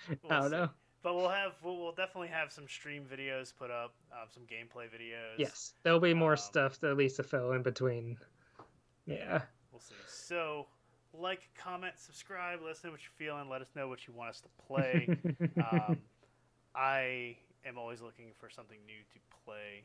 I 0.09 0.17
We'll 0.23 0.41
don't 0.41 0.49
see. 0.49 0.55
know. 0.57 0.69
But 1.03 1.15
we'll 1.15 1.29
have 1.29 1.51
we'll, 1.61 1.77
we'll 1.77 1.91
definitely 1.91 2.29
have 2.29 2.51
some 2.51 2.67
stream 2.67 3.03
videos 3.03 3.53
put 3.55 3.69
up, 3.71 3.93
um, 4.11 4.27
some 4.33 4.43
gameplay 4.43 4.85
videos. 4.85 5.37
Yes, 5.37 5.73
there'll 5.83 5.99
be 5.99 6.13
more 6.13 6.31
Um, 6.31 6.37
stuff 6.37 6.79
to 6.79 6.89
at 6.89 6.97
least 6.97 7.17
to 7.17 7.23
fill 7.23 7.51
in 7.53 7.61
between. 7.61 8.17
Yeah. 9.05 9.41
We'll 9.71 9.81
see. 9.81 9.95
So, 10.07 10.67
like, 11.13 11.41
comment, 11.57 11.95
subscribe, 11.97 12.59
let 12.63 12.71
us 12.71 12.83
know 12.85 12.91
what 12.91 13.01
you're 13.01 13.27
feeling. 13.27 13.49
Let 13.49 13.61
us 13.61 13.67
know 13.75 13.89
what 13.89 14.07
you 14.07 14.13
want 14.13 14.29
us 14.29 14.41
to 14.41 14.49
play. 14.65 15.09
um, 15.57 15.97
I 16.73 17.35
am 17.65 17.77
always 17.77 18.01
looking 18.01 18.31
for 18.39 18.49
something 18.49 18.77
new 18.85 18.93
to 19.13 19.19
play 19.45 19.83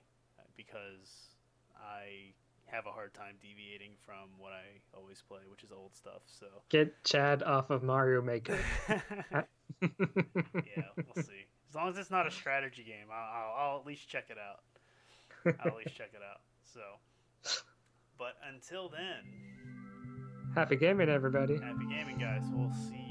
because 0.59 1.31
I 1.79 2.35
have 2.67 2.85
a 2.85 2.91
hard 2.91 3.15
time 3.15 3.37
deviating 3.41 3.93
from 4.05 4.29
what 4.37 4.53
I 4.53 4.65
always 4.95 5.23
play, 5.27 5.39
which 5.51 5.63
is 5.65 5.73
old 5.73 5.95
stuff. 5.97 6.21
So, 6.27 6.47
Get 6.69 7.03
Chad 7.05 7.43
off 7.43 7.71
of 7.71 7.83
Mario 7.83 8.21
Maker. 8.21 8.59
yeah, 8.91 9.39
we'll 9.81 11.25
see. 11.25 11.47
As 11.71 11.75
long 11.75 11.89
as 11.89 11.97
it's 11.97 12.11
not 12.11 12.27
a 12.27 12.31
strategy 12.31 12.83
game, 12.85 13.07
I'll, 13.11 13.43
I'll, 13.43 13.55
I'll 13.71 13.81
at 13.81 13.87
least 13.87 14.09
check 14.09 14.25
it 14.29 14.37
out. 14.39 14.61
I'll 15.61 15.69
at 15.73 15.77
least 15.77 15.97
check 15.97 16.11
it 16.15 16.21
out. 16.23 16.41
So, 16.75 16.81
but 18.19 18.35
until 18.53 18.89
then, 18.91 19.25
Happy 20.55 20.77
gaming, 20.77 21.09
everybody. 21.09 21.59
happy 21.59 21.87
gaming, 21.89 22.19
guys. 22.19 22.43
We'll 22.53 22.73
see 22.73 23.07